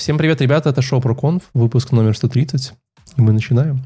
Всем 0.00 0.16
привет, 0.16 0.40
ребята, 0.40 0.70
это 0.70 0.80
шоу 0.80 0.98
ProConf, 0.98 1.42
выпуск 1.52 1.92
номер 1.92 2.16
130, 2.16 2.72
и 3.18 3.20
мы 3.20 3.32
начинаем. 3.34 3.82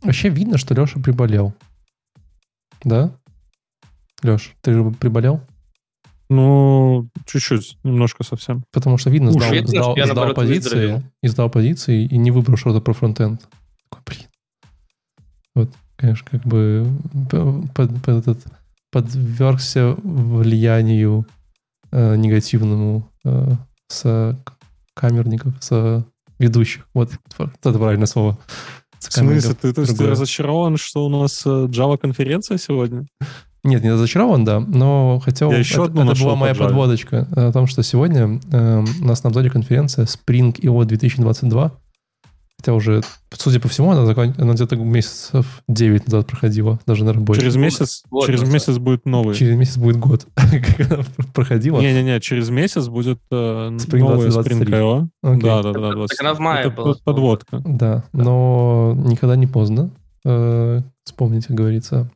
Вообще 0.00 0.30
видно, 0.30 0.56
что 0.56 0.72
Леша 0.72 0.98
приболел. 1.00 1.52
Да? 2.82 3.10
Леш, 4.22 4.54
ты 4.62 4.72
же 4.72 4.90
приболел? 4.92 5.42
Ну, 6.28 7.08
чуть-чуть, 7.24 7.78
немножко 7.84 8.24
совсем. 8.24 8.64
Потому 8.72 8.98
что 8.98 9.10
видно, 9.10 9.30
сдал, 9.30 9.52
видно, 9.52 9.68
сдал, 9.68 9.96
я, 9.96 10.06
сдал 10.06 10.34
позиции, 10.34 11.02
и 11.22 11.28
сдал 11.28 11.50
позиции, 11.50 12.04
и 12.04 12.16
не 12.16 12.30
выбрал 12.30 12.56
что-то 12.56 12.80
про 12.80 12.92
фронтенд. 12.92 13.46
Такой, 13.88 14.02
блин. 14.06 14.28
Вот, 15.54 15.70
конечно, 15.96 16.26
как 16.28 16.42
бы 16.42 16.86
под, 17.74 18.02
под 18.02 18.08
этот, 18.08 18.44
подвергся 18.90 19.94
влиянию 20.02 21.26
э, 21.92 22.16
негативному 22.16 23.08
э, 23.24 23.52
с 23.88 24.36
камерников, 24.94 25.54
с 25.60 26.04
ведущих. 26.38 26.88
Вот, 26.92 27.12
вот 27.38 27.50
это 27.60 27.78
правильное 27.78 28.06
слово. 28.06 28.38
С 28.98 29.08
В 29.08 29.12
смысле, 29.12 29.54
ты, 29.54 29.72
то 29.72 29.82
есть 29.82 29.96
ты 29.96 30.06
разочарован, 30.06 30.76
что 30.76 31.06
у 31.06 31.08
нас 31.08 31.44
э, 31.46 31.66
Java-конференция 31.68 32.58
сегодня? 32.58 33.06
Нет, 33.66 33.82
не 33.82 33.90
разочарован, 33.92 34.44
да, 34.44 34.60
но 34.60 35.20
хотел... 35.24 35.50
Я 35.50 35.58
еще 35.58 35.74
это, 35.74 35.84
одну 35.84 36.00
это 36.02 36.10
нашел 36.10 36.26
была 36.26 36.36
моя 36.36 36.54
по 36.54 36.58
Java. 36.60 36.64
подводочка 36.66 37.28
э, 37.36 37.48
о 37.48 37.52
том, 37.52 37.66
что 37.66 37.82
сегодня 37.82 38.40
э, 38.52 38.84
у 39.00 39.04
нас 39.04 39.22
на 39.24 39.28
обзоре 39.28 39.50
конференция 39.50 40.06
Spring 40.06 40.52
IO 40.60 40.84
2022. 40.84 41.72
Хотя 42.58 42.72
уже, 42.72 43.02
судя 43.34 43.60
по 43.60 43.68
всему, 43.68 43.90
она, 43.90 44.06
закон- 44.06 44.34
она 44.38 44.54
где-то 44.54 44.76
месяцев 44.76 45.62
9 45.68 46.06
назад 46.06 46.26
проходила, 46.26 46.80
даже 46.86 47.04
на 47.04 47.12
работе. 47.12 47.40
Через 47.40 47.56
месяц, 47.56 48.02
вот 48.10 48.24
через 48.26 48.40
назад. 48.40 48.54
месяц 48.54 48.78
будет 48.78 49.04
новый. 49.04 49.34
Через 49.34 49.56
месяц 49.56 49.76
будет 49.76 49.98
год, 49.98 50.26
как 50.34 50.90
она 50.90 51.04
проходила. 51.34 51.80
Не-не-не, 51.80 52.18
через 52.20 52.48
месяц 52.48 52.88
будет 52.88 53.18
э, 53.30 53.34
Spring 53.34 53.98
новая 53.98 54.30
2023. 54.30 54.56
Spring 54.66 54.80
IO. 54.80 55.08
Окей. 55.22 55.42
Да, 55.42 55.62
да, 55.62 55.72
да. 55.72 55.80
Так 55.82 55.94
20. 55.96 56.20
она 56.20 56.34
в 56.34 56.38
мае 56.38 56.60
Это 56.60 56.70
была. 56.70 56.92
под- 56.94 57.02
подводка. 57.02 57.62
Да, 57.64 58.04
но 58.14 58.94
никогда 59.04 59.36
не 59.36 59.46
поздно 59.46 59.90
э, 60.24 60.80
вспомнить, 61.04 61.46
как 61.46 61.56
говорится. 61.56 62.10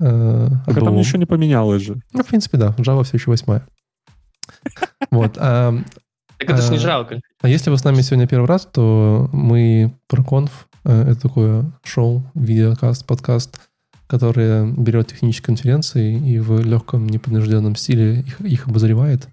Э, 0.00 0.48
а 0.66 0.74
там 0.74 0.84
былом. 0.84 0.96
ничего 0.96 1.18
не 1.18 1.26
поменялось 1.26 1.82
же. 1.82 1.96
Ну, 2.12 2.22
в 2.22 2.26
принципе, 2.26 2.58
да, 2.58 2.74
Java 2.78 3.04
все 3.04 3.16
еще 3.16 3.30
восьмая. 3.30 3.66
Вот. 5.10 5.36
а, 5.38 5.74
Так 6.38 6.50
это 6.50 6.62
ж 6.62 6.70
не 6.70 6.76
А, 6.76 6.80
жалко. 6.80 7.20
А 7.40 7.48
если 7.48 7.70
вы 7.70 7.78
с 7.78 7.84
нами 7.84 8.00
сегодня 8.02 8.26
первый 8.26 8.46
раз, 8.46 8.66
то 8.66 9.28
мы 9.32 9.94
ProConf 10.12 10.50
э,— 10.84 11.02
это 11.10 11.20
такое 11.20 11.72
шоу, 11.84 12.22
видеокаст, 12.34 13.06
подкаст, 13.06 13.60
которое 14.06 14.70
берет 14.70 15.08
технические 15.08 15.46
конференции 15.46 16.16
и 16.16 16.38
в 16.38 16.60
легком, 16.60 17.06
непринужденном 17.06 17.76
стиле 17.76 18.20
их, 18.20 18.40
их 18.40 18.68
обозревает, 18.68 19.28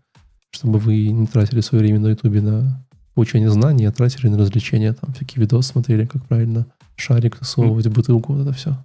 чтобы 0.52 0.80
вы 0.80 1.10
не 1.10 1.28
тратили 1.28 1.62
свое 1.62 1.84
время 1.84 2.00
на 2.00 2.08
Ютубе 2.08 2.42
на 2.42 2.86
получение 3.14 3.50
знаний, 3.50 3.86
а 3.86 3.92
тратили 3.92 4.28
на 4.28 4.38
развлечения, 4.38 4.94
там 4.94 5.14
всякие 5.14 5.42
видосы 5.42 5.70
смотрели, 5.70 6.06
как 6.06 6.26
правильно 6.26 6.66
шарик 6.96 7.38
засовывать 7.40 7.88
бутылку, 7.88 8.34
вот 8.34 8.44
это 8.44 8.54
все. 8.54 8.78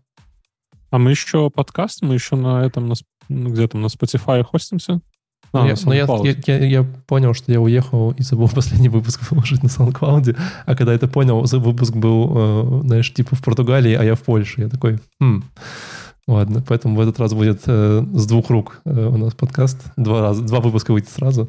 А 0.90 0.98
мы 0.98 1.10
еще 1.10 1.50
подкаст, 1.50 2.02
мы 2.02 2.14
еще 2.14 2.36
на 2.36 2.64
этом, 2.64 2.88
на, 2.88 2.94
ну, 3.28 3.50
где 3.50 3.66
там, 3.68 3.82
на 3.82 3.86
Spotify 3.86 4.42
хостимся. 4.42 5.00
А, 5.52 5.66
я, 5.66 5.74
на 5.74 5.80
но 5.86 5.94
я, 5.94 6.04
SoundCloud. 6.04 6.42
я, 6.46 6.58
я- 6.58 6.64
я 6.66 6.82
понял, 7.06 7.32
что 7.34 7.50
я 7.52 7.60
уехал 7.60 8.10
и 8.12 8.22
забыл 8.22 8.48
последний 8.54 8.88
выпуск 8.88 9.30
выложить 9.30 9.62
на 9.62 9.68
SoundCloud, 9.68 10.36
а 10.66 10.76
когда 10.76 10.92
это 10.94 11.08
понял, 11.08 11.44
за- 11.46 11.58
выпуск 11.58 11.94
был, 11.94 12.32
э, 12.34 12.80
знаешь, 12.86 13.12
типа 13.12 13.34
в 13.36 13.42
Португалии, 13.42 13.94
а 13.94 14.02
я 14.04 14.14
в 14.14 14.22
Польше. 14.22 14.62
Я 14.62 14.68
такой, 14.68 14.98
хм, 15.20 15.44
ладно, 16.26 16.62
поэтому 16.66 16.96
в 16.96 17.00
этот 17.00 17.18
раз 17.20 17.32
будет 17.34 17.62
э, 17.66 18.04
с 18.12 18.26
двух 18.26 18.50
рук 18.50 18.80
э, 18.84 19.06
у 19.06 19.16
нас 19.16 19.34
подкаст. 19.34 19.80
Два, 19.96 20.20
раза, 20.20 20.42
два 20.42 20.60
выпуска 20.60 20.92
выйдет 20.92 21.08
сразу. 21.10 21.48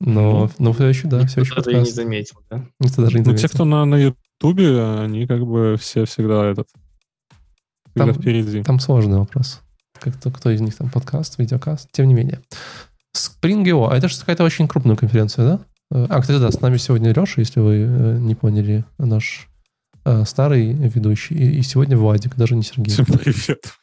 Но, 0.00 0.50
но 0.58 0.72
все 0.72 0.86
еще, 0.86 1.08
да, 1.08 1.24
все 1.26 1.42
еще 1.42 1.52
Кто-то 1.52 1.70
и 1.70 1.74
не 1.74 1.78
подкаст. 1.80 1.96
заметил, 1.96 2.36
да? 2.50 2.64
Никто 2.80 3.02
даже 3.02 3.18
не 3.18 3.24
Ну, 3.24 3.30
те, 3.32 3.36
заметил. 3.38 3.48
кто 3.48 3.64
на, 3.64 3.84
на 3.86 3.94
Ютубе, 3.96 4.82
они 4.82 5.26
как 5.26 5.46
бы 5.46 5.76
все 5.80 6.04
всегда 6.04 6.44
этот... 6.50 6.66
Там- 7.94 8.12
впереди. 8.14 8.62
Там 8.62 8.80
сложный 8.80 9.18
вопрос. 9.18 9.60
Как 10.00 10.14
кто, 10.16 10.30
кто 10.30 10.50
из 10.50 10.60
них 10.60 10.74
там 10.76 10.90
подкаст, 10.90 11.38
видеокаст, 11.38 11.90
тем 11.92 12.08
не 12.08 12.14
менее. 12.14 12.40
Spring.io, 13.16 13.88
а 13.90 13.96
это 13.96 14.08
же 14.08 14.18
какая-то 14.18 14.44
очень 14.44 14.66
крупная 14.66 14.96
конференция, 14.96 15.44
да? 15.44 15.60
Э, 15.92 16.06
А, 16.08 16.20
кстати, 16.20 16.40
да, 16.40 16.50
с 16.50 16.60
нами 16.60 16.76
сегодня 16.78 17.12
Леша, 17.12 17.40
если 17.40 17.60
вы 17.60 17.74
э, 17.88 18.18
не 18.18 18.34
поняли, 18.34 18.84
наш 18.98 19.48
э, 20.04 20.24
старый 20.24 20.72
ведущий, 20.72 21.34
и, 21.36 21.58
и 21.58 21.62
сегодня 21.62 21.96
Владик, 21.96 22.34
даже 22.36 22.56
не 22.56 22.62
Сергей. 22.62 22.92
Всем 22.92 23.06
привет. 23.06 23.78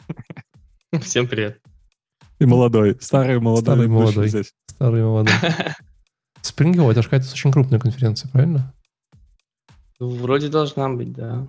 Всем 1.01 1.27
привет. 1.27 1.61
И 2.39 2.45
молодой. 2.45 2.97
Старый 2.99 3.39
молодой. 3.39 3.63
Старый 3.63 3.87
молодой. 3.87 4.27
Здесь. 4.27 4.53
Старый 4.67 5.03
молодой. 5.03 5.33
Spring.io, 6.41 6.91
это 6.91 7.01
же 7.01 7.07
какая-то 7.09 7.31
очень 7.31 7.51
крупная 7.51 7.79
конференция, 7.79 8.29
правильно? 8.29 8.73
Вроде 9.99 10.49
должна 10.49 10.89
быть, 10.89 11.13
да. 11.13 11.47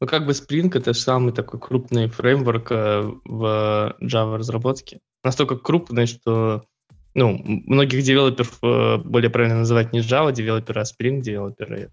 Ну, 0.00 0.06
как 0.06 0.24
бы 0.26 0.32
Spring— 0.32 0.70
это 0.74 0.94
же 0.94 1.00
самый 1.00 1.32
такой 1.32 1.60
крупный 1.60 2.08
фреймворк 2.08 2.72
э, 2.72 3.12
в 3.24 3.96
Java 4.00 4.36
разработке. 4.38 5.00
Настолько 5.22 5.56
крупный, 5.56 6.06
что 6.06 6.64
ну, 7.14 7.38
многих 7.44 8.02
девелоперов 8.02 8.58
э, 8.62 8.96
более 8.98 9.28
правильно 9.28 9.58
называть 9.58 9.92
не 9.92 10.00
Java 10.00 10.32
девелоперы, 10.32 10.80
а 10.80 10.84
Spring 10.84 11.20
девелоперы. 11.20 11.90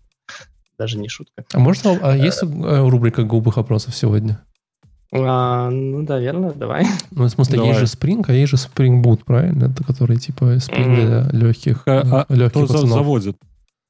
Даже 0.78 0.98
не 0.98 1.10
шутка. 1.10 1.44
А 1.52 1.60
может, 1.60 1.86
а 1.86 2.16
есть 2.16 2.44
э, 2.44 2.88
рубрика 2.88 3.24
глупых 3.24 3.58
вопросов 3.58 3.94
сегодня? 3.94 4.42
А, 5.12 5.70
ну, 5.70 6.02
наверное, 6.02 6.54
давай. 6.54 6.86
Ну, 7.12 7.26
в 7.26 7.30
смысле, 7.30 7.58
Давай. 7.58 7.70
есть 7.70 7.80
же 7.80 7.86
Spring, 7.98 8.24
а 8.28 8.34
есть 8.34 8.52
же 8.52 8.58
Spring 8.58 9.02
Boot, 9.02 9.22
правильно? 9.26 9.66
Это 9.66 9.84
который 9.84 10.18
типа 10.18 10.56
Spring 10.56 10.96
для 10.96 11.30
легких, 11.32 11.84
А, 11.86 12.26
а 12.28 12.34
легких 12.34 12.66
кто 12.66 12.74
пацанов. 12.74 12.90
заводит? 12.90 13.38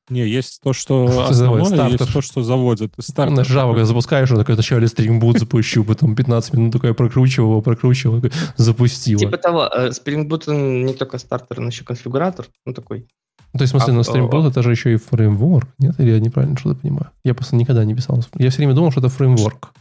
Не, 0.09 0.25
есть 0.25 0.61
то, 0.63 0.71
что 0.71 1.05
основное, 1.27 1.65
заводит? 1.65 1.99
есть 1.99 2.13
то, 2.13 2.21
что 2.21 2.41
заводит. 2.41 2.93
Стартер. 2.97 3.35
На 3.35 3.41
Java, 3.41 3.73
когда 3.73 3.85
запускаешь, 3.85 4.31
он 4.31 4.37
такой, 4.37 4.55
вначале 4.55 4.87
Spring 4.87 5.19
Boot 5.19 5.39
запущу, 5.39 5.83
потом 5.83 6.15
15 6.15 6.53
минут 6.53 6.73
такая 6.73 6.93
прокручивал, 6.93 7.51
его, 7.51 7.61
прокручивал, 7.61 8.21
такой, 8.21 8.31
запустила. 8.55 9.19
Типа 9.19 9.37
того, 9.37 9.65
э, 9.65 9.89
Spring 9.89 10.27
Boot 10.27 10.43
он 10.47 10.85
не 10.85 10.93
только 10.93 11.17
стартер, 11.17 11.59
он 11.59 11.67
еще 11.67 11.83
конфигуратор. 11.83 12.45
Ну, 12.65 12.73
такой. 12.73 13.07
То 13.51 13.63
есть, 13.63 13.73
в 13.73 13.77
смысле, 13.77 13.93
а, 13.93 13.97
на 13.97 14.01
Spring 14.01 14.29
Boot 14.29 14.49
это 14.49 14.63
же 14.63 14.71
еще 14.71 14.93
и 14.93 14.97
фреймворк, 14.97 15.67
нет? 15.79 15.99
Или 15.99 16.11
я 16.11 16.19
неправильно 16.19 16.57
что-то 16.57 16.79
понимаю? 16.79 17.11
Я 17.25 17.33
просто 17.33 17.55
никогда 17.55 17.83
не 17.83 17.93
писал. 17.93 18.21
Я 18.35 18.49
все 18.49 18.57
время 18.57 18.73
думал, 18.73 18.91
что 18.91 19.01
это 19.01 19.09
фреймворк. 19.09 19.73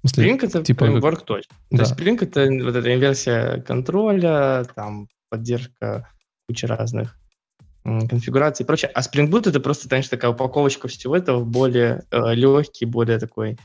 Смысле, 0.00 0.24
Spring 0.24 0.38
это 0.42 0.62
типа 0.62 0.80
как- 0.80 0.88
фреймворк 0.88 1.22
точно. 1.22 1.54
Да. 1.70 1.76
То 1.76 1.82
есть 1.82 2.00
Spring 2.00 2.18
это 2.20 2.64
вот 2.64 2.76
эта 2.76 2.94
инверсия 2.94 3.60
контроля, 3.60 4.64
там 4.74 5.08
поддержка 5.28 6.08
кучи 6.48 6.64
разных 6.64 7.16
м, 7.84 8.08
конфигураций 8.08 8.64
и 8.64 8.66
прочее. 8.66 8.90
А 8.94 9.00
Spring 9.00 9.30
Boot 9.30 9.48
это 9.48 9.60
просто, 9.60 9.88
конечно, 9.88 10.10
такая 10.10 10.30
упаковочка 10.30 10.88
всего 10.88 11.16
этого 11.16 11.44
более 11.44 12.04
э, 12.10 12.34
легкий, 12.34 12.84
более 12.84 13.18
такой 13.18 13.56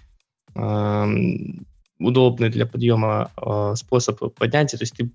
эм, 0.55 1.65
удобный 1.99 2.49
для 2.49 2.65
подъема 2.65 3.31
э, 3.37 3.75
способ 3.75 4.33
поднятия. 4.35 4.77
То 4.77 4.83
есть 4.83 4.95
ты, 4.95 5.11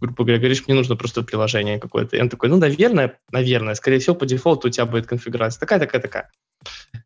грубо 0.00 0.24
говоря, 0.24 0.38
говоришь, 0.38 0.66
мне 0.66 0.76
нужно 0.76 0.96
просто 0.96 1.22
приложение 1.22 1.78
какое-то. 1.78 2.16
И 2.16 2.20
он 2.20 2.28
такой, 2.28 2.48
ну, 2.48 2.56
наверное, 2.58 3.18
наверное, 3.30 3.74
скорее 3.74 3.98
всего, 3.98 4.16
по 4.16 4.26
дефолту 4.26 4.68
у 4.68 4.70
тебя 4.70 4.86
будет 4.86 5.06
конфигурация 5.06 5.60
такая, 5.60 5.78
такая, 5.78 6.00
такая. 6.00 6.30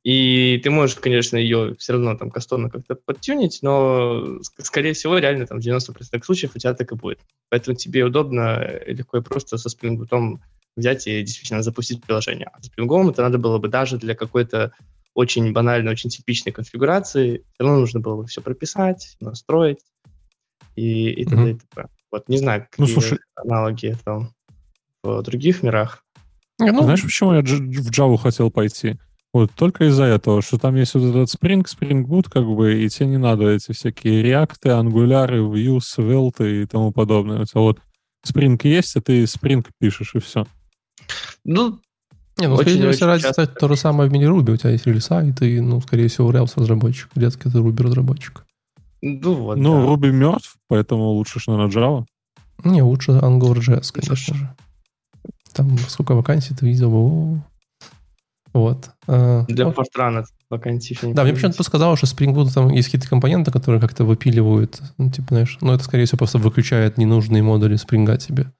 И 0.02 0.60
ты 0.62 0.70
можешь, 0.70 0.96
конечно, 0.96 1.36
ее 1.36 1.76
все 1.78 1.92
равно 1.92 2.16
там 2.16 2.30
кастомно 2.30 2.70
как-то 2.70 2.94
подтюнить, 2.94 3.60
но, 3.62 4.38
ск- 4.40 4.64
скорее 4.64 4.94
всего, 4.94 5.19
реально 5.19 5.46
там 5.46 5.60
в 5.60 5.64
90% 5.64 6.24
случаев 6.24 6.52
у 6.54 6.58
тебя 6.58 6.74
так 6.74 6.90
и 6.92 6.96
будет. 6.96 7.20
Поэтому 7.50 7.76
тебе 7.76 8.04
удобно 8.04 8.62
и 8.62 8.94
легко 8.94 9.19
и 9.19 9.22
просто 9.22 9.58
со 9.58 9.69
Spring 9.69 9.96
Boot 9.96 10.38
взять 10.77 11.06
и 11.06 11.23
действительно 11.23 11.62
запустить 11.62 12.02
приложение. 12.02 12.49
А 12.52 12.62
с 12.62 12.69
Spring 12.70 13.11
это 13.11 13.23
надо 13.23 13.38
было 13.38 13.58
бы 13.58 13.69
даже 13.69 13.99
для 13.99 14.14
какой-то 14.14 14.73
очень 15.14 15.52
банальной, 15.52 15.93
очень 15.93 16.11
типичной 16.11 16.52
конфигурации. 16.52 17.38
Все 17.52 17.64
равно 17.64 17.81
нужно 17.81 18.00
было 18.00 18.23
бы 18.23 18.26
все 18.26 18.41
прописать, 18.41 19.17
настроить 19.20 19.81
и, 20.76 21.11
и 21.11 21.25
т.д. 21.25 21.37
Мгм. 21.37 21.49
и 21.49 21.55
т.п. 21.55 21.87
Вот 22.11 22.29
не 22.29 22.38
знаю, 22.38 22.67
Ну, 22.79 22.87
какие 22.87 22.94
слушай- 22.94 23.19
аналоги 23.37 23.96
там 24.05 24.31
в 25.02 25.23
других 25.23 25.62
мирах. 25.62 26.05
Ну, 26.58 26.82
Знаешь, 26.82 27.02
почему 27.02 27.35
я 27.35 27.41
в 27.41 27.91
Java 27.91 28.17
хотел 28.17 28.50
пойти? 28.50 28.96
Вот 29.32 29.50
только 29.52 29.87
из-за 29.87 30.05
этого, 30.05 30.43
что 30.43 30.58
там 30.58 30.76
есть 30.76 30.94
вот 30.94 31.05
этот 31.05 31.35
Spring, 31.35 31.64
Spring 31.64 32.05
Boot, 32.05 32.29
как 32.31 32.44
бы, 32.46 32.82
и 32.85 32.88
тебе 32.91 33.06
не 33.06 33.17
надо 33.17 33.49
эти 33.49 33.73
всякие 33.73 34.23
реакты, 34.23 34.69
ангуляры, 34.70 35.38
views, 35.38 35.81
Svelte 35.96 36.62
и 36.62 36.67
тому 36.67 36.93
подобное. 36.93 37.41
У 37.41 37.44
тебя 37.46 37.62
вот 37.62 37.81
Spring 38.26 38.61
есть, 38.62 38.94
а 38.96 39.00
ты 39.00 39.23
Spring 39.25 39.67
пишешь, 39.81 40.14
и 40.14 40.19
все. 40.20 40.46
Ну, 41.44 41.81
не, 42.39 42.47
ну, 42.49 42.55
очень- 42.55 42.73
скорее 42.75 42.93
всего, 42.93 43.06
ради 43.09 43.23
часто 43.23 43.47
то 43.47 43.69
же 43.69 43.77
самое 43.77 44.09
в 44.09 44.12
мини 44.12 44.27
Ruby. 44.27 44.53
У 44.53 44.56
тебя 44.56 44.71
есть 44.71 44.87
релиса, 44.87 45.21
и 45.23 45.33
ты, 45.33 45.61
ну, 45.61 45.81
скорее 45.81 46.09
всего, 46.09 46.31
Rails 46.33 46.53
разработчик. 46.56 47.11
Редко 47.15 47.50
ты 47.50 47.59
Ruby 47.59 47.83
разработчик. 47.83 48.44
ну 49.03 49.35
вот, 49.35 49.56
ну, 49.59 49.75
да. 49.75 49.87
Ruby 49.87 50.12
мертв, 50.12 50.56
поэтому 50.69 51.11
лучше, 51.11 51.41
что 51.41 51.56
на 51.56 51.69
Java. 51.69 52.05
Не, 52.65 52.83
лучше 52.83 53.12
AngularJS, 53.12 53.93
конечно 53.93 54.35
же. 54.35 54.55
там 55.53 55.77
сколько 55.79 56.15
вакансий 56.15 56.55
ты 56.55 56.65
видел. 56.65 56.94
О, 56.94 57.39
вот. 58.55 58.91
А, 59.06 59.44
Для 59.49 59.67
вот. 59.67 59.75
портрана 59.75 60.25
вакансий. 60.49 60.94
еще 60.94 61.09
не 61.09 61.15
Да, 61.15 61.25
мне 61.25 61.33
почему-то 61.33 61.62
сказал, 61.62 61.97
что 61.97 62.06
Spring 62.06 62.35
Boot 62.35 62.53
там 62.55 62.69
есть 62.71 62.89
какие-то 62.89 63.09
компоненты, 63.09 63.50
которые 63.50 63.81
как-то 63.81 64.05
выпиливают, 64.05 64.81
ну, 64.99 65.11
типа, 65.11 65.29
знаешь, 65.31 65.59
ну, 65.61 65.73
это, 65.73 65.85
скорее 65.85 66.05
всего, 66.05 66.19
просто 66.19 66.39
выключает 66.39 66.99
ненужные 66.99 67.43
модули 67.43 67.77
Spring 67.77 68.17
тебе, 68.19 68.53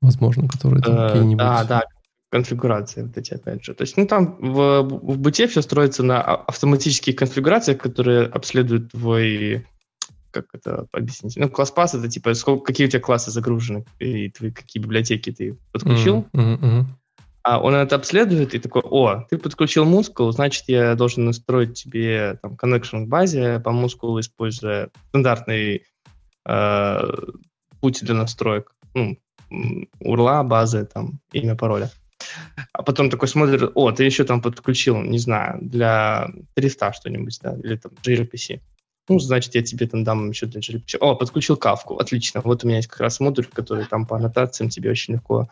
возможно, 0.00 0.48
которые 0.48 0.82
там 0.82 0.94
Э, 0.94 1.08
какие-нибудь... 1.08 1.38
Да, 1.38 1.64
да, 1.64 1.82
конфигурации 2.30 3.02
вот 3.02 3.16
эти, 3.16 3.34
опять 3.34 3.64
же. 3.64 3.74
То 3.74 3.82
есть, 3.82 3.96
ну, 3.96 4.06
там 4.06 4.36
в, 4.40 4.82
в 4.82 5.18
буте 5.18 5.46
все 5.46 5.62
строится 5.62 6.02
на 6.02 6.20
а- 6.20 6.44
автоматических 6.46 7.16
конфигурациях, 7.16 7.78
которые 7.78 8.26
обследуют 8.26 8.90
твой, 8.90 9.66
как 10.32 10.46
это 10.52 10.86
объяснить? 10.92 11.36
Ну, 11.36 11.48
класс 11.48 11.70
пас 11.70 11.94
это 11.94 12.08
типа, 12.08 12.34
сколько, 12.34 12.64
какие 12.64 12.86
у 12.86 12.90
тебя 12.90 13.00
классы 13.00 13.30
загружены, 13.30 13.84
и 13.98 14.30
твои, 14.30 14.50
какие 14.50 14.82
библиотеки 14.82 15.30
ты 15.30 15.56
подключил. 15.72 16.26
Мгм. 16.32 16.88
А 17.42 17.60
он 17.60 17.74
это 17.74 17.94
обследует 17.94 18.54
и 18.54 18.58
такой, 18.58 18.82
о, 18.82 19.24
ты 19.30 19.38
подключил 19.38 19.84
мускул, 19.84 20.32
значит, 20.32 20.64
я 20.66 20.96
должен 20.96 21.26
настроить 21.26 21.74
тебе 21.74 22.40
там 22.42 22.54
connection 22.54 23.04
к 23.04 23.08
базе 23.08 23.60
по 23.60 23.70
мускулу, 23.70 24.18
используя 24.18 24.90
стандартный 25.10 25.84
э, 26.44 27.00
путь 27.80 28.04
для 28.04 28.14
настроек. 28.14 28.74
Ну, 28.94 29.16
урла, 30.00 30.42
базы, 30.42 30.86
там, 30.92 31.20
имя, 31.32 31.54
пароля. 31.54 31.88
А 32.72 32.82
потом 32.82 33.10
такой 33.10 33.28
смотрит, 33.28 33.70
о, 33.74 33.92
ты 33.92 34.04
еще 34.04 34.24
там 34.24 34.40
подключил, 34.40 35.00
не 35.02 35.18
знаю, 35.18 35.58
для 35.60 36.30
300 36.54 36.92
что-нибудь, 36.92 37.38
да, 37.42 37.56
или 37.62 37.76
там 37.76 37.92
gRPC. 38.02 38.60
Ну, 39.08 39.18
значит, 39.20 39.54
я 39.54 39.62
тебе 39.62 39.86
там 39.86 40.02
дам 40.04 40.30
еще 40.30 40.46
для 40.46 40.60
gRPC. 40.60 40.98
О, 41.00 41.14
подключил 41.14 41.56
кавку, 41.56 41.96
отлично. 41.96 42.40
Вот 42.42 42.64
у 42.64 42.66
меня 42.66 42.78
есть 42.78 42.88
как 42.88 43.00
раз 43.00 43.20
модуль, 43.20 43.46
который 43.46 43.84
там 43.84 44.06
по 44.06 44.16
аннотациям 44.16 44.70
тебе 44.70 44.90
очень 44.90 45.14
легко 45.14 45.48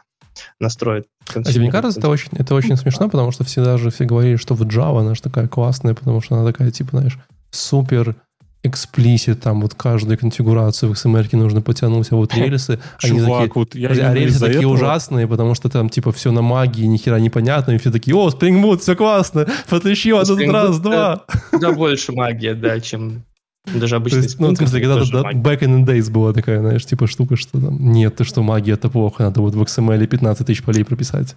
настроит. 0.59 1.07
А 1.35 1.43
тебе 1.43 1.67
не 1.67 1.71
кажется, 1.71 2.01
это 2.01 2.09
очень, 2.09 2.31
это 2.33 2.55
очень 2.55 2.77
смешно, 2.77 3.09
потому 3.09 3.31
что 3.31 3.45
всегда 3.45 3.77
же 3.79 3.91
все 3.91 4.05
говорили, 4.05 4.37
что 4.37 4.55
вот 4.55 4.69
Java, 4.69 5.01
она 5.01 5.15
же 5.15 5.23
такая 5.23 5.47
классная, 5.47 5.95
потому 5.95 6.21
что 6.21 6.35
она 6.35 6.45
такая, 6.45 6.71
типа, 6.71 6.99
знаешь, 6.99 7.19
супер 7.51 8.17
эксплисит, 8.65 9.41
там 9.41 9.61
вот 9.61 9.75
каждую 9.75 10.19
конфигурацию 10.19 10.93
в 10.93 10.97
XML 10.97 11.37
нужно 11.37 11.61
потянуть, 11.61 12.09
а 12.11 12.17
вот 12.17 12.35
рельсы, 12.35 12.81
они 13.03 13.21
Чувак, 13.21 13.49
такие, 13.49 13.53
вот 13.55 13.75
я 13.75 14.11
а 14.11 14.15
рельсы 14.15 14.41
такие 14.41 14.59
этого- 14.61 14.73
ужасные, 14.73 15.29
потому 15.29 15.55
что 15.55 15.69
там 15.69 15.89
типа 15.89 16.11
все 16.13 16.33
на 16.33 16.43
магии, 16.43 16.85
ни 16.85 16.97
хера 16.97 17.21
непонятно, 17.21 17.73
и 17.73 17.79
все 17.79 17.93
такие, 17.93 18.17
о, 18.17 18.29
Spring 18.31 18.63
Boot, 18.63 18.79
все 18.79 18.97
классно, 18.97 19.47
подключил 19.69 20.19
этот 20.19 20.41
Boot, 20.41 20.51
раз, 20.51 20.81
два. 20.81 21.25
куда 21.51 21.73
больше 21.73 22.13
магия, 22.13 22.55
да, 22.55 22.81
чем 22.81 23.23
даже 23.67 23.91
То 23.91 23.97
обычный 23.97 24.23
есть, 24.23 24.41
ну, 24.41 24.51
в 24.51 24.57
смысле, 24.57 24.81
это 24.81 24.89
когда 24.89 24.99
тоже 24.99 25.13
да, 25.13 25.33
back 25.33 25.61
in 25.61 25.85
the 25.85 25.87
days 25.87 26.11
была 26.11 26.33
такая, 26.33 26.61
знаешь, 26.61 26.85
типа 26.85 27.07
штука, 27.07 27.37
что 27.37 27.61
там, 27.61 27.93
нет, 27.93 28.17
ты 28.17 28.25
что, 28.25 28.43
магия, 28.43 28.73
это 28.73 28.89
плохо, 28.89 29.23
надо 29.23 29.41
вот 29.41 29.55
в 29.55 29.63
XML 29.63 30.07
15 30.07 30.47
тысяч 30.47 30.63
полей 30.63 30.85
прописать. 30.85 31.37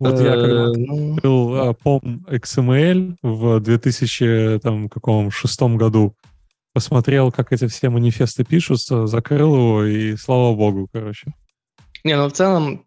Вот 0.00 0.20
я 0.20 0.32
когда 0.32 0.64
Э, 0.64 0.72
ну, 0.76 1.14
был 1.22 1.54
а, 1.56 1.72
пом 1.72 2.26
XML 2.28 3.16
в 3.22 3.60
2000 3.60 4.58
там, 4.60 4.88
каком 4.88 5.30
шестом 5.30 5.76
году, 5.76 6.14
посмотрел, 6.74 7.32
как 7.32 7.52
эти 7.52 7.66
все 7.68 7.88
манифесты 7.88 8.44
пишутся, 8.44 9.06
закрыл 9.06 9.54
его, 9.54 9.84
и 9.84 10.16
слава 10.16 10.54
богу, 10.54 10.88
короче. 10.92 11.32
Не, 12.02 12.16
ну 12.16 12.28
в 12.28 12.32
целом, 12.32 12.84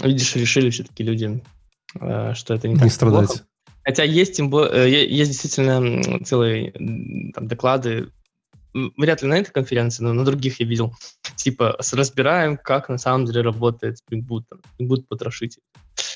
видишь, 0.00 0.36
решили 0.36 0.70
все-таки 0.70 1.02
люди, 1.02 1.42
э, 2.00 2.34
что 2.34 2.54
это 2.54 2.68
не, 2.68 2.74
Не 2.74 2.80
так 2.80 2.92
страдать. 2.92 3.26
плохо. 3.26 3.42
Хотя 3.82 4.04
есть, 4.04 4.36
тем 4.36 4.50
бо- 4.50 4.68
э, 4.68 4.88
есть 4.88 5.32
действительно 5.32 6.22
целые 6.24 6.72
там, 7.32 7.48
доклады, 7.48 8.10
вряд 8.74 9.22
ли 9.22 9.28
на 9.28 9.38
этой 9.38 9.50
конференции, 9.50 10.04
но 10.04 10.12
на 10.12 10.24
других 10.24 10.60
я 10.60 10.66
видел, 10.66 10.94
типа 11.36 11.78
разбираем, 11.92 12.58
как 12.58 12.90
на 12.90 12.98
самом 12.98 13.24
деле 13.24 13.40
работает 13.40 13.96
Spring 13.96 14.20
Boot, 14.24 14.44
там, 14.50 14.60
Spring 14.78 14.88
Boot 14.88 15.04
потрошитель. 15.08 15.62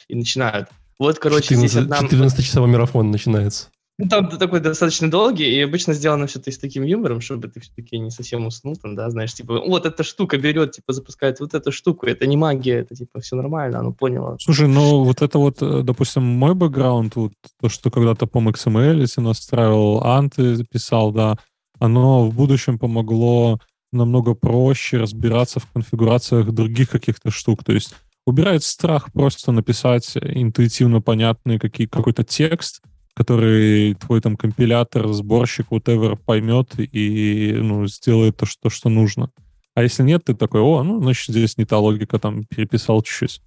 И 0.08 0.14
начинают. 0.14 0.68
Вот, 0.98 1.18
короче, 1.18 1.56
здесь 1.56 1.72
14 1.72 2.12
одна... 2.12 2.26
14-часовой 2.26 2.68
марафон 2.68 3.10
начинается. 3.10 3.70
Ну, 4.02 4.08
там 4.08 4.28
такой 4.28 4.58
достаточно 4.58 5.08
долгий, 5.08 5.48
и 5.48 5.60
обычно 5.60 5.94
сделано 5.94 6.26
все-таки 6.26 6.50
с 6.50 6.58
таким 6.58 6.82
юмором, 6.82 7.20
чтобы 7.20 7.46
ты 7.46 7.60
все-таки 7.60 8.00
не 8.00 8.10
совсем 8.10 8.46
уснул, 8.46 8.74
там, 8.74 8.96
да, 8.96 9.08
знаешь, 9.10 9.32
типа, 9.32 9.60
вот 9.60 9.86
эта 9.86 10.02
штука 10.02 10.38
берет, 10.38 10.72
типа, 10.72 10.92
запускает 10.92 11.38
вот 11.38 11.54
эту 11.54 11.70
штуку, 11.70 12.06
это 12.06 12.26
не 12.26 12.36
магия, 12.36 12.80
это, 12.80 12.96
типа, 12.96 13.20
все 13.20 13.36
нормально, 13.36 13.78
оно 13.78 13.92
поняло. 13.92 14.36
Слушай, 14.40 14.66
ну 14.66 15.04
вот 15.04 15.22
это 15.22 15.38
вот, 15.38 15.62
э, 15.62 15.82
допустим, 15.84 16.24
мой 16.24 16.52
бэкграунд, 16.56 17.14
вот 17.14 17.32
то, 17.60 17.68
что 17.68 17.92
когда-то 17.92 18.26
по 18.26 18.38
XML, 18.38 18.98
если 18.98 19.20
настраивал, 19.20 20.02
анты 20.02 20.64
писал, 20.64 21.12
да, 21.12 21.38
оно 21.78 22.28
в 22.28 22.34
будущем 22.34 22.80
помогло 22.80 23.60
намного 23.92 24.34
проще 24.34 24.96
разбираться 24.96 25.60
в 25.60 25.70
конфигурациях 25.72 26.50
других 26.50 26.90
каких-то 26.90 27.30
штук. 27.30 27.62
То 27.62 27.72
есть 27.72 27.94
убирает 28.26 28.64
страх 28.64 29.12
просто 29.12 29.52
написать 29.52 30.16
интуитивно 30.16 31.00
понятный 31.00 31.60
какие, 31.60 31.86
какой-то 31.86 32.24
текст, 32.24 32.80
который 33.14 33.94
твой 33.94 34.20
там 34.20 34.36
компилятор, 34.36 35.12
сборщик, 35.12 35.68
whatever 35.70 36.16
поймет 36.16 36.74
и 36.78 37.54
ну, 37.58 37.86
сделает 37.86 38.36
то, 38.36 38.46
что, 38.46 38.70
что 38.70 38.88
нужно. 38.88 39.30
А 39.74 39.82
если 39.82 40.02
нет, 40.02 40.24
ты 40.24 40.34
такой, 40.34 40.60
о, 40.60 40.82
ну, 40.82 41.00
значит, 41.02 41.28
здесь 41.28 41.56
не 41.56 41.64
та 41.64 41.78
логика, 41.78 42.18
там, 42.18 42.44
переписал 42.44 43.02
чуть-чуть. 43.02 43.40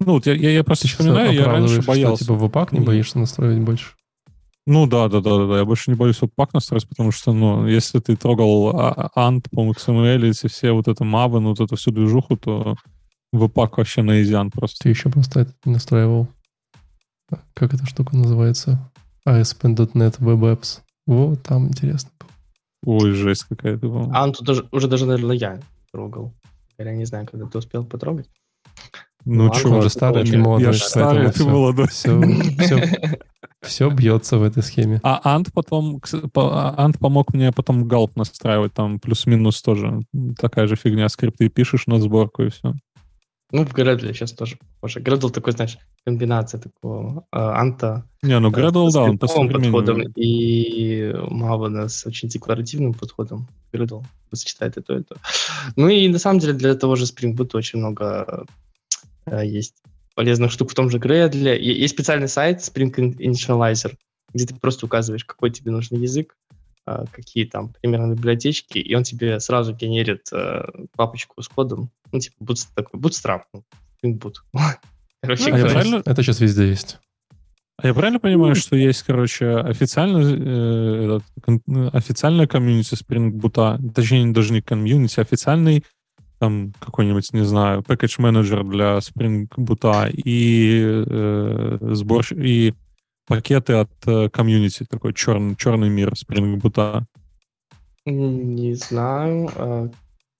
Ну, 0.00 0.14
вот 0.14 0.26
я, 0.26 0.34
я, 0.34 0.50
я 0.50 0.64
просто 0.64 0.88
вспоминаю, 0.88 1.32
я 1.32 1.46
раньше 1.46 1.82
боялся. 1.82 2.24
что, 2.24 2.34
типа, 2.34 2.44
в 2.44 2.48
ипак 2.48 2.72
не 2.72 2.80
боишься 2.80 3.18
настроить 3.18 3.60
больше? 3.60 3.92
Ну 4.66 4.86
да, 4.86 5.08
да, 5.08 5.20
да, 5.20 5.38
да, 5.38 5.46
да. 5.46 5.58
Я 5.58 5.64
больше 5.64 5.90
не 5.90 5.96
боюсь 5.96 6.20
пак 6.36 6.54
настроить, 6.54 6.88
потому 6.88 7.10
что, 7.10 7.32
ну, 7.32 7.66
если 7.66 7.98
ты 7.98 8.16
трогал 8.16 8.70
а- 8.74 9.10
Ant 9.14 9.46
по 9.50 9.70
XML, 9.70 10.30
эти 10.30 10.46
все 10.46 10.72
вот 10.72 10.88
это 10.88 11.04
Maven, 11.04 11.44
вот 11.44 11.60
эту 11.60 11.76
всю 11.76 11.90
движуху, 11.90 12.36
то 12.36 12.76
в 13.32 13.48
пак 13.48 13.76
вообще 13.76 14.02
на 14.02 14.22
изян 14.22 14.50
просто. 14.50 14.78
Ты 14.84 14.88
еще 14.88 15.10
просто 15.10 15.40
это 15.40 15.52
не 15.64 15.72
настраивал. 15.72 16.28
Как 17.52 17.74
эта 17.74 17.84
штука 17.84 18.16
называется? 18.16 18.90
ASP.NET 19.26 20.18
Web 20.18 20.40
Apps. 20.40 20.80
Вот, 21.06 21.42
там 21.42 21.68
интересно 21.68 22.10
было. 22.18 22.30
Ой, 22.86 23.12
жесть 23.12 23.44
какая-то. 23.44 23.88
по-моему. 23.88 24.12
А, 24.14 24.30
тут 24.30 24.46
даже, 24.46 24.68
уже 24.72 24.88
даже, 24.88 25.06
наверное, 25.06 25.36
я 25.36 25.60
трогал. 25.92 26.32
Я 26.78 26.92
не 26.92 27.04
знаю, 27.04 27.26
когда 27.30 27.46
ты 27.46 27.58
успел 27.58 27.84
потрогать. 27.84 28.28
ну, 29.24 29.44
ладно, 29.44 29.60
чувак, 29.60 29.76
Он 29.76 29.82
же 29.82 29.90
старый, 29.90 30.24
ты 30.24 30.36
молодой. 30.36 30.66
я 30.66 30.72
же 30.72 30.78
старый, 30.80 31.32
ты 31.32 31.44
молодой. 31.44 31.88
Все, 31.88 32.20
все, 32.58 33.18
все 33.62 33.90
бьется 33.90 34.38
в 34.38 34.42
этой 34.42 34.62
схеме. 34.62 35.00
А 35.02 35.20
Ант 35.24 35.52
потом, 35.52 36.00
Ант 36.34 36.98
помог 36.98 37.32
мне 37.32 37.52
потом 37.52 37.86
галп 37.86 38.16
настраивать, 38.16 38.74
там 38.74 38.98
плюс-минус 38.98 39.62
тоже 39.62 40.00
такая 40.38 40.66
же 40.66 40.76
фигня, 40.76 41.08
скрипты 41.08 41.48
пишешь 41.48 41.86
на 41.86 42.00
сборку 42.00 42.42
и 42.42 42.50
все. 42.50 42.74
Ну, 43.50 43.64
в 43.64 43.72
Gradle 43.72 44.12
сейчас 44.12 44.32
тоже 44.32 44.58
похоже. 44.80 45.00
Gradle 45.00 45.30
такой, 45.30 45.52
знаешь, 45.52 45.78
комбинация 46.04 46.60
такого 46.60 47.26
э, 47.30 47.36
анта 47.38 48.04
Не, 48.22 48.38
ну 48.40 48.50
э, 48.50 48.52
Gradle, 48.52 48.90
да, 48.90 49.02
он 49.02 49.18
по 49.18 49.26
подходом 49.26 50.00
и 50.16 51.12
Maven 51.12 51.88
с 51.88 52.06
очень 52.06 52.28
декларативным 52.28 52.94
подходом. 52.94 53.46
Gradle 53.72 54.04
сочетает 54.32 54.76
и 54.76 54.82
то, 54.82 54.96
и 54.96 55.02
то. 55.02 55.16
Ну 55.76 55.88
и 55.88 56.08
на 56.08 56.18
самом 56.18 56.40
деле 56.40 56.54
для 56.54 56.74
того 56.74 56.96
же 56.96 57.04
Spring 57.04 57.36
Boot 57.36 57.50
очень 57.54 57.78
много 57.78 58.46
э, 59.26 59.46
есть 59.46 59.76
полезных 60.14 60.50
штук 60.50 60.70
в 60.70 60.74
том 60.74 60.90
же 60.90 60.98
Gradle. 60.98 61.56
Есть 61.56 61.94
специальный 61.94 62.28
сайт 62.28 62.58
Spring 62.58 62.92
Initializer, 63.18 63.94
где 64.32 64.46
ты 64.46 64.54
просто 64.54 64.86
указываешь, 64.86 65.24
какой 65.24 65.50
тебе 65.50 65.70
нужен 65.70 66.00
язык, 66.00 66.34
какие 66.84 67.46
там 67.46 67.72
примерно 67.80 68.14
библиотечки, 68.14 68.78
и 68.78 68.94
он 68.94 69.02
тебе 69.02 69.40
сразу 69.40 69.74
генерит 69.74 70.28
э, 70.32 70.64
папочку 70.96 71.42
с 71.42 71.48
кодом, 71.48 71.90
ну, 72.12 72.20
типа 72.20 72.36
bootst- 72.42 72.68
такой 72.74 73.00
bootstrap, 73.00 73.42
ну, 73.52 73.64
Boot. 74.04 74.34
Короче 75.22 75.50
Ну, 75.50 75.56
А 75.56 75.58
я 75.58 75.66
правильно? 75.66 76.02
Это 76.04 76.22
сейчас 76.22 76.40
везде 76.40 76.68
есть. 76.68 76.98
А 77.76 77.88
я 77.88 77.94
правильно 77.94 78.20
понимаю, 78.20 78.54
что 78.54 78.76
есть, 78.76 79.02
короче, 79.02 79.56
официальный, 79.56 80.36
э, 80.38 81.04
этот, 81.16 81.62
э, 81.66 81.88
официальная 81.92 82.46
комьюнити 82.46 82.94
Spring 82.94 83.32
Boot, 83.32 83.92
точнее, 83.92 84.32
даже 84.32 84.52
не 84.52 84.60
комьюнити, 84.60 85.18
официальный 85.20 85.84
там 86.38 86.72
какой-нибудь, 86.78 87.32
не 87.32 87.44
знаю, 87.44 87.80
package 87.80 88.16
менеджер 88.18 88.64
для 88.64 88.98
Spring 88.98 89.48
Boot 89.56 90.10
и 90.12 90.82
э, 90.84 91.78
сборщик, 91.92 92.38
и 92.38 92.74
пакеты 93.26 93.74
от 93.74 93.90
э, 94.06 94.28
комьюнити, 94.30 94.84
такой 94.84 95.14
черный, 95.14 95.56
черный 95.56 95.88
мир 95.88 96.12
Spring 96.12 96.60
Boot. 96.60 97.04
Не 98.06 98.74
знаю. 98.74 99.50
а, 99.56 99.88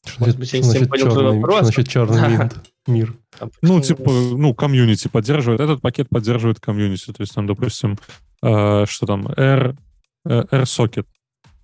Что 0.07 0.21
Может 0.21 0.37
значит, 0.37 0.38
быть, 0.38 0.53
я 0.53 0.59
не 0.59 0.64
значит 0.64 0.91
понял 0.91 1.05
черный, 1.14 1.41
вопрос. 1.41 1.55
что 1.57 1.64
значит 1.64 1.88
черный 1.88 2.29
винт? 2.31 2.57
Мир. 2.87 3.14
там 3.38 3.50
Ну, 3.62 3.81
типа, 3.81 4.11
ну, 4.11 4.55
комьюнити 4.55 5.09
поддерживает, 5.09 5.61
этот 5.62 5.81
пакет 5.81 6.11
поддерживает 6.11 6.61
комьюнити, 6.61 7.07
то 7.07 7.21
есть 7.23 7.35
там, 7.35 7.47
допустим, 7.47 7.99
э, 8.43 8.85
что 8.87 9.07
там, 9.07 9.26
R, 9.29 9.75
э, 10.26 10.45
R-Socket, 10.50 11.07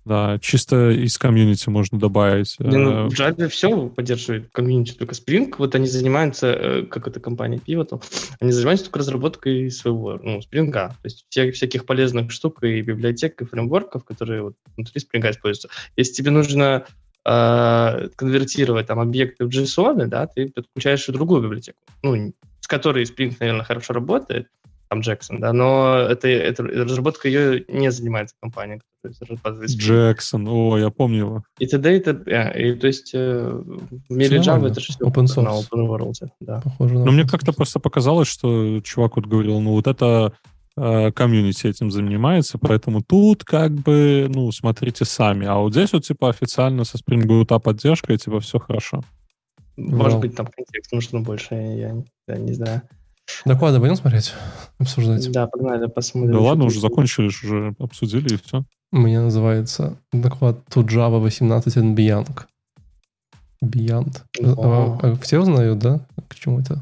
да, 0.05 0.39
чисто 0.39 0.89
из 0.89 1.17
комьюнити 1.17 1.69
можно 1.69 1.99
добавить. 1.99 2.55
Не, 2.59 2.77
ну, 2.77 2.91
э, 2.91 3.09
в 3.09 3.13
Java 3.13 3.47
все 3.47 3.87
поддерживает 3.87 4.49
комьюнити, 4.51 4.93
только 4.93 5.13
Spring, 5.13 5.53
вот 5.57 5.75
они 5.75 5.87
занимаются, 5.87 6.47
э, 6.47 6.83
как 6.83 7.07
эта 7.07 7.19
компания 7.19 7.57
Pivotal, 7.57 8.03
они 8.39 8.51
занимаются 8.51 8.85
только 8.85 8.99
разработкой 8.99 9.69
своего, 9.71 10.19
ну, 10.21 10.39
Spring, 10.39 10.71
то 10.71 10.95
есть 11.03 11.25
вся- 11.29 11.51
всяких 11.51 11.85
полезных 11.85 12.31
штук 12.31 12.63
и 12.63 12.81
библиотек, 12.81 13.41
и 13.41 13.45
фреймворков, 13.45 14.03
которые 14.03 14.43
вот 14.43 14.55
внутри 14.75 15.01
Spring 15.01 15.29
используются. 15.29 15.69
Если 15.95 16.13
тебе 16.13 16.31
нужно 16.31 16.85
э, 17.23 18.09
конвертировать 18.15 18.87
там 18.87 18.99
объекты 18.99 19.45
в 19.45 19.49
JSON, 19.49 20.07
да, 20.07 20.25
ты 20.25 20.49
подключаешь 20.49 21.07
и 21.07 21.11
другую 21.11 21.43
библиотеку. 21.43 21.77
Ну, 22.01 22.33
которой 22.71 23.03
Spring, 23.03 23.35
наверное, 23.41 23.65
хорошо 23.65 23.91
работает, 23.91 24.47
там 24.87 25.01
Джексон, 25.01 25.41
да, 25.41 25.51
но 25.51 25.97
это, 25.97 26.29
это 26.29 26.63
разработка 26.63 27.27
ее 27.27 27.65
не 27.67 27.91
занимается 27.91 28.33
компания, 28.41 28.79
разрабатывает 29.03 29.69
Spring. 29.69 29.77
Джексон, 29.79 30.47
о, 30.47 30.77
я 30.77 30.89
помню 30.89 31.17
его. 31.17 31.43
И 31.59 31.67
т.д. 31.67 31.97
и 31.97 31.99
т.п. 31.99 32.53
И, 32.57 32.73
то 32.75 32.87
есть 32.87 33.11
э, 33.13 33.61
в 34.09 34.11
мире 34.15 34.37
Java 34.37 34.45
нормально. 34.45 34.71
это 34.71 34.79
же 34.81 34.87
все 34.93 35.05
Open 35.05 35.25
source. 35.25 35.41
на 35.41 35.49
open 35.49 35.87
world, 35.87 36.13
да. 36.39 36.61
Похоже 36.63 36.95
на 36.95 37.05
Но 37.05 37.11
мне 37.11 37.27
как-то 37.27 37.53
просто 37.53 37.79
показалось, 37.79 38.27
что 38.27 38.79
чувак 38.81 39.15
вот 39.15 39.25
говорил, 39.25 39.59
ну 39.59 39.71
вот 39.71 39.87
это 39.87 40.33
э, 40.77 41.11
комьюнити 41.11 41.67
этим 41.67 41.91
занимается, 41.91 42.57
поэтому 42.57 43.01
тут 43.01 43.43
как 43.43 43.71
бы, 43.71 44.29
ну, 44.33 44.51
смотрите 44.51 45.05
сами. 45.05 45.47
А 45.47 45.55
вот 45.57 45.73
здесь 45.73 45.93
вот 45.93 46.03
типа 46.03 46.29
официально 46.29 46.83
со 46.83 46.97
Spring 46.97 47.25
Boot 47.25 47.59
поддержкой, 47.59 48.17
типа 48.17 48.39
все 48.39 48.59
хорошо. 48.59 49.01
Может 49.77 50.13
Вау. 50.13 50.21
быть, 50.21 50.35
там 50.35 50.47
контекст 50.47 50.91
нужно 50.91 51.21
больше, 51.21 51.55
я, 51.55 52.03
я 52.27 52.37
не 52.37 52.53
знаю. 52.53 52.81
Доклады 53.45 53.79
будем 53.79 53.95
смотреть? 53.95 54.33
Обсуждать? 54.77 55.31
Да, 55.31 55.47
погнали, 55.47 55.87
посмотрим. 55.87 56.33
Да 56.33 56.39
ладно, 56.39 56.65
уже 56.65 56.79
закончили, 56.79 57.27
уже 57.27 57.75
обсудили 57.79 58.35
и 58.35 58.37
все. 58.37 58.63
У 58.91 58.97
меня 58.97 59.21
называется 59.21 59.97
доклад 60.11 60.57
To 60.69 60.83
Java 60.85 61.19
18 61.19 61.77
and 61.77 61.95
Beyond. 61.95 62.45
Beyond. 63.63 64.21
О. 64.43 64.99
А, 65.01 65.07
а 65.11 65.15
все 65.17 65.39
узнают, 65.39 65.79
да? 65.79 66.05
К 66.27 66.35
чему 66.35 66.59
это? 66.59 66.81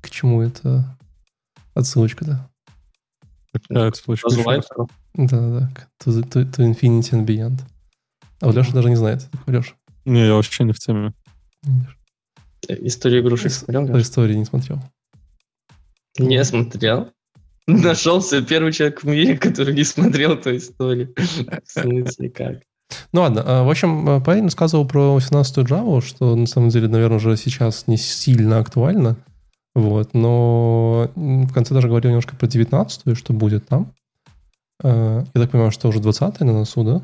К 0.00 0.10
чему 0.10 0.40
это 0.42 0.96
отсылочка-то? 1.74 2.48
Какая? 3.52 3.92
По 4.06 4.30
Зулайтеру. 4.30 4.88
Да-да-да. 5.14 5.70
To, 6.04 6.22
to, 6.22 6.50
to 6.50 6.72
Infinity 6.72 7.12
and 7.12 7.26
Beyond. 7.26 7.60
А 8.40 8.46
вот 8.46 8.54
Леша 8.56 8.72
даже 8.72 8.88
не 8.88 8.96
знает. 8.96 9.28
Леша, 9.46 9.74
Не, 10.04 10.26
я 10.26 10.34
вообще 10.34 10.64
не 10.64 10.72
в 10.72 10.78
теме. 10.78 11.12
Историю 12.68 13.22
игрушек 13.22 13.52
смотрел? 13.52 13.86
по 13.86 13.92
Леш? 13.92 14.02
истории 14.02 14.34
не 14.34 14.44
смотрел. 14.44 14.80
Не 16.18 16.44
смотрел. 16.44 17.10
Нашелся 17.66 18.42
первый 18.42 18.72
человек 18.72 19.02
в 19.02 19.06
мире, 19.06 19.38
который 19.38 19.74
не 19.74 19.84
смотрел 19.84 20.32
эту 20.32 20.56
историю. 20.56 21.14
В 21.64 21.70
смысле, 21.70 22.30
как? 22.30 22.58
Ну 23.12 23.20
ладно, 23.20 23.42
а, 23.46 23.64
в 23.64 23.70
общем, 23.70 24.08
а, 24.08 24.20
парень 24.20 24.44
рассказывал 24.44 24.86
про 24.86 25.16
18-ю 25.16 25.64
Java, 25.64 26.00
что 26.00 26.34
на 26.34 26.46
самом 26.46 26.70
деле, 26.70 26.88
наверное, 26.88 27.18
уже 27.18 27.36
сейчас 27.36 27.86
не 27.86 27.96
сильно 27.96 28.58
актуально. 28.58 29.16
Вот, 29.74 30.14
но 30.14 31.12
в 31.14 31.52
конце 31.52 31.74
даже 31.74 31.86
говорил 31.86 32.10
немножко 32.10 32.34
про 32.34 32.46
19-ю, 32.46 33.14
что 33.14 33.32
будет 33.32 33.68
там. 33.68 33.92
А, 34.82 35.24
Я 35.34 35.40
так 35.40 35.50
понимаю, 35.50 35.70
что 35.70 35.88
уже 35.88 36.00
20-я 36.00 36.46
на 36.46 36.52
носу, 36.52 36.82
да? 36.82 37.02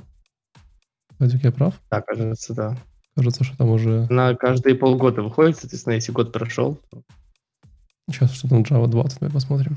Вадик, 1.18 1.44
я 1.44 1.52
прав? 1.52 1.74
Так, 1.88 2.06
кажется, 2.06 2.54
да. 2.54 2.76
Кажется, 3.14 3.44
что 3.44 3.56
там 3.56 3.70
уже... 3.70 4.06
На 4.10 4.34
каждые 4.34 4.74
полгода 4.74 5.22
выходит, 5.22 5.56
соответственно, 5.56 5.94
если 5.94 6.12
год 6.12 6.32
прошел, 6.32 6.78
то 6.90 7.02
Сейчас 8.10 8.32
что 8.32 8.48
там 8.48 8.62
Java 8.62 8.86
20, 8.86 9.20
мы 9.20 9.30
посмотрим. 9.30 9.76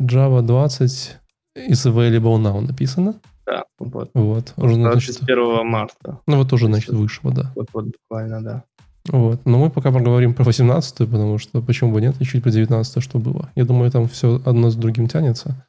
Java 0.00 0.42
20 0.42 1.16
is 1.56 1.86
available 1.86 2.36
now 2.38 2.60
написано. 2.60 3.14
да, 3.46 3.64
вот. 3.78 4.10
Вот, 4.14 4.52
уже, 4.56 4.74
значит, 4.74 5.18
21 5.20 5.66
марта. 5.66 6.20
ну 6.26 6.36
вот 6.38 6.52
уже, 6.52 6.66
значит, 6.66 6.90
вышло, 6.90 7.32
да. 7.32 7.52
Вот, 7.54 7.68
вот 7.72 7.86
буквально, 7.86 8.42
да. 8.42 8.64
Вот. 9.08 9.46
Но 9.46 9.58
мы 9.58 9.70
пока 9.70 9.92
поговорим 9.92 10.34
про 10.34 10.44
18-ю, 10.44 11.06
потому 11.06 11.38
что 11.38 11.62
почему 11.62 11.92
бы 11.92 12.00
нет, 12.00 12.16
и 12.20 12.24
чуть 12.24 12.42
про 12.42 12.50
19 12.50 13.02
что 13.02 13.18
было. 13.18 13.50
Я 13.54 13.64
думаю, 13.64 13.90
там 13.90 14.08
все 14.08 14.40
одно 14.44 14.70
с 14.70 14.76
другим 14.76 15.08
тянется. 15.08 15.66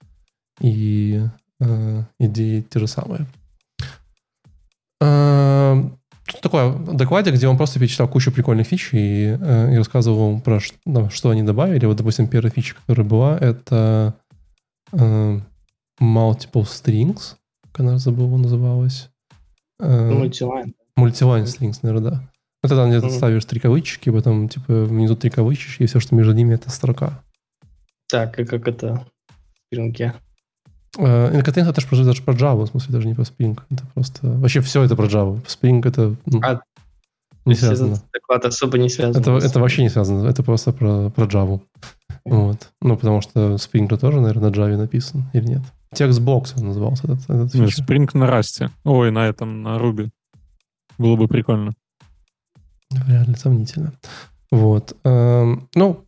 И 0.60 1.24
э, 1.60 2.03
идеи 2.20 2.62
те 2.62 2.79
же 2.79 2.88
самые. 2.88 3.27
Э, 5.01 5.84
Тут 6.27 6.41
такое 6.41 6.74
докладе, 6.74 7.31
где 7.31 7.48
он 7.48 7.55
просто 7.57 7.79
перечитал 7.79 8.07
кучу 8.07 8.31
прикольных 8.31 8.67
фич 8.67 8.89
и, 8.93 9.38
э, 9.39 9.74
и 9.74 9.77
рассказывал 9.77 10.41
про 10.41 10.60
ну, 10.86 11.10
что 11.10 11.29
они 11.29 11.43
добавили. 11.43 11.86
Вот, 11.86 11.96
допустим, 11.98 12.27
первая 12.27 12.51
фича, 12.51 12.75
которая 12.75 13.07
была, 13.07 13.38
это 13.38 14.13
э, 14.91 15.39
multiple 16.01 16.63
strings, 16.63 17.36
как 17.72 17.79
она 17.79 17.98
забыла 17.98 18.36
называлась. 18.38 19.10
Э, 19.79 20.12
мультилайн. 20.12 20.74
Мультилайн 20.98 21.46
strings, 21.46 21.79
наверное, 21.81 22.12
да. 22.12 22.24
Это 22.63 22.75
там, 22.75 22.89
где 22.89 23.00
ты 23.00 23.07
Мгм. 23.07 23.15
ставишь 23.15 23.46
три 23.46 23.60
кавычки, 23.60 24.10
потом, 24.10 24.50
типа, 24.50 24.86
внизу 24.86 25.15
три 25.15 25.29
кавычки, 25.29 25.84
и 25.84 25.86
все, 25.86 26.00
что 26.00 26.15
между 26.15 26.34
ними, 26.34 26.55
это 26.55 26.69
строка. 26.69 27.24
Так, 28.10 28.39
и 28.39 28.46
как 28.46 28.67
это 28.67 29.05
в 29.27 29.67
спринге? 29.67 30.13
Э, 30.97 31.37
и 31.37 31.41
Kotlin 31.41 31.69
это 31.69 31.81
же 31.81 31.87
про, 31.87 32.03
даже 32.03 32.21
про 32.21 32.33
Java, 32.33 32.65
в 32.65 32.67
смысле, 32.67 32.93
даже 32.93 33.07
не 33.07 33.13
про 33.13 33.23
Spring. 33.23 33.59
Это 33.69 33.83
просто... 33.93 34.27
Вообще 34.27 34.61
все 34.61 34.83
это 34.83 34.95
про 34.95 35.05
Java. 35.05 35.43
Spring 35.45 35.87
это 35.87 36.15
ну, 36.25 36.41
А, 36.43 36.61
не 37.45 37.55
связано. 37.55 37.97
Доклад 38.13 38.45
особо 38.45 38.77
не 38.77 38.89
связан. 38.89 39.21
Это, 39.21 39.37
это 39.37 39.59
вообще 39.59 39.83
не 39.83 39.89
связано. 39.89 40.27
Это 40.27 40.43
просто 40.43 40.73
про, 40.73 41.09
про 41.09 41.25
Java. 41.25 41.61
Вот. 42.25 42.69
Ну, 42.81 42.97
потому 42.97 43.21
что 43.21 43.55
Spring 43.55 43.89
же 43.89 43.97
тоже, 43.97 44.19
наверное, 44.19 44.49
на 44.49 44.53
Java 44.53 44.77
написан. 44.77 45.25
Или 45.33 45.45
нет? 45.45 45.61
Text 45.93 46.17
blocks 46.17 46.53
он 46.57 46.67
назывался. 46.67 47.05
Этот, 47.05 47.23
этот 47.29 47.53
Нет. 47.53 47.69
Spring 47.69 48.09
на 48.13 48.27
Rust 48.27 48.55
е. 48.55 48.69
Ой, 48.83 49.11
на 49.11 49.27
этом, 49.27 49.63
на 49.63 49.79
Ruby. 49.79 50.09
Было 50.97 51.15
бы 51.15 51.27
прикольно. 51.27 51.71
Вряд 52.91 53.27
ли, 53.27 53.35
сомнительно. 53.35 53.93
Вот. 54.51 54.95
Эм, 55.03 55.69
ну, 55.75 56.05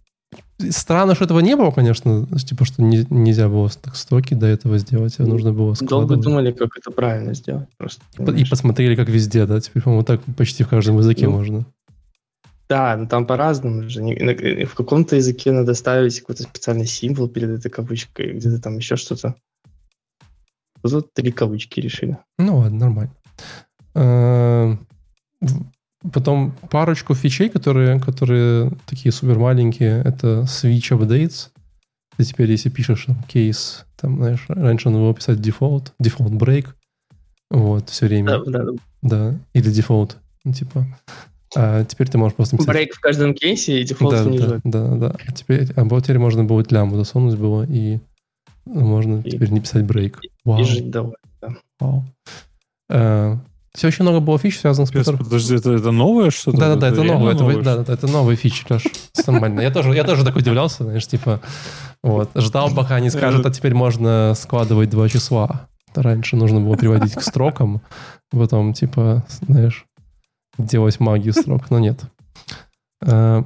странно, 0.69 1.15
что 1.15 1.25
этого 1.25 1.39
не 1.39 1.55
было, 1.55 1.71
конечно. 1.71 2.27
Типа, 2.45 2.65
что 2.65 2.81
не- 2.83 3.05
нельзя 3.09 3.47
было 3.49 3.69
так 3.69 3.95
строки 3.95 4.33
до 4.33 4.45
этого 4.47 4.77
сделать. 4.77 5.15
а 5.19 5.23
нужно 5.23 5.53
было 5.53 5.75
Долго 5.81 6.15
думали, 6.15 6.51
как 6.51 6.69
это 6.77 6.91
правильно 6.91 7.33
сделать. 7.33 7.69
Просто, 7.77 8.01
И 8.13 8.17
по- 8.17 8.21
И 8.21 8.25
понимаешь? 8.25 8.49
посмотрели, 8.49 8.95
как 8.95 9.09
везде, 9.09 9.45
да? 9.45 9.59
Теперь, 9.59 9.83
по-моему, 9.83 10.03
так 10.03 10.21
почти 10.37 10.63
в 10.63 10.69
каждом 10.69 10.97
языке 10.97 11.25
Ну, 11.27 11.31
можно. 11.37 11.65
Да, 12.69 12.95
но 12.97 13.07
там 13.07 13.25
по-разному 13.25 13.89
же. 13.89 14.01
В 14.65 14.75
каком-то 14.75 15.15
языке 15.15 15.51
надо 15.51 15.73
ставить 15.73 16.19
какой-то 16.19 16.43
специальный 16.43 16.85
символ 16.85 17.27
перед 17.27 17.49
этой 17.49 17.71
кавычкой, 17.71 18.33
где-то 18.33 18.61
там 18.61 18.77
еще 18.77 18.95
что-то. 18.95 19.33
Вот 20.83 20.91
Тут 20.91 21.13
три 21.13 21.31
кавычки 21.31 21.79
решили. 21.79 22.17
Ну 22.37 22.57
ладно, 22.59 22.77
нормально. 23.95 24.79
Потом 26.13 26.53
парочку 26.69 27.13
фичей, 27.13 27.49
которые, 27.49 27.99
которые 27.99 28.71
такие 28.85 29.11
супер 29.11 29.37
маленькие, 29.37 30.01
это 30.03 30.41
switch 30.43 30.91
updates. 30.97 31.49
Ты 32.15 32.23
теперь, 32.23 32.49
если 32.51 32.69
пишешь 32.69 33.05
там, 33.05 33.21
кейс, 33.23 33.85
там, 33.97 34.17
знаешь, 34.17 34.45
раньше 34.47 34.89
надо 34.89 35.01
было 35.03 35.13
писать 35.13 35.39
default, 35.39 35.91
default 36.01 36.31
break, 36.37 36.67
вот, 37.49 37.89
все 37.89 38.05
время, 38.07 38.39
Да, 38.45 38.61
да. 38.63 38.71
да, 39.01 39.39
или 39.53 39.71
default, 39.71 40.15
ну, 40.45 40.53
типа. 40.53 40.85
А 41.55 41.83
теперь 41.83 42.07
ты 42.07 42.17
можешь 42.17 42.35
просто 42.35 42.55
написать... 42.55 42.73
Break 42.75 42.93
в 42.95 42.99
каждом 42.99 43.33
кейсе 43.33 43.81
и 43.81 43.83
дефолт 43.83 44.11
да, 44.13 44.23
внизу. 44.23 44.47
да, 44.47 44.59
да, 44.63 44.95
да. 44.95 45.15
А 45.27 45.31
теперь, 45.31 45.67
а 45.75 45.83
вот 45.83 46.03
теперь 46.03 46.19
можно 46.19 46.43
будет 46.43 46.71
лямбду 46.71 46.95
засунуть 46.95 47.37
было, 47.37 47.63
и 47.65 47.99
можно 48.65 49.21
И- 49.25 49.31
теперь 49.31 49.49
не 49.49 49.59
писать 49.59 49.83
break. 49.83 50.19
Вау, 50.45 50.61
И 50.61 50.63
жить 50.63 50.91
довольно. 50.91 51.15
вау. 51.79 52.05
Все 53.73 53.87
очень 53.87 54.03
много 54.03 54.19
было 54.19 54.37
фич, 54.39 54.59
связанных 54.59 54.89
с 54.89 54.91
которыми... 54.91 55.23
подожди, 55.23 55.55
это, 55.55 55.71
это 55.71 55.91
новое 55.91 56.31
что-то? 56.31 56.57
Да, 56.57 56.69
да, 56.69 56.75
да, 56.75 56.87
это 56.89 57.01
реально 57.01 57.19
новое, 57.19 57.33
это, 57.33 57.43
новое, 57.43 57.61
да, 57.63 57.77
да, 57.77 57.93
это 57.93 58.07
новые 58.07 58.35
фичи, 58.35 58.65
Леш. 58.69 58.83
Нормально. 59.27 59.61
Я 59.61 59.71
тоже, 59.71 59.93
я 59.93 60.03
тоже 60.03 60.25
так 60.25 60.35
удивлялся, 60.35 60.83
знаешь, 60.83 61.05
типа, 61.07 61.39
вот, 62.01 62.31
ждал, 62.35 62.73
пока 62.73 62.95
они 62.95 63.09
скажут, 63.09 63.45
а 63.45 63.51
теперь 63.51 63.73
можно 63.73 64.33
складывать 64.35 64.89
два 64.89 65.07
числа. 65.07 65.67
Раньше 65.95 66.35
нужно 66.35 66.61
было 66.61 66.75
приводить 66.75 67.13
к 67.13 67.21
строкам, 67.21 67.81
потом, 68.31 68.73
типа, 68.73 69.25
знаешь, 69.41 69.85
делать 70.57 70.99
магию 70.99 71.33
строк, 71.33 71.69
но 71.69 71.79
нет. 71.79 71.99
Э, 73.01 73.43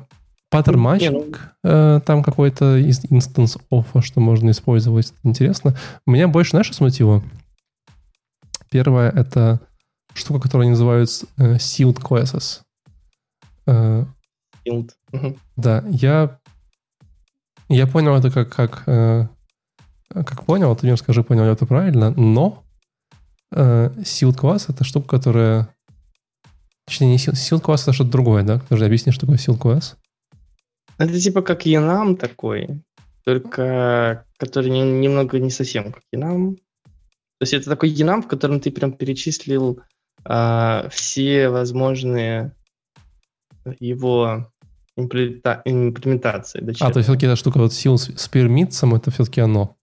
Паттерн 0.49 0.77
Не, 0.77 0.83
matching, 0.83 1.53
э, 1.63 1.99
там 2.05 2.23
какой-то 2.23 2.77
из- 2.77 3.05
instanceof 3.09 3.57
а, 3.71 4.01
что 4.01 4.19
можно 4.19 4.51
использовать, 4.51 5.13
интересно. 5.23 5.75
Меня 6.05 6.27
больше, 6.27 6.51
знаешь, 6.51 6.67
что 6.67 6.75
смутило? 6.75 7.23
Первое— 8.69 9.09
это 9.15 9.61
штука, 10.13 10.41
которую 10.41 10.63
они 10.63 10.71
называют 10.71 11.09
э, 11.37 11.55
sealed 11.55 11.99
classes. 12.01 12.61
Э, 13.65 14.05
Field. 14.65 14.91
Мгм. 15.11 15.37
да, 15.57 15.83
я, 15.89 16.39
я 17.69 17.87
понял 17.87 18.15
это 18.15 18.31
как, 18.31 18.49
как, 18.49 18.83
э, 18.87 19.27
как 20.09 20.45
понял, 20.45 20.75
ты 20.75 20.87
мне 20.87 20.97
скажи, 20.97 21.23
понял 21.23 21.45
я 21.45 21.51
это 21.51 21.65
правильно, 21.65 22.11
но 22.11 22.63
э, 23.51 23.91
sealed 23.99 24.37
class— 24.37 24.65
это 24.69 24.83
штука, 24.83 25.07
которая... 25.07 25.69
Точнее, 26.85 27.07
не 27.07 27.17
sealed, 27.17 27.33
sealed 27.33 27.61
class— 27.61 27.81
это 27.83 27.93
что-то 27.93 28.11
другое, 28.11 28.43
да? 28.43 28.59
Подожди, 28.59 28.85
объясни, 28.85 29.11
что 29.11 29.21
такое 29.21 29.37
sealed 29.37 29.59
class. 29.59 29.95
Это 30.97 31.19
типа 31.19 31.41
как 31.41 31.65
Янам 31.65 32.15
такой, 32.17 32.81
только 33.25 34.25
который 34.37 34.69
не- 34.69 34.81
немного 34.81 35.39
не 35.39 35.49
совсем 35.49 35.91
как 35.91 36.03
Янам. 36.11 36.55
То 36.55 37.41
есть 37.41 37.53
это 37.53 37.69
такой 37.69 37.89
Янам, 37.89 38.21
в 38.21 38.27
котором 38.27 38.59
ты 38.59 38.71
прям 38.71 38.93
перечислил 38.93 39.81
а, 40.25 40.87
все 40.89 41.49
возможные 41.49 42.53
его 43.79 44.47
имплемента- 44.97 45.61
имплементации. 45.65 46.59
А, 46.59 46.65
дочерние. 46.65 46.93
то 46.93 46.99
есть 46.99 47.07
все-таки 47.07 47.25
эта 47.25 47.35
штука 47.35 47.59
вот 47.59 47.71
seal 47.71 47.97
с 47.97 48.27
пермитсом— 48.27 48.95
это 48.95 49.11
все-таки 49.11 49.41
оно. 49.41 49.75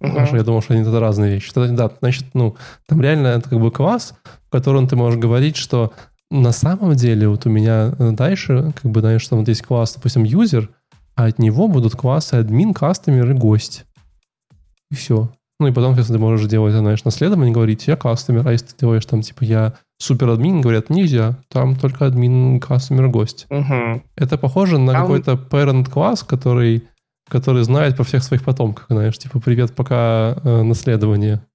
Мгм. 0.00 0.14
Хорошо, 0.14 0.36
я 0.36 0.42
думал, 0.42 0.62
что 0.62 0.74
они 0.74 0.82
это 0.82 0.98
разные 0.98 1.34
вещи. 1.34 1.52
Тогда, 1.52 1.88
да, 1.88 1.94
значит, 2.00 2.26
ну, 2.34 2.56
там 2.86 3.00
реально 3.00 3.28
это 3.28 3.48
как 3.48 3.60
бы 3.60 3.70
класс, 3.70 4.14
в 4.46 4.50
котором 4.50 4.88
ты 4.88 4.96
можешь 4.96 5.20
говорить, 5.20 5.56
что 5.56 5.92
на 6.30 6.50
самом 6.52 6.94
деле 6.94 7.28
вот 7.28 7.46
у 7.46 7.50
меня 7.50 7.94
э, 7.98 8.10
дальше, 8.12 8.72
как 8.82 8.90
бы, 8.90 9.00
знаешь, 9.00 9.26
там 9.28 9.40
вот 9.40 9.48
есть 9.48 9.62
класс, 9.62 9.94
допустим, 9.94 10.24
user, 10.24 10.68
а 11.14 11.26
от 11.26 11.38
него 11.38 11.68
будут 11.68 11.94
классы 11.94 12.34
админ, 12.34 12.74
кастомер 12.74 13.30
и 13.30 13.34
гость. 13.34 13.84
И 14.90 14.94
все. 14.94 15.30
Ну 15.62 15.68
и 15.68 15.72
потом, 15.72 15.94
если 15.96 16.12
ты 16.12 16.18
можешь 16.18 16.48
делать, 16.48 16.74
знаешь, 16.74 17.04
наследование, 17.04 17.54
говорить, 17.54 17.86
я 17.86 17.96
кастомер, 17.96 18.48
а 18.48 18.50
если 18.50 18.66
ты 18.66 18.78
делаешь 18.80 19.06
там, 19.06 19.22
типа, 19.22 19.44
я 19.44 19.74
супер 19.96 20.28
админ, 20.28 20.60
говорят, 20.60 20.90
нельзя, 20.90 21.38
там 21.48 21.76
только 21.76 22.06
админ, 22.06 22.58
кастомер, 22.58 23.06
гость. 23.06 23.46
Угу. 23.48 24.02
Это 24.16 24.38
похоже 24.38 24.78
на 24.78 24.90
Там- 24.90 25.02
какой-то 25.02 25.34
parent 25.34 25.88
класс, 25.88 26.24
который, 26.24 26.82
который 27.28 27.62
знает 27.62 27.94
про 27.94 28.02
всех 28.02 28.24
своих 28.24 28.42
потомков, 28.42 28.86
знаешь, 28.90 29.16
типа, 29.16 29.38
привет, 29.38 29.72
пока 29.72 30.36
э, 30.42 30.62
наследование. 30.62 31.46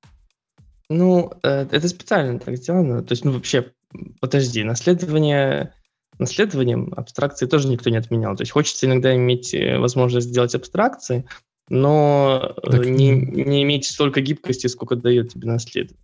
Ну, 0.89 1.33
э, 1.43 1.67
это 1.69 1.89
специально 1.89 2.39
так 2.39 2.55
сделано. 2.55 3.03
То 3.03 3.11
есть, 3.11 3.25
ну, 3.25 3.33
вообще, 3.33 3.73
подожди, 4.21 4.63
наследование... 4.63 5.73
Наследованием 6.19 6.93
абстракции 6.97 7.45
тоже 7.45 7.67
никто 7.67 7.91
не 7.91 7.97
отменял. 7.97 8.35
То 8.35 8.41
есть 8.41 8.51
хочется 8.51 8.87
иногда 8.87 9.15
иметь 9.15 9.53
э, 9.53 9.77
возможность 9.77 10.29
сделать 10.29 10.55
абстракции, 10.55 11.25
но 11.69 12.53
э, 12.63 12.71
Так- 12.71 12.85
не, 12.85 13.11
не 13.11 13.63
иметь 13.63 13.85
столько 13.85 14.21
гибкости, 14.21 14.67
сколько 14.67 14.95
дает 14.95 15.33
тебе 15.33 15.47
наследование. 15.47 16.03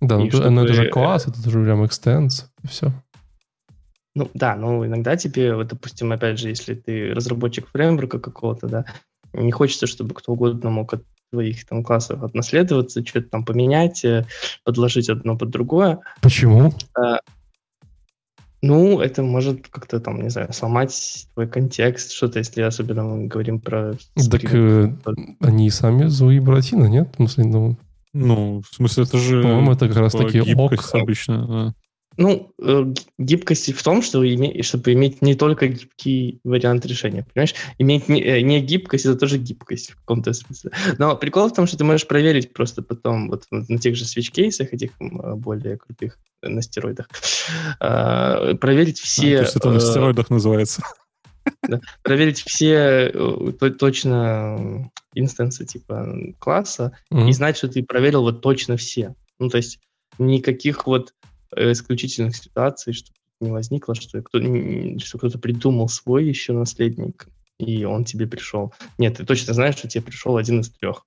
Да, 0.00 0.18
ну, 0.18 0.26
И 0.26 0.30
то- 0.30 0.50
ну, 0.50 0.64
это 0.64 0.72
же 0.72 0.82
чтобы, 0.82 0.90
класс, 0.90 1.26
это 1.26 1.50
же 1.50 1.62
прям 1.62 1.84
extends, 1.84 2.46
и 2.62 2.66
все. 2.68 2.92
Ну 4.14 4.30
да, 4.34 4.56
но 4.56 4.84
иногда 4.84 5.16
тебе, 5.16 5.54
вот, 5.54 5.68
допустим, 5.68 6.10
опять 6.12 6.38
же, 6.38 6.48
если 6.48 6.74
ты 6.74 7.12
разработчик 7.14 7.68
фреймворка 7.68 8.18
какого-то, 8.18 8.66
да, 8.66 8.84
не 9.32 9.52
хочется, 9.52 9.86
чтобы 9.86 10.14
кто 10.14 10.32
угодно 10.32 10.70
мог 10.70 10.94
от 10.94 11.04
твоих 11.30 11.64
там 11.66 11.84
классов 11.84 12.22
отнаследоваться, 12.24 13.06
что-то 13.06 13.28
там 13.28 13.44
поменять, 13.44 14.04
э, 14.04 14.26
подложить 14.64 15.08
одно 15.08 15.36
под 15.38 15.50
другое. 15.50 16.00
Почему? 16.22 16.72
Ну, 18.62 19.00
это 19.00 19.22
может 19.22 19.68
как-то 19.68 20.00
там, 20.00 20.22
не 20.22 20.28
знаю, 20.28 20.52
сломать 20.52 21.26
твой 21.34 21.48
контекст, 21.48 22.12
что-то, 22.12 22.40
если 22.40 22.60
особенно 22.60 23.04
мы 23.04 23.26
говорим 23.26 23.58
про... 23.58 23.94
Так 24.30 24.54
э, 24.54 24.92
они 25.40 25.66
и 25.66 25.70
сами 25.70 26.06
Зои 26.06 26.36
и 26.36 26.40
Буратино, 26.40 26.84
нет? 26.84 27.08
В 27.12 27.16
смысле, 27.16 27.44
ну, 27.44 27.76
Ну, 28.12 28.62
в 28.70 28.74
смысле, 28.74 29.04
это 29.04 29.18
же... 29.18 29.42
По-моему, 29.42 29.72
это 29.72 29.88
как 29.88 29.96
раз 29.96 30.12
типа, 30.12 30.24
таки 30.24 30.40
гибкость 30.40 30.94
ок. 30.94 31.02
обычно. 31.02 31.46
да. 31.46 31.74
Ну, 32.16 32.52
э, 32.60 32.84
гибкость 33.18 33.72
в 33.72 33.82
том, 33.82 34.02
что 34.02 34.24
име- 34.24 34.62
чтобы 34.62 34.92
иметь 34.92 35.22
не 35.22 35.34
только 35.34 35.68
гибкий 35.68 36.40
вариант 36.44 36.84
решения, 36.84 37.24
понимаешь? 37.32 37.54
Иметь 37.78 38.08
не, 38.08 38.20
э, 38.20 38.40
не 38.40 38.60
гибкость, 38.60 39.06
это 39.06 39.16
тоже 39.16 39.38
гибкость 39.38 39.92
в 39.92 39.96
каком-то 39.96 40.32
смысле. 40.32 40.72
Но 40.98 41.16
прикол 41.16 41.48
в 41.48 41.54
том, 41.54 41.66
что 41.66 41.78
ты 41.78 41.84
можешь 41.84 42.06
проверить 42.06 42.52
просто 42.52 42.82
потом 42.82 43.30
вот 43.30 43.44
на 43.50 43.78
тех 43.78 43.96
же 43.96 44.04
свич-кейсах, 44.04 44.72
этих 44.72 44.90
э, 45.00 45.34
более 45.34 45.78
крутых 45.78 46.18
на 46.42 46.62
стероидах, 46.62 47.08
э, 47.80 48.54
проверить 48.56 49.00
А, 49.00 49.04
все... 49.04 49.36
то 49.36 49.42
есть 49.42 49.56
это 49.56 49.70
на 49.70 49.80
стероидах 49.80 50.30
называется. 50.30 50.82
проверить 52.02 52.42
все 52.42 53.10
то- 53.58 53.70
точно 53.70 54.90
инстансы 55.14 55.64
типа 55.64 56.12
класса 56.38 56.96
мгм. 57.10 57.28
и 57.28 57.32
знать, 57.32 57.56
что 57.56 57.68
ты 57.68 57.82
проверил 57.82 58.22
вот 58.22 58.42
точно 58.42 58.76
все. 58.76 59.14
Ну, 59.38 59.48
то 59.48 59.56
есть 59.56 59.78
никаких 60.18 60.86
вот 60.86 61.14
исключительных 61.56 62.36
ситуаций, 62.36 62.92
что 62.92 63.10
не 63.40 63.50
возникло, 63.50 63.94
что, 63.94 64.20
кто, 64.22 64.38
что 64.98 65.18
кто-то 65.18 65.38
придумал 65.38 65.88
свой 65.88 66.26
еще 66.26 66.52
наследник, 66.52 67.26
и 67.58 67.84
он 67.84 68.04
тебе 68.04 68.26
пришел. 68.26 68.72
Нет, 68.98 69.16
ты 69.16 69.24
точно 69.24 69.54
знаешь, 69.54 69.76
что 69.76 69.88
тебе 69.88 70.02
пришел 70.02 70.36
один 70.36 70.60
из 70.60 70.70
трех. 70.70 71.06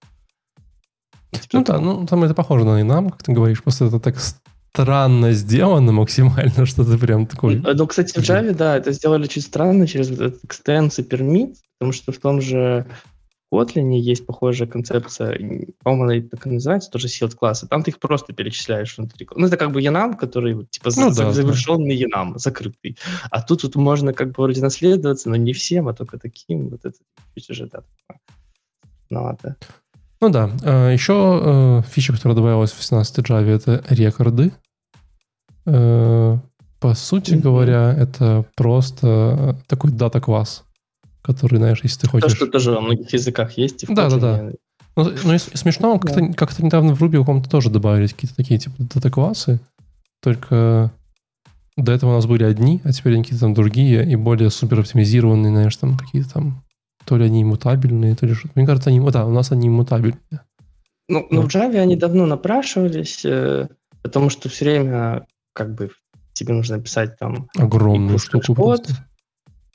Типа 1.31 1.47
Ну 1.53 1.63
да, 1.63 1.79
ну 1.79 2.05
там 2.05 2.23
это 2.23 2.33
похоже 2.33 2.65
на 2.65 2.81
инам, 2.81 3.09
как 3.09 3.23
ты 3.23 3.31
говоришь, 3.31 3.63
просто 3.63 3.85
это 3.85 3.99
так 3.99 4.17
странно 4.19 5.31
сделано 5.33 5.91
максимально, 5.91 6.65
что 6.65 6.83
ты 6.83 6.97
прям 6.97 7.27
такой... 7.27 7.55
Э, 7.57 7.73
Ну, 7.73 7.87
кстати, 7.87 8.19
в 8.19 8.23
Java, 8.23 8.53
да, 8.53 8.77
это 8.77 8.91
сделали 8.91 9.27
чуть 9.27 9.45
странно 9.45 9.87
через 9.87 10.11
этот 10.11 10.43
extends 10.43 10.99
и 10.99 11.07
permit, 11.07 11.55
потому 11.77 11.91
что 11.91 12.11
в 12.11 12.17
том 12.17 12.41
же 12.41 12.85
Kotlin 13.53 13.93
есть 13.93 14.25
похожая 14.25 14.67
концепция, 14.67 15.67
по-моему, 15.83 16.03
она 16.21 16.29
так 16.29 16.47
и 16.47 16.49
называется, 16.49 16.89
тоже 16.89 17.07
sealed 17.07 17.35
классы. 17.35 17.67
Там 17.67 17.83
ты 17.83 17.91
их 17.91 17.99
просто 17.99 18.33
перечисляешь 18.33 18.97
внутри. 18.97 19.27
Ну, 19.35 19.45
это 19.47 19.57
как 19.57 19.71
бы 19.71 19.81
Enum, 19.81 20.15
который 20.17 20.65
типа 20.65 20.89
Ну 20.95 21.11
за- 21.11 21.17
да, 21.17 21.25
да. 21.25 21.31
завершенный 21.33 22.01
Enum, 22.03 22.33
закрытый. 22.37 22.97
А 23.29 23.41
тут 23.41 23.63
вот 23.63 23.75
можно 23.75 24.13
как 24.13 24.27
бы 24.29 24.43
вроде 24.43 24.61
наследоваться, 24.61 25.29
но 25.29 25.35
не 25.35 25.53
всем, 25.53 25.87
а 25.87 25.93
только 25.93 26.17
таким. 26.17 26.69
Вот 26.69 26.85
это 26.85 26.97
чуть 27.35 27.49
уже, 27.49 27.67
да. 27.67 27.81
Ну, 29.09 29.29
это... 29.29 29.55
Ну 30.21 30.29
да, 30.29 30.49
э, 30.63 30.93
еще 30.93 31.83
э, 31.83 31.89
фича, 31.89 32.13
которая 32.13 32.35
добавилась 32.35 32.71
в 32.71 32.81
17 32.83 33.19
Java, 33.19 33.49
это 33.49 33.83
рекорды. 33.89 34.51
Э, 35.65 36.37
По 36.79 36.93
сути 36.95 37.33
Мгм. 37.33 37.41
говоря, 37.41 37.93
это 37.97 38.45
просто 38.55 39.57
такой 39.67 39.91
дата-класс, 39.91 40.63
который, 41.23 41.57
знаешь, 41.57 41.79
если 41.81 42.01
ты 42.01 42.07
То, 42.07 42.11
хочешь... 42.11 42.35
что 42.35 42.47
тоже 42.47 42.71
во 42.71 42.81
многих 42.81 43.11
языках 43.13 43.57
есть. 43.57 43.83
и 43.83 43.85
в 43.87 43.95
Да, 43.95 44.09
да, 44.09 44.17
да. 44.17 44.51
Ну, 44.95 45.11
ну, 45.23 45.33
и 45.33 45.37
смешно, 45.39 45.97
как-то, 45.97 46.33
как-то 46.33 46.63
недавно 46.63 46.93
в 46.93 47.01
Ruby 47.01 47.17
каком-то 47.17 47.49
тоже 47.49 47.71
добавились 47.71 48.13
какие-то 48.13 48.35
такие 48.35 48.59
типа 48.59 48.75
дата-классы, 48.77 49.59
только 50.21 50.91
до 51.75 51.91
этого 51.91 52.11
у 52.11 52.13
нас 52.13 52.27
были 52.27 52.43
одни, 52.43 52.79
а 52.83 52.91
теперь 52.91 53.13
они 53.13 53.23
какие-то 53.23 53.45
там 53.45 53.53
другие 53.55 54.07
и 54.07 54.15
более 54.15 54.51
супер 54.51 54.81
оптимизированные, 54.81 55.51
знаешь, 55.51 55.75
там 55.77 55.97
какие-то 55.97 56.33
там 56.33 56.63
то 57.05 57.17
ли 57.17 57.25
они 57.25 57.41
иммутабельные, 57.41 58.15
то 58.15 58.25
ли 58.25 58.33
что-то. 58.33 58.53
Мне 58.55 58.67
кажется, 58.67 58.89
они, 58.89 58.99
да, 59.11 59.25
у 59.25 59.31
нас 59.31 59.51
они 59.51 59.67
иммутабельные. 59.67 60.41
Ну, 61.09 61.27
ну, 61.29 61.41
в 61.41 61.47
Java 61.47 61.77
они 61.79 61.95
давно 61.95 62.25
напрашивались, 62.25 63.25
э, 63.25 63.67
потому 64.03 64.29
что 64.29 64.47
все 64.47 64.65
время 64.65 65.25
как 65.53 65.73
бы 65.75 65.89
тебе 66.33 66.53
нужно 66.53 66.79
писать 66.79 67.17
там 67.17 67.49
Огромную 67.57 68.15
И 68.15 68.19
штуку 68.19 68.55
код, 68.55 68.85
просто. 68.85 69.05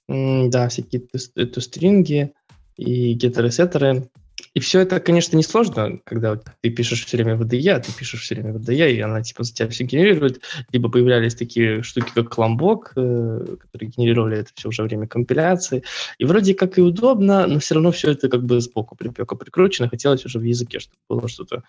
Да, 0.08 0.68
всякие 0.68 1.02
ту- 1.02 1.46
тустринги 1.46 2.32
и 2.76 3.12
геттеры, 3.12 3.50
сеттеры. 3.50 4.08
И 4.54 4.60
все 4.60 4.80
это, 4.80 5.00
конечно, 5.00 5.36
несложно, 5.36 5.98
когда 6.04 6.30
вот 6.30 6.44
ты 6.60 6.70
пишешь 6.70 7.04
все 7.04 7.16
время 7.16 7.36
VDE, 7.36 7.70
а 7.70 7.80
ты 7.80 7.92
пишешь 7.92 8.22
все 8.22 8.34
время 8.34 8.52
VDE, 8.52 8.92
и 8.92 9.00
она 9.00 9.22
типа 9.22 9.42
за 9.44 9.52
тебя 9.52 9.68
все 9.68 9.84
генерирует. 9.84 10.40
Либо 10.72 10.88
появлялись 10.88 11.34
такие 11.34 11.82
штуки, 11.82 12.10
как 12.14 12.30
Кломбок, 12.30 12.92
э, 12.96 13.56
которые 13.58 13.90
генерировали 13.90 14.38
это 14.38 14.50
все 14.54 14.68
уже 14.68 14.84
время 14.84 15.06
компиляции. 15.06 15.82
И 16.18 16.24
вроде 16.24 16.54
как 16.54 16.78
и 16.78 16.80
удобно, 16.80 17.46
но 17.46 17.58
все 17.58 17.74
равно 17.74 17.90
все 17.90 18.12
это 18.12 18.28
как 18.28 18.44
бы 18.44 18.60
сбоку 18.60 18.96
припека 18.96 19.36
прикручено. 19.36 19.88
Хотелось 19.88 20.24
уже 20.24 20.38
в 20.38 20.44
языке, 20.44 20.78
чтобы 20.78 21.00
было 21.08 21.28
что-то 21.28 21.62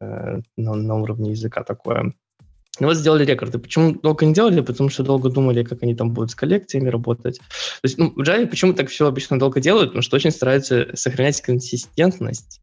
э, 0.00 0.40
на, 0.56 0.74
на 0.74 0.94
уровне 0.96 1.30
языка 1.30 1.64
такое. 1.64 2.14
Ну 2.80 2.88
вот 2.88 2.96
сделали 2.96 3.24
рекорды. 3.24 3.58
Почему 3.58 3.92
долго 3.92 4.26
не 4.26 4.34
делали? 4.34 4.60
Потому 4.60 4.90
что 4.90 5.02
долго 5.02 5.30
думали, 5.30 5.62
как 5.62 5.82
они 5.82 5.94
там 5.94 6.10
будут 6.10 6.30
с 6.30 6.34
коллекциями 6.34 6.88
работать. 6.88 7.38
То 7.38 7.84
есть, 7.84 7.98
ну, 7.98 8.12
в 8.14 8.20
Java 8.20 8.46
почему 8.46 8.74
так 8.74 8.88
все 8.88 9.06
обычно 9.06 9.38
долго 9.38 9.60
делают? 9.60 9.90
Потому 9.90 10.02
что 10.02 10.16
очень 10.16 10.30
стараются 10.30 10.88
сохранять 10.94 11.40
консистентность. 11.40 12.60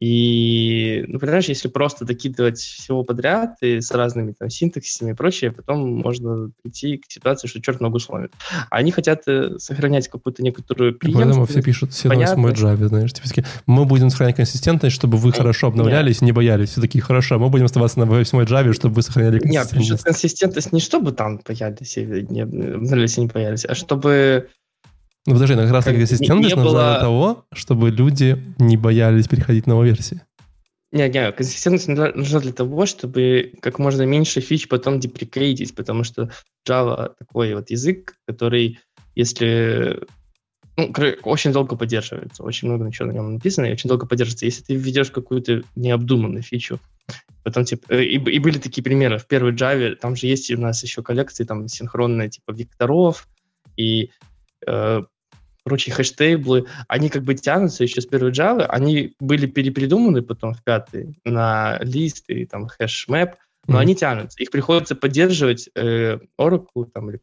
И, 0.00 1.04
ну, 1.08 1.18
понимаешь, 1.18 1.46
если 1.46 1.68
просто 1.68 2.04
докидывать 2.04 2.58
всего 2.58 3.02
подряд 3.02 3.56
и 3.62 3.80
с 3.80 3.90
разными 3.92 4.32
там 4.38 4.50
синтаксисами 4.50 5.12
и 5.12 5.14
прочее, 5.14 5.52
потом 5.52 5.96
можно 5.98 6.50
прийти 6.62 6.98
к 6.98 7.04
ситуации, 7.10 7.48
что 7.48 7.62
черт 7.62 7.80
ногу 7.80 7.98
сломит. 7.98 8.32
А 8.70 8.76
они 8.76 8.90
хотят 8.90 9.22
э, 9.26 9.58
сохранять 9.58 10.08
какую-то 10.08 10.42
некоторую 10.42 10.94
И 10.94 10.98
поэтому 10.98 11.46
все 11.46 11.62
преемственность. 11.62 11.64
пишут 11.64 11.92
все 11.92 12.08
на 12.08 12.16
восьмой 12.16 12.52
понятно. 12.52 12.84
Java, 12.84 12.88
знаешь. 12.88 13.12
Типа 13.12 13.48
мы 13.66 13.84
будем 13.86 14.10
сохранять 14.10 14.36
консистентность, 14.36 14.94
чтобы 14.94 15.16
вы 15.18 15.30
Э, 15.30 15.32
хорошо 15.32 15.68
нет. 15.68 15.72
обновлялись 15.74 16.20
и 16.20 16.24
не 16.24 16.32
боялись. 16.32 16.70
Все 16.70 16.80
такие, 16.80 17.02
хорошо, 17.02 17.38
мы 17.38 17.48
будем 17.48 17.64
оставаться 17.64 17.98
на 17.98 18.06
восьмой 18.06 18.44
Java, 18.44 18.72
чтобы 18.72 18.96
вы 18.96 19.02
сохраняли 19.02 19.34
Нет, 19.34 19.42
причем 19.70 19.96
консистентность. 19.96 20.04
консистентность 20.04 20.72
не 20.72 20.80
чтобы 20.80 21.12
там 21.12 21.40
боялись, 21.46 21.96
не, 21.96 22.42
обновлялись 22.42 23.18
и 23.18 23.20
не 23.22 23.26
боялись, 23.28 23.64
а 23.64 23.74
чтобы 23.74 24.48
Ну, 25.26 25.32
подожди, 25.32 25.54
как 25.56 25.70
раз 25.70 25.84
Как 25.84 25.94
консистентность 25.96 26.54
не 26.56 26.62
нужна 26.62 26.78
было- 26.78 26.92
для 26.92 27.00
того, 27.00 27.46
чтобы 27.52 27.90
люди 27.90 28.40
не 28.58 28.76
боялись 28.76 29.26
переходить 29.26 29.66
на 29.66 29.72
новую 29.72 29.88
версию. 29.88 30.20
Не, 30.92 31.08
не, 31.08 31.32
консистентность 31.32 31.88
нужна 31.88 32.40
для 32.40 32.52
того, 32.52 32.86
чтобы 32.86 33.52
как 33.60 33.78
можно 33.80 34.02
меньше 34.02 34.40
фич 34.40 34.68
потом 34.68 35.00
деприкейтить, 35.00 35.74
потому 35.74 36.04
что 36.04 36.30
Java 36.66 37.12
такой 37.18 37.54
вот 37.54 37.70
язык, 37.70 38.14
который, 38.26 38.78
если 39.16 40.00
ну, 40.76 40.92
очень 41.24 41.52
долго 41.52 41.76
поддерживается, 41.76 42.44
очень 42.44 42.68
много 42.68 42.84
ничего 42.84 43.08
на 43.08 43.12
нем 43.12 43.34
написано, 43.34 43.66
и 43.66 43.72
очень 43.72 43.88
долго 43.88 44.06
поддерживается. 44.06 44.46
Если 44.46 44.62
ты 44.62 44.74
введешь 44.74 45.10
какую-то 45.10 45.62
необдуманную 45.74 46.42
фичу, 46.42 46.78
потом 47.42 47.64
типа, 47.64 47.92
э, 47.92 48.04
и, 48.04 48.16
и 48.16 48.38
были 48.38 48.58
такие 48.58 48.84
примеры. 48.84 49.18
В 49.18 49.26
первой 49.26 49.52
Java 49.52 49.96
там 49.96 50.14
же 50.16 50.26
есть 50.26 50.50
у 50.50 50.60
нас 50.60 50.82
еще 50.82 51.02
коллекции 51.02 51.44
там 51.44 51.66
синхронные 51.68 52.28
типа 52.28 52.52
векторов 52.52 53.28
и 53.76 54.10
э, 54.66 55.02
прочие 55.66 55.92
hashtable 55.92 56.53
ы, 56.53 56.66
они 56.86 57.08
как 57.08 57.24
бы 57.24 57.34
тянутся 57.34 57.82
еще 57.82 58.00
с 58.00 58.06
первой 58.06 58.30
Java, 58.30 58.66
они 58.66 59.14
были 59.18 59.46
перепридуманы 59.46 60.22
потом 60.22 60.54
в 60.54 60.62
пятый 60.62 61.18
на 61.24 61.78
List 61.82 62.24
и 62.28 62.46
там 62.46 62.68
HashMap, 62.68 63.34
но 63.66 63.74
Мгм. 63.74 63.76
они 63.78 63.96
тянутся. 63.96 64.40
Их 64.40 64.52
приходится 64.52 64.94
поддерживать 64.94 65.68
э, 65.74 66.18
Oracle 66.40 66.88
там, 66.94 67.10
или 67.10 67.20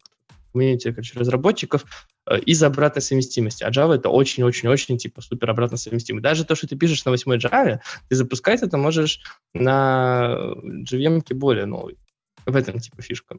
комьюнити 0.52 0.92
короче, 0.92 1.18
разработчиков 1.18 1.86
э, 2.30 2.38
из-за 2.42 2.68
обратной 2.68 3.02
совместимости. 3.02 3.64
А 3.64 3.70
Java 3.72 3.96
это 3.96 4.10
очень-очень-очень 4.10 4.98
типа 4.98 5.22
супер 5.22 5.50
обратно 5.50 5.78
совместимый. 5.78 6.22
Даже 6.22 6.44
то, 6.44 6.56
что 6.56 6.68
ты 6.68 6.76
пишешь 6.76 7.06
на 7.06 7.12
восьмой 7.12 7.38
Java, 7.38 7.80
ты 8.10 8.16
запускать 8.16 8.62
это 8.62 8.76
можешь 8.76 9.22
на 9.54 10.54
JVM 10.92 11.24
более 11.34 11.66
новый. 11.66 11.98
В 12.46 12.58
этом 12.58 12.78
типа 12.80 13.02
фишка. 13.02 13.38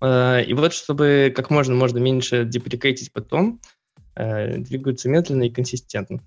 Э, 0.00 0.44
И 0.44 0.54
вот, 0.54 0.72
чтобы 0.72 1.32
как 1.34 1.50
можно 1.50 1.74
можно 1.74 1.98
меньше 1.98 2.44
деприкейтить 2.44 3.12
потом, 3.12 3.60
э, 4.14 4.58
двигаются 4.58 5.08
медленно 5.08 5.44
и 5.44 5.50
консистентно. 5.50 6.20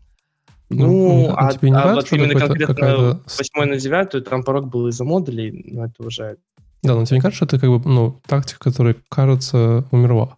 Ну, 0.70 0.88
Ну, 0.88 1.30
а 1.36 1.50
а, 1.50 1.54
тебе 1.54 1.70
не 1.70 1.76
а 1.76 1.82
нравится, 1.82 2.16
вот 2.16 2.20
именно 2.20 2.40
конкретно 2.40 3.22
с 3.28 3.38
8 3.38 3.70
на 3.70 3.78
9 3.78 4.26
там 4.26 4.44
порог 4.44 4.68
был 4.68 4.88
из-за 4.88 5.04
модулей, 5.04 5.64
но 5.72 5.86
это 5.86 6.04
уже... 6.04 6.38
Да, 6.82 6.96
но 6.96 7.06
тебе 7.06 7.18
не 7.18 7.22
кажется, 7.22 7.46
что 7.46 7.46
это 7.46 7.60
как 7.60 7.70
бы, 7.70 7.90
ну, 7.90 8.20
тактика, 8.26 8.60
которая, 8.60 8.96
кажется, 9.10 9.86
умерла? 9.92 10.38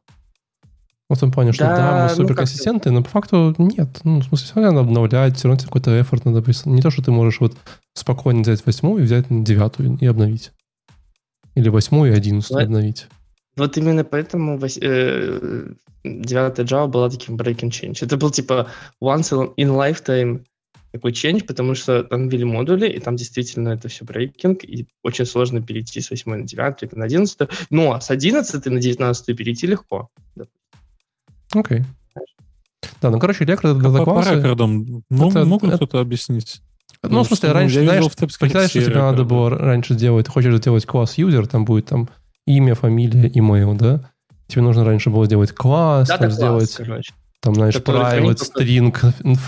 В 1.10 1.18
том 1.18 1.32
плане, 1.32 1.54
что 1.54 1.64
Да, 1.64 1.76
да, 1.76 2.04
мы 2.04 2.10
ну, 2.10 2.16
супер 2.16 2.36
консистентные, 2.36 2.92
но 2.92 3.02
по 3.02 3.10
факту 3.10 3.56
нет. 3.58 4.02
Ну, 4.04 4.20
в 4.20 4.26
смысле, 4.26 4.46
все 4.46 4.56
равно 4.56 4.72
надо 4.72 4.88
обновлять, 4.88 5.38
все 5.38 5.48
равно 5.48 5.58
тебе 5.58 5.68
какой-то 5.68 6.02
эфорт 6.02 6.26
надо 6.26 6.42
присылать. 6.42 6.76
Не 6.76 6.82
то, 6.82 6.90
что 6.90 7.02
ты 7.02 7.12
можешь 7.12 7.40
вот 7.40 7.56
спокойно 7.94 8.42
взять 8.42 8.66
восьмую 8.66 9.02
и 9.02 9.06
взять 9.06 9.26
девятую 9.30 9.98
и 10.02 10.06
обновить. 10.06 10.52
Или 11.56 11.70
восьмую 11.70 12.12
и 12.12 12.16
одиннадцатую 12.16 12.60
Ну, 12.60 12.66
обновить. 12.66 13.08
Вот 13.58 13.76
именно 13.78 14.04
поэтому 14.04 14.60
э, 14.60 15.70
девятая 16.04 16.66
Java 16.66 16.88
была 16.88 17.10
таким 17.10 17.36
breaking 17.36 17.70
change. 17.70 18.06
Это 18.06 18.16
был 18.18 18.30
типа 18.32 18.68
once 19.04 19.32
in 19.58 19.70
lifetime 19.76 20.46
такой 20.92 21.12
change, 21.12 21.44
потому 21.46 21.76
что 21.76 22.04
там 22.04 22.30
ввели 22.30 22.46
модули, 22.46 22.88
и 22.88 23.00
там 23.00 23.16
действительно 23.16 23.70
это 23.70 23.88
все 23.90 24.06
брейкинг, 24.06 24.64
и 24.64 24.88
очень 25.04 25.26
сложно 25.26 25.62
перейти 25.62 26.00
с 26.02 26.10
8 26.10 26.32
на 26.36 26.44
9 26.44 26.84
или 26.84 26.96
на 26.96 27.06
11. 27.06 27.50
Но 27.70 28.00
с 28.00 28.10
11 28.10 28.66
на 28.66 28.80
19 28.80 29.38
перейти 29.38 29.68
легко. 29.68 30.10
Окей. 31.54 31.84
Да, 33.02 33.10
ну, 33.12 33.20
короче, 33.20 33.46
рекорд 33.46 33.78
для 33.80 33.90
По, 33.90 34.22
рекордам 34.22 35.04
Это- 35.10 35.46
могут 35.46 35.70
это- 35.70 35.78
кто-то 35.78 36.00
объяснить? 36.00 36.62
Ну, 37.04 37.22
в 37.24 37.28
смысле, 37.28 37.50
что, 37.50 37.54
раньше, 37.54 37.80
я 37.80 37.84
знаешь, 37.84 38.06
в 38.06 38.16
Представляешь, 38.16 38.70
что 38.72 38.82
тебе 38.84 38.96
надо 38.96 39.24
было 39.24 39.50
раньше 39.52 39.94
сделать, 39.94 40.26
ты 40.26 40.32
хочешь 40.32 40.56
сделать 40.58 40.86
класс 40.86 41.20
user, 41.20 41.46
там 41.48 41.64
будет 41.66 41.86
там 41.86 42.10
имя, 42.48 42.74
фамилия, 42.76 43.30
email, 43.30 43.76
да? 43.78 44.10
Тебе 44.48 44.62
нужно 44.62 44.84
раньше 44.86 45.10
было 45.10 45.26
сделать 45.26 45.52
класс, 45.52 46.08
там 46.08 46.18
класс, 46.20 46.34
сделать, 46.34 46.74
короче. 46.76 47.14
там, 47.42 47.54
знаешь, 47.56 47.76
private 47.76 48.42
string, 48.56 48.96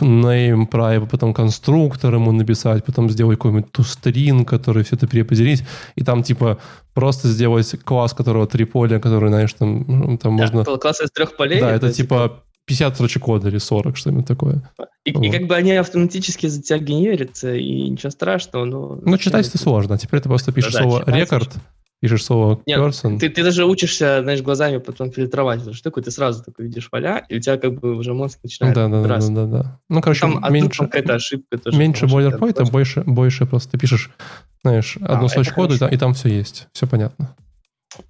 name, 0.02 0.70
private, 0.70 1.08
потом 1.10 1.34
конструктор 1.34 2.14
ему 2.14 2.32
написать, 2.32 2.84
потом 2.86 3.10
сделать 3.10 3.38
какой-нибудь 3.38 3.72
toString, 3.72 4.46
который 4.46 4.84
все 4.84 4.96
это 4.98 5.08
переподелить, 5.08 5.64
и 5.96 6.04
там, 6.04 6.24
типа, 6.24 6.58
просто 6.94 7.28
сделать 7.30 7.72
класс, 7.84 8.14
которого 8.14 8.46
три 8.48 8.66
поля, 8.66 9.00
который, 9.00 9.30
знаешь, 9.30 9.54
там, 9.54 10.18
там 10.18 10.38
Да, 10.38 10.44
можно... 10.44 10.64
кл- 10.64 10.78
класс 10.78 11.02
из 11.02 11.12
трех 11.12 11.36
полей. 11.38 11.60
Да, 11.62 11.72
это 11.72 11.92
типа 11.94 12.44
50 12.66 12.94
строчек 12.96 13.24
кода 13.24 13.48
или 13.48 13.58
40, 13.58 13.98
что-нибудь 13.98 14.28
такое. 14.28 14.62
И, 15.06 15.12
и 15.12 15.14
вот. 15.14 15.32
как 15.32 15.48
бы 15.48 15.56
они 15.56 15.72
автоматически 15.72 16.48
за 16.48 16.62
тебя 16.62 16.78
генерятся, 16.78 17.56
и 17.56 17.90
ничего 17.90 18.12
страшного. 18.12 18.66
Но 18.66 19.00
Ну, 19.02 19.18
читать 19.18 19.48
это 19.48 19.58
сложно. 19.58 19.98
Теперь 19.98 20.20
ты 20.20 20.30
просто 20.30 20.52
пишешь 20.52 20.74
Да, 20.74 20.84
слово 20.84 21.04
рекорд, 21.08 21.52
пишешь 22.00 22.24
слово 22.24 22.62
Нет, 22.66 22.80
person. 22.80 23.20
Ты, 23.20 23.30
ты 23.30 23.44
даже 23.44 23.66
учишься, 23.66 24.22
знаешь, 24.24 24.42
глазами 24.42 24.78
потом 24.78 25.12
фильтровать 25.12 25.62
эту 25.62 25.74
штуку, 25.74 26.02
ты 26.02 26.12
сразу 26.12 26.44
такой 26.44 26.66
видишь 26.66 26.90
поля, 26.90 27.26
и 27.30 27.38
у 27.38 27.40
тебя 27.40 27.58
как 27.58 27.80
бы 27.80 27.96
уже 27.96 28.14
мозг 28.14 28.40
начинает 28.44 28.76
Да, 28.76 28.88
да, 28.88 29.04
да, 29.04 29.20
да, 29.20 29.28
да, 29.28 29.46
да. 29.46 29.80
Ну, 29.90 30.02
короче, 30.02 30.22
Там, 30.22 30.40
а 30.42 30.50
меньше, 30.50 30.80
там 30.80 30.88
какая-то 30.88 31.16
ошибка 31.16 31.58
тоже. 31.58 31.78
меньше 31.78 32.06
это 32.06 32.64
а 32.64 32.66
больше, 32.66 33.02
больше 33.02 33.46
просто 33.46 33.72
ты 33.72 33.78
пишешь, 33.78 34.10
знаешь, 34.64 34.98
одну 35.02 35.26
это 35.26 35.30
строчку 35.30 35.56
кода, 35.56 35.88
и, 35.88 35.96
и 35.96 35.98
там 35.98 36.14
все 36.14 36.30
есть. 36.30 36.68
Все 36.74 36.88
понятно. 36.88 37.36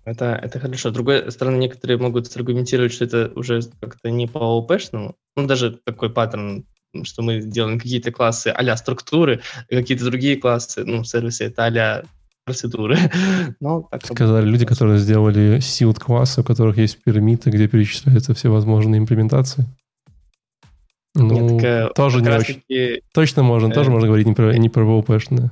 Это, 0.04 0.40
это 0.42 0.60
хорошо. 0.60 0.90
С 0.90 0.94
другой 0.94 1.32
стороны, 1.32 1.58
некоторые 1.58 1.98
могут 1.98 2.28
саргументировать, 2.28 2.94
что 2.94 3.06
это 3.06 3.32
уже 3.36 3.62
как-то 3.80 4.12
не 4.12 4.28
по 4.28 4.40
ООПшному. 4.40 5.16
Ну, 5.36 5.48
даже 5.48 5.72
такой 5.72 6.10
паттерн, 6.10 6.66
что 7.04 7.22
мы 7.22 7.40
делаем 7.42 7.80
какие-то 7.80 8.12
классы 8.12 8.48
а 8.48 8.78
структуры, 8.78 9.42
какие-то 9.70 10.06
другие 10.06 10.36
классы, 10.36 10.84
ну, 10.84 11.04
сервисы, 11.04 11.46
это 11.46 11.66
а 11.66 12.04
процедуры. 12.50 12.98
Но 13.60 13.88
так 13.92 14.06
Сказали 14.06 14.46
люди, 14.46 14.66
которые 14.66 14.98
сделали 15.00 15.58
sealed 15.60 16.00
классы, 16.00 16.42
у 16.42 16.44
которых 16.44 16.78
есть 16.78 17.02
пермиты, 17.04 17.52
где 17.52 17.68
перечисляются 17.68 18.34
все 18.34 18.50
возможные 18.50 19.00
имплементации. 19.00 19.66
Ну, 21.16 21.50
Нет, 21.50 21.62
так, 21.62 21.92
э, 21.92 21.94
тоже 21.96 22.22
не 22.22 22.30
очень. 22.30 22.56
таки- 22.56 23.02
Точно 23.14 23.44
можно, 23.44 23.72
тоже 23.72 23.90
э, 23.90 23.94
можно 23.94 24.08
говорить 24.08 24.28
не 24.28 24.34
про, 24.34 24.56
не 24.58 24.70
про 24.70 24.84
ВОПшные. 24.84 25.52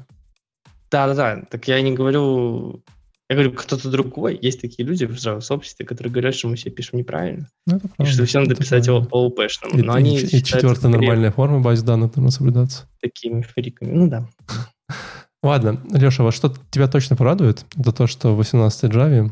Да-да-да, 0.91 1.43
так 1.49 1.67
я 1.67 1.81
не 1.81 1.93
говорю... 1.93 2.81
Я 3.29 3.35
говорю, 3.35 3.51
кто-то 3.51 3.89
другой. 3.89 4.39
Есть 4.41 4.61
такие 4.61 4.87
люди 4.87 5.03
в 5.05 5.11
Java 5.11 5.41
сообществе, 5.41 5.85
которые 5.85 6.13
говорят, 6.13 6.33
что 6.35 6.47
мы 6.47 6.55
все 6.55 6.69
пишем 6.69 6.97
неправильно. 6.99 7.49
Ну, 7.65 7.75
это 7.77 7.89
И 7.99 8.05
что 8.05 8.23
все 8.25 8.39
надо 8.39 8.53
это 8.53 8.61
писать 8.61 8.87
его 8.87 9.01
по 9.03 9.25
ОПшному. 9.25 9.83
Но 9.83 9.97
и- 9.97 9.99
они 9.99 10.17
и 10.17 10.27
четвертая 10.43 10.75
скорее 10.75 10.91
нормальная 10.97 11.31
форма 11.31 11.59
базы 11.59 11.83
данных 11.85 12.13
должна 12.13 12.31
соблюдаться. 12.31 12.87
такими 13.01 13.41
фриками. 13.41 13.91
Ну 13.91 14.07
да. 14.07 14.25
Ладно, 15.47 15.79
Леша, 15.93 16.23
вот 16.23 16.33
что 16.33 16.53
тебя 16.71 16.87
точно 16.87 17.15
порадует, 17.15 17.65
это 17.79 17.91
то, 17.91 18.07
что 18.07 18.33
в 18.33 18.37
18 18.37 18.91
Java 18.91 19.31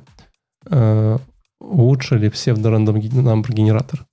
э, 0.70 1.18
улучшили 1.60 2.30
псевдорандом 2.30 2.98
number 2.98 3.52
генератор. 3.54 4.06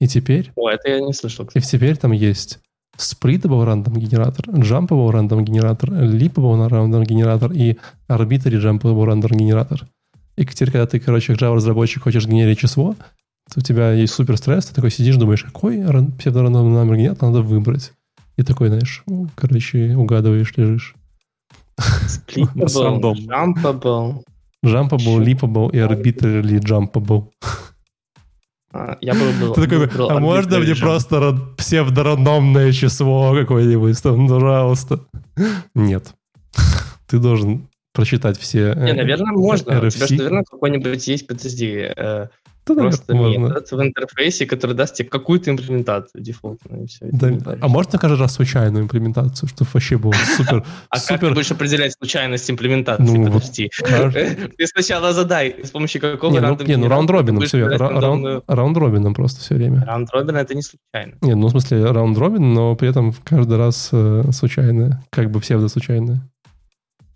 И 0.00 0.08
теперь, 0.08 0.50
О, 0.56 0.68
это 0.68 0.88
я 0.90 1.00
не 1.00 1.12
слышал. 1.12 1.44
и 1.44 1.48
кстати. 1.48 1.66
теперь 1.70 1.96
там 1.96 2.12
есть 2.12 2.58
spreadable 2.98 3.64
random 3.64 3.96
генератор, 3.98 4.46
jumpable 4.48 5.10
random 5.10 5.42
генератор, 5.42 5.90
leapable 5.90 6.68
random 6.68 7.04
генератор 7.04 7.52
и 7.52 7.78
arbitrary 8.08 8.60
jumpable 8.60 9.04
random 9.06 9.36
генератор. 9.36 9.86
И 10.36 10.44
теперь, 10.44 10.72
когда 10.72 10.86
ты, 10.86 10.98
короче, 10.98 11.34
Java-разработчик 11.34 12.02
хочешь 12.02 12.26
генерить 12.26 12.58
число, 12.58 12.94
то 13.52 13.60
у 13.60 13.62
тебя 13.62 13.92
есть 13.92 14.12
супер 14.14 14.36
стресс, 14.36 14.66
ты 14.66 14.74
такой 14.74 14.90
сидишь, 14.90 15.16
думаешь, 15.16 15.44
какой 15.44 15.84
ран- 15.84 16.12
псевдорандом 16.12 16.72
номер 16.72 16.96
генератор 16.96 17.28
надо 17.28 17.42
выбрать. 17.42 17.92
И 18.36 18.42
такой, 18.42 18.68
знаешь, 18.68 19.04
короче, 19.36 19.96
угадываешь, 19.96 20.52
лежишь. 20.56 20.94
Рандом. 22.36 23.14
jumpable. 23.16 24.24
Jumpable, 24.64 25.18
leapable 25.18 25.70
и 25.72 25.78
arbitrarily 25.78 26.58
jumpable. 26.60 27.30
А, 28.72 28.96
Я 29.00 29.14
бы 29.14 29.20
был... 29.40 29.54
Ты 29.54 29.62
такой, 29.62 29.78
выбрал 29.78 30.10
а 30.10 30.18
можно 30.18 30.58
мне 30.58 30.74
просто 30.74 31.20
ран- 31.20 31.54
псевдорандомное 31.56 32.72
число 32.72 33.34
какое-нибудь 33.34 34.02
там, 34.02 34.26
пожалуйста? 34.28 35.00
Нет. 35.74 36.14
Ты 37.06 37.18
должен 37.18 37.68
прочитать 37.92 38.38
все 38.38 38.72
э, 38.72 38.84
Не, 38.86 38.92
наверное, 38.94 39.32
можно. 39.32 39.78
У 39.78 39.88
тебя 39.90 40.06
RFC. 40.06 40.06
же, 40.08 40.14
наверное, 40.16 40.44
какой-нибудь 40.50 41.06
есть, 41.06 41.26
подожди, 41.28 41.92
Да, 42.66 42.74
наверное, 42.74 42.96
просто 42.96 43.14
можно. 43.14 43.38
метод 43.40 43.70
в 43.70 43.82
интерфейсе, 43.82 44.46
который 44.46 44.74
даст 44.74 44.94
тебе 44.94 45.08
какую-то 45.08 45.50
имплементацию 45.50 46.22
дефолтную, 46.22 46.84
и 46.84 46.86
все. 46.86 47.06
Да, 47.12 47.56
а 47.60 47.68
можно 47.68 47.98
каждый 47.98 48.18
раз 48.18 48.34
случайную 48.34 48.84
имплементацию, 48.84 49.48
чтобы 49.48 49.70
вообще 49.72 49.98
было 49.98 50.14
супер, 50.36 50.64
А 50.88 51.00
как 51.00 51.20
ты 51.20 51.30
будешь 51.30 51.50
определять 51.50 51.92
случайность 51.92 52.50
имплементации? 52.50 53.02
Ну, 53.02 53.26
Подожди. 53.26 53.70
Ты 54.56 54.66
сначала 54.66 55.12
задай, 55.12 55.56
с 55.62 55.70
помощью 55.70 56.00
какого 56.00 56.32
Не, 56.32 56.40
ну, 56.40 56.46
рандом 56.46 56.66
не, 56.66 56.76
ну 56.76 56.84
ты 56.84 56.88
раунд-робином 56.88 57.42
все, 57.42 57.66
раунд-робином 57.66 59.14
просто 59.14 59.40
все 59.40 59.54
время. 59.54 59.84
Раунд-робин 59.84 60.36
это 60.36 60.54
не 60.54 60.62
случайно. 60.62 61.18
Не, 61.20 61.34
ну 61.34 61.48
в 61.48 61.50
смысле 61.50 61.90
раунд-робин, 61.90 62.54
но 62.54 62.76
при 62.76 62.88
этом 62.88 63.12
каждый 63.24 63.58
раз 63.58 63.90
э, 63.92 64.24
случайное, 64.32 65.02
как 65.10 65.30
бы 65.30 65.40
псевдо-случайное. 65.40 66.22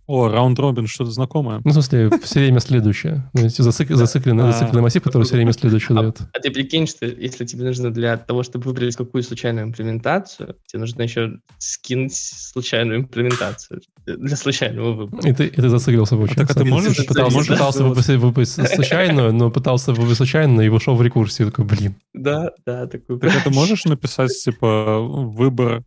О, 0.08 0.26
раунд-робин, 0.28 0.86
что-то 0.86 1.10
знакомое. 1.10 1.60
Ну, 1.64 1.70
в 1.70 1.74
смысле, 1.74 2.10
все 2.22 2.40
время 2.40 2.60
следующее. 2.60 3.30
То 3.34 3.42
есть 3.42 3.60
зацик- 3.60 3.94
зацикленный, 3.94 4.44
А. 4.48 4.52
зацикленный 4.52 4.80
массив, 4.80 5.02
который 5.02 5.24
все 5.24 5.34
время 5.36 5.52
следующее 5.52 5.98
А- 5.98 6.00
дает. 6.00 6.18
А 6.32 6.40
ты 6.40 6.50
прикинь, 6.50 6.86
что 6.86 7.04
если 7.04 7.44
тебе 7.44 7.64
нужно 7.64 7.92
для 7.92 8.16
того, 8.16 8.42
чтобы 8.42 8.64
выбрать 8.64 8.96
какую 8.96 9.22
случайную 9.22 9.66
имплементацию, 9.66 10.56
тебе 10.66 10.80
нужно 10.80 11.02
еще 11.02 11.32
скинуть 11.58 12.14
случайную 12.14 13.00
имплементацию 13.00 13.82
для 14.06 14.36
случайного 14.36 14.92
выбора. 14.94 15.28
И 15.28 15.32
ты, 15.34 15.44
и 15.44 15.50
ты 15.50 15.68
зациклился, 15.68 16.16
получается. 16.16 16.46
так 16.46 16.56
а 16.56 16.60
ты 16.60 16.64
можешь- 16.64 16.96
Ты 16.96 17.04
пытался, 17.04 17.84
выбрать, 18.24 18.48
случайную, 18.48 19.34
но 19.34 19.50
пытался 19.50 19.92
выбрать 19.92 20.16
случайную 20.16 20.64
и 20.66 20.70
вышел 20.70 20.96
в 20.96 21.02
рекурсию. 21.02 21.50
Такой, 21.50 21.66
блин. 21.66 21.96
Да, 22.14 22.52
да, 22.66 22.86
такой. 22.86 23.20
Так 23.20 23.34
это 23.36 23.50
можешь 23.50 23.84
написать, 23.84 24.30
типа, 24.42 25.00
выбор 25.00 25.82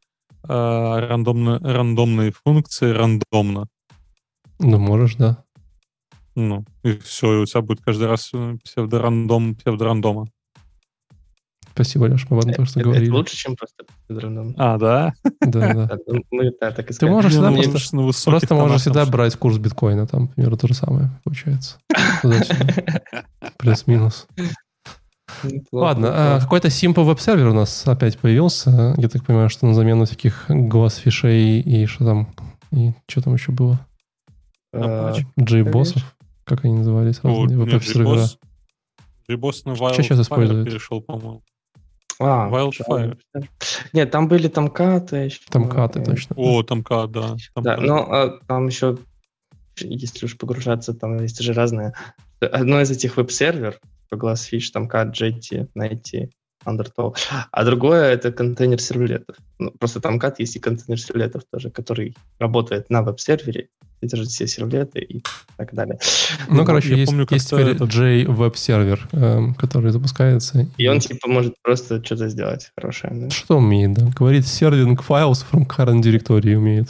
э, 0.47 0.47
рандомно, 1.07 1.59
рандомной 1.59 2.31
функции 2.45 2.91
рандомно? 2.91 3.67
Ну, 4.61 4.79
можешь, 4.79 5.15
да. 5.15 5.43
Ну, 6.35 6.63
и 6.83 6.97
все, 6.97 7.33
и 7.33 7.41
у 7.41 7.45
тебя 7.45 7.61
будет 7.61 7.81
каждый 7.81 8.07
раз 8.07 8.29
э, 8.33 8.57
псевдорандом 8.63 9.55
псевдорандома. 9.55 10.27
Спасибо, 11.73 12.05
Леш, 12.05 12.27
мы 12.29 12.37
об 12.37 12.43
этом 12.43 12.53
тоже 12.55 12.71
Это, 12.71 12.79
это 12.81 12.89
говорили. 12.89 13.09
лучше, 13.09 13.35
чем 13.37 13.55
просто 13.55 13.85
рандом. 14.09 14.53
А, 14.57 14.77
да? 14.77 15.13
Да, 15.41 15.73
да. 15.73 15.97
Ну, 16.07 16.21
Мы 16.31 16.51
да, 16.59 16.71
так 16.71 16.91
и 16.91 16.93
Ты 16.93 17.05
можешь 17.07 17.31
Не, 17.31 17.37
всегда 17.37 17.49
ну, 17.49 17.55
просто, 17.55 17.71
конечно, 17.71 17.99
на 17.99 18.05
высоких 18.05 18.39
просто 18.39 18.55
можешь 18.55 18.81
всегда 18.81 19.03
там 19.03 19.11
брать 19.11 19.35
курс 19.37 19.57
биткоина, 19.57 20.05
там, 20.05 20.27
к 20.27 20.35
примеру, 20.35 20.57
то 20.57 20.67
же 20.67 20.73
самое 20.73 21.09
получается. 21.23 21.77
Плюс-минус. 23.57 24.27
Ладно, 25.71 26.09
а, 26.11 26.39
какой-то 26.41 26.67
Simple 26.67 27.09
Web 27.09 27.19
сервер 27.19 27.47
у 27.47 27.53
нас 27.53 27.87
опять 27.87 28.17
появился. 28.17 28.93
Я 28.97 29.07
так 29.07 29.25
понимаю, 29.25 29.49
что 29.49 29.65
на 29.65 29.73
замену 29.73 30.05
всяких 30.05 30.45
глаз-фишей 30.49 31.61
и 31.61 31.85
что 31.85 32.05
там, 32.05 32.35
и 32.71 32.91
что 33.07 33.21
там 33.21 33.33
еще 33.33 33.53
было? 33.53 33.79
А, 34.73 35.13
J-боссов, 35.37 36.15
как 36.45 36.65
они 36.65 36.75
назывались, 36.75 37.19
разные 37.23 37.57
нет, 37.57 37.73
веб-сервера. 37.73 38.25
JBoss 39.29 39.61
на 39.65 39.75
Что 39.75 39.93
сейчас 39.93 40.19
Wildfire 40.19 40.21
используют? 40.21 40.67
перешел, 40.69 41.01
по-моему. 41.01 41.43
а, 42.19 42.49
Wildfire. 42.49 43.17
Нет, 43.93 44.11
там 44.11 44.27
были 44.27 44.47
тамкаты. 44.47 45.29
Тамкаты, 45.49 46.03
точно. 46.03 46.35
О, 46.37 46.63
тамка, 46.63 47.07
да. 47.07 47.35
Да, 47.55 47.75
тамка. 47.75 47.81
но 47.81 48.13
а, 48.13 48.39
там 48.47 48.67
еще, 48.67 48.97
если 49.77 50.25
уж 50.25 50.37
погружаться, 50.37 50.93
там 50.93 51.17
есть 51.21 51.41
же 51.41 51.53
разные. 51.53 51.93
Одно 52.39 52.81
из 52.81 52.91
этих 52.91 53.17
веб-сервер, 53.17 53.79
Glassfish, 54.13 54.71
Tomcat, 54.73 55.13
Jetty, 55.13 55.67
Netty, 56.65 56.85
Undertow. 56.95 57.15
А 57.51 57.63
другое— 57.63 58.11
это 58.13 58.31
контейнер 58.31 58.79
сервлетов. 58.79 59.35
Ну, 59.59 59.71
просто 59.71 59.99
Tomcat 59.99 60.39
есть 60.39 60.55
и 60.55 60.59
контейнер 60.59 60.99
сервлетов 60.99 61.43
тоже, 61.51 61.69
который 61.69 62.15
работает 62.39 62.89
на 62.89 63.01
веб-сервере, 63.01 63.69
содержит 63.99 64.29
все 64.29 64.47
сервлеты 64.47 64.99
и 64.99 65.23
так 65.57 65.73
далее. 65.73 65.99
Ну, 66.49 66.65
короче, 66.65 66.89
я 66.89 66.95
есть, 66.97 67.11
помню, 67.11 67.27
есть 67.29 67.49
теперь 67.49 67.69
этот... 67.69 67.89
J-веб-сервер, 67.91 69.07
эм, 69.11 69.53
который 69.55 69.91
запускается. 69.91 70.67
И 70.77 70.87
он, 70.87 70.99
типа, 70.99 71.27
может 71.27 71.55
просто 71.61 72.03
что-то 72.03 72.29
сделать 72.29 72.71
хорошее. 72.75 73.13
Да? 73.13 73.29
Что 73.29 73.57
умеет, 73.57 73.93
да? 73.93 74.07
Говорит, 74.15 74.43
serving 74.45 74.97
files 74.97 75.45
from 75.51 75.67
current 75.67 76.01
directory 76.01 76.55
умеет. 76.55 76.89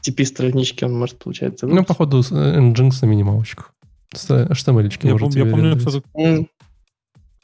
Типи 0.00 0.24
странички 0.24 0.84
он 0.84 0.96
может, 0.96 1.18
получается, 1.18 1.66
выпустить. 1.66 1.88
Ну, 1.88 1.94
походу, 1.94 2.22
с 2.22 2.30
Nginx 2.30 2.98
на 3.02 3.06
минималочках. 3.06 3.72
HTML 4.14 4.90
я, 5.02 5.12
пом- 5.12 5.36
я 5.36 5.44
помню, 5.44 5.74
mm. 5.74 6.46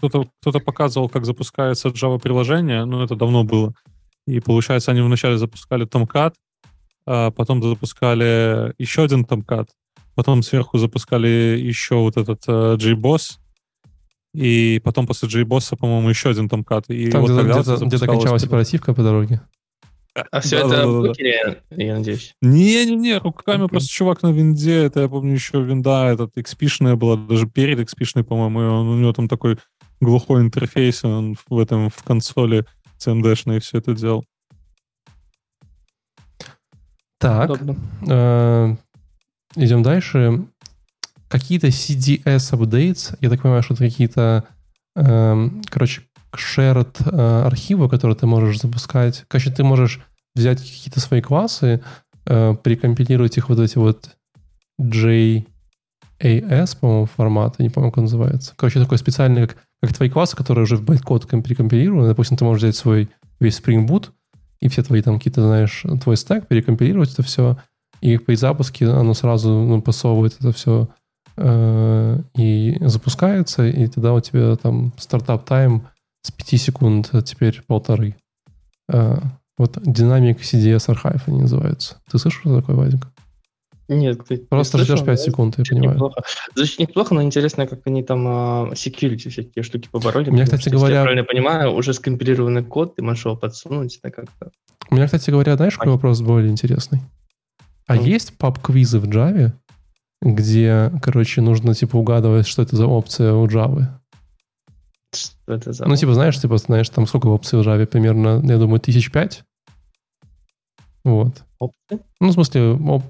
Кто-то, 0.03 0.29
кто-то 0.41 0.59
показывал, 0.59 1.09
как 1.09 1.25
запускается 1.25 1.89
Java-приложение, 1.89 2.85
но 2.85 3.05
это 3.05 3.15
давно 3.15 3.45
было. 3.45 3.73
И, 4.27 4.41
получается, 4.41 4.91
они 4.91 5.01
вначале 5.01 5.39
запускали 5.39 5.87
Tomcat, 5.87 6.35
а 7.07 7.31
потом 7.31 7.63
запускали 7.63 8.75
еще 8.79 9.05
один 9.05 9.25
Tomcat, 9.25 9.69
потом 10.17 10.43
сверху 10.43 10.79
запускали 10.79 11.57
еще 11.59 11.97
вот 11.97 12.17
этот 12.17 12.47
uh, 12.49 12.77
JBoss, 12.77 13.39
и 14.35 14.81
потом 14.83 15.07
после 15.07 15.29
JBoss, 15.29 15.77
по-моему, 15.77 16.09
еще 16.09 16.31
один 16.31 16.47
Tomcat. 16.47 16.87
И 16.89 17.11
Там 17.11 17.21
вот 17.21 17.31
где-то, 17.31 17.61
где-то, 17.61 17.85
где-то 17.85 18.07
кончалась 18.07 18.45
оперативка 18.45 18.95
по 18.95 19.03
дороге. 19.03 19.41
А 20.31 20.41
все 20.41 20.59
да, 20.59 20.67
это 20.67 20.77
да, 20.77 20.87
в 20.87 21.07
букере, 21.07 21.63
да. 21.71 21.83
я 21.83 21.97
надеюсь? 21.97 22.35
Не-не-не, 22.43 23.19
руками 23.19 23.65
okay. 23.65 23.69
просто 23.69 23.89
чувак 23.89 24.23
на 24.23 24.31
винде, 24.33 24.85
это 24.85 25.01
я 25.01 25.09
помню 25.09 25.35
еще 25.35 25.63
винда, 25.63 26.09
этот 26.09 26.37
xp 26.37 26.97
была, 26.97 27.17
даже 27.17 27.47
перед 27.47 27.79
xp 27.79 28.23
по-моему, 28.23 28.61
и 28.61 28.65
он, 28.65 28.89
у 28.89 28.99
него 28.99 29.13
там 29.15 29.27
такой 29.27 29.59
глухой 30.03 30.43
интерфейс, 30.43 31.05
он 31.05 31.37
в 31.49 31.59
этом, 31.59 31.89
в 31.89 32.03
консоли 32.03 32.67
CMD-шной 32.99 33.61
все 33.61 33.79
это 33.79 33.95
делал. 33.95 34.25
Так, 37.19 37.51
э, 38.09 38.77
идем 39.55 39.83
дальше. 39.83 40.45
Какие-то 41.29 41.69
CDS 41.69 42.53
updates, 42.53 43.17
я 43.21 43.31
так 43.31 43.43
понимаю, 43.43 43.63
что 43.63 43.75
это 43.75 43.85
какие-то, 43.85 44.45
э, 44.97 45.49
короче, 45.71 46.03
shared 46.35 46.97
э, 47.05 47.47
архивы, 47.47 47.89
которые 47.89 48.17
ты 48.17 48.27
можешь 48.27 48.61
запускать. 48.61 49.25
Короче, 49.29 49.51
ты 49.51 49.63
можешь 49.63 50.01
взять 50.35 50.61
какие-то 50.61 51.01
свои 51.01 51.21
классы, 51.21 51.83
э, 52.27 52.55
прикомпилировать 52.63 53.37
их 53.37 53.49
вот 53.49 53.61
эти 53.61 53.79
вот 53.79 54.17
JAS, 54.81 55.47
по-моему, 56.81 57.07
форматы, 57.07 57.63
не 57.63 57.71
помню, 57.71 57.91
как 57.91 57.99
он 57.99 58.05
называется. 58.05 58.55
Короче, 58.57 58.81
такой 58.81 58.99
специальный, 58.99 59.47
как, 59.47 59.59
как 59.83 59.93
твои 59.93 60.09
классы, 60.09 60.37
которые 60.37 60.63
уже 60.63 60.77
в 60.77 60.85
байткод 60.85 61.29
прикомпилированы. 61.29 62.09
Допустим, 62.09 62.37
ты 62.37 62.45
можешь 62.45 62.63
взять 62.63 62.77
свой 62.77 63.11
весь 63.41 63.61
Spring 63.61 63.87
Boot 63.87 64.11
и 64.61 64.69
все 64.69 64.83
твои 64.85 65.03
там 65.03 65.19
какие-то, 65.19 65.43
знаешь, 65.43 65.85
твой 66.03 66.17
стек, 66.17 66.47
перекомпилировать 66.47 67.13
это 67.13 67.25
все, 67.25 67.59
и 68.01 68.17
при 68.17 68.37
запуске 68.37 68.89
оно 68.89 69.13
сразу 69.13 69.51
ну, 69.51 69.83
посовывает 69.83 70.37
это 70.39 70.53
все 70.53 70.89
э, 71.37 72.21
и 72.37 72.77
запускается, 72.81 73.67
и 73.67 73.89
тогда 73.89 74.15
у 74.15 74.21
тебя 74.21 74.55
там 74.55 74.93
стартап 74.99 75.45
тайм 75.45 75.89
с 76.23 76.31
5 76.31 76.61
секунд, 76.61 77.09
а 77.13 77.23
теперь 77.23 77.61
полторы. 77.67 78.15
А, 78.89 79.21
вот 79.59 79.79
динамик 79.83 80.41
CDS 80.41 80.89
Archive 80.89 81.23
они 81.27 81.43
называются. 81.43 81.97
Ты 82.11 82.19
слышал, 82.19 82.41
что 82.41 82.61
такое, 82.61 82.77
Вадик? 82.77 83.12
Нет, 83.93 84.23
кстати, 84.23 84.41
Просто 84.49 84.79
ждешь 84.79 84.99
5 84.99 85.07
да? 85.07 85.17
секунд, 85.17 85.59
я 85.59 85.65
понимаю. 85.65 85.95
Неплохо. 85.95 86.23
Звучит 86.55 86.79
неплохо, 86.79 87.15
но 87.15 87.23
интересно, 87.23 87.67
как 87.67 87.81
они 87.87 88.03
там 88.03 88.27
uh, 88.27 88.73
security 88.73 89.31
всякие 89.31 89.63
штуки 89.63 89.89
побороли. 89.91 90.31
У 90.31 90.33
меня, 90.33 90.45
кстати 90.45 90.63
что, 90.63 90.71
говоря... 90.71 90.97
Я 90.97 91.03
правильно 91.03 91.25
понимаю, 91.25 91.73
уже 91.73 91.93
скомпилированный 91.95 92.65
код, 92.65 92.97
ты 92.97 93.03
можешь 93.03 93.25
его 93.25 93.37
подсунуть, 93.37 93.99
это 94.03 94.11
как-то... 94.11 94.51
У 94.91 94.95
меня, 94.95 95.07
кстати 95.07 95.31
говоря, 95.31 95.57
знаешь, 95.57 95.77
какой 95.77 95.93
вопрос 95.93 96.21
более 96.21 96.51
интересный? 96.51 97.01
А 97.87 97.97
mm. 97.97 98.05
есть 98.05 98.39
паб-квизы 98.39 98.99
в 98.99 99.05
Java, 99.05 99.53
где, 100.21 100.93
короче, 101.03 101.41
нужно, 101.41 101.75
типа, 101.75 101.97
угадывать, 101.97 102.47
что 102.47 102.63
это 102.63 102.77
за 102.77 102.87
опция 102.87 103.33
у 103.35 103.47
Java? 103.47 103.87
Что 105.15 105.55
это 105.55 105.73
за... 105.73 105.87
Ну, 105.87 105.97
типа, 105.97 106.15
знаешь, 106.15 106.41
типа, 106.41 106.57
знаешь, 106.59 106.89
там 106.89 107.07
сколько 107.07 107.27
опций 107.27 107.59
в 107.59 107.67
Java? 107.67 107.85
Примерно, 107.87 108.41
я 108.45 108.59
думаю, 108.59 108.81
тысяч 108.81 109.11
пять. 109.11 109.45
Вот. 111.05 111.43
Опции? 111.59 112.01
Ну, 112.21 112.29
в 112.29 112.33
смысле, 112.33 112.61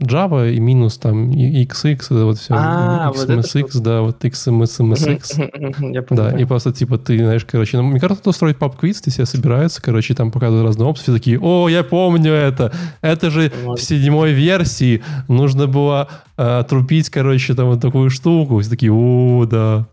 Java 0.01 0.51
и 0.51 0.61
минус 0.61 0.99
там 0.99 1.31
XX, 1.31 1.95
это 1.95 2.25
вот 2.25 2.39
все. 2.39 2.55
А, 2.57 3.11
XMSX, 3.15 3.71
вот 3.75 3.83
да, 3.83 4.01
вот 4.03 4.25
XMSX. 4.25 5.93
Я 5.93 6.03
да, 6.11 6.39
и 6.39 6.45
просто, 6.45 6.73
типа, 6.73 6.99
ты, 6.99 7.19
знаешь, 7.19 7.45
короче, 7.45 7.79
ну, 7.79 7.85
мне 7.85 8.01
кажется, 8.01 8.21
кто 8.21 8.33
строит 8.33 8.59
пап-квиз, 8.59 9.01
ты 9.01 9.11
все 9.11 9.25
собираются, 9.27 9.83
короче, 9.83 10.15
там 10.15 10.31
показывают 10.31 10.67
разные 10.67 10.87
опции, 10.87 11.05
все 11.05 11.13
такие, 11.15 11.39
о, 11.41 11.69
я 11.69 11.83
помню 11.83 12.33
это, 12.33 12.73
это 13.01 13.31
же 13.31 13.53
в 13.65 13.79
седьмой 13.79 14.33
версии 14.33 15.03
нужно 15.29 15.67
было 15.67 16.09
э, 16.37 16.59
отрубить, 16.59 17.11
короче, 17.11 17.55
там 17.55 17.69
вот 17.69 17.81
такую 17.81 18.11
штуку. 18.11 18.59
Все 18.61 18.71
такие, 18.71 18.93
о, 18.93 19.47
да. 19.47 19.87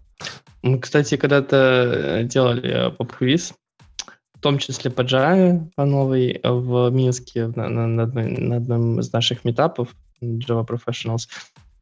Мы, 0.62 0.80
кстати, 0.80 1.16
когда-то 1.16 1.56
э, 1.56 2.24
делали 2.24 2.94
поп-квиз, 2.98 3.54
в 4.40 4.42
том 4.42 4.58
числе 4.58 4.90
по 4.90 5.02
Java, 5.02 5.70
по 5.76 5.84
новой, 5.84 6.40
в 6.42 6.90
Минске 6.92 7.48
на, 7.48 7.68
на, 7.68 7.88
на, 7.88 8.06
на 8.06 8.56
одном 8.56 9.02
из 9.02 9.12
наших 9.12 9.44
метапов 9.44 9.90
Java 10.22 10.66
Professionals. 10.66 11.28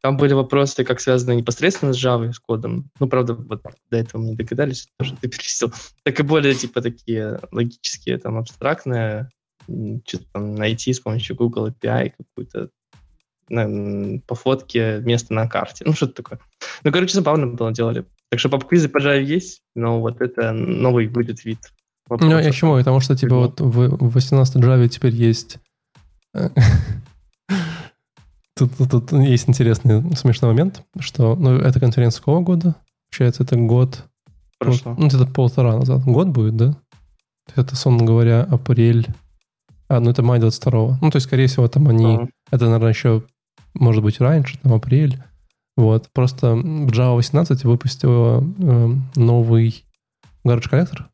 Там 0.02 0.17
были 0.17 0.34
вопросы, 0.34 0.84
как 0.84 1.00
связаны 1.00 1.36
непосредственно 1.36 1.93
с 1.93 2.04
Java, 2.04 2.34
с 2.34 2.39
кодом. 2.39 2.89
Ну, 3.00 3.08
правда, 3.08 3.36
вот 3.36 3.62
до 3.91 3.98
этого 3.98 4.22
мы 4.22 4.30
не 4.30 4.36
догадались, 4.36 4.88
что 5.02 5.15
ты 5.17 5.28
перечислил. 5.28 5.72
Так 6.02 6.20
и 6.20 6.24
более, 6.24 6.56
типа, 6.56 6.82
такие 6.82 7.39
логические, 7.52 8.17
там, 8.17 8.39
абстрактные, 8.39 9.30
что-то 9.67 10.26
там 10.34 10.56
найти 10.56 10.93
с 10.93 11.00
помощью 11.00 11.36
Google 11.36 11.67
API 11.67 12.13
какую-то 12.17 12.70
по 14.26 14.36
фотке 14.36 15.00
место 15.02 15.34
на 15.36 15.48
карте. 15.48 15.86
Ну, 15.86 15.93
что-то 15.93 16.24
такое. 16.24 16.39
Ну, 16.84 16.91
короче, 16.91 17.13
забавно 17.13 17.46
было 17.46 17.72
делали. 17.72 18.06
Так 18.30 18.39
что 18.39 18.50
поп-квизы 18.50 18.89
по 18.89 18.98
Java 18.98 19.22
есть, 19.22 19.62
но 19.76 20.02
вот 20.02 20.22
это 20.22 20.54
новый 20.54 21.08
будет 21.08 21.46
вид. 21.46 21.60
Вопросов. 22.10 22.34
Ну, 22.34 22.39
я 22.39 22.52
чему? 22.52 22.78
Потому 22.78 23.00
что, 23.00 23.15
типа, 23.15 23.36
вот 23.36 23.60
в 23.60 24.13
18 24.13 24.56
Java 24.58 24.88
теперь 24.88 25.13
есть... 25.13 25.58
Э, 26.34 26.50
тут, 28.56 28.76
тут, 28.78 28.89
тут 28.89 29.12
есть 29.12 29.50
интересный 29.50 30.15
смешной 30.15 30.52
момент, 30.52 30.84
что, 31.00 31.36
ну, 31.36 31.58
это 31.58 31.80
конференция 31.80 32.20
какого 32.20 32.41
года? 32.41 32.76
Получается, 33.10 33.43
это 33.43 33.58
год... 33.58 34.06
Прошло. 34.60 34.96
Ну, 34.98 35.08
где-то 35.08 35.28
полтора 35.28 35.78
назад. 35.78 36.04
Год 36.04 36.30
будет, 36.30 36.56
да? 36.56 36.76
Это, 37.56 37.76
сон 37.76 38.06
говоря, 38.06 38.43
апрель... 38.43 39.08
А, 39.89 40.00
ну 40.00 40.10
это 40.10 40.22
май 40.22 40.39
22 40.39 41.00
Ну, 41.02 41.12
то 41.12 41.15
есть, 41.17 41.28
скорее 41.28 41.48
всего, 41.48 41.67
там 41.67 41.88
они... 41.88 42.15
А. 42.15 42.28
Это, 42.52 42.65
наверное, 42.65 42.89
еще, 42.89 43.24
может 43.74 44.04
быть, 44.04 44.20
раньше, 44.20 44.58
там 44.60 44.74
апрель. 44.74 45.22
Вот. 45.76 46.10
Просто 46.13 46.48
Java 46.54 47.15
18 47.15 47.63
выпустила 47.63 48.43
э, 48.60 48.96
новый 49.15 49.86
garbage 50.46 50.70
collector, 50.70 51.06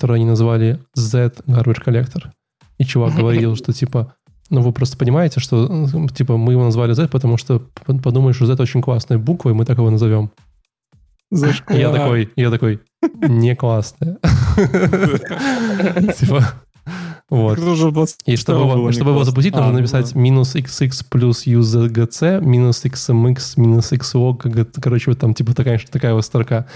который 0.00 0.16
они 0.16 0.24
назвали 0.24 0.78
Z 0.94 1.42
garbage 1.46 1.84
collector. 1.84 2.30
И 2.78 2.84
чувак 2.86 3.14
говорил, 3.14 3.54
что 3.54 3.74
типа, 3.74 4.14
ну 4.48 4.62
вы 4.62 4.72
просто 4.72 4.96
понимаете, 4.96 5.40
что 5.40 5.86
типа 6.14 6.38
мы 6.38 6.54
его 6.54 6.64
назвали 6.64 6.94
Z, 6.94 7.08
потому 7.08 7.36
что 7.36 7.60
подумаешь, 8.02 8.36
что 8.36 8.46
Z 8.46 8.56
очень 8.62 8.80
классная 8.80 9.18
буква, 9.18 9.50
и 9.50 9.52
мы 9.52 9.66
так 9.66 9.76
его 9.76 9.90
назовем. 9.90 10.30
Я 11.30 11.92
такой, 11.92 12.30
я 12.34 12.50
такой, 12.50 12.80
не 13.20 13.54
классная. 13.54 14.16
Типа, 16.18 16.44
вот. 17.28 17.58
И 18.24 18.36
чтобы, 18.36 18.60
его, 18.60 18.92
чтобы 18.92 19.10
его 19.10 19.24
запустить, 19.24 19.54
нужно 19.54 19.68
а, 19.68 19.72
написать 19.72 20.14
ну, 20.14 20.20
минус 20.22 20.56
xx 20.56 21.04
плюс 21.10 21.46
usegc, 21.46 22.40
минус 22.40 22.86
xmx, 22.86 23.52
минус 23.56 23.92
xlog, 23.92 24.64
короче, 24.80 25.10
вот 25.10 25.20
там 25.20 25.34
типа 25.34 25.54
такая, 25.54 25.78
такая 25.90 26.14
вот 26.14 26.24
строка. 26.24 26.66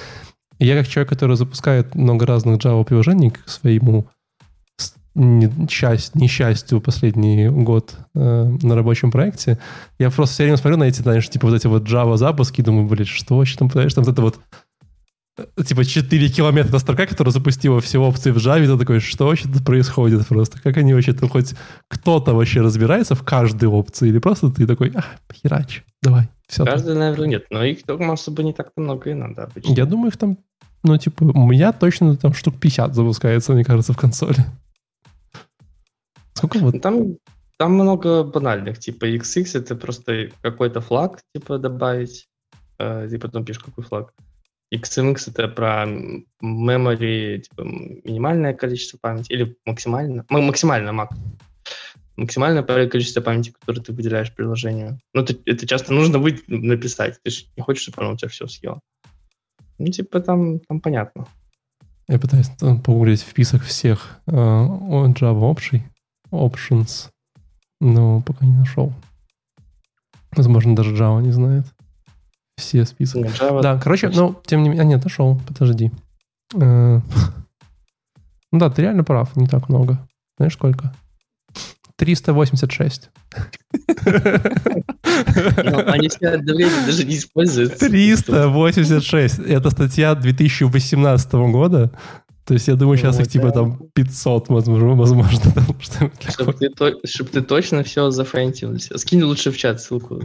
Я 0.59 0.77
как 0.77 0.89
человек, 0.89 1.09
который 1.11 1.37
запускает 1.37 1.95
много 1.95 2.27
разных 2.27 2.61
Java-приложений 2.61 3.31
к 3.31 3.49
своему 3.49 4.07
счастью, 5.71 6.21
несчастью 6.21 6.81
последний 6.81 7.49
год 7.49 7.95
э, 8.15 8.57
на 8.63 8.75
рабочем 8.75 9.13
проекте, 9.13 9.59
я 9.99 10.11
просто 10.11 10.35
все 10.35 10.43
время 10.43 10.57
смотрю 10.57 10.77
на 10.77 10.85
эти, 10.85 11.03
знаешь, 11.03 11.29
типа 11.29 11.47
вот 11.47 11.55
эти 11.55 11.69
вот 11.69 11.85
Java 11.85 12.17
запуски, 12.17 12.63
думаю, 12.63 12.89
блин, 12.89 13.07
что 13.07 13.37
вообще 13.37 13.57
там, 13.57 13.71
знаешь, 13.71 13.95
там 13.95 14.03
вот 14.03 14.13
это 14.13 14.23
вот 14.23 14.41
типа 15.65 15.85
4 15.85 16.29
километра 16.31 16.79
строка, 16.79 17.07
которая 17.07 17.33
запустила 17.33 17.81
все 17.81 17.99
опции 17.99 18.33
в 18.33 18.39
Java, 18.39 18.67
ты 18.67 18.79
такой, 18.79 19.01
что 19.01 19.27
вообще 19.27 19.49
тут 19.49 19.65
происходит 19.65 20.27
просто? 20.27 20.61
Как 20.61 20.77
они 20.77 20.95
вообще, 20.95 21.13
-то, 21.13 21.29
хоть 21.29 21.55
кто-то 21.89 22.35
вообще 22.35 22.61
разбирается 22.61 23.15
в 23.15 23.23
каждой 23.23 23.69
опции? 23.69 24.09
Или 24.09 24.19
просто 24.19 24.51
ты 24.51 24.67
такой, 24.67 24.93
а, 24.95 25.05
херач, 25.33 25.85
давай, 26.03 26.29
все. 26.47 26.65
Каждый, 26.65 26.95
наверное, 26.95 27.27
нет, 27.27 27.47
но 27.51 27.65
их 27.65 27.83
там 27.85 28.11
особо 28.11 28.43
не 28.43 28.53
так 28.53 28.73
много 28.77 29.11
и 29.11 29.15
надо 29.15 29.45
обычно. 29.45 29.73
Я 29.73 29.87
думаю, 29.87 30.09
их 30.09 30.17
там, 30.17 30.39
ну, 30.83 30.97
типа, 30.99 31.25
у 31.25 31.47
меня 31.47 31.73
точно 31.73 32.17
там 32.17 32.35
штук 32.35 32.59
50 32.61 32.95
запускается, 32.95 33.53
мне 33.53 33.65
кажется, 33.65 33.93
в 33.93 33.97
консоли. 33.97 34.45
Сколько 36.35 36.59
вот? 36.59 36.83
Там, 36.83 37.17
там 37.59 37.73
много 37.73 38.25
банальных, 38.25 38.79
типа 38.79 39.07
XX, 39.07 39.59
это 39.59 39.77
просто 39.77 40.31
какой-то 40.43 40.81
флаг, 40.81 41.21
типа, 41.35 41.59
добавить, 41.59 42.29
э, 42.79 43.09
и 43.11 43.19
потом 43.19 43.45
пишешь, 43.45 43.63
какой 43.63 43.85
флаг 43.85 44.13
XMX 44.75 45.31
это 45.31 45.49
про 45.49 45.87
memory, 46.43 47.39
типа 47.39 47.63
минимальное 47.63 48.55
количество 48.55 48.99
памяти 48.99 49.33
или 49.33 49.57
максимально, 49.65 50.25
максимально 50.29 50.91
Mac. 50.91 51.09
Максимальное 52.17 52.63
количество 52.63 53.21
памяти, 53.21 53.51
которое 53.51 53.81
ты 53.81 53.93
выделяешь 53.93 54.33
приложению. 54.33 55.01
Ну, 55.13 55.23
это, 55.23 55.35
это 55.47 55.67
часто 55.67 55.93
нужно 55.93 56.19
будет 56.19 56.47
написать. 56.47 57.19
Ты 57.23 57.31
же 57.31 57.45
не 57.57 57.63
хочешь, 57.63 57.83
чтобы 57.83 58.03
оно 58.03 58.13
у 58.13 58.17
тебя 58.17 58.29
все 58.29 58.47
съело. 58.47 58.81
Ну, 59.79 59.87
типа, 59.89 60.21
там, 60.21 60.61
там 60.61 60.81
понятно. 60.81 61.27
Я 62.07 62.19
пытаюсь 62.19 62.49
погуглить 62.59 63.23
в 63.23 63.29
список 63.29 63.63
всех 63.63 64.21
э, 64.27 64.33
Java 64.33 65.41
опций, 65.41 65.83
options, 66.31 67.11
но 67.81 68.23
пока 68.23 68.47
не 68.47 68.57
нашел. 68.57 68.93
Возможно, 70.33 70.77
даже 70.77 70.95
Java 70.95 71.23
не 71.23 71.33
знает. 71.33 71.65
Все 72.57 72.85
списки. 72.85 73.19
Java 73.19 73.63
да, 73.63 73.79
короче, 73.79 74.11
ну, 74.11 74.41
тем 74.47 74.63
не 74.63 74.69
менее... 74.69 74.83
А, 74.83 74.85
нет, 74.85 75.03
нашел, 75.03 75.41
подожди. 75.47 75.91
Э, 76.55 77.01
ну 78.53 78.59
да, 78.59 78.71
ты 78.71 78.83
реально 78.83 79.03
прав, 79.03 79.35
не 79.37 79.49
так 79.49 79.69
много. 79.69 79.99
Знаешь, 80.37 80.55
сколько? 80.55 80.95
386. 81.97 83.11
Они 85.87 86.09
себя 86.11 86.37
давление 86.39 86.87
даже 86.87 87.05
не 87.05 87.17
используют. 87.17 87.79
386. 87.79 89.39
Это 89.41 89.71
статья 89.71 90.15
2018 90.15 91.33
года. 91.33 91.93
То 92.45 92.53
есть 92.53 92.69
я 92.69 92.75
думаю, 92.75 92.99
сейчас 92.99 93.19
их 93.21 93.29
типа 93.29 93.53
там 93.53 93.79
500, 93.95 94.51
возможно, 94.51 94.95
возможно. 94.95 95.41
Чтобы 96.29 96.53
ты, 96.53 97.43
точно 97.43 97.83
все 97.85 98.11
зафрентил. 98.11 98.79
Скинь 98.79 99.23
лучше 99.23 99.51
в 99.51 99.57
чат 99.57 99.81
ссылку. 99.81 100.21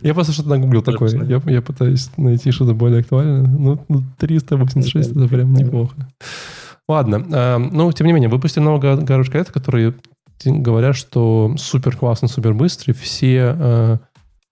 Я 0.00 0.14
просто 0.14 0.32
что-то 0.32 0.48
нагуглил 0.48 0.82
такое. 0.82 1.10
Я, 1.46 1.60
пытаюсь 1.60 2.10
найти 2.16 2.52
что-то 2.52 2.72
более 2.72 3.00
актуальное. 3.00 3.46
Ну, 3.46 3.78
386 4.18 5.10
это 5.10 5.28
прям 5.28 5.52
неплохо. 5.52 5.94
Ладно. 6.88 7.26
Э, 7.30 7.58
ну, 7.58 7.92
тем 7.92 8.06
не 8.06 8.14
менее, 8.14 8.30
выпустили 8.30 8.64
нового 8.64 8.96
гараж 8.96 9.28
который 9.28 9.94
говорят, 10.44 10.96
что 10.96 11.54
супер 11.56 11.96
классный, 11.96 12.28
супер 12.28 12.54
быстрый. 12.54 12.92
Все 12.92 13.54
э, 13.58 13.98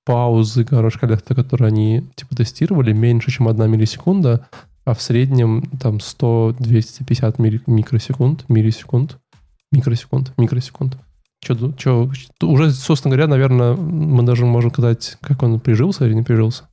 паузы, 0.04 0.64
короче, 0.64 0.98
коллекта, 0.98 1.34
которые 1.34 1.68
они 1.68 2.04
типа 2.14 2.36
тестировали, 2.36 2.92
меньше, 2.92 3.30
чем 3.30 3.48
одна 3.48 3.66
миллисекунда, 3.66 4.48
а 4.84 4.94
в 4.94 5.02
среднем 5.02 5.62
там 5.80 5.96
100-250 5.96 7.62
микросекунд, 7.66 8.48
миллисекунд, 8.48 9.18
микросекунд, 9.72 10.32
микросекунд. 10.38 10.96
Что, 11.44 11.72
что, 11.76 12.10
уже, 12.42 12.70
собственно 12.72 13.14
говоря, 13.14 13.28
наверное, 13.28 13.74
мы 13.74 14.22
даже 14.22 14.46
можем 14.46 14.70
сказать, 14.70 15.16
как 15.20 15.42
он 15.42 15.60
прижился 15.60 16.06
или 16.06 16.14
не 16.14 16.22
прижился. 16.22 16.68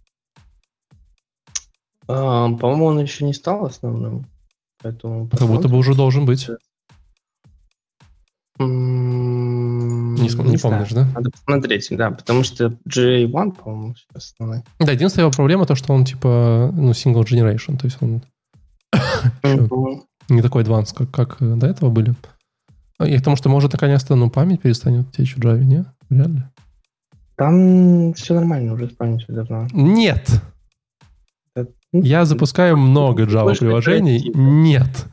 А, 2.07 2.49
по-моему, 2.49 2.85
он 2.85 2.99
еще 2.99 3.25
не 3.25 3.33
стал 3.33 3.65
основным. 3.65 4.25
Поэтому 4.81 5.27
как 5.29 5.47
будто 5.47 5.67
бы 5.69 5.77
уже 5.77 5.95
должен 5.95 6.25
быть. 6.25 6.49
Не, 8.59 10.21
не, 10.21 10.51
не 10.51 10.57
помнишь, 10.57 10.91
да? 10.91 11.07
Надо 11.15 11.31
посмотреть, 11.31 11.87
да, 11.91 12.11
потому 12.11 12.43
что 12.43 12.77
J1, 12.87 13.51
по-моему, 13.55 13.95
сейчас 13.95 14.33
основной. 14.33 14.61
Да, 14.79 14.91
единственная 14.91 15.25
его 15.25 15.31
проблема 15.31 15.65
то, 15.65 15.75
что 15.75 15.93
он 15.93 16.05
типа, 16.05 16.71
ну, 16.73 16.91
single 16.91 17.23
generation, 17.23 17.77
то 17.77 17.85
есть 17.85 17.97
он 18.01 18.21
не 20.29 20.41
такой 20.41 20.63
advanced, 20.63 20.93
как, 20.95 21.09
как 21.09 21.37
до 21.39 21.65
этого 21.65 21.89
были. 21.89 22.13
А, 22.99 23.07
и 23.07 23.17
к 23.17 23.23
тому, 23.23 23.35
что 23.35 23.49
может 23.49 23.73
наконец-то 23.73 24.15
ну, 24.15 24.29
память 24.29 24.61
перестанет 24.61 25.11
течь 25.11 25.35
в 25.35 25.39
Java, 25.39 25.63
не? 25.63 25.85
Вряд 26.09 26.27
ли. 26.27 26.43
Там 27.35 28.13
все 28.13 28.35
нормально 28.35 28.73
уже 28.73 28.87
с 28.87 28.93
памятью 28.93 29.33
давно. 29.33 29.67
Нет! 29.73 30.29
Это, 31.55 31.71
ну, 31.91 32.03
Я 32.03 32.25
запускаю 32.25 32.77
много 32.77 33.23
Java 33.23 33.57
приложений. 33.57 34.31
Нет. 34.35 35.07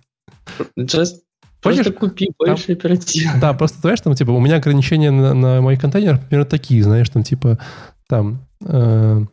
Just 0.79 1.21
Хочешь? 1.63 1.85
Просто 1.85 1.93
купи 1.93 2.31
больше 2.39 2.69
там, 2.69 2.77
оперативы. 2.77 3.41
Да, 3.41 3.53
просто, 3.53 3.79
знаешь, 3.81 4.01
там, 4.01 4.15
типа, 4.15 4.31
у 4.31 4.41
меня 4.41 4.57
ограничения 4.57 5.11
на, 5.11 5.35
на 5.35 5.61
моих 5.61 5.81
контейнерах 5.81 6.21
примерно 6.21 6.49
такие, 6.49 6.83
знаешь, 6.83 7.09
там, 7.11 7.23
типа, 7.23 7.59
там, 8.09 8.47
э, 8.65 9.25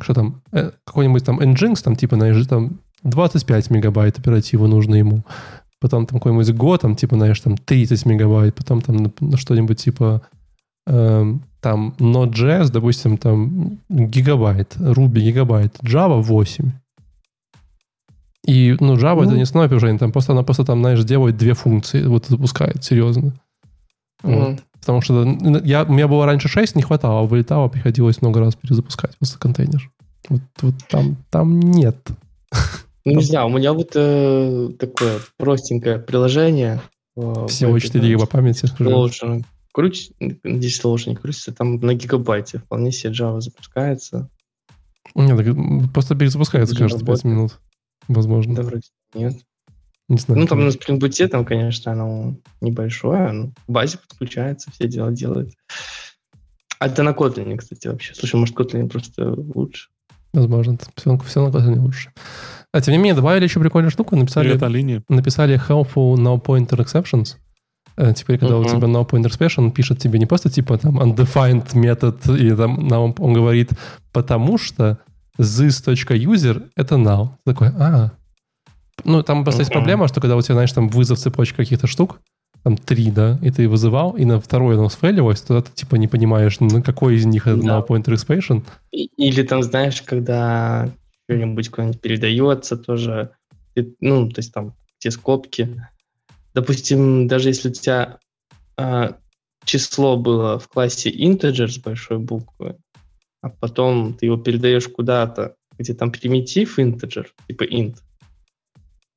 что 0.00 0.14
там, 0.14 0.42
э, 0.52 0.70
какой-нибудь 0.84 1.24
там 1.24 1.40
Nginx, 1.40 1.82
там, 1.82 1.96
типа, 1.96 2.16
знаешь, 2.16 2.46
там, 2.46 2.80
25 3.02 3.70
мегабайт 3.70 4.18
оперативы 4.18 4.68
нужно 4.68 4.94
ему. 4.94 5.24
Потом 5.80 6.06
там 6.06 6.18
какой-нибудь 6.18 6.50
Go, 6.50 6.78
там, 6.78 6.94
типа, 6.94 7.16
знаешь, 7.16 7.40
там, 7.40 7.56
30 7.56 8.06
мегабайт. 8.06 8.54
Потом 8.54 8.80
там 8.80 9.12
что-нибудь, 9.36 9.82
типа, 9.82 10.22
э, 10.86 11.34
там, 11.60 11.94
Node.js, 11.98 12.70
допустим, 12.70 13.16
там, 13.16 13.78
гигабайт, 13.88 14.76
Ruby 14.76 15.20
гигабайт, 15.20 15.76
Java 15.82 16.20
8. 16.20 16.70
И, 18.46 18.76
ну, 18.80 18.96
Java 18.96 19.16
ну, 19.16 19.22
это 19.22 19.34
не 19.34 19.42
основное 19.42 19.68
приложение, 19.68 19.98
там 19.98 20.12
просто 20.12 20.32
она 20.32 20.42
просто 20.42 20.64
там, 20.64 20.80
знаешь, 20.80 21.04
делает 21.04 21.36
две 21.36 21.54
функции, 21.54 22.04
вот 22.04 22.26
запускает, 22.26 22.82
серьезно. 22.82 23.34
Mm-hmm. 24.22 24.50
Вот. 24.50 24.60
Потому 24.80 25.02
что 25.02 25.24
я, 25.62 25.84
у 25.84 25.92
меня 25.92 26.08
было 26.08 26.24
раньше 26.24 26.48
6, 26.48 26.74
не 26.74 26.82
хватало, 26.82 27.26
вылетало, 27.26 27.68
приходилось 27.68 28.22
много 28.22 28.40
раз 28.40 28.56
перезапускать 28.56 29.16
просто 29.18 29.38
контейнер. 29.38 29.90
Вот, 30.28 30.40
вот 30.62 30.74
там, 30.88 31.16
там 31.30 31.60
нет. 31.60 31.96
Ну, 33.04 33.12
не 33.12 33.22
знаю, 33.22 33.46
у 33.46 33.50
меня 33.50 33.72
вот 33.72 33.92
э, 33.94 34.68
такое 34.78 35.20
простенькое 35.36 35.98
приложение. 35.98 36.80
Э, 37.16 37.46
Всего 37.48 37.78
4 37.78 38.06
гига 38.06 38.26
памяти. 38.26 38.68
Должен. 38.78 39.44
Круть, 39.72 40.12
здесь 40.18 40.76
сложно 40.76 41.10
не 41.10 41.16
крутится, 41.16 41.52
там 41.52 41.76
на 41.76 41.94
гигабайте 41.94 42.58
вполне 42.58 42.90
себе 42.90 43.12
Java 43.12 43.40
запускается. 43.40 44.28
Нет, 45.14 45.92
просто 45.92 46.14
перезапускается 46.14 46.76
каждые 46.76 47.04
5 47.04 47.24
минут 47.24 47.58
возможно. 48.08 48.54
Да, 48.54 48.62
вроде 48.62 48.88
нет. 49.14 49.34
Не 50.08 50.18
знаю. 50.18 50.40
Ну, 50.40 50.46
там 50.46 50.64
на 50.64 50.70
Spring 50.70 50.98
Boot, 50.98 51.28
там, 51.28 51.44
конечно, 51.44 51.92
оно 51.92 52.34
небольшое, 52.60 53.30
но 53.30 53.52
в 53.68 53.72
базе 53.72 53.98
подключается, 53.98 54.70
все 54.72 54.88
дела 54.88 55.12
делает. 55.12 55.52
А 56.80 56.86
это 56.86 57.02
на 57.02 57.10
Kotlin, 57.10 57.56
кстати, 57.56 57.86
вообще. 57.86 58.14
Слушай, 58.14 58.36
может, 58.36 58.56
Kotlin 58.56 58.88
просто 58.88 59.34
лучше? 59.54 59.90
Возможно, 60.32 60.78
все, 60.96 61.18
все 61.18 61.46
на 61.46 61.50
Kotlin 61.52 61.78
лучше. 61.78 62.10
А 62.72 62.80
тем 62.80 62.92
не 62.92 62.98
менее, 62.98 63.14
добавили 63.14 63.44
еще 63.44 63.60
прикольную 63.60 63.90
штуку, 63.90 64.16
написали, 64.16 64.58
написали 65.08 65.60
helpful 65.68 66.14
no 66.14 66.42
pointer 66.42 66.78
exceptions. 66.78 67.36
Э, 67.96 68.12
теперь, 68.14 68.38
когда 68.38 68.54
uh-huh. 68.54 68.62
у 68.62 68.64
тебя 68.64 68.88
no 68.88 69.08
pointer 69.08 69.26
exception, 69.26 69.64
он 69.64 69.72
пишет 69.72 69.98
тебе 69.98 70.18
не 70.18 70.26
просто 70.26 70.50
типа 70.50 70.78
там 70.78 70.98
undefined 70.98 71.76
метод, 71.76 72.26
или 72.28 72.54
там 72.54 72.92
он 72.92 73.32
говорит, 73.32 73.70
потому 74.12 74.56
что 74.56 74.98
this.user— 75.38 76.70
это 76.76 76.94
null. 76.96 77.30
Такой, 77.44 77.68
а. 77.68 78.12
Ну, 79.04 79.22
там 79.22 79.44
просто 79.44 79.62
есть 79.62 79.72
проблема, 79.72 80.08
что 80.08 80.20
когда 80.20 80.36
у 80.36 80.42
тебя, 80.42 80.54
знаешь, 80.54 80.72
там 80.72 80.88
вызов 80.88 81.18
цепочки 81.18 81.56
каких-то 81.56 81.86
штук, 81.86 82.20
там 82.62 82.76
три, 82.76 83.10
да, 83.10 83.38
и 83.42 83.50
ты 83.50 83.68
вызывал, 83.68 84.16
и 84.16 84.24
на 84.24 84.40
второй 84.40 84.74
оно 84.74 84.88
сфейлилось, 84.88 85.40
тогда 85.40 85.62
ты 85.62 85.72
типа 85.72 85.96
не 85.96 86.08
понимаешь, 86.08 86.60
на 86.60 86.82
какой 86.82 87.16
из 87.16 87.24
них 87.24 87.46
это 87.46 87.60
да. 87.60 87.78
null 87.78 87.86
pointer 87.86 88.14
expansion. 88.14 88.62
Или 88.90 89.42
там, 89.42 89.62
знаешь, 89.62 90.02
когда 90.02 90.90
что-нибудь 91.28 91.70
куда-нибудь 91.70 92.00
передается 92.00 92.76
тоже, 92.76 93.30
ты, 93.74 93.94
ну, 94.00 94.28
то 94.28 94.40
есть 94.40 94.52
там 94.52 94.74
те 94.98 95.10
скобки. 95.10 95.82
Допустим, 96.52 97.28
даже 97.28 97.48
если 97.48 97.70
у 97.70 97.72
тебя 97.72 98.18
э, 98.76 99.12
число 99.64 100.16
было 100.16 100.58
в 100.58 100.68
классе 100.68 101.10
integer 101.10 101.68
с 101.68 101.78
большой 101.78 102.18
буквы, 102.18 102.76
а 103.42 103.48
потом 103.48 104.14
ты 104.14 104.26
его 104.26 104.36
передаешь 104.36 104.88
куда-то, 104.88 105.54
где 105.78 105.94
там 105.94 106.12
примитив 106.12 106.78
integer, 106.78 107.26
типа 107.48 107.64
int, 107.64 107.96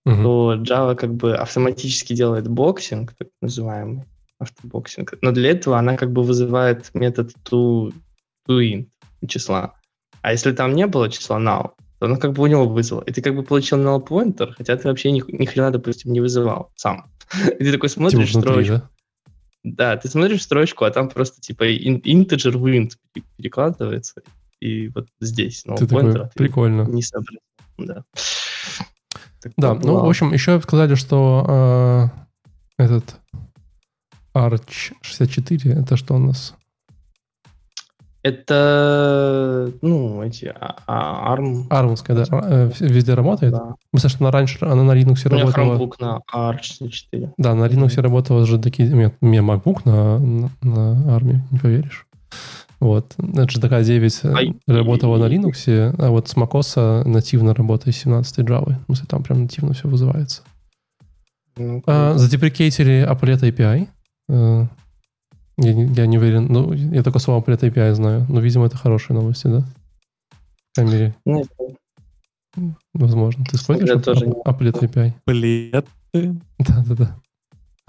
uh-huh. 0.07 0.23
то 0.23 0.55
Java 0.55 0.95
как 0.95 1.13
бы 1.13 1.35
автоматически 1.35 2.13
делает 2.13 2.47
боксинг, 2.47 3.13
так 3.13 3.27
называемый 3.41 4.05
автобоксинг. 4.39 5.15
Но 5.21 5.31
для 5.31 5.51
этого 5.51 5.77
она 5.77 5.97
как 5.97 6.11
бы 6.11 6.23
вызывает 6.23 6.93
метод 6.93 7.31
to, 7.49 7.93
toInt 8.47 8.87
числа. 9.27 9.73
А 10.21 10.31
если 10.31 10.51
там 10.51 10.75
не 10.75 10.87
было 10.87 11.09
числа 11.09 11.39
null, 11.39 11.71
то 11.99 12.05
она 12.05 12.17
как 12.17 12.33
бы 12.33 12.43
у 12.43 12.47
него 12.47 12.67
вызвала. 12.67 13.03
И 13.03 13.11
ты 13.11 13.21
как 13.21 13.35
бы 13.35 13.43
получил 13.43 13.77
null 13.77 14.05
pointer, 14.05 14.53
хотя 14.57 14.75
ты 14.77 14.87
вообще 14.87 15.11
ни, 15.11 15.23
ни 15.27 15.45
хрена, 15.45 15.71
допустим, 15.71 16.11
не 16.11 16.21
вызывал 16.21 16.71
сам. 16.75 17.09
И 17.59 17.63
ты 17.63 17.71
такой 17.71 17.89
смотришь 17.89 18.31
типа 18.31 18.39
внутри, 18.41 18.65
строчку. 18.65 18.87
Да? 18.87 18.89
Да, 19.63 19.95
ты 19.95 20.09
смотришь 20.09 20.43
строчку, 20.43 20.85
а 20.85 20.91
там 20.91 21.09
просто 21.09 21.39
типа 21.39 21.63
integer 21.71 22.57
в 22.57 22.65
int 22.67 22.91
перекладывается, 23.37 24.21
и 24.59 24.89
вот 24.89 25.07
здесь. 25.21 25.63
Но 25.65 25.75
ты 25.75 25.87
такой, 25.87 26.29
прикольно. 26.35 26.83
Не 26.83 27.01
сообразил, 27.01 27.39
да. 27.77 28.03
Так 29.41 29.53
да, 29.57 29.73
ну, 29.73 30.05
в 30.05 30.09
общем, 30.09 30.31
еще 30.33 30.61
сказали, 30.61 30.95
что 30.95 32.11
э, 32.77 32.83
этот 32.83 33.15
Arch 34.33 34.93
64, 35.01 35.73
это 35.73 35.97
что 35.97 36.15
у 36.15 36.17
нас? 36.17 36.55
Это, 38.23 39.69
ну, 39.81 40.23
эти 40.23 40.45
а, 40.45 40.77
а, 40.87 41.35
ARM. 41.35 41.67
ARMская, 41.67 42.15
да, 42.15 42.23
э, 42.31 42.71
везде 42.79 43.15
работает. 43.15 43.51
Да. 43.51 43.75
Потому 43.91 44.09
что 44.09 44.23
она 44.23 44.31
раньше, 44.31 44.63
она 44.63 44.83
на 44.83 44.93
Linux 44.93 45.27
у 45.27 45.29
меня 45.29 45.45
работала. 45.45 45.77
Chromebook 45.77 45.93
на 45.99 46.21
ARC4. 46.33 47.33
Да, 47.37 47.53
на 47.53 47.65
Linux 47.65 47.99
работала 47.99 48.45
же 48.45 48.59
такие, 48.59 48.87
меня, 48.87 49.11
у 49.19 49.25
меня 49.25 49.41
MacBook 49.41 49.81
на, 49.83 50.19
на, 50.19 50.51
на 50.61 51.17
ARM, 51.17 51.39
не 51.51 51.59
поверишь. 51.59 52.07
Вот. 52.79 53.13
JDK 53.17 53.83
9 53.83 54.19
а, 54.23 54.73
работала 54.73 55.17
на 55.17 55.25
Linux, 55.25 55.93
а 55.99 56.09
вот 56.09 56.29
с 56.29 56.37
macOS 56.37 57.05
нативно 57.05 57.53
работает 57.53 57.93
17 57.93 58.39
Java. 58.39 58.79
В 58.83 58.85
смысле, 58.85 59.05
там 59.09 59.23
прям 59.23 59.41
нативно 59.41 59.73
все 59.73 59.89
вызывается. 59.89 60.43
Ну, 61.57 61.83
а, 61.85 62.17
задеприкейтили 62.17 63.05
Applet 63.05 63.41
API. 63.41 64.69
А, 65.57 65.61
я, 65.65 65.73
не, 65.73 65.85
я 65.93 66.05
не 66.05 66.17
уверен. 66.17 66.47
Ну, 66.47 66.73
я 66.73 67.03
только 67.03 67.19
слово 67.19 67.41
Applet 67.41 67.59
API 67.59 67.93
знаю. 67.93 68.25
Но, 68.29 68.39
видимо, 68.39 68.65
это 68.65 68.77
хорошие 68.77 69.15
новости, 69.15 69.47
да? 69.47 69.65
По 70.75 70.81
крайней 70.81 70.93
мере. 70.93 71.15
Ну, 71.25 71.43
Возможно. 72.93 73.45
Ты 73.45 73.55
используешь 73.55 74.03
тоже 74.03 74.25
Applet 74.25 74.79
API? 74.79 75.13
Applet? 75.25 75.87
Да-да-да. 76.59 77.17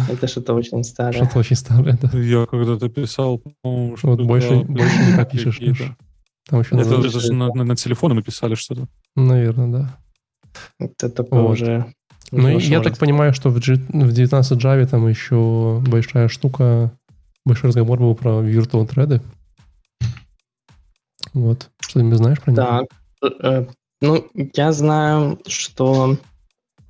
Это 0.08 0.26
что-то 0.26 0.54
очень 0.54 0.82
старое. 0.84 1.12
Что-то 1.12 1.38
очень 1.38 1.56
старое, 1.56 1.98
да. 2.00 2.18
Я 2.18 2.46
когда-то 2.46 2.88
писал, 2.88 3.40
по-моему, 3.62 3.96
что 3.96 4.08
Вот 4.08 4.22
больше, 4.22 4.60
больше 4.60 4.98
не 5.04 5.16
попишешь. 5.16 5.60
Там 6.48 6.60
еще 6.60 6.76
это, 6.76 6.94
это 6.94 7.20
же 7.20 7.32
на, 7.32 7.48
на, 7.54 7.64
на 7.64 7.76
телефоны 7.76 8.14
мы 8.14 8.22
писали 8.22 8.54
что-то. 8.54 8.86
Наверное, 9.16 9.68
да. 9.68 9.98
Это 10.78 11.08
такое 11.08 11.40
вот. 11.40 11.52
уже... 11.52 11.86
Ну, 12.32 12.48
и 12.48 12.62
я 12.62 12.80
так 12.80 12.98
понимаю, 12.98 13.32
что 13.32 13.50
в, 13.50 13.60
G, 13.60 13.74
в 13.74 14.12
19 14.12 14.58
Java 14.58 14.86
там 14.86 15.06
еще 15.06 15.82
большая 15.86 16.28
штука, 16.28 16.92
большой 17.44 17.68
разговор 17.68 17.98
был 17.98 18.14
про 18.14 18.42
virtual 18.42 18.88
thread. 18.88 19.22
Вот. 21.32 21.70
Что-нибудь 21.80 22.18
знаешь 22.18 22.40
про 22.40 22.52
них? 22.52 22.60
Так. 22.60 22.84
Э, 23.42 23.66
ну, 24.00 24.26
я 24.54 24.72
знаю, 24.72 25.40
что 25.46 26.16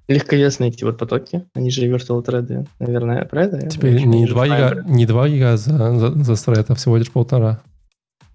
легковесные 0.08 0.70
эти 0.70 0.84
вот 0.84 0.98
потоки, 0.98 1.46
они 1.54 1.70
же 1.70 1.86
virtual 1.86 2.24
thread, 2.24 2.66
наверное, 2.78 3.24
про 3.24 3.44
это. 3.44 3.68
Теперь 3.68 4.04
не 4.04 4.26
2, 4.26 4.46
гига, 4.46 4.84
не 4.86 5.06
2 5.06 5.28
гига 5.28 5.56
за, 5.56 5.96
за, 5.96 6.10
за 6.10 6.32
thread, 6.32 6.66
а 6.68 6.74
всего 6.74 6.96
лишь 6.96 7.10
полтора. 7.10 7.60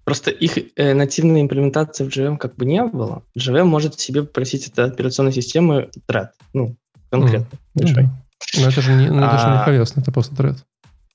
Просто 0.04 0.30
их 0.30 0.58
э, 0.76 0.94
нативной 0.94 1.42
имплементации 1.42 2.04
в 2.04 2.08
JVM 2.08 2.38
как 2.38 2.56
бы 2.56 2.64
не 2.64 2.82
было. 2.82 3.22
JVM 3.38 3.64
может 3.64 4.00
себе 4.00 4.22
попросить 4.22 4.66
от 4.68 4.78
операционной 4.78 5.32
системы 5.32 5.90
thread, 6.08 6.30
ну, 6.52 6.76
конкретно, 7.10 7.46
mm, 7.46 7.58
большой. 7.74 8.02
Да. 8.04 8.10
Но 8.60 8.68
это 8.68 8.80
же 8.80 8.92
не, 8.94 9.08
ну, 9.08 9.18
это 9.18 9.36
а, 9.36 9.38
же 9.38 9.54
легковесный, 9.54 10.02
это 10.02 10.10
просто 10.10 10.34
thread. 10.34 10.56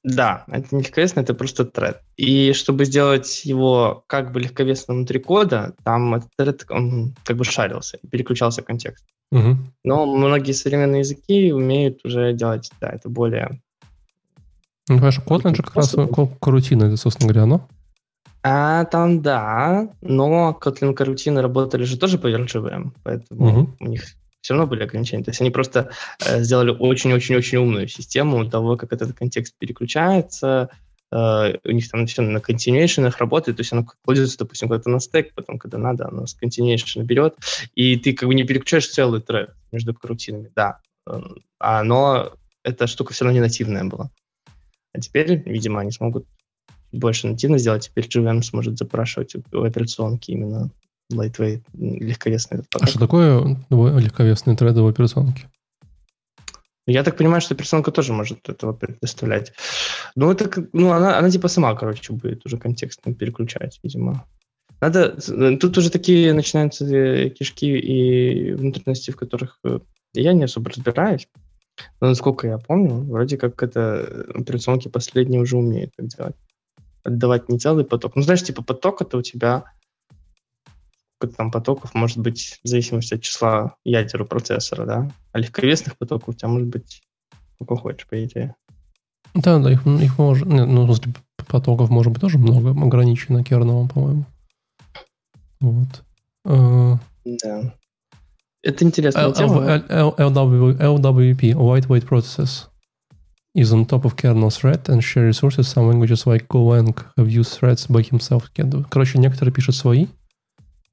Да, 0.05 0.43
это 0.47 0.75
не 0.75 0.83
легковесно, 0.83 1.21
это 1.21 1.33
просто 1.33 1.65
тред. 1.65 1.99
И 2.15 2.53
чтобы 2.53 2.85
сделать 2.85 3.43
его 3.43 4.03
как 4.05 4.31
бы 4.31 4.39
легковесно 4.39 4.93
внутри 4.93 5.19
кода, 5.19 5.73
там 5.83 6.13
этот 6.13 6.29
тред, 6.37 6.65
он 6.69 7.15
как 7.23 7.37
бы 7.37 7.43
шарился, 7.43 7.97
переключался 8.11 8.61
контекст. 8.61 9.03
Угу. 9.31 9.57
Но 9.83 10.05
многие 10.05 10.51
современные 10.51 10.99
языки 10.99 11.51
умеют 11.51 12.05
уже 12.05 12.33
делать, 12.33 12.69
да, 12.79 12.89
это 12.89 13.09
более... 13.09 13.59
Ну, 14.87 14.99
конечно, 14.99 15.23
Kotlin 15.23 15.55
же 15.55 15.63
как 15.63 15.75
раз 15.75 15.95
карутина, 16.39 16.83
это, 16.83 16.97
собственно 16.97 17.27
говоря, 17.27 17.43
оно. 17.43 17.67
А, 18.43 18.85
там 18.85 19.23
да, 19.23 19.89
но 20.01 20.55
Kotlin 20.61 20.93
карутины 20.93 21.41
работали 21.41 21.83
же 21.83 21.97
тоже 21.97 22.19
по 22.19 22.27
VirtualJVM, 22.27 22.91
поэтому 23.01 23.47
угу. 23.47 23.75
у 23.79 23.87
них 23.87 24.03
все 24.45 24.53
равно 24.53 24.67
были 24.67 24.83
ограничения. 24.83 25.23
То 25.23 25.31
есть 25.31 25.41
они 25.41 25.49
просто 25.49 25.89
э, 26.23 26.43
сделали 26.43 26.69
очень-очень-очень 26.69 27.57
умную 27.57 27.87
систему 27.87 28.47
того, 28.47 28.77
как 28.77 28.93
этот 28.93 29.13
контекст 29.17 29.55
переключается, 29.57 30.69
Uh, 31.13 31.59
у 31.63 31.71
них 31.71 31.87
там 31.89 32.07
все 32.07 32.23
на 32.23 32.39
continuation 32.39 33.13
работает, 33.19 33.57
то 33.57 33.61
есть 33.61 33.71
оно 33.71 33.85
кладется, 34.03 34.39
допустим, 34.39 34.67
когда-то 34.67 34.89
на 34.89 34.99
стек, 34.99 35.33
потом, 35.35 35.59
когда 35.59 35.77
надо, 35.77 36.07
оно 36.07 36.25
с 36.25 36.35
continuation 36.35 37.03
берет, 37.03 37.35
и 37.75 37.95
ты 37.95 38.13
как 38.13 38.27
бы 38.27 38.33
не 38.33 38.43
переключаешь 38.43 38.89
целый 38.89 39.21
тред 39.21 39.53
между 39.71 39.93
карутинами, 39.93 40.51
да. 40.55 40.79
А, 41.59 41.83
но 41.83 42.33
эта 42.63 42.87
штука 42.87 43.13
все 43.13 43.23
равно 43.23 43.35
не 43.35 43.41
нативная 43.41 43.85
была. 43.85 44.09
А 44.93 44.99
теперь, 44.99 45.43
видимо, 45.45 45.79
они 45.79 45.91
смогут 45.91 46.25
больше 46.91 47.27
нативно 47.27 47.59
сделать, 47.59 47.85
теперь 47.85 48.07
GVM 48.07 48.41
сможет 48.41 48.77
запрашивать 48.77 49.35
у 49.35 49.63
операционки 49.63 50.31
именно 50.31 50.71
lightweight, 51.11 51.63
легковесный. 51.73 52.61
А 52.79 52.85
что 52.85 52.99
такое 52.99 53.57
легковесные 53.69 54.55
треды 54.55 54.81
в 54.81 54.87
операционке? 54.87 55.49
Я 56.87 57.03
так 57.03 57.17
понимаю, 57.17 57.41
что 57.41 57.55
операционка 57.55 57.91
тоже 57.91 58.13
может 58.13 58.47
этого 58.47 58.73
предоставлять. 58.73 59.53
Ну, 60.15 60.31
это, 60.31 60.67
ну 60.71 60.91
она, 60.91 61.17
она 61.17 61.31
типа 61.31 61.47
сама, 61.47 61.73
короче, 61.75 62.13
будет 62.13 62.45
уже 62.45 62.57
контекстно 62.57 63.13
переключать, 63.13 63.79
видимо. 63.81 64.25
Надо, 64.81 65.17
тут 65.57 65.77
уже 65.77 65.89
такие 65.89 66.33
начинаются 66.33 66.85
э, 66.85 67.29
кишки 67.29 67.65
и 67.65 68.53
внутренности, 68.53 69.09
в 69.09 69.15
которых 69.15 69.57
э, 69.63 69.79
я 70.13 70.33
не 70.33 70.43
особо 70.43 70.69
разбираюсь. 70.69 71.27
Но 72.01 72.09
насколько 72.09 72.47
я 72.47 72.57
помню, 72.57 73.03
вроде 73.03 73.37
как 73.37 73.63
это 73.63 74.25
операционки 74.35 74.87
последние 74.87 75.41
уже 75.41 75.57
умеют 75.57 75.91
так 75.95 76.07
делать. 76.07 76.35
Отдавать 77.03 77.49
не 77.49 77.57
целый 77.57 77.85
поток. 77.85 78.15
Ну, 78.15 78.21
знаешь, 78.21 78.43
типа 78.43 78.63
поток 78.63 79.01
это 79.01 79.17
у 79.17 79.21
тебя 79.21 79.65
там 81.20 81.51
потоков 81.51 81.93
может 81.93 82.18
быть 82.18 82.59
в 82.63 82.68
зависимости 82.68 83.13
от 83.13 83.22
числа 83.22 83.76
ядер 83.84 84.22
у 84.22 84.26
процессора, 84.26 84.86
да? 84.86 85.11
А 85.32 85.39
легковесных 85.39 85.97
потоков 85.97 86.30
у 86.30 86.34
тебя 86.34 86.49
может 86.49 86.68
быть 86.68 87.01
сколько 87.55 87.76
хочешь, 87.76 88.07
по 88.07 88.24
идее. 88.24 88.55
Да, 89.34 89.59
да, 89.59 89.72
их, 89.72 89.86
их 89.86 90.18
может, 90.18 90.47
ну, 90.47 90.93
потоков 91.47 91.89
может 91.89 92.11
быть 92.13 92.22
тоже 92.22 92.38
много, 92.38 92.70
ограничено 92.70 93.43
керновым, 93.43 93.88
по-моему. 93.88 94.26
Вот. 95.59 96.03
Uh, 96.45 96.97
да. 97.26 97.74
Это 98.61 98.86
интересная 98.86 99.26
L- 99.26 99.34
тема. 99.34 99.84
L- 99.89 100.16
LW, 100.18 100.78
LWP, 100.78 101.53
Lightweight 101.53 102.07
Processes, 102.07 102.68
is 103.55 103.72
on 103.74 103.86
top 103.86 104.05
of 104.05 104.16
kernel 104.16 104.49
thread 104.49 104.88
and 104.89 105.01
share 105.01 105.28
resources. 105.28 105.68
Some 105.68 105.88
languages 105.88 106.26
like 106.26 106.47
Golang 106.47 106.95
have 107.18 107.30
used 107.30 107.59
threads 107.59 107.88
by 107.88 108.01
himself. 108.01 108.51
Короче, 108.89 109.18
некоторые 109.18 109.53
пишут 109.53 109.76
свои, 109.76 110.07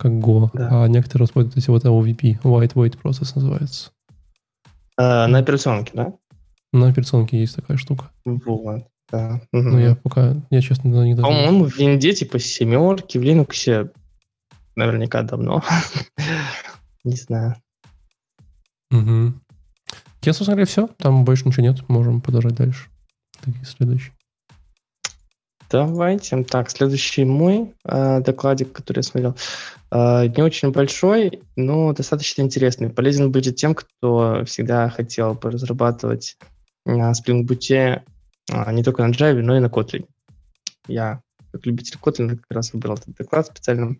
как 0.02 0.12
Go, 0.12 0.50
да. 0.52 0.84
а 0.84 0.88
некоторые 0.88 1.26
используют 1.26 1.56
эти 1.56 1.70
вот 1.70 1.84
LVP, 1.84 2.42
Lightweight 2.42 3.00
Process 3.00 3.32
называется. 3.36 3.92
А, 4.98 5.28
на 5.28 5.38
операционке, 5.38 5.92
да? 5.94 6.12
На 6.72 6.88
операционке 6.88 7.38
есть 7.38 7.54
такая 7.54 7.76
штука. 7.76 8.10
Вот, 8.24 8.84
да. 9.10 9.40
Угу. 9.52 9.62
Ну, 9.62 9.78
я 9.78 9.94
пока, 9.94 10.34
я 10.50 10.60
честно, 10.60 10.88
не 11.04 11.14
даже... 11.14 11.26
По-моему, 11.26 11.66
в 11.66 11.76
винде 11.78 12.12
типа 12.12 12.40
семерки, 12.40 13.16
в 13.16 13.22
Linux 13.22 13.92
наверняка 14.74 15.22
давно. 15.22 15.62
не 17.04 17.14
знаю. 17.14 17.54
Угу. 18.90 19.34
Я, 20.24 20.32
собственно 20.32 20.56
говоря, 20.56 20.66
все. 20.66 20.88
Там 20.98 21.24
больше 21.24 21.46
ничего 21.46 21.62
нет. 21.62 21.88
Можем 21.88 22.20
продолжать 22.20 22.54
дальше. 22.54 22.88
Такие 23.40 23.64
следующие. 23.64 24.12
Давайте. 25.72 26.44
Так, 26.44 26.68
следующий 26.68 27.24
мой 27.24 27.72
э, 27.86 28.20
докладик, 28.20 28.72
который 28.72 28.98
я 28.98 29.02
смотрел, 29.02 29.34
э, 29.90 30.26
не 30.26 30.42
очень 30.42 30.70
большой, 30.70 31.40
но 31.56 31.94
достаточно 31.94 32.42
интересный. 32.42 32.90
Полезен 32.90 33.32
будет 33.32 33.56
тем, 33.56 33.74
кто 33.74 34.44
всегда 34.44 34.90
хотел 34.90 35.38
разрабатывать 35.42 36.36
на 36.84 37.12
Spring 37.12 37.46
Boot 37.46 37.72
э, 37.72 38.02
не 38.72 38.84
только 38.84 39.02
на 39.06 39.12
Java, 39.12 39.40
но 39.40 39.56
и 39.56 39.60
на 39.60 39.68
Kotlin. 39.68 40.06
Я, 40.88 41.22
как 41.52 41.64
любитель 41.64 41.96
Kotlin, 41.98 42.36
как 42.36 42.50
раз 42.50 42.74
выбрал 42.74 42.96
этот 42.96 43.16
доклад 43.16 43.46
специально 43.46 43.96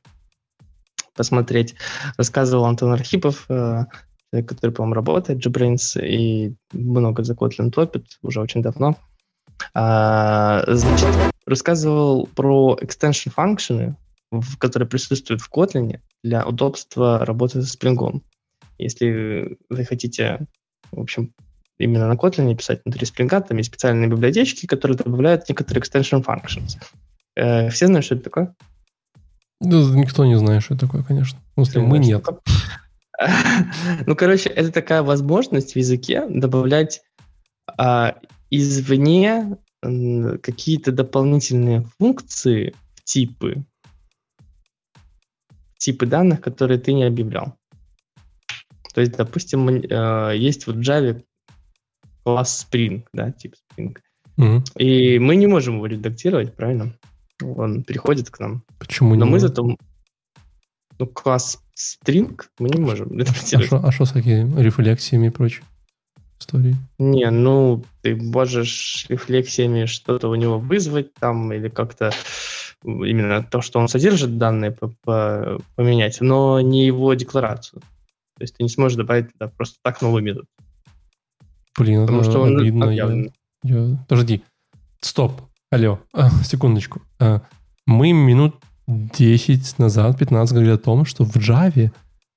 посмотреть. 1.15 1.75
Рассказывал 2.19 2.67
Антон 2.67 2.93
Архипов, 2.93 3.47
э, 3.49 3.85
который, 4.31 4.73
по-моему, 4.73 4.95
работает, 4.97 5.47
JetBrains, 5.47 5.99
и 6.05 6.55
много 6.75 7.25
за 7.25 7.33
Kotlin 7.33 7.71
топит 7.71 8.19
уже 8.21 8.43
очень 8.43 8.61
давно. 8.61 8.99
А, 9.73 10.65
значит, 10.67 11.32
рассказывал 11.47 12.27
про 12.27 12.79
extension 12.81 13.31
функции, 13.31 13.97
которые 14.59 14.89
присутствуют 14.89 15.43
в 15.43 15.51
Kotlin 15.51 16.01
для 16.23 16.47
удобства 16.47 17.25
работы 17.25 17.63
с 17.63 17.77
Spring. 17.77 18.23
Если 18.79 19.59
вы 19.69 19.85
хотите, 19.85 20.47
в 20.91 21.01
общем, 21.01 21.33
именно 21.79 22.09
на 22.09 22.15
Kotlin 22.15 22.55
писать 22.55 22.81
внутри 22.85 23.07
Spring, 23.07 23.29
там 23.47 23.57
есть 23.59 23.71
специальные 23.71 24.09
библиотечки, 24.09 24.67
которые 24.67 24.97
добавляют 24.97 25.49
некоторые 25.49 25.83
extension 25.83 26.25
functions. 26.25 26.79
Э, 27.35 27.71
все 27.71 27.87
знают, 27.87 28.05
что 28.05 28.15
это 28.15 28.25
такое? 28.25 28.55
Да, 29.61 29.77
никто 29.77 30.25
не 30.25 30.37
знает, 30.39 30.63
что 30.63 30.75
это 30.75 30.87
такое, 30.87 31.03
конечно. 31.03 31.39
В 31.53 31.65
смысле, 31.65 31.83
мы 31.83 31.99
нет. 31.99 32.25
Ну, 34.07 34.17
короче, 34.17 34.49
это 34.49 34.73
такая 34.73 35.05
возможность 35.05 35.75
в 35.75 35.77
языке 35.77 36.27
добавлять 36.29 37.03
а, 37.79 38.17
извне 38.51 39.59
какие-то 39.83 40.93
дополнительные 40.93 41.85
функции 41.99 42.75
в 42.95 43.03
типы, 43.05 43.65
типы 45.79 46.07
данных, 46.07 46.41
которые 46.41 46.79
ты 46.79 46.93
не 46.93 47.05
объявлял. 47.05 47.57
То 48.95 49.01
есть, 49.01 49.17
допустим, 49.17 49.69
э, 49.69 50.35
есть 50.37 50.67
вот 50.67 50.77
в 50.77 50.81
Java 50.81 51.23
класс 52.23 52.67
Spring, 52.71 53.05
да, 53.13 53.33
тип 53.33 53.55
Spring. 53.55 53.97
Mm-hmm. 54.39 54.79
И 54.79 55.19
мы 55.19 55.37
не 55.37 55.47
можем 55.47 55.77
его 55.77 55.87
редактировать, 55.87 56.55
правильно? 56.55 56.97
Он 57.43 57.83
приходит 57.83 58.31
к 58.31 58.39
нам. 58.39 58.63
Почему 58.79 59.15
Но 59.15 59.25
не 59.25 59.31
мы 59.33 59.41
зато 59.41 59.77
ну, 60.99 61.07
класс 61.07 61.59
string 61.77 62.41
мы 62.59 62.69
не 62.69 62.81
можем 62.81 63.11
редактировать. 63.19 63.73
А 63.73 63.91
что 63.91 64.05
а 64.05 64.07
с 64.07 64.13
такими 64.13 64.61
рефлексиями 64.61 65.27
и 65.27 65.31
прочее? 65.31 65.65
Истории? 66.43 66.77
Не, 66.99 67.31
ну, 67.31 67.85
ты 68.03 68.15
можешь 68.17 69.07
рефлексиями 69.09 69.87
что-то 69.87 70.29
у 70.29 70.35
него 70.35 70.59
вызвать 70.59 71.15
там 71.15 71.53
или 71.53 71.69
как-то 71.69 72.11
именно 72.85 73.43
то, 73.43 73.61
что 73.61 73.79
он 73.79 73.89
содержит 73.89 74.39
данные, 74.39 74.77
поменять, 75.05 76.21
но 76.21 76.61
не 76.61 76.87
его 76.87 77.15
декларацию. 77.15 77.81
То 77.81 78.43
есть 78.43 78.57
ты 78.57 78.63
не 78.63 78.69
сможешь 78.69 78.97
добавить 78.97 79.33
туда 79.33 79.49
просто 79.49 79.77
так 79.83 80.03
новый 80.03 80.23
метод. 80.23 80.47
Блин, 81.79 82.03
Потому 82.03 82.21
это 82.21 82.31
что 82.31 82.41
он 82.41 82.59
обидно. 82.59 82.91
Я, 82.91 83.31
я... 83.63 84.05
Подожди. 84.09 84.43
Стоп. 85.01 85.41
Алло. 85.71 86.01
А, 86.13 86.31
секундочку. 86.45 87.01
А, 87.19 87.43
мы 87.87 88.13
минут 88.13 88.57
10 88.87 89.79
назад, 89.79 90.19
15 90.19 90.53
говорили 90.53 90.75
о 90.75 90.79
том, 90.79 91.05
что 91.05 91.25
в 91.25 91.37
Java 91.37 91.91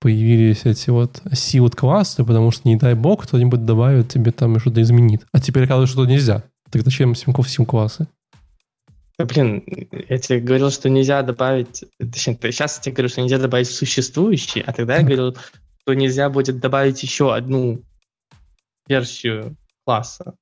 появились 0.06 0.66
эти 0.66 0.91
вот 0.91 1.20
sealed 1.32 1.76
классы, 1.76 2.24
потому 2.24 2.51
что, 2.51 2.68
не 2.70 2.76
дай 2.76 2.93
бог, 2.93 3.24
кто-нибудь 3.24 3.66
добавит 3.66 4.10
тебе 4.10 4.32
там 4.32 4.56
и 4.56 4.60
что-то 4.60 4.80
изменит. 4.84 5.26
А 5.32 5.39
теперь 5.41 5.64
оказывается, 5.64 5.93
что 5.93 6.06
нельзя. 6.06 6.43
Так 6.70 6.84
зачем 6.84 7.16
Симков 7.16 7.49
сим 7.49 7.66
классы? 7.66 8.08
Да, 9.18 9.26
блин, 9.26 9.64
я 10.08 10.20
тебе 10.20 10.41
говорил, 10.41 10.70
что 10.70 10.91
нельзя 10.91 11.24
добавить... 11.24 11.86
Точнее, 11.97 12.38
сейчас 12.39 12.78
я 12.78 12.84
тебе 12.84 12.93
говорю, 12.93 13.10
что 13.10 13.22
нельзя 13.22 13.39
добавить 13.39 13.68
существующие, 13.68 14.64
а 14.68 14.74
тогда 14.74 14.97
я 14.97 15.01
говорил, 15.01 15.36
что 15.82 15.95
нельзя 15.95 16.30
будет 16.30 16.60
добавить 16.60 17.01
еще 17.01 17.34
одну 17.34 17.82
версию 18.88 19.58
класса. 19.86 20.36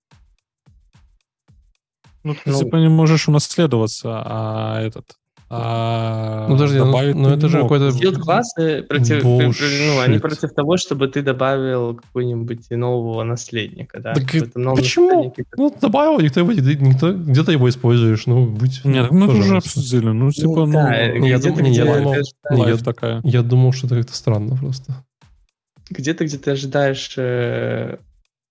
Ну, 2.25 2.33
ты 2.33 2.41
ну, 2.47 2.59
типа 2.59 2.75
не 2.75 2.89
можешь 2.89 3.29
унаследоваться, 3.29 4.21
а 4.25 4.81
этот 4.81 5.15
а 5.49 6.47
ну, 6.47 6.55
подожди, 6.55 6.79
ну, 6.79 7.13
ну 7.13 7.29
это 7.29 7.47
же 7.47 7.61
какой-то... 7.61 7.89
Field 7.89 8.19
классы 8.19 8.83
против, 8.83 9.23
ну, 9.23 9.99
они 9.99 10.17
против 10.19 10.53
того, 10.53 10.77
чтобы 10.77 11.07
ты 11.07 11.21
добавил 11.21 11.95
какого-нибудь 11.95 12.69
нового 12.71 13.23
наследника, 13.23 13.99
да? 13.99 14.13
Так 14.13 14.25
почему? 14.75 15.33
Ну, 15.57 15.75
добавил, 15.79 16.19
никто 16.19 16.39
его, 16.39 16.51
никто, 16.51 17.13
где-то 17.13 17.51
его 17.51 17.69
используешь, 17.69 18.25
ну, 18.25 18.47
будь... 18.47 18.83
Нет, 18.83 19.11
ну, 19.11 19.25
это 19.25 19.35
уже 19.35 19.57
обсудили, 19.57 20.09
ну, 20.09 20.31
типа, 20.31 20.65
ну... 20.65 20.71
Да, 20.73 20.89
ну, 21.15 21.25
я, 21.25 21.39
дум, 21.39 21.59
не, 21.59 21.73
я, 21.73 21.85
думал, 21.85 22.15
не, 22.51 22.69
я, 22.69 22.77
такая. 22.77 23.21
я 23.23 23.41
думал, 23.41 23.73
что 23.73 23.87
это 23.87 23.97
как-то 23.97 24.15
странно 24.15 24.55
просто. 24.55 25.03
Где-то, 25.89 26.25
где 26.25 26.37
ты 26.37 26.51
ожидаешь 26.51 27.13
э, 27.17 27.97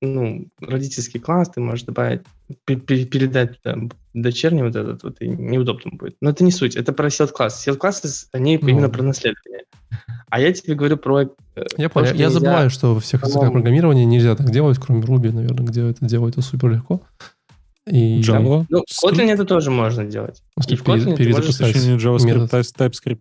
ну, 0.03 0.47
родительский 0.61 1.21
класс, 1.21 1.51
ты 1.51 1.61
можешь 1.61 1.85
добавить, 1.85 2.23
передать 2.65 3.61
там, 3.63 3.91
дочерний 4.15 4.63
вот 4.63 4.77
этот, 4.77 5.03
вот, 5.03 5.21
и 5.21 5.29
неудобно 5.29 5.93
будет. 5.93 6.17
Но 6.21 6.31
это 6.31 6.45
не 6.45 6.53
суть, 6.53 6.77
это 6.77 6.93
про 6.93 7.11
сел 7.11 7.29
класс. 7.29 7.61
Сел 7.63 7.77
классы, 7.77 8.29
они 8.33 8.59
ну. 8.61 8.69
именно 8.69 8.89
про 8.89 9.03
наследование. 9.03 9.65
А 10.29 10.41
я 10.41 10.53
тебе 10.53 10.75
говорю 10.75 10.97
про... 10.97 11.23
Э, 11.57 11.65
я 11.77 11.89
понял, 11.89 12.09
я, 12.09 12.15
я 12.15 12.31
забываю, 12.31 12.71
что 12.71 12.95
во 12.95 13.01
всех 13.01 13.23
языках 13.23 13.53
программирования 13.53 14.05
нельзя 14.05 14.35
так 14.35 14.51
делать, 14.51 14.79
кроме 14.79 15.03
Ruby, 15.03 15.31
наверное, 15.31 15.67
где 15.67 15.91
это 15.91 16.05
делать 16.07 16.35
это 16.35 16.43
супер 16.43 16.71
легко. 16.71 17.03
И 17.87 18.21
Java. 18.21 18.65
Ну, 18.69 18.85
в 18.89 19.05
Kotlin 19.05 19.31
это 19.31 19.45
тоже 19.45 19.71
можно 19.71 20.05
делать. 20.05 20.43
И 20.69 20.77
в 20.77 20.83
Kotlin 20.83 21.17
перезаписать 21.17 21.75
JavaScript, 21.77 22.49
TypeScript. 22.49 23.21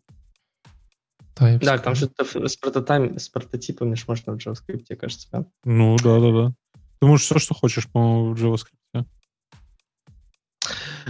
TypeScript. 1.36 1.66
Да, 1.66 1.78
там 1.80 1.96
что-то 1.96 2.48
с, 2.48 2.56
прототипами, 2.56 3.18
с 3.18 3.30
прототипами 3.30 3.96
можно 4.08 4.34
в 4.34 4.38
JavaScript, 4.38 4.96
кажется. 4.96 5.28
Да? 5.32 5.46
Ну, 5.66 5.98
да-да-да. 5.98 6.54
Ты 7.00 7.08
можешь 7.08 7.26
все, 7.26 7.40
что 7.40 7.56
хочешь, 7.56 7.88
по-моему, 7.88 8.36
в 8.36 8.42
JavaScript. 8.42 8.81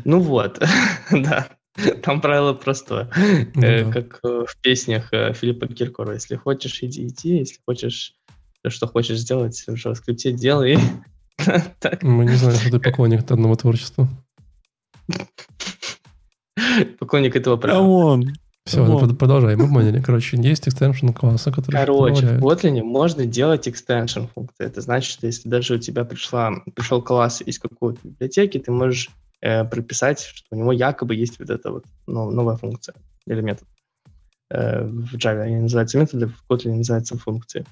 Ну 0.03 0.19
вот, 0.19 0.59
да. 1.11 1.47
Там 2.03 2.19
правило 2.19 2.53
простое. 2.53 3.09
Ну, 3.55 3.61
э, 3.63 3.85
да. 3.85 3.91
Как 3.91 4.19
э, 4.23 4.45
в 4.47 4.57
песнях 4.61 5.13
э, 5.13 5.33
Филиппа 5.33 5.67
Киркора. 5.67 6.13
Если 6.15 6.35
хочешь, 6.35 6.83
иди, 6.83 7.07
иди. 7.07 7.37
Если 7.37 7.59
хочешь, 7.65 8.13
что 8.67 8.87
хочешь 8.87 9.19
сделать 9.19 9.63
в 9.65 9.73
JavaScript, 9.73 10.31
делай. 10.33 10.77
так. 11.79 12.03
Мы 12.03 12.25
не 12.25 12.35
знаем, 12.35 12.59
что 12.59 12.71
ты 12.71 12.79
поклонник 12.79 13.29
одного 13.31 13.55
творчества. 13.55 14.09
Поклонник 16.99 17.35
этого 17.35 17.57
права. 17.57 18.21
Все, 18.65 18.85
ну, 18.85 19.15
продолжай, 19.15 19.55
мы 19.55 19.67
поняли. 19.67 19.99
Короче, 20.01 20.37
есть 20.37 20.67
extension 20.67 21.13
класса, 21.13 21.51
который 21.51 21.77
Короче, 21.77 22.37
в 22.37 22.43
Kotlin 22.43 22.83
можно 22.83 23.25
делать 23.25 23.67
extension 23.67 24.29
функции. 24.33 24.65
Это 24.65 24.81
значит, 24.81 25.11
что 25.11 25.25
если 25.25 25.49
даже 25.49 25.75
у 25.75 25.77
тебя 25.79 26.05
пришла, 26.05 26.53
пришел 26.75 27.01
класс 27.01 27.41
из 27.43 27.57
какой-то 27.57 27.99
библиотеки, 28.03 28.59
ты 28.59 28.71
можешь 28.71 29.09
э, 29.41 29.65
прописать, 29.65 30.21
что 30.21 30.45
у 30.51 30.55
него 30.55 30.71
якобы 30.71 31.15
есть 31.15 31.39
вот 31.39 31.49
эта 31.49 31.71
вот 31.71 31.85
ну, 32.07 32.31
новая 32.31 32.57
функция 32.57 32.95
или 33.27 33.41
метод. 33.41 33.67
Э, 34.49 34.83
в 34.83 35.15
Java 35.15 35.41
они 35.41 35.57
называются 35.57 35.97
методы, 35.97 36.27
в 36.27 36.45
Kotlin 36.49 36.75
называются 36.75 37.17
функции. 37.17 37.65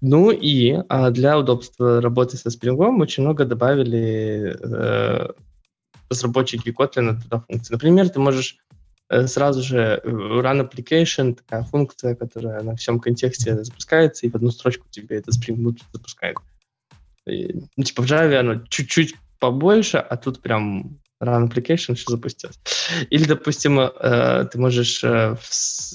Ну 0.00 0.30
и 0.30 0.78
а 0.88 1.10
для 1.10 1.38
удобства 1.38 2.00
работы 2.00 2.36
со 2.36 2.48
Spring 2.48 2.76
очень 3.00 3.22
много 3.22 3.44
добавили 3.44 4.56
э, 4.60 5.28
разработчики 6.10 6.68
Kotlin 6.68 7.20
туда 7.22 7.40
функции. 7.40 7.72
Например, 7.72 8.08
ты 8.08 8.20
можешь 8.20 8.58
Э, 9.10 9.26
сразу 9.26 9.62
же 9.62 10.00
э, 10.02 10.08
run 10.08 10.68
application, 10.68 11.34
такая 11.34 11.62
функция, 11.62 12.14
которая 12.14 12.62
на 12.62 12.74
всем 12.74 12.98
контексте 12.98 13.62
запускается, 13.62 14.26
и 14.26 14.30
в 14.30 14.34
одну 14.34 14.50
строчку 14.50 14.86
тебе 14.90 15.18
это 15.18 15.30
Spring 15.30 15.56
Boot 15.56 15.78
запускает. 15.92 16.36
И, 17.26 17.54
ну, 17.76 17.84
типа 17.84 18.02
в 18.02 18.06
Java 18.06 18.36
оно 18.36 18.66
чуть-чуть 18.66 19.14
побольше, 19.38 19.98
а 19.98 20.16
тут 20.16 20.40
прям 20.40 20.98
run 21.22 21.48
application 21.48 21.94
все 21.94 22.10
запустилось. 22.10 22.58
Или, 23.10 23.24
допустим, 23.24 23.78
э, 23.80 24.46
ты 24.50 24.58
можешь 24.58 25.02
э, 25.04 25.36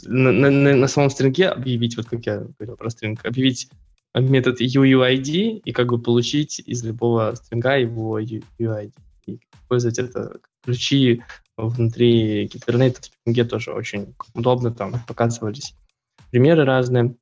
на, 0.06 0.32
на, 0.32 0.76
на 0.76 0.88
самом 0.88 1.10
стринге 1.10 1.50
объявить, 1.50 1.98
вот 1.98 2.08
как 2.08 2.26
я 2.26 2.46
говорил 2.58 2.78
про 2.78 2.90
стринг, 2.90 3.26
объявить 3.26 3.70
метод 4.16 4.60
UUID 4.62 5.62
и 5.64 5.72
как 5.72 5.88
бы 5.88 6.02
получить 6.02 6.60
из 6.60 6.84
любого 6.84 7.36
стринга 7.36 7.78
его 7.78 8.20
UUID. 8.20 8.94
И 9.28 9.40
использовать 9.62 10.00
это 10.00 10.40
ключи 10.64 11.22
внутри 11.58 12.48
Kubernetes 12.48 13.12
в 13.26 13.30
Spring 13.30 13.44
тоже 13.46 13.72
очень 13.72 14.16
удобно, 14.34 14.72
там 14.72 14.94
показывались 15.08 15.74
примеры 16.32 16.66
разные. 16.66 17.16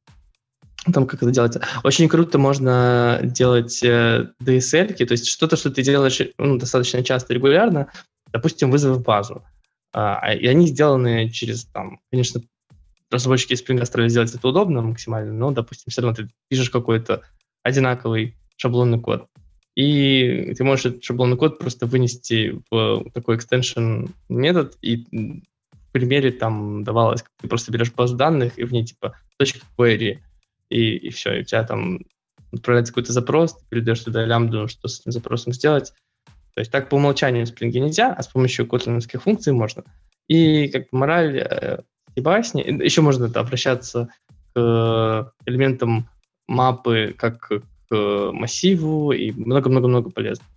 Там 0.94 1.06
как 1.06 1.22
это 1.22 1.32
делается. 1.32 1.62
Очень 1.84 2.08
круто 2.08 2.38
можно 2.38 3.20
делать 3.24 3.84
э, 3.84 4.28
DSL, 4.42 4.94
то 4.94 5.12
есть 5.12 5.28
что-то, 5.28 5.56
что 5.56 5.70
ты 5.70 5.84
делаешь 5.84 6.22
ну, 6.38 6.58
достаточно 6.58 7.04
часто, 7.04 7.34
регулярно, 7.34 7.92
допустим, 8.32 8.72
вызовы 8.72 8.96
в 8.96 9.04
базу. 9.04 9.44
А, 9.94 10.20
а, 10.20 10.34
и 10.34 10.46
они 10.48 10.68
сделаны 10.68 11.30
через, 11.30 11.66
там, 11.66 12.00
конечно, 12.12 12.42
разработчики 13.10 13.54
Spring 13.54 13.84
старались 13.86 14.12
сделать 14.12 14.34
это 14.34 14.48
удобно 14.48 14.82
максимально, 14.82 15.34
но, 15.34 15.52
допустим, 15.52 15.92
все 15.92 16.02
равно 16.02 16.16
ты 16.16 16.30
пишешь 16.50 16.70
какой-то 16.70 17.24
одинаковый 17.64 18.36
шаблонный 18.58 19.00
код. 19.00 19.28
И 19.76 20.54
ты 20.58 20.64
можешь 20.64 20.88
этот 20.88 21.04
шаблонный 21.04 21.38
код 21.38 21.60
просто 21.60 21.86
вынести 21.86 22.62
в 22.72 23.10
такой 23.14 23.38
extension 23.38 24.10
метод, 24.28 24.78
и 24.82 25.06
в 25.72 25.92
примере 25.92 26.32
там 26.32 26.84
давалось, 26.84 27.24
ты 27.40 27.48
просто 27.48 27.72
берешь 27.72 27.94
базу 27.94 28.16
данных, 28.16 28.58
и 28.58 28.64
в 28.64 28.74
ней 28.74 28.86
типа 28.86 29.16
точка 29.38 29.60
query, 29.78 30.20
и, 30.70 30.96
и 30.98 31.10
все, 31.10 31.38
и 31.38 31.42
у 31.42 31.44
тебя 31.44 31.64
там 31.64 32.00
отправляется 32.52 32.94
какой-то 32.94 33.14
запрос, 33.14 33.56
ты 33.56 33.66
передаешь 33.70 34.02
туда 34.02 34.26
лямбду, 34.26 34.68
что 34.68 34.88
с 34.88 35.00
этим 35.00 35.12
запросом 35.12 35.54
сделать. 35.54 35.94
То 36.54 36.62
есть 36.62 36.72
так 36.72 36.90
по 36.90 36.96
умолчанию 36.96 37.46
в 37.46 37.50
Spring 37.50 37.72
нельзя, 37.72 38.14
а 38.14 38.24
с 38.24 38.28
помощью 38.28 38.66
котлиновских 38.66 39.22
функций 39.22 39.54
можно. 39.54 39.84
И 40.28 40.68
как 40.70 40.84
бы 40.84 40.98
мораль 40.98 41.38
э, 41.38 41.80
и 42.16 42.22
басни, 42.22 42.62
еще 42.84 43.02
можно 43.02 43.28
да, 43.28 43.42
обращаться 43.42 44.10
к 44.54 45.34
элементам 45.46 46.10
мапы 46.48 47.14
как 47.18 47.52
к 47.90 48.32
массиву 48.32 49.12
и 49.12 49.32
много-много-много 49.32 50.10
полезного. 50.10 50.50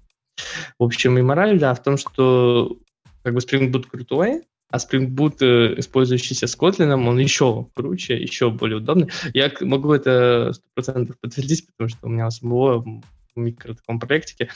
В 0.78 0.84
общем, 0.84 1.18
и 1.18 1.22
мораль, 1.22 1.58
да, 1.58 1.74
в 1.74 1.82
том, 1.82 1.96
что 1.96 2.78
как 3.22 3.34
бы 3.34 3.40
Spring 3.40 3.70
Boot 3.70 3.86
крутой, 3.88 4.42
а 4.70 4.76
Spring 4.76 5.08
Boot, 5.08 5.38
э, 5.40 5.78
использующийся 5.78 6.46
с 6.46 6.56
Kotlin, 6.56 6.92
он 6.92 7.18
еще 7.18 7.68
круче, 7.74 8.20
еще 8.20 8.50
более 8.50 8.78
удобный. 8.78 9.08
Я 9.34 9.52
могу 9.60 9.92
это 9.92 10.52
100% 10.76 11.14
подтвердить, 11.20 11.66
потому 11.66 11.88
что 11.88 12.06
у 12.06 12.10
меня 12.10 12.26
у 12.26 12.30
самого 12.30 12.80
в 12.80 13.38
микро 13.38 13.74
таком 13.74 14.00
проектике 14.00 14.50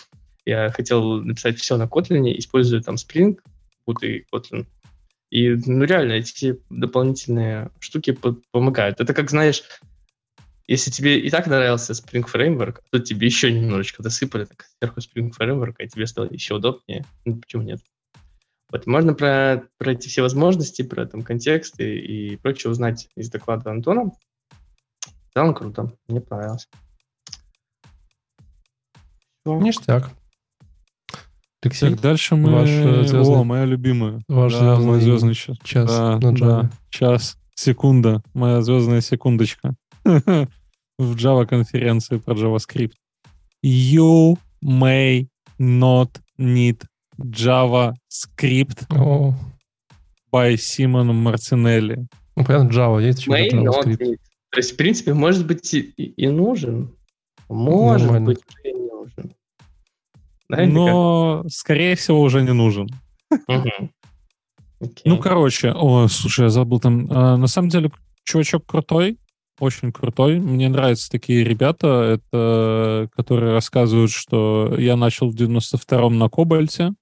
я 0.46 0.70
хотел 0.70 1.22
написать 1.22 1.58
все 1.58 1.76
на 1.76 1.84
Kotlin, 1.84 2.32
используя 2.38 2.82
там 2.82 2.96
Spring 2.96 3.38
Boot 3.86 4.06
и 4.06 4.24
Kotlin. 4.32 4.66
И, 5.30 5.48
ну, 5.66 5.84
реально, 5.84 6.12
эти 6.12 6.60
дополнительные 6.70 7.70
штуки 7.80 8.16
помогают. 8.52 9.00
Это 9.00 9.14
как, 9.14 9.30
знаешь, 9.30 9.62
если 10.66 10.90
тебе 10.90 11.18
и 11.18 11.28
так 11.30 11.46
нравился 11.46 11.92
Spring 11.92 12.24
Framework, 12.30 12.80
то 12.90 12.98
тебе 12.98 13.26
еще 13.26 13.50
немножечко 13.52 14.02
досыпали 14.02 14.44
так 14.44 14.66
сверху 14.78 15.00
Spring 15.00 15.32
Framework, 15.36 15.74
и 15.78 15.88
тебе 15.88 16.06
стало 16.06 16.28
еще 16.30 16.54
удобнее. 16.54 17.04
Ну, 17.24 17.36
почему 17.38 17.62
нет? 17.62 17.80
Вот, 18.74 18.88
можно 18.88 19.14
про, 19.14 19.68
про 19.78 19.92
эти 19.92 20.08
все 20.08 20.22
возможности, 20.22 20.82
про 20.82 21.06
там 21.06 21.22
контексты 21.22 21.96
и 21.96 22.34
прочее 22.34 22.72
узнать 22.72 23.08
из 23.14 23.30
доклада 23.30 23.70
Антона. 23.70 24.06
В 24.06 25.32
целом 25.32 25.54
круто, 25.54 25.92
мне 26.08 26.20
понравилось. 26.20 26.68
Ништяк. 29.44 30.10
Алексей, 31.62 31.90
так, 31.90 32.00
дальше 32.00 32.34
мы... 32.34 32.50
Ваш 32.50 32.68
звездный... 32.68 33.20
О, 33.20 33.44
моя 33.44 33.64
любимая. 33.64 34.20
Ваш 34.26 34.54
да, 34.54 34.58
звездный... 34.58 34.86
мой 34.86 35.00
звездный 35.00 35.34
час. 35.34 35.56
Час 35.62 35.88
да, 35.88 36.18
на 36.18 36.32
Да, 36.32 36.70
час, 36.90 37.38
секунда, 37.54 38.24
моя 38.34 38.60
звездная 38.60 39.02
секундочка. 39.02 39.76
в 40.04 40.48
Java-конференции 40.98 42.18
про 42.18 42.34
JavaScript. 42.34 42.94
You 43.62 44.36
may 44.64 45.28
not 45.60 46.10
need 46.40 46.82
JavaScript. 47.18 48.86
Oh. 48.90 49.34
by 50.32 50.54
Simon 50.56 51.12
Мартинелли. 51.12 52.08
Ну, 52.34 52.44
понятно, 52.44 52.68
Java 52.70 53.00
есть 53.00 53.20
еще 53.20 53.30
May 53.30 53.50
not 53.50 53.84
JavaScript. 53.84 54.18
То 54.50 54.58
есть, 54.58 54.72
в 54.72 54.76
принципе, 54.76 55.14
может 55.14 55.46
быть 55.46 55.72
и, 55.74 55.80
и 55.80 56.28
нужен. 56.28 56.96
Может 57.48 58.06
Нормально. 58.06 58.26
быть, 58.26 58.40
и 58.64 58.72
не 58.72 58.90
нужен. 58.90 59.34
Знаете, 60.48 60.72
Но, 60.72 61.44
скорее 61.48 61.94
всего, 61.94 62.20
уже 62.20 62.42
не 62.42 62.52
нужен. 62.52 62.88
как? 63.28 63.66
Окей. 64.80 65.02
Ну, 65.04 65.18
короче, 65.18 65.72
о, 65.72 66.08
слушай, 66.08 66.42
я 66.42 66.48
забыл 66.50 66.80
там. 66.80 67.08
а, 67.10 67.36
на 67.36 67.46
самом 67.46 67.68
деле, 67.68 67.90
чувачок 68.24 68.66
крутой, 68.66 69.18
очень 69.60 69.92
крутой. 69.92 70.40
Мне 70.40 70.68
нравятся 70.68 71.10
такие 71.10 71.44
ребята, 71.44 72.18
это 72.18 73.08
которые 73.16 73.52
рассказывают, 73.52 74.10
что 74.10 74.74
я 74.78 74.96
начал 74.96 75.30
в 75.30 75.34
92-м 75.34 76.18
на 76.18 76.28
Кобальте, 76.28 76.92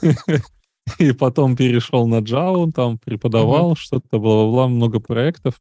и 0.98 1.12
потом 1.12 1.56
перешел 1.56 2.06
на 2.06 2.20
Java, 2.20 2.70
там 2.72 2.98
преподавал 2.98 3.76
что-то, 3.76 4.18
бла-бла-бла, 4.18 4.68
много 4.68 5.00
проектов. 5.00 5.60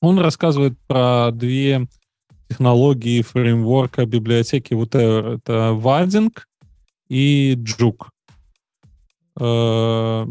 Он 0.00 0.18
рассказывает 0.18 0.78
про 0.86 1.30
две 1.32 1.86
технологии, 2.48 3.22
фреймворка, 3.22 4.06
библиотеки, 4.06 4.74
whatever. 4.74 5.36
Это 5.36 5.72
Вадинг 5.72 6.46
и 7.08 7.54
Juke. 7.56 8.08
Э, 9.38 10.26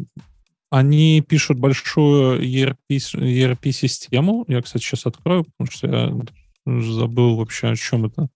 Они 0.69 1.21
пишут 1.21 1.59
большую 1.59 2.41
ERP, 2.41 2.77
ERP-систему. 2.89 4.45
Я, 4.47 4.61
кстати, 4.61 4.83
сейчас 4.83 5.05
открою, 5.05 5.45
потому 5.57 5.71
что 5.71 5.87
я 5.87 6.81
забыл 6.81 7.35
вообще, 7.37 7.69
о 7.69 7.75
чем 7.75 8.05
это. 8.05 8.29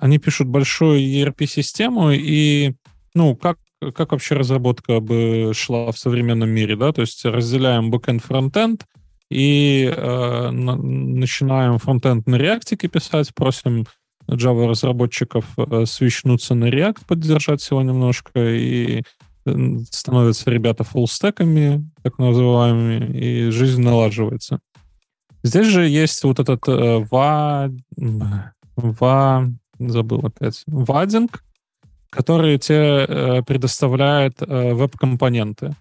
Они 0.00 0.18
пишут 0.18 0.48
большую 0.48 1.00
ERP-систему, 1.00 2.10
и, 2.12 2.74
ну, 3.14 3.36
как, 3.36 3.58
как 3.94 4.12
вообще 4.12 4.34
разработка 4.34 5.00
бы 5.00 5.52
шла 5.54 5.92
в 5.92 5.98
современном 5.98 6.50
мире, 6.50 6.76
да? 6.76 6.92
То 6.92 7.02
есть 7.02 7.24
разделяем 7.24 7.92
backend 7.92 8.20
фронтенд 8.20 8.84
и 9.30 9.92
э, 9.94 10.50
на- 10.50 10.76
начинаем 10.76 11.78
фронтенд 11.78 12.26
на 12.26 12.36
реактике 12.36 12.88
писать, 12.88 13.34
просим 13.34 13.86
Java 14.28 14.68
разработчиков 14.68 15.44
э, 15.56 15.84
свичнуться 15.86 16.54
на 16.54 16.68
React, 16.68 16.98
поддержать 17.06 17.66
его 17.70 17.82
немножко, 17.82 18.54
и 18.54 19.02
э, 19.46 19.76
становятся 19.90 20.50
ребята 20.50 20.84
фуллстеками, 20.84 21.88
так 22.02 22.18
называемыми, 22.18 23.18
и 23.18 23.50
жизнь 23.50 23.82
налаживается. 23.82 24.60
Здесь 25.42 25.66
же 25.66 25.86
есть 25.86 26.22
вот 26.24 26.40
этот 26.40 26.66
э, 26.68 27.06
ва, 27.10 27.70
ва, 28.76 29.50
забыл 29.78 30.20
опять, 30.24 30.62
вадинг, 30.66 31.44
который 32.10 32.58
тебе 32.58 33.04
э, 33.06 33.42
предоставляет 33.42 34.40
э, 34.40 34.74
веб-компоненты. 34.74 35.74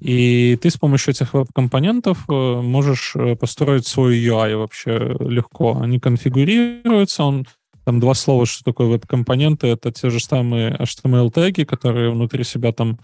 И 0.00 0.56
ты 0.62 0.70
с 0.70 0.76
помощью 0.76 1.12
этих 1.12 1.34
веб-компонентов 1.34 2.24
э, 2.28 2.32
можешь 2.32 3.14
э, 3.16 3.34
построить 3.34 3.86
свой 3.86 4.16
UI 4.18 4.56
вообще 4.56 5.16
легко. 5.20 5.78
Они 5.80 5.98
конфигурируются, 5.98 7.24
он 7.24 7.46
там 7.84 8.00
два 8.00 8.14
слова, 8.14 8.46
что 8.46 8.64
такое 8.64 8.86
веб-компоненты. 8.88 9.66
Это 9.66 9.90
те 9.90 10.10
же 10.10 10.20
самые 10.20 10.76
HTML-теги, 10.76 11.64
которые 11.64 12.10
внутри 12.10 12.44
себя 12.44 12.70
там, 12.72 12.98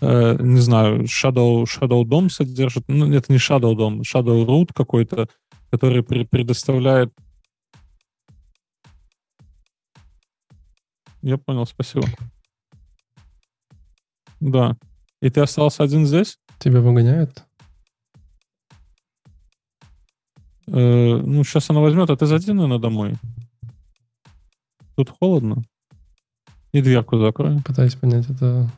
э, 0.00 0.36
не 0.40 0.60
знаю, 0.60 1.02
Shadow, 1.02 1.64
Shadow 1.64 2.04
DOM 2.04 2.30
содержат. 2.30 2.84
Ну, 2.88 3.12
это 3.12 3.32
не 3.32 3.38
Shadow 3.38 3.74
DOM, 3.74 4.00
Shadow 4.00 4.46
Root 4.46 4.68
какой-то, 4.74 5.28
который 5.70 6.02
при- 6.02 6.24
предоставляет... 6.24 7.12
Я 11.22 11.36
понял, 11.38 11.66
спасибо. 11.66 12.06
Да. 14.40 14.76
И 15.20 15.28
ты 15.28 15.40
остался 15.40 15.82
один 15.82 16.06
здесь? 16.06 16.38
Тебя 16.58 16.80
выгоняют? 16.80 17.44
Э, 20.66 21.16
ну, 21.16 21.44
сейчас 21.44 21.68
она 21.70 21.80
возьмет, 21.80 22.10
а 22.10 22.16
ты 22.16 22.26
зайди, 22.26 22.52
наверное, 22.52 22.78
домой. 22.78 23.14
Тут 24.96 25.10
холодно. 25.10 25.62
И 26.72 26.80
дверку 26.80 27.18
закрой. 27.18 27.60
Пытаюсь 27.62 27.94
понять, 27.96 28.30
это 28.30 28.70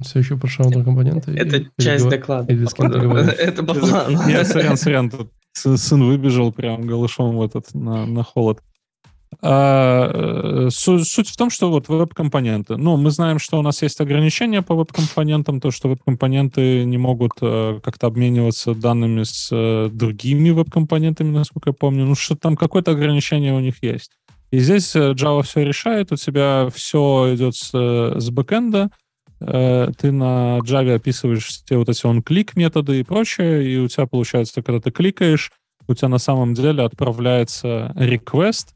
все 0.00 0.20
еще 0.20 0.36
про 0.36 0.46
шаудер 0.48 0.84
компоненты? 0.84 1.32
Это 1.32 1.56
или- 1.56 1.70
часть 1.78 2.04
или- 2.04 2.10
доклада. 2.10 2.52
или 2.52 2.64
с 2.64 2.72
кем? 2.72 2.90
Это 2.92 3.62
по 3.62 3.74
плану. 3.74 4.28
Я, 4.28 4.44
сорян, 4.44 4.76
сорян, 4.76 5.10
тут 5.10 5.30
сы- 5.56 5.76
сын 5.76 6.02
выбежал 6.04 6.52
прям 6.52 6.86
голышом 6.86 7.36
в 7.36 7.42
этот, 7.42 7.74
на, 7.74 8.06
на 8.06 8.22
холод. 8.22 8.62
А, 9.42 10.66
э, 10.66 10.70
су- 10.70 11.04
суть 11.04 11.28
в 11.28 11.36
том, 11.36 11.50
что 11.50 11.70
вот 11.70 11.88
веб-компоненты. 11.88 12.76
Ну, 12.76 12.96
мы 12.96 13.10
знаем, 13.10 13.38
что 13.38 13.58
у 13.58 13.62
нас 13.62 13.82
есть 13.82 14.00
ограничения 14.00 14.62
по 14.62 14.74
веб-компонентам, 14.74 15.60
то, 15.60 15.70
что 15.70 15.88
веб-компоненты 15.88 16.84
не 16.84 16.96
могут 16.96 17.32
э, 17.40 17.80
как-то 17.82 18.06
обмениваться 18.06 18.74
данными 18.74 19.24
с 19.24 19.48
э, 19.52 19.90
другими 19.92 20.50
веб-компонентами, 20.50 21.30
насколько 21.30 21.70
я 21.70 21.74
помню. 21.74 22.06
Ну, 22.06 22.14
что 22.14 22.36
там 22.36 22.56
какое-то 22.56 22.92
ограничение 22.92 23.52
у 23.52 23.60
них 23.60 23.82
есть. 23.82 24.12
И 24.52 24.58
здесь 24.58 24.94
Java 24.94 25.42
все 25.42 25.64
решает, 25.64 26.12
у 26.12 26.16
тебя 26.16 26.68
все 26.72 27.34
идет 27.34 27.56
с, 27.56 27.70
с 27.72 28.30
бэкэнда, 28.30 28.90
ты 29.40 30.12
на 30.12 30.60
Java 30.60 30.94
описываешь 30.94 31.46
все 31.46 31.76
вот 31.76 31.88
эти 31.88 32.06
он-клик 32.06 32.56
методы 32.56 33.00
и 33.00 33.02
прочее, 33.02 33.68
и 33.68 33.76
у 33.76 33.88
тебя 33.88 34.06
получается, 34.06 34.62
когда 34.62 34.80
ты 34.80 34.92
кликаешь, 34.92 35.50
у 35.88 35.94
тебя 35.94 36.08
на 36.08 36.18
самом 36.18 36.54
деле 36.54 36.84
отправляется 36.84 37.92
request, 37.96 38.68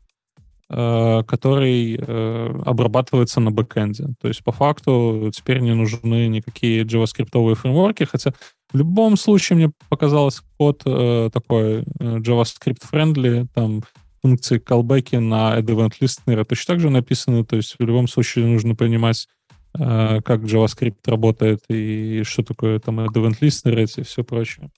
который 0.70 1.96
э, 1.96 2.60
обрабатывается 2.64 3.40
на 3.40 3.50
бэкэнде. 3.50 4.14
То 4.20 4.28
есть 4.28 4.44
по 4.44 4.52
факту 4.52 5.30
теперь 5.34 5.58
не 5.58 5.74
нужны 5.74 6.28
никакие 6.28 6.84
JavaScript 6.84 7.54
фреймворки, 7.56 8.04
хотя 8.04 8.32
в 8.72 8.76
любом 8.76 9.16
случае 9.16 9.56
мне 9.56 9.72
показалось 9.88 10.42
код 10.56 10.82
э, 10.84 11.30
такой 11.32 11.80
э, 11.80 11.82
JavaScript-friendly, 11.98 13.48
там 13.52 13.82
функции 14.22 14.60
callback 14.60 15.18
на 15.18 15.58
event 15.58 15.94
listener 16.00 16.44
точно 16.44 16.74
так 16.74 16.80
же 16.80 16.90
написаны, 16.90 17.44
то 17.44 17.56
есть 17.56 17.74
в 17.76 17.82
любом 17.82 18.06
случае 18.06 18.46
нужно 18.46 18.76
понимать, 18.76 19.26
э, 19.76 20.20
как 20.24 20.42
JavaScript 20.42 20.98
работает 21.06 21.60
и 21.68 22.22
что 22.24 22.44
такое 22.44 22.78
там 22.78 23.00
event 23.00 23.40
listener 23.40 23.88
и 23.96 24.02
все 24.04 24.22
прочее. 24.22 24.70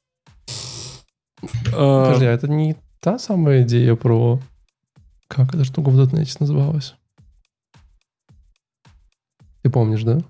Э, 1.43 2.05
Подожди, 2.07 2.24
а 2.24 2.32
это 2.32 2.49
не 2.49 2.76
та 3.01 3.18
самая 3.18 3.62
идея 3.62 3.95
про... 3.95 4.40
Как 5.33 5.55
эта 5.55 5.64
штука 5.64 5.89
в 5.89 5.99
.NET 5.99 6.37
называлась? 6.41 6.95
Ты 9.62 9.70
помнишь, 9.70 10.03
да? 10.03 10.20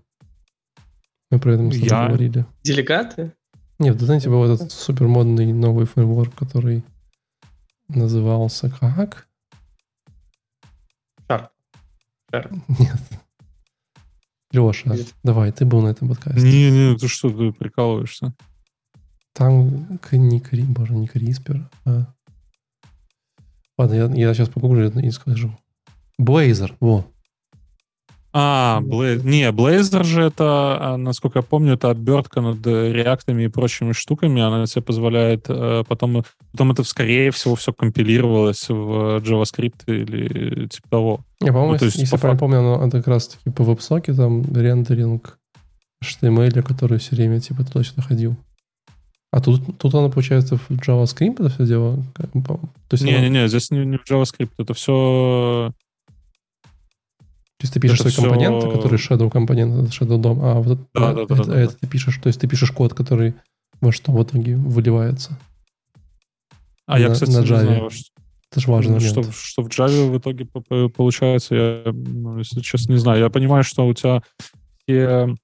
Мы 1.28 1.40
про 1.40 1.54
это 1.54 1.64
с 1.64 1.74
тобой 1.74 1.88
Я? 1.88 2.06
говорили. 2.06 2.46
Делегаты? 2.62 3.32
Нет, 3.80 4.00
в 4.00 4.08
.NET 4.08 4.28
был 4.30 4.44
этот 4.44 4.70
супер 4.70 5.08
модный 5.08 5.52
новый 5.52 5.86
фреймворк, 5.86 6.36
который 6.36 6.84
назывался 7.88 8.70
как? 8.70 9.26
Sharp. 11.28 11.48
Sharp. 12.32 12.60
Нет. 12.68 12.96
Леша, 14.52 14.94
Нет. 14.94 15.12
давай, 15.24 15.50
ты 15.50 15.64
был 15.64 15.82
на 15.82 15.88
этом 15.88 16.10
подкасте. 16.10 16.42
Не-не, 16.42 16.96
ты 16.96 17.08
что, 17.08 17.28
ты 17.30 17.50
прикалываешься? 17.50 18.34
Там 19.32 19.98
не 20.12 20.38
Кри, 20.38 20.62
боже, 20.62 20.94
не 20.94 21.08
Криспер, 21.08 21.68
а... 21.86 22.06
Ладно, 23.82 23.94
я, 23.94 24.28
я 24.28 24.34
сейчас 24.34 24.48
погуглю 24.48 24.88
и 24.90 25.10
скажу. 25.10 25.50
Blazor, 26.20 26.72
во. 26.78 27.04
А, 28.32 28.80
Blaze. 28.80 29.24
Не, 29.24 29.50
Blazor 29.50 30.04
же 30.04 30.22
это, 30.22 30.78
а, 30.80 30.96
насколько 30.96 31.40
я 31.40 31.42
помню, 31.42 31.74
это 31.74 31.90
обертка 31.90 32.40
над 32.40 32.64
реактами 32.64 33.42
и 33.42 33.48
прочими 33.48 33.90
штуками. 33.90 34.40
Она 34.40 34.64
тебе 34.66 34.82
позволяет 34.82 35.46
э, 35.48 35.82
потом... 35.88 36.22
Потом 36.52 36.70
это, 36.70 36.84
скорее 36.84 37.32
всего, 37.32 37.56
все 37.56 37.72
компилировалось 37.72 38.68
в 38.68 39.18
JavaScript 39.18 39.82
или 39.86 40.68
типа 40.68 40.88
того. 40.88 41.20
Я, 41.40 41.48
по-моему, 41.48 41.72
Ну, 41.72 41.78
то 41.78 41.84
есть, 41.86 41.98
если 41.98 42.16
по 42.16 42.26
я 42.26 42.32
факту- 42.32 42.38
помню, 42.38 42.58
оно 42.60 42.86
это 42.86 42.98
как 42.98 43.08
раз 43.08 43.28
таки 43.28 43.50
по 43.50 43.64
веб-соке, 43.64 44.14
там 44.14 44.44
рендеринг 44.54 45.38
HTML, 46.04 46.62
который 46.62 46.98
все 46.98 47.16
время 47.16 47.40
типа 47.40 47.64
туда-сюда 47.64 48.02
ходил. 48.02 48.36
А 49.32 49.40
тут, 49.40 49.78
тут 49.78 49.94
оно, 49.94 50.10
получается, 50.10 50.56
в 50.58 50.70
JavaScript 50.70 51.34
это 51.40 51.48
все 51.48 51.66
дело? 51.66 51.96
То 52.14 52.28
есть, 52.92 53.02
оно- 53.02 53.12
Не-не-не, 53.12 53.48
здесь 53.48 53.70
не, 53.70 53.84
не 53.86 53.96
в 53.96 54.04
JavaScript. 54.08 54.50
Это 54.58 54.74
все... 54.74 55.72
то 56.62 57.64
есть 57.64 57.72
ты 57.72 57.80
пишешь 57.80 58.00
это 58.00 58.10
свои 58.10 58.28
компоненты, 58.28 58.66
всё- 58.68 58.76
которые 58.76 58.98
shadow 58.98 59.30
компонент, 59.30 59.74
это 59.74 60.04
shadow 60.04 60.20
DOM, 60.20 60.38
а 60.42 60.54
вот 60.60 60.78
это, 60.78 60.86
Да, 60.94 61.10
а, 61.10 61.14
да, 61.14 61.24
да, 61.26 61.34
это, 61.34 61.34
да, 61.36 61.44
да. 61.54 61.60
это 61.60 61.76
ты 61.78 61.86
пишешь, 61.86 62.18
то 62.22 62.26
есть 62.26 62.40
ты 62.40 62.46
пишешь 62.46 62.70
код, 62.72 62.92
который 62.92 63.34
во 63.80 63.90
что 63.90 64.12
в 64.12 64.22
итоге 64.22 64.56
выливается. 64.56 65.38
А 66.86 66.98
я, 67.00 67.08
На- 67.08 67.14
кстати, 67.14 67.30
на 67.30 67.38
не 67.40 67.46
Java. 67.46 67.60
знаю, 67.62 67.90
что, 67.90 68.10
Это 68.50 68.60
же 68.60 68.70
момент. 68.70 69.02
что, 69.02 69.22
что 69.32 69.62
в 69.62 69.68
Java 69.68 70.10
в 70.10 70.18
итоге 70.18 70.44
по- 70.44 70.60
по- 70.60 70.88
получается. 70.90 71.54
Я, 71.54 71.82
ну, 71.92 72.38
если 72.38 72.60
честно, 72.60 72.92
не 72.92 72.98
знаю. 72.98 73.20
Я 73.20 73.30
понимаю, 73.30 73.64
что 73.64 73.86
у 73.86 73.94
тебя 73.94 74.22
все, 74.86 75.34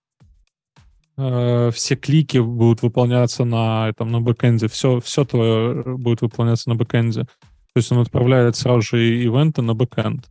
э, 1.18 1.70
все 1.74 1.96
клики 1.96 2.38
будут 2.38 2.82
выполняться 2.82 3.44
на, 3.44 3.88
этом, 3.88 4.10
на 4.10 4.20
бэкэнде. 4.20 4.68
Все, 4.68 5.00
все 5.00 5.24
твое 5.24 5.82
будет 5.96 6.22
выполняться 6.22 6.70
на 6.70 6.76
бэкэнде. 6.76 7.24
То 7.24 7.76
есть 7.76 7.92
он 7.92 7.98
отправляет 7.98 8.56
сразу 8.56 8.80
же 8.80 9.22
ивенты 9.22 9.60
на 9.60 9.74
бэкэнд. 9.74 10.26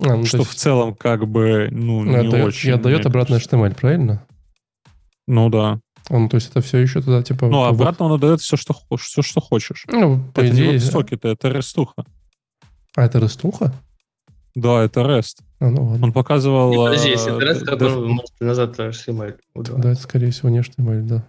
А, 0.00 0.16
ну, 0.16 0.24
что 0.24 0.38
есть... 0.38 0.50
в 0.50 0.54
целом 0.54 0.94
как 0.94 1.26
бы 1.26 1.68
ну, 1.70 2.04
не 2.04 2.16
отдает, 2.16 2.46
очень. 2.46 2.70
И 2.70 2.72
отдает 2.72 3.06
обратно 3.06 3.36
HTML, 3.36 3.74
правильно? 3.74 4.26
Ну 5.26 5.48
да. 5.48 5.80
А, 6.10 6.18
ну, 6.18 6.28
то 6.28 6.36
есть 6.36 6.50
это 6.50 6.60
все 6.60 6.78
еще 6.78 7.00
туда, 7.00 7.22
типа... 7.22 7.46
Ну, 7.46 7.62
обратно 7.64 8.06
он 8.06 8.12
отдает 8.12 8.40
все, 8.40 8.56
что, 8.56 8.74
все, 8.98 9.22
что 9.22 9.40
хочешь. 9.40 9.84
Ну, 9.88 10.20
по 10.34 10.40
это 10.40 10.54
идее... 10.54 10.78
не 10.78 11.14
это, 11.14 11.28
это 11.28 11.48
рестуха. 11.48 12.04
А 12.96 13.04
это 13.04 13.18
рестуха? 13.18 13.72
Да, 14.54 14.82
это 14.82 15.00
REST. 15.00 15.42
А, 15.62 15.70
ну, 15.70 15.84
ладно. 15.84 16.06
Он 16.06 16.12
показывал... 16.12 16.70
Не, 16.72 16.76
подожди, 16.76 17.10
если 17.10 17.36
это 17.36 17.64
REST, 17.64 17.78
то 17.78 17.98
он 18.00 18.08
может 18.08 18.40
назад 18.40 18.80
HTML. 18.80 19.38
Да, 19.54 19.92
это, 19.92 20.00
скорее 20.00 20.32
всего, 20.32 20.48
не 20.48 20.58
HTML, 20.58 21.02
да. 21.02 21.28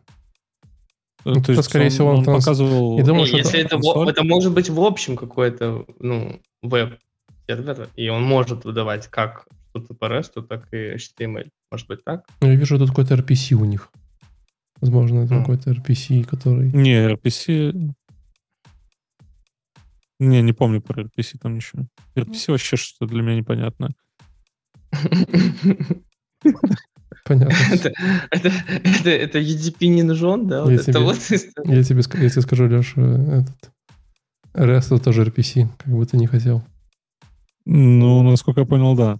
Ну, 1.23 1.39
то 1.39 1.51
есть, 1.51 1.63
скорее 1.65 1.85
он, 1.85 1.91
всего, 1.91 2.09
он, 2.09 2.17
он 2.17 2.23
транс... 2.23 2.43
показывал... 2.43 2.99
И 2.99 3.03
думаю, 3.03 3.27
если 3.27 3.59
это, 3.59 3.77
это, 3.77 4.09
это 4.09 4.23
может 4.23 4.51
быть 4.51 4.71
в 4.71 4.81
общем 4.81 5.17
какой-то, 5.17 5.85
ну, 5.99 6.41
веб-сервер, 6.63 7.89
и 7.95 8.09
он 8.09 8.23
может 8.23 8.65
выдавать 8.65 9.07
как 9.07 9.45
что-то 9.69 9.93
по 9.93 10.05
REST, 10.05 10.41
так 10.47 10.67
и 10.73 10.95
HTML. 10.95 11.49
Может 11.71 11.87
быть 11.87 12.03
так? 12.03 12.25
Ну, 12.41 12.47
я 12.47 12.55
вижу, 12.55 12.79
тут 12.79 12.89
какой-то 12.89 13.13
RPC 13.13 13.53
у 13.53 13.65
них. 13.65 13.91
Возможно, 14.81 15.19
это 15.19 15.35
mm. 15.35 15.39
какой-то 15.41 15.69
RPC, 15.69 16.23
который... 16.23 16.71
Не, 16.71 17.07
RPC... 17.13 17.93
Не, 20.19 20.41
не 20.41 20.53
помню 20.53 20.81
про 20.81 21.03
RPC 21.03 21.37
там 21.39 21.55
ничего. 21.55 21.83
RPC 22.15 22.45
вообще 22.47 22.77
что-то 22.77 23.13
для 23.13 23.21
меня 23.21 23.35
непонятное. 23.35 23.91
Понятно. 27.25 27.55
Это, 27.71 27.93
это, 28.31 28.51
это, 28.67 29.09
это 29.09 29.39
EDP 29.39 29.87
не 29.87 30.03
нужен, 30.03 30.47
да? 30.47 30.63
Вот 30.63 30.71
я, 30.71 30.77
тебе, 30.79 30.99
вот... 30.99 31.17
я, 31.29 31.83
тебе, 31.83 32.01
я 32.21 32.29
тебе 32.29 32.41
скажу, 32.41 32.67
Леша, 32.67 33.01
этот 33.01 33.71
REST 34.53 34.95
это 34.95 34.99
тоже 34.99 35.23
RPC, 35.23 35.67
как 35.77 35.93
бы 35.93 36.05
ты 36.05 36.17
не 36.17 36.27
хотел. 36.27 36.63
Ну, 37.65 38.23
насколько 38.23 38.61
я 38.61 38.65
понял, 38.65 38.95
да. 38.95 39.19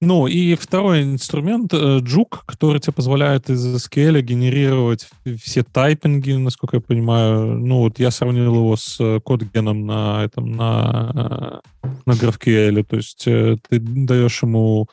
Ну, 0.00 0.26
и 0.26 0.54
второй 0.56 1.02
инструмент, 1.02 1.72
Juke, 1.72 2.40
который 2.44 2.80
тебе 2.80 2.92
позволяет 2.92 3.48
из 3.48 3.64
SQL 3.64 4.20
генерировать 4.20 5.08
все 5.42 5.62
тайпинги, 5.62 6.32
насколько 6.32 6.76
я 6.76 6.80
понимаю. 6.82 7.58
Ну, 7.58 7.78
вот 7.78 7.98
я 7.98 8.10
сравнил 8.10 8.54
его 8.54 8.76
с 8.76 9.20
кодгеном 9.24 9.86
на 9.86 10.24
этом, 10.24 10.52
на, 10.52 11.62
на 12.04 12.12
GraphQL. 12.12 12.84
То 12.84 12.96
есть 12.96 13.24
ты 13.24 13.58
даешь 13.70 14.42
ему... 14.42 14.88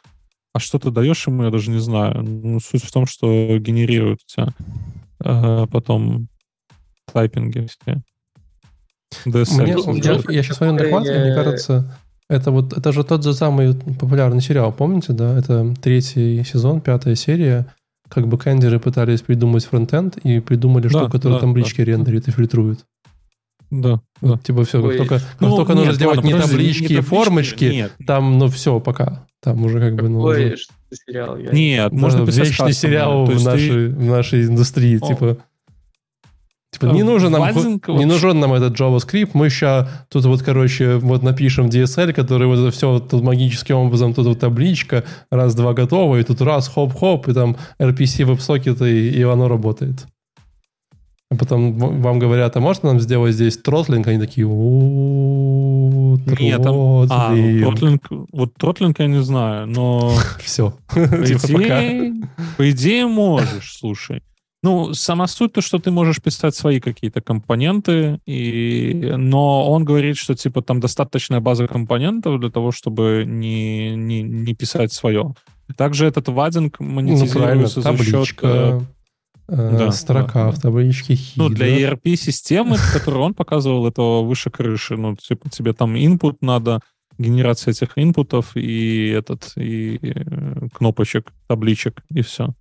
А 0.53 0.59
что 0.59 0.79
ты 0.79 0.89
даешь 0.89 1.27
ему, 1.27 1.43
я 1.43 1.49
даже 1.49 1.69
не 1.69 1.79
знаю. 1.79 2.23
Ну, 2.23 2.59
суть 2.61 2.83
в 2.83 2.91
том, 2.91 3.05
что 3.05 3.57
генерирует 3.57 4.19
у 4.21 4.31
тебя 4.31 5.67
потом 5.67 6.27
тайпинги 7.11 7.67
все. 7.67 8.01
DSL. 9.25 9.91
Мне, 9.91 10.01
я, 10.01 10.19
я 10.29 10.43
сейчас 10.43 10.57
смотрю 10.57 10.73
на 10.73 10.79
доклад, 10.79 11.05
и 11.05 11.11
мне 11.11 11.35
кажется, 11.35 11.97
это 12.29 12.51
вот 12.51 12.77
это 12.77 12.91
же 12.91 13.03
тот 13.03 13.23
же 13.23 13.33
самый 13.33 13.73
популярный 13.73 14.41
сериал, 14.41 14.71
помните, 14.71 15.13
да? 15.13 15.37
Это 15.37 15.73
третий 15.81 16.43
сезон, 16.43 16.81
пятая 16.81 17.15
серия. 17.15 17.67
Как 18.09 18.27
бы 18.27 18.37
кендеры 18.37 18.79
пытались 18.79 19.21
придумать 19.21 19.65
фронтенд 19.65 20.17
и 20.17 20.39
придумали 20.39 20.83
да, 20.83 20.89
штуку, 20.89 21.11
которая 21.11 21.39
да, 21.39 21.47
таблички 21.47 21.77
да. 21.77 21.85
рендерит 21.85 22.27
и 22.27 22.31
фильтрует. 22.31 22.85
Да. 23.71 24.01
Вот, 24.21 24.37
да. 24.37 24.43
Типа 24.43 24.63
все, 24.65 24.81
как 24.81 24.97
только, 24.97 25.15
как 25.19 25.41
ну, 25.41 25.55
только 25.55 25.73
нет, 25.73 25.79
нужно 25.79 25.93
сделать 25.93 26.17
ладно, 26.17 26.27
не 26.27 26.39
таблички, 26.39 26.93
не 26.93 27.01
формочки, 27.01 27.65
нет. 27.65 27.91
там, 28.05 28.37
ну 28.37 28.47
все, 28.49 28.79
пока. 28.79 29.25
Там 29.41 29.65
уже 29.65 29.79
как 29.79 29.95
бы... 29.95 30.09
Ну, 30.09 30.19
уже... 30.19 30.55
сериал? 30.91 31.37
Я... 31.37 31.51
Нет, 31.51 31.91
можно 31.91 32.25
писать 32.25 32.49
Вечный 32.49 32.73
сериал 32.73 33.25
в 33.25 33.43
нашей, 33.43 33.69
ты... 33.69 33.89
в 33.89 34.05
нашей 34.05 34.45
индустрии, 34.45 34.99
О. 35.01 35.07
типа... 35.07 35.37
Типа, 36.73 36.87
не 36.87 37.03
нужен, 37.03 37.31
нам, 37.31 37.43
не 37.99 38.05
нужен 38.05 38.39
нам 38.39 38.53
этот 38.53 38.79
JavaScript, 38.79 39.31
мы 39.33 39.51
сейчас 39.51 39.87
тут 40.09 40.25
вот, 40.25 40.41
короче, 40.41 40.95
вот 40.95 41.21
напишем 41.21 41.67
DSL, 41.67 42.13
который 42.13 42.47
вот 42.47 42.57
это 42.57 42.71
все 42.71 42.89
вот 42.89 43.09
тут 43.09 43.21
магическим 43.21 43.75
образом, 43.75 44.15
тут 44.15 44.25
вот 44.25 44.39
табличка, 44.39 45.03
раз-два 45.29 45.73
готово, 45.73 46.17
и 46.17 46.23
тут 46.23 46.41
раз, 46.41 46.67
хоп-хоп, 46.67 47.27
и 47.27 47.33
там 47.33 47.57
RPC 47.77 48.25
WebSocket, 48.25 48.89
и, 48.89 49.09
и 49.19 49.21
оно 49.21 49.47
работает. 49.47 50.07
А 51.29 51.35
потом 51.35 51.77
вам 51.77 52.17
говорят, 52.17 52.57
а 52.57 52.59
можно 52.59 52.89
нам 52.89 52.99
сделать 52.99 53.35
здесь 53.35 53.57
тротлинг? 53.57 54.07
Они 54.07 54.19
такие, 54.19 54.47
о 54.47 56.17
Нет, 56.39 56.63
там, 56.63 56.75
а, 57.09 57.31
ну, 57.35 57.61
тротлинг, 57.61 58.01
вот 58.31 58.55
тротлинг 58.55 58.99
я 58.99 59.05
не 59.05 59.21
знаю, 59.21 59.67
но... 59.67 60.11
Все. 60.43 60.73
По 60.87 60.95
типа, 61.25 61.63
идее, 61.63 62.13
по 62.57 62.71
идее 62.71 63.05
можешь, 63.05 63.77
слушай. 63.77 64.23
Ну, 64.63 64.93
сама 64.93 65.27
суть 65.27 65.51
то, 65.51 65.61
что 65.61 65.77
ты 65.77 65.91
можешь 65.91 66.21
писать 66.21 66.55
свои 66.55 66.79
какие-то 66.79 67.19
компоненты, 67.19 68.21
и... 68.25 69.13
но 69.17 69.69
он 69.69 69.83
говорит, 69.83 70.15
что 70.15 70.35
типа 70.35 70.61
там 70.61 70.79
достаточная 70.79 71.41
база 71.41 71.67
компонентов 71.67 72.39
для 72.39 72.49
того, 72.49 72.71
чтобы 72.71 73.25
не, 73.27 73.93
не, 73.97 74.21
не 74.23 74.53
писать 74.55 74.93
свое. 74.93 75.35
Также 75.75 76.05
этот 76.05 76.29
вадинг 76.29 76.79
ну, 76.79 76.87
монетизируется 76.87 77.81
ну, 77.83 77.97
за 77.97 78.03
счет... 78.05 78.39
Э, 78.41 78.79
э, 79.49 79.77
да, 79.77 79.91
строка 79.91 80.45
да, 80.45 80.51
в 80.51 80.61
табличке 80.61 81.15
хит. 81.15 81.35
Ну, 81.35 81.49
для 81.49 81.67
ERP-системы, 81.67 82.77
которую 82.93 83.23
он 83.23 83.33
показывал, 83.33 83.85
это 83.85 84.01
выше 84.01 84.49
крыши. 84.49 84.95
Ну, 84.95 85.17
типа, 85.17 85.49
тебе 85.49 85.73
там 85.73 85.95
input 85.95 86.37
надо, 86.39 86.79
генерация 87.17 87.73
этих 87.73 87.97
инпутов 87.97 88.55
и 88.55 89.09
этот, 89.09 89.51
и 89.57 89.99
э, 90.01 90.67
кнопочек, 90.73 91.33
табличек, 91.47 92.01
и 92.09 92.21
все 92.21 92.53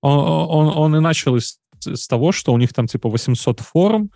он, 0.00 0.18
он, 0.18 0.78
он 0.78 0.96
и 0.96 1.00
начал 1.00 1.36
с, 1.36 1.58
с 1.80 2.06
того, 2.06 2.32
что 2.32 2.52
у 2.52 2.58
них 2.58 2.72
там 2.72 2.86
типа 2.86 3.08
800 3.08 3.60
форм, 3.60 4.10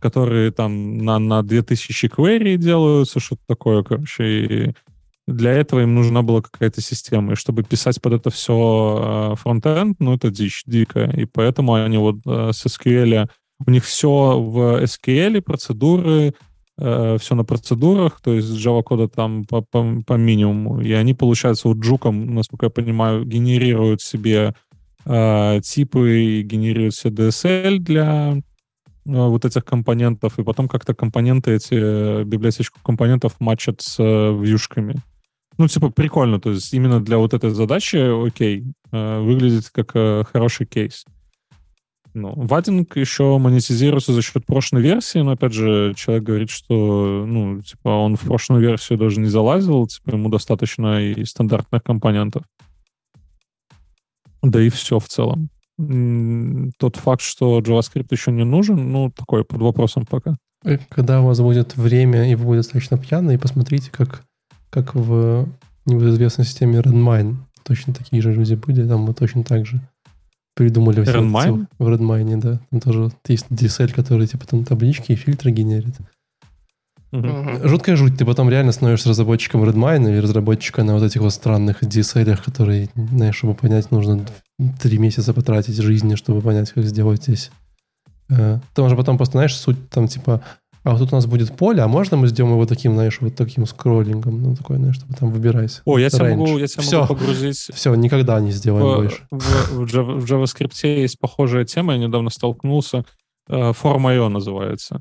которые 0.00 0.50
там 0.52 0.98
на, 0.98 1.18
на 1.18 1.42
2000 1.42 2.06
query 2.06 2.56
делаются, 2.56 3.20
что-то 3.20 3.42
такое, 3.46 3.82
короче, 3.82 4.24
и 4.24 4.74
для 5.26 5.52
этого 5.52 5.80
им 5.80 5.94
нужна 5.94 6.22
была 6.22 6.42
какая-то 6.42 6.80
система. 6.80 7.32
И 7.32 7.36
чтобы 7.36 7.62
писать 7.62 8.00
под 8.00 8.12
это 8.12 8.30
все 8.30 9.32
э, 9.32 9.36
фронтенд, 9.36 9.96
ну, 10.00 10.14
это 10.14 10.30
дичь 10.30 10.64
дикая. 10.66 11.10
И 11.12 11.24
поэтому 11.24 11.74
они 11.74 11.96
вот 11.96 12.16
э, 12.26 12.50
с 12.52 12.66
SQL, 12.66 13.28
у 13.66 13.70
них 13.70 13.84
все 13.84 14.38
в 14.38 14.82
SQL, 14.84 15.40
процедуры, 15.40 16.34
э, 16.76 17.16
все 17.18 17.34
на 17.34 17.44
процедурах, 17.44 18.20
то 18.20 18.34
есть 18.34 18.48
Java 18.48 18.82
кода 18.82 19.08
там 19.08 19.44
по, 19.46 19.62
по, 19.62 20.02
по 20.06 20.12
минимуму. 20.14 20.80
И 20.82 20.92
они, 20.92 21.14
получается, 21.14 21.68
вот 21.68 21.78
джуком, 21.78 22.34
насколько 22.34 22.66
я 22.66 22.70
понимаю, 22.70 23.24
генерируют 23.24 24.02
себе 24.02 24.54
э, 25.04 25.60
типы 25.62 26.42
генерируют 26.42 26.94
все 26.94 27.08
DSL 27.08 27.78
для 27.78 28.34
э, 28.36 28.40
вот 29.04 29.44
этих 29.44 29.64
компонентов, 29.64 30.38
и 30.38 30.44
потом 30.44 30.68
как-то 30.68 30.94
компоненты 30.94 31.52
эти, 31.52 31.74
э, 31.74 32.24
библиотечку 32.24 32.78
компонентов 32.82 33.36
матчат 33.40 33.80
с 33.82 33.96
э, 33.98 34.38
вьюшками. 34.40 34.96
Ну, 35.56 35.68
типа, 35.68 35.90
прикольно. 35.90 36.40
То 36.40 36.50
есть 36.50 36.72
именно 36.74 37.00
для 37.00 37.18
вот 37.18 37.32
этой 37.32 37.50
задачи, 37.50 38.26
окей, 38.26 38.64
выглядит 38.90 39.70
как 39.70 39.92
хороший 40.26 40.66
кейс. 40.66 41.04
Ну, 42.14 42.32
вадинг 42.36 42.96
еще 42.96 43.38
монетизируется 43.38 44.12
за 44.12 44.22
счет 44.22 44.46
прошлой 44.46 44.82
версии, 44.82 45.18
но, 45.18 45.32
опять 45.32 45.52
же, 45.52 45.94
человек 45.96 46.22
говорит, 46.22 46.48
что, 46.50 47.24
ну, 47.26 47.60
типа, 47.60 47.88
он 47.88 48.14
в 48.14 48.20
прошлую 48.20 48.62
версию 48.62 49.00
даже 49.00 49.18
не 49.18 49.26
залазил, 49.26 49.88
типа, 49.88 50.10
ему 50.14 50.28
достаточно 50.28 51.02
и 51.02 51.24
стандартных 51.24 51.82
компонентов. 51.82 52.44
Да 54.44 54.60
и 54.60 54.68
все 54.68 54.98
в 54.98 55.08
целом. 55.08 55.48
Тот 56.78 56.96
факт, 56.96 57.22
что 57.22 57.58
JavaScript 57.58 58.06
еще 58.10 58.30
не 58.30 58.44
нужен, 58.44 58.92
ну, 58.92 59.10
такой 59.10 59.44
под 59.44 59.60
вопросом 59.60 60.06
пока. 60.06 60.36
Когда 60.88 61.20
у 61.20 61.26
вас 61.26 61.40
будет 61.40 61.76
время, 61.76 62.30
и 62.30 62.34
вы 62.36 62.44
будете 62.44 62.62
достаточно 62.62 62.96
пьяны, 62.96 63.38
посмотрите, 63.38 63.90
как, 63.90 64.22
как 64.70 64.94
в 64.94 65.48
известной 65.86 66.44
системе 66.44 66.78
Redmine 66.78 67.36
точно 67.64 67.92
такие 67.92 68.22
же 68.22 68.32
люди 68.32 68.54
были, 68.54 68.86
там 68.86 69.00
мы 69.00 69.14
точно 69.14 69.42
так 69.42 69.66
же 69.66 69.80
придумали 70.54 71.02
все 71.02 71.20
Redmine? 71.20 71.66
в 71.78 71.88
Redmine, 71.88 72.40
да. 72.40 72.60
Там 72.70 72.80
тоже 72.80 73.10
есть 73.26 73.46
DSL, 73.50 73.92
который 73.92 74.26
типа 74.26 74.46
там 74.46 74.64
таблички 74.64 75.12
и 75.12 75.16
фильтры 75.16 75.50
генерит. 75.50 75.96
Угу. 77.14 77.68
Жуткая 77.68 77.94
жуть. 77.94 78.18
Ты 78.18 78.24
потом 78.24 78.50
реально 78.50 78.72
становишься 78.72 79.08
разработчиком 79.08 79.62
Redmine 79.62 80.10
или 80.10 80.18
разработчиком 80.18 80.86
на 80.86 80.94
вот 80.94 81.04
этих 81.04 81.20
вот 81.20 81.32
странных 81.32 81.82
DSL, 81.82 82.36
которые, 82.44 82.88
знаешь, 82.96 83.36
чтобы 83.36 83.54
понять, 83.54 83.92
нужно 83.92 84.26
три 84.82 84.98
месяца 84.98 85.32
потратить 85.32 85.76
жизни, 85.76 86.16
чтобы 86.16 86.40
понять, 86.40 86.72
как 86.72 86.84
сделать 86.84 87.22
здесь. 87.22 87.52
Э, 88.30 88.58
ты 88.74 88.82
уже 88.82 88.96
потом 88.96 89.16
просто, 89.16 89.32
знаешь, 89.32 89.56
суть 89.56 89.90
там 89.90 90.08
типа, 90.08 90.42
а 90.82 90.90
вот 90.90 90.98
тут 90.98 91.12
у 91.12 91.16
нас 91.16 91.26
будет 91.26 91.56
поле, 91.56 91.82
а 91.82 91.88
можно 91.88 92.16
мы 92.16 92.26
сделаем 92.26 92.54
его 92.54 92.66
таким, 92.66 92.94
знаешь, 92.94 93.18
вот 93.20 93.36
таким 93.36 93.64
скроллингом, 93.64 94.42
ну, 94.42 94.56
такое, 94.56 94.78
знаешь, 94.78 94.96
чтобы 94.96 95.14
там 95.14 95.30
выбирать. 95.30 95.82
О, 95.84 95.98
я 95.98 96.10
тебя, 96.10 96.34
могу, 96.36 96.58
я 96.58 96.66
тебя 96.66 96.82
все, 96.82 97.00
могу 97.02 97.14
погрузить. 97.14 97.56
Все, 97.72 97.94
никогда 97.94 98.40
не 98.40 98.50
сделаем 98.50 98.86
в, 98.86 98.96
больше. 98.96 99.26
В, 99.30 99.86
в, 99.86 100.20
в 100.20 100.24
JavaScript 100.24 100.74
есть 100.82 101.20
похожая 101.20 101.64
тема, 101.64 101.92
я 101.92 102.00
недавно 102.00 102.30
столкнулся. 102.30 103.04
Э, 103.48 103.70
Form.io 103.70 104.28
называется. 104.28 105.00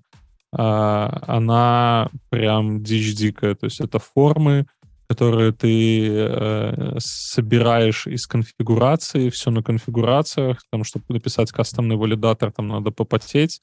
А, 0.55 1.23
она 1.27 2.09
прям 2.29 2.83
дичь 2.83 3.15
дикая. 3.15 3.55
То 3.55 3.65
есть 3.65 3.81
это 3.81 3.99
формы, 3.99 4.65
которые 5.07 5.51
ты 5.51 6.07
э, 6.09 6.95
собираешь 6.99 8.07
из 8.07 8.25
конфигурации, 8.25 9.29
все 9.29 9.51
на 9.51 9.61
конфигурациях, 9.61 10.59
там, 10.71 10.83
чтобы 10.83 11.05
написать 11.09 11.51
кастомный 11.51 11.97
валидатор, 11.97 12.51
там 12.51 12.67
надо 12.67 12.91
попотеть, 12.91 13.61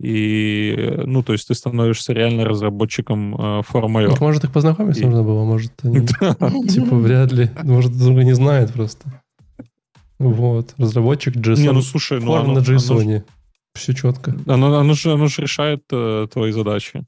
и, 0.00 0.94
ну, 1.04 1.22
то 1.22 1.32
есть 1.32 1.48
ты 1.48 1.54
становишься 1.54 2.12
реально 2.12 2.44
разработчиком 2.44 3.34
э, 3.34 3.62
форм.io. 3.62 4.10
Так, 4.10 4.20
может, 4.20 4.44
их 4.44 4.52
познакомиться 4.52 5.02
и... 5.02 5.06
нужно 5.06 5.22
было, 5.22 5.44
может, 5.44 5.72
они, 5.82 6.06
типа, 6.68 6.96
вряд 6.96 7.32
ли, 7.32 7.50
может, 7.62 7.96
друга 7.96 8.22
не 8.22 8.34
знает 8.34 8.72
просто. 8.72 9.22
Вот, 10.18 10.74
разработчик 10.78 11.36
JSON. 11.36 11.60
Не, 11.60 11.72
ну, 11.72 11.82
слушай, 11.82 12.20
ну, 12.20 12.52
на 12.52 12.58
JSON. 12.58 13.22
Все 13.76 13.92
четко. 13.92 14.34
Оно, 14.46 14.78
оно, 14.78 14.94
же, 14.94 15.12
оно 15.12 15.26
же 15.26 15.42
решает 15.42 15.84
э, 15.92 16.26
твои 16.32 16.50
задачи. 16.50 17.04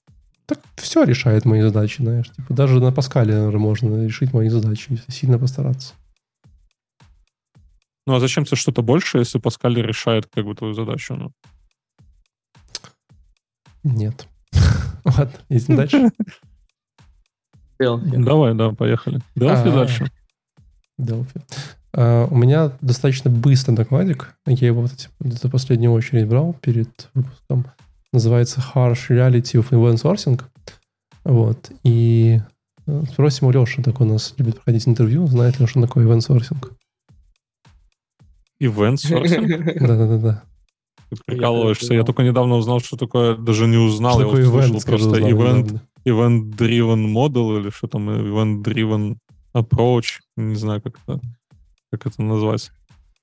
Так 0.47 0.61
все 0.77 1.05
решает 1.05 1.45
мои 1.45 1.63
задачи, 1.63 2.03
знаешь. 2.03 2.31
Типа, 2.31 2.55
даже 2.55 2.81
на 2.81 2.93
Паскале, 2.93 3.35
наверное, 3.35 3.61
можно 3.61 4.05
решить 4.05 4.33
мои 4.33 4.49
задачи, 4.49 4.87
если 4.91 5.11
сильно 5.11 5.39
постараться. 5.39 5.95
Ну, 8.07 8.15
а 8.15 8.21
зачем 8.21 8.45
тебе 8.45 8.57
что-то 8.57 8.83
больше, 8.83 9.19
если 9.19 9.39
Паскаль 9.39 9.81
решает 9.81 10.27
как 10.27 10.45
бы 10.45 10.55
твою 10.55 10.75
задачу? 10.75 11.15
Ну? 11.17 11.33
Нет. 13.83 14.29
Ладно, 15.05 15.39
едем 15.49 15.77
дальше. 15.77 16.11
Давай, 17.79 18.55
да, 18.55 18.71
поехали. 18.71 19.21
Delphi 19.37 19.73
дальше. 19.73 20.11
Delphi. 21.01 21.43
Uh, 21.99 22.29
у 22.31 22.37
меня 22.37 22.71
достаточно 22.81 23.29
быстрый 23.29 23.75
докладик. 23.75 24.37
Я 24.47 24.69
его 24.69 24.83
вот 24.83 25.11
за 25.19 25.51
последнюю 25.51 25.91
очередь 25.91 26.29
брал 26.29 26.55
перед 26.63 27.11
выпуском. 27.13 27.67
Называется 28.13 28.63
Harsh 28.73 29.09
Reality 29.09 29.61
of 29.61 29.71
Event 29.71 30.01
Sourcing. 30.01 30.41
Вот. 31.25 31.73
И 31.83 32.41
э, 32.87 33.03
спросим 33.11 33.49
у 33.49 33.51
Леши, 33.51 33.83
так 33.83 34.01
у 34.01 34.05
нас 34.05 34.33
любит 34.39 34.55
проходить 34.55 34.87
интервью, 34.87 35.27
знает 35.27 35.59
ли 35.59 35.65
он, 35.65 35.69
что 35.69 35.83
такое 35.83 36.07
Event 36.07 36.21
Sourcing. 36.21 36.71
Event 38.63 38.99
Sourcing? 39.05 39.79
Да-да-да. 39.87 40.45
Ты 41.11 41.17
прикалываешься. 41.27 41.95
Я, 41.95 42.05
только 42.05 42.23
недавно 42.23 42.55
узнал, 42.55 42.79
что 42.79 42.97
такое, 42.97 43.35
даже 43.37 43.67
не 43.67 43.77
узнал. 43.77 44.21
Что 44.21 44.39
я 44.39 44.49
услышал 44.49 44.81
просто 44.83 45.19
event, 45.19 45.81
event 46.07 46.57
driven 46.57 47.13
model 47.13 47.61
или 47.61 47.71
что 47.71 47.89
там, 47.89 48.09
event 48.09 48.63
driven 48.63 49.17
approach. 49.53 50.21
Не 50.37 50.55
знаю, 50.55 50.81
как 50.81 50.95
это, 51.05 51.21
как 51.91 52.07
это 52.07 52.23
назвать. 52.23 52.71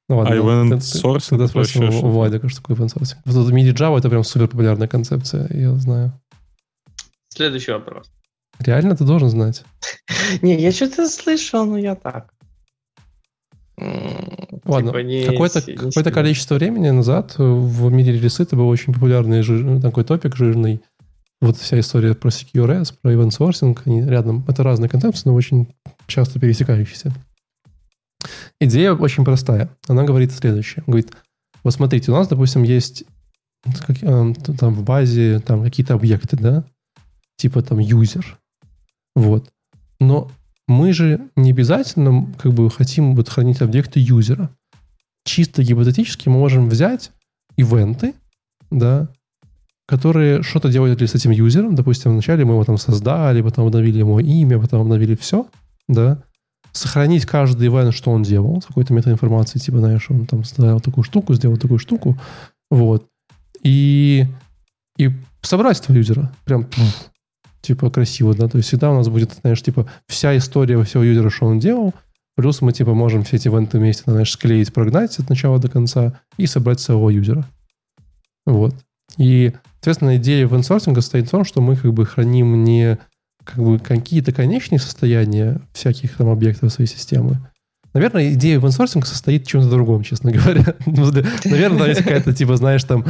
Ну, 0.08 0.18
ладно, 0.18 0.36
а 0.36 0.38
event 0.38 0.70
ты, 0.70 0.76
sourcing? 0.76 1.30
Тогда 1.30 1.48
спросим 1.48 1.84
у 1.84 2.10
Владика, 2.10 2.48
что 2.50 2.62
такое 2.62 2.78
event 2.78 2.94
sourcing. 2.94 3.18
Вот 3.26 3.46
в 3.46 3.54
мире 3.54 3.72
Java 3.72 3.98
это 3.98 4.10
прям 4.10 4.24
супер 4.24 4.48
популярная 4.48 4.88
концепция, 4.88 5.48
я 5.52 5.74
знаю. 5.76 6.14
Следующий 7.30 7.72
вопрос. 7.72 8.12
Реально 8.60 8.96
ты 8.96 9.04
должен 9.04 9.30
знать? 9.30 9.64
Не, 10.42 10.60
я 10.60 10.72
что-то 10.72 11.08
слышал, 11.10 11.66
но 11.66 11.78
я 11.78 11.96
так. 11.96 12.32
Ладно, 13.78 14.92
типа 14.92 15.04
не, 15.04 15.26
какое-то, 15.26 15.62
не 15.70 15.76
какое-то 15.76 16.12
количество 16.12 16.56
времени 16.56 16.90
назад 16.92 17.36
в 17.38 17.92
мире 17.92 18.14
релисы 18.14 18.44
это 18.44 18.56
был 18.56 18.70
очень 18.70 18.94
популярный 18.94 19.42
жир, 19.42 19.82
такой 19.82 20.06
топик 20.06 20.38
жирный. 20.38 20.82
Вот 21.42 21.58
вся 21.58 21.78
история 21.80 22.16
про 22.16 22.30
CQRS, 22.30 22.94
про 23.02 23.14
event 23.14 23.32
sourcing, 23.38 23.78
они 23.86 24.02
рядом. 24.02 24.46
Это 24.48 24.64
разные 24.64 24.88
концепции, 24.88 25.28
но 25.28 25.36
очень 25.36 25.68
часто 26.08 26.40
пересекающиеся. 26.40 27.14
Идея 28.60 28.94
очень 28.94 29.24
простая. 29.26 29.70
Она 29.88 30.04
говорит 30.04 30.32
следующее. 30.32 30.84
Говорит, 30.88 31.12
вот 31.64 31.74
смотрите, 31.74 32.12
у 32.12 32.16
нас, 32.16 32.28
допустим, 32.28 32.64
есть 32.64 33.04
как, 33.86 33.98
э, 34.02 34.34
там 34.58 34.74
в 34.74 34.84
базе 34.84 35.40
там 35.40 35.64
какие-то 35.64 35.96
объекты, 35.96 36.38
да, 36.38 36.64
типа 37.38 37.62
там 37.62 37.80
user. 37.80 38.26
Вот. 39.16 39.50
Но 40.00 40.32
мы 40.68 40.94
же 40.94 41.30
не 41.36 41.52
обязательно 41.52 42.32
как 42.38 42.54
бы 42.54 42.70
хотим 42.70 43.16
вот 43.16 43.30
хранить 43.30 43.62
объекты 43.62 44.00
юзера. 44.00 44.50
Чисто 45.24 45.64
гипотетически 45.64 46.30
мы 46.30 46.38
можем 46.38 46.70
взять 46.70 47.12
ивенты, 47.56 48.14
да, 48.70 49.10
которые 49.88 50.44
что-то 50.44 50.72
делают 50.72 51.02
с 51.02 51.16
этим 51.16 51.32
юзером. 51.32 51.76
Допустим, 51.76 52.12
вначале 52.12 52.46
мы 52.46 52.54
его 52.54 52.64
там 52.64 52.78
создали, 52.78 53.42
потом 53.42 53.68
обновили 53.68 54.00
ему 54.00 54.20
имя, 54.20 54.60
потом 54.60 54.82
обновили 54.82 55.16
все, 55.16 55.48
да. 55.88 56.24
Сохранить 56.76 57.26
каждый 57.26 57.70
ивент, 57.70 57.94
что 57.94 58.12
он 58.12 58.24
делал, 58.24 58.62
с 58.62 58.66
какой-то 58.66 58.94
метаинформацией, 58.94 59.62
типа, 59.62 59.78
знаешь, 59.78 60.06
он 60.10 60.26
там 60.26 60.44
сделал 60.44 60.82
такую 60.82 61.06
штуку, 61.06 61.34
сделал 61.34 61.56
такую 61.56 61.80
штуку, 61.80 62.18
вот. 62.70 63.08
И, 63.64 64.26
и 64.98 65.12
собрать 65.42 65.80
этого 65.80 65.96
юзера. 65.96 66.34
Прям 66.44 66.68
типа, 67.62 67.90
красиво, 67.90 68.36
да, 68.36 68.50
то 68.50 68.58
есть 68.58 68.68
всегда 68.68 68.92
у 68.92 68.96
нас 68.96 69.08
будет, 69.08 69.32
знаешь, 69.42 69.62
типа, 69.62 69.90
вся 70.08 70.36
история 70.38 70.84
всего 70.84 71.02
юзера, 71.02 71.30
что 71.30 71.46
он 71.46 71.60
делал, 71.60 71.94
плюс 72.36 72.62
мы, 72.62 72.74
типа, 72.74 72.94
можем 72.94 73.24
все 73.24 73.38
эти 73.38 73.48
ивенты 73.48 73.80
вместе, 73.80 74.04
знаешь, 74.06 74.32
склеить, 74.32 74.74
прогнать 74.74 75.18
от 75.18 75.30
начала 75.30 75.60
до 75.60 75.70
конца 75.70 76.20
и 76.36 76.46
собрать 76.46 76.82
своего 76.82 77.10
юзера. 77.10 77.48
Вот. 78.46 78.76
И, 79.18 79.54
соответственно, 79.76 80.18
идея 80.18 80.46
ивент-сорсинга 80.46 81.00
состоит 81.00 81.28
в 81.28 81.32
том, 81.32 81.46
что 81.46 81.62
мы, 81.62 81.78
как 81.78 81.94
бы, 81.94 82.06
храним 82.06 82.66
не 82.66 83.00
как 83.46 83.58
бы 83.58 83.80
какие-то 83.80 84.34
конечные 84.34 84.80
состояния 84.80 85.62
всяких 85.74 86.18
там 86.18 86.30
объектов 86.30 86.74
своей 86.74 86.90
системы, 86.90 87.40
Наверное, 87.96 88.34
идея 88.34 88.60
open 88.60 89.06
состоит 89.06 89.46
в 89.46 89.48
чем-то 89.48 89.70
другом, 89.70 90.04
честно 90.04 90.30
говоря. 90.34 90.76
Ну, 90.86 91.10
наверное, 91.46 91.80
там 91.80 91.88
есть 91.88 92.04
какая-то, 92.04 92.34
типа, 92.34 92.58
знаешь, 92.58 92.84
там 92.84 93.06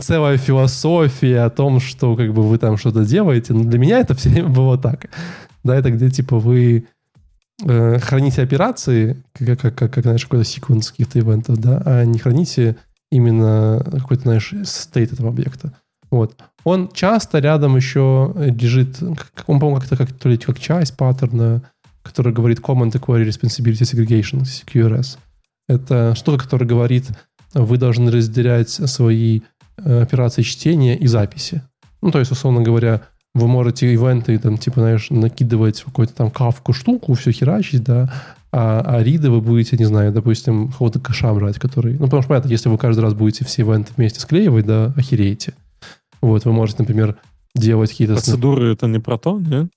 целая 0.00 0.38
философия 0.38 1.40
о 1.40 1.50
том, 1.50 1.78
что 1.78 2.16
как 2.16 2.32
бы 2.32 2.42
вы 2.42 2.56
там 2.56 2.78
что-то 2.78 3.04
делаете. 3.04 3.52
Но 3.52 3.64
для 3.64 3.78
меня 3.78 3.98
это 3.98 4.14
все 4.14 4.30
время 4.30 4.48
было 4.48 4.78
так. 4.78 5.10
Да, 5.62 5.76
это 5.76 5.90
где, 5.90 6.08
типа, 6.08 6.38
вы 6.38 6.86
э, 7.66 7.98
храните 7.98 8.40
операции, 8.40 9.22
как, 9.34 9.60
как, 9.60 9.74
как, 9.74 9.92
как 9.92 10.04
знаешь, 10.04 10.24
какой-то 10.24 10.48
секвенс 10.48 10.90
каких-то 10.90 11.18
ивентов, 11.18 11.58
да, 11.58 11.82
а 11.84 12.04
не 12.04 12.18
храните 12.18 12.76
именно 13.10 13.84
какой-то, 13.84 14.22
знаешь, 14.22 14.54
стейт 14.64 15.12
этого 15.12 15.28
объекта. 15.28 15.74
Вот. 16.10 16.34
Он 16.64 16.90
часто 16.92 17.38
рядом 17.38 17.76
еще 17.76 18.32
лежит, 18.36 19.02
он, 19.46 19.60
по-моему, 19.60 19.80
как-то 19.80 19.96
как, 19.96 20.12
то 20.12 20.28
ли 20.28 20.38
как 20.38 20.58
часть 20.58 20.96
паттерна, 20.96 21.62
который 22.02 22.32
говорит 22.32 22.60
Common 22.60 22.90
Query 22.90 23.28
Responsibility 23.28 23.82
Segregation, 23.82 24.42
QRS. 24.42 25.18
Это 25.68 26.14
штука, 26.14 26.44
которая 26.44 26.68
говорит, 26.68 27.10
вы 27.54 27.78
должны 27.78 28.10
разделять 28.10 28.70
свои 28.70 29.42
э, 29.76 30.02
операции 30.02 30.42
чтения 30.42 30.96
и 30.96 31.06
записи. 31.06 31.62
Ну, 32.02 32.10
то 32.10 32.18
есть, 32.18 32.30
условно 32.30 32.62
говоря, 32.62 33.02
вы 33.34 33.48
можете 33.48 33.92
ивенты, 33.92 34.38
там, 34.38 34.58
типа, 34.58 34.80
знаешь, 34.80 35.10
накидывать 35.10 35.82
какую-то 35.82 36.14
там 36.14 36.30
кавку 36.30 36.72
штуку, 36.72 37.14
все 37.14 37.32
херачить, 37.32 37.82
да, 37.82 38.12
а, 38.52 38.82
а 38.86 39.02
риды 39.02 39.30
вы 39.30 39.40
будете, 39.40 39.76
не 39.76 39.84
знаю, 39.84 40.12
допустим, 40.12 40.68
какого-то 40.68 41.00
кэша 41.00 41.32
брать, 41.34 41.58
который... 41.58 41.94
Ну, 41.94 42.04
потому 42.04 42.22
что, 42.22 42.28
понятно, 42.28 42.50
если 42.50 42.68
вы 42.68 42.78
каждый 42.78 43.00
раз 43.00 43.14
будете 43.14 43.44
все 43.44 43.62
ивенты 43.62 43.92
вместе 43.96 44.20
склеивать, 44.20 44.66
да, 44.66 44.92
охереете. 44.96 45.54
Вот, 46.24 46.46
вы 46.46 46.52
можете, 46.52 46.78
например, 46.78 47.18
делать 47.54 47.90
какие-то... 47.90 48.14
Процедуры 48.14 48.72
это 48.72 48.86
не 48.86 48.98
про 48.98 49.18
то, 49.18 49.38
нет? 49.38 49.70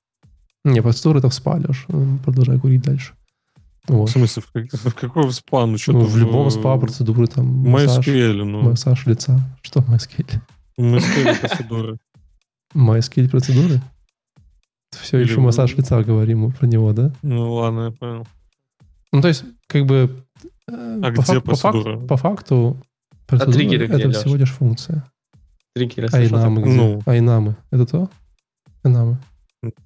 Не, 0.64 0.82
процедуры 0.82 1.20
это 1.20 1.30
в 1.30 1.34
спа, 1.34 1.56
Леш. 1.56 1.86
Продолжай 2.24 2.58
курить 2.58 2.84
дальше. 2.84 3.16
Вот. 3.90 4.08
В 4.10 4.14
смысле, 4.14 4.44
в, 4.44 4.52
как, 4.54 4.72
в 4.72 4.94
какой 4.94 5.34
спа? 5.34 5.66
Ну, 5.66 5.78
что 5.78 5.92
ну, 5.92 6.06
в 6.06 6.16
любом 6.16 6.50
спа 6.50 6.78
процедуры 6.78 7.28
там 7.28 7.46
массаж, 7.46 8.08
MySQL, 8.08 8.44
ну. 8.46 8.62
массаж 8.62 9.06
лица. 9.08 9.42
Что 9.62 9.82
MySQL? 9.82 10.40
MySQL 10.80 11.40
процедуры. 11.42 11.98
MySQL 12.74 13.30
процедуры? 13.30 13.82
Все 14.92 15.20
Или 15.20 15.28
еще 15.28 15.42
массаж 15.42 15.76
лица 15.76 16.02
говорим 16.02 16.50
про 16.54 16.66
него, 16.66 16.94
да? 16.94 17.12
Ну 17.24 17.56
ладно, 17.56 17.82
я 17.82 17.92
понял. 17.92 18.26
Ну 19.12 19.22
то 19.22 19.28
есть, 19.28 19.44
как 19.68 19.86
бы... 19.86 20.24
Э, 20.70 21.02
а 21.04 21.12
по 21.12 21.22
где 21.22 21.34
фак, 21.34 21.44
процедура? 21.44 21.98
По, 21.98 22.00
фак, 22.00 22.08
по 22.08 22.18
факту 22.18 22.78
процедура 23.26 23.82
а 23.82 24.00
это 24.00 24.12
всего 24.12 24.38
лишь 24.38 24.52
функция. 24.52 25.04
Триггеры. 25.78 26.10
Айнамы 26.12 26.62
где? 26.62 26.72
Ну. 26.72 27.02
Айнамы. 27.06 27.56
Это 27.72 27.86
то? 27.86 28.10
Айнамы. 28.84 29.18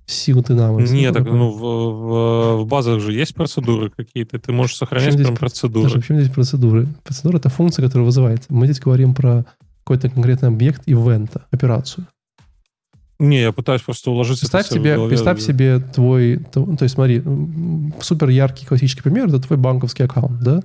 Сил 0.05 0.43
Динамо. 0.43 0.81
Нет, 0.81 1.13
так, 1.13 1.25
ну, 1.25 1.49
в, 1.49 1.59
в, 1.59 2.61
в 2.63 2.65
базах 2.67 2.99
же 2.99 3.13
есть 3.13 3.33
процедуры 3.33 3.89
какие-то, 3.89 4.37
ты 4.37 4.51
можешь 4.51 4.75
сохранять 4.75 5.15
прям 5.15 5.35
процедуры. 5.35 5.83
Даже 5.83 5.99
почему 5.99 6.19
здесь 6.19 6.33
процедуры? 6.33 6.87
Процедура— 7.03 7.37
это 7.37 7.49
функция, 7.49 7.85
которая 7.85 8.05
вызывает. 8.05 8.43
Мы 8.49 8.65
здесь 8.65 8.81
говорим 8.81 9.13
про 9.13 9.45
какой-то 9.83 10.09
конкретный 10.09 10.49
объект 10.49 10.81
ивента, 10.87 11.45
операцию. 11.51 12.05
Не, 13.17 13.41
я 13.41 13.51
пытаюсь 13.53 13.81
просто 13.81 14.11
уложиться. 14.11 14.41
Представь, 14.41 14.67
себе, 14.67 15.07
представь 15.07 15.39
себе 15.39 15.79
твой... 15.79 16.37
То, 16.37 16.65
то 16.75 16.83
есть 16.83 16.95
смотри, 16.95 17.23
супер 18.01 18.29
яркий 18.29 18.65
классический 18.65 19.03
пример— 19.03 19.27
это 19.29 19.39
твой 19.39 19.57
банковский 19.57 20.03
аккаунт, 20.03 20.41
да? 20.41 20.61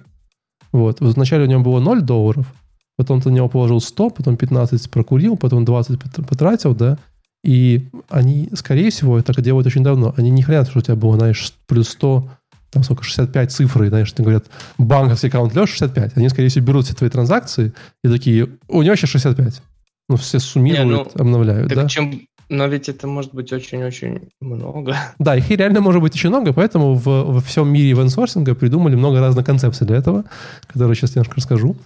Вот 0.73 1.01
вначале 1.01 1.45
у 1.45 1.47
него 1.47 1.63
было 1.63 1.81
0 1.81 2.03
долларов, 2.03 2.53
потом 2.97 3.21
ты 3.21 3.31
на 3.31 3.35
него 3.35 3.49
положил 3.49 3.81
100, 3.81 4.11
потом 4.11 4.37
15 4.37 4.91
прокурил, 4.91 5.37
потом 5.37 5.65
20 5.65 5.99
потратил, 6.29 6.75
да? 6.75 6.99
И 7.45 7.89
они, 8.09 8.49
скорее 8.55 8.91
всего, 8.91 9.23
так 9.23 9.41
делают 9.41 9.67
очень 9.67 9.85
давно. 9.85 10.13
Они 10.17 10.31
не 10.31 10.43
хотят, 10.43 10.69
что 10.69 10.81
у 10.81 10.83
тебя 10.83 10.97
было, 10.97 11.17
знаешь, 11.17 11.53
плюс 11.67 11.91
100, 11.91 12.29
там 12.71 12.83
сколько, 12.83 13.05
65 13.05 13.53
цифры, 13.53 13.89
знаешь, 13.89 14.11
ты 14.11 14.23
говорят, 14.23 14.47
банковский 14.79 15.29
аккаунт 15.29 15.55
Леша 15.55 15.67
65. 15.67 16.17
Они, 16.17 16.29
скорее 16.29 16.49
всего, 16.49 16.65
берут 16.65 16.87
все 16.87 16.95
твои 16.95 17.09
транзакции 17.09 17.73
и 18.03 18.09
такие, 18.09 18.49
у 18.69 18.83
него 18.83 18.97
сейчас 18.97 19.11
65. 19.11 19.63
Ну, 20.09 20.17
все 20.17 20.39
суммируют, 20.39 20.87
не, 20.87 20.93
ну, 20.93 21.07
обновляют, 21.15 21.73
да? 21.73 21.87
Чем, 21.89 22.21
но 22.49 22.67
ведь 22.67 22.89
это 22.89 23.07
может 23.07 23.35
быть 23.35 23.53
очень-очень 23.53 24.29
много. 24.41 24.97
Да, 25.19 25.37
их 25.37 25.51
реально 25.51 25.81
может 25.81 26.01
быть 26.01 26.15
очень 26.15 26.31
много, 26.31 26.53
поэтому 26.53 26.95
в, 26.95 27.05
во 27.05 27.41
всем 27.41 27.69
мире 27.69 27.91
ивенсорсинга 27.91 28.55
придумали 28.55 28.95
много 28.95 29.21
разных 29.21 29.45
концепций 29.45 29.87
для 29.87 29.97
этого, 29.97 30.25
которые 30.67 30.95
сейчас 30.95 31.15
немножко 31.15 31.37
расскажу. 31.37 31.77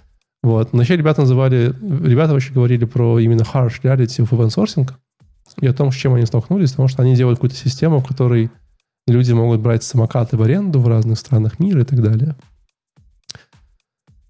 Вот. 0.42 0.72
Вообще 0.72 0.96
ребята 0.96 1.22
называли, 1.22 1.74
ребята 2.06 2.32
вообще 2.32 2.52
говорили 2.52 2.84
про 2.84 3.18
именно 3.18 3.42
harsh 3.42 3.82
reality 3.82 4.24
в 4.24 4.32
sourcing 4.32 4.90
и 5.60 5.66
о 5.66 5.74
том, 5.74 5.92
с 5.92 5.94
чем 5.94 6.14
они 6.14 6.26
столкнулись, 6.26 6.70
потому 6.70 6.88
что 6.88 7.02
они 7.02 7.14
делают 7.14 7.38
какую-то 7.38 7.56
систему, 7.56 8.00
в 8.00 8.06
которой 8.06 8.50
люди 9.06 9.32
могут 9.32 9.60
брать 9.60 9.82
самокаты 9.82 10.36
в 10.36 10.42
аренду 10.42 10.80
в 10.80 10.88
разных 10.88 11.18
странах 11.18 11.58
мира 11.58 11.82
и 11.82 11.84
так 11.84 12.02
далее. 12.02 12.36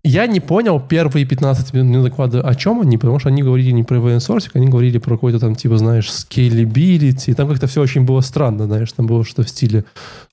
Я 0.03 0.26
не 0.26 0.40
понял 0.40 0.80
первые 0.80 1.26
15 1.26 1.74
минут 1.74 2.05
доклада, 2.05 2.40
о 2.40 2.55
чем 2.55 2.80
они, 2.80 2.96
потому 2.96 3.18
что 3.18 3.28
они 3.28 3.42
говорили 3.42 3.70
не 3.70 3.82
про 3.82 3.98
event 3.98 4.20
sourcing, 4.20 4.51
они 4.55 4.66
говорили 4.66 4.96
про 4.96 5.16
какой-то 5.16 5.38
там, 5.38 5.55
типа, 5.55 5.76
знаешь, 5.76 6.09
scalability. 6.09 7.30
И 7.30 7.34
там 7.34 7.46
как-то 7.48 7.66
все 7.66 7.82
очень 7.82 8.07
было 8.07 8.22
странно, 8.22 8.64
знаешь, 8.64 8.90
там 8.92 9.07
было 9.07 9.26
что-то 9.26 9.42
в 9.42 9.51
стиле, 9.51 9.84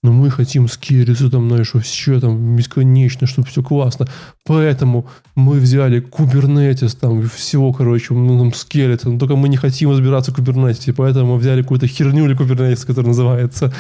ну 0.03 0.13
мы 0.13 0.31
хотим 0.31 0.69
скейлиться, 0.69 1.29
там, 1.29 1.49
знаешь, 1.49 1.73
все 1.83 2.21
там 2.21 2.55
бесконечно, 2.55 3.27
чтобы 3.27 3.49
все 3.49 3.61
классно. 3.61 4.07
Поэтому 4.45 5.07
мы 5.35 5.59
взяли 5.59 6.01
Kubernetes, 6.01 6.97
там, 6.97 7.27
всего, 7.27 7.73
короче, 7.73 8.13
ну, 8.13 8.39
там, 8.39 8.53
скелета, 8.53 9.09
но 9.09 9.19
только 9.19 9.35
мы 9.35 9.49
не 9.49 9.57
хотим 9.57 9.91
разбираться 9.91 10.31
в 10.31 10.39
Kubernetes, 10.39 10.93
поэтому 10.95 11.33
мы 11.33 11.39
взяли 11.39 11.61
какую-то 11.61 11.87
херню 11.87 12.25
или 12.25 12.37
Kubernetes, 12.37 12.85
которая 12.85 13.07
называется 13.07 13.73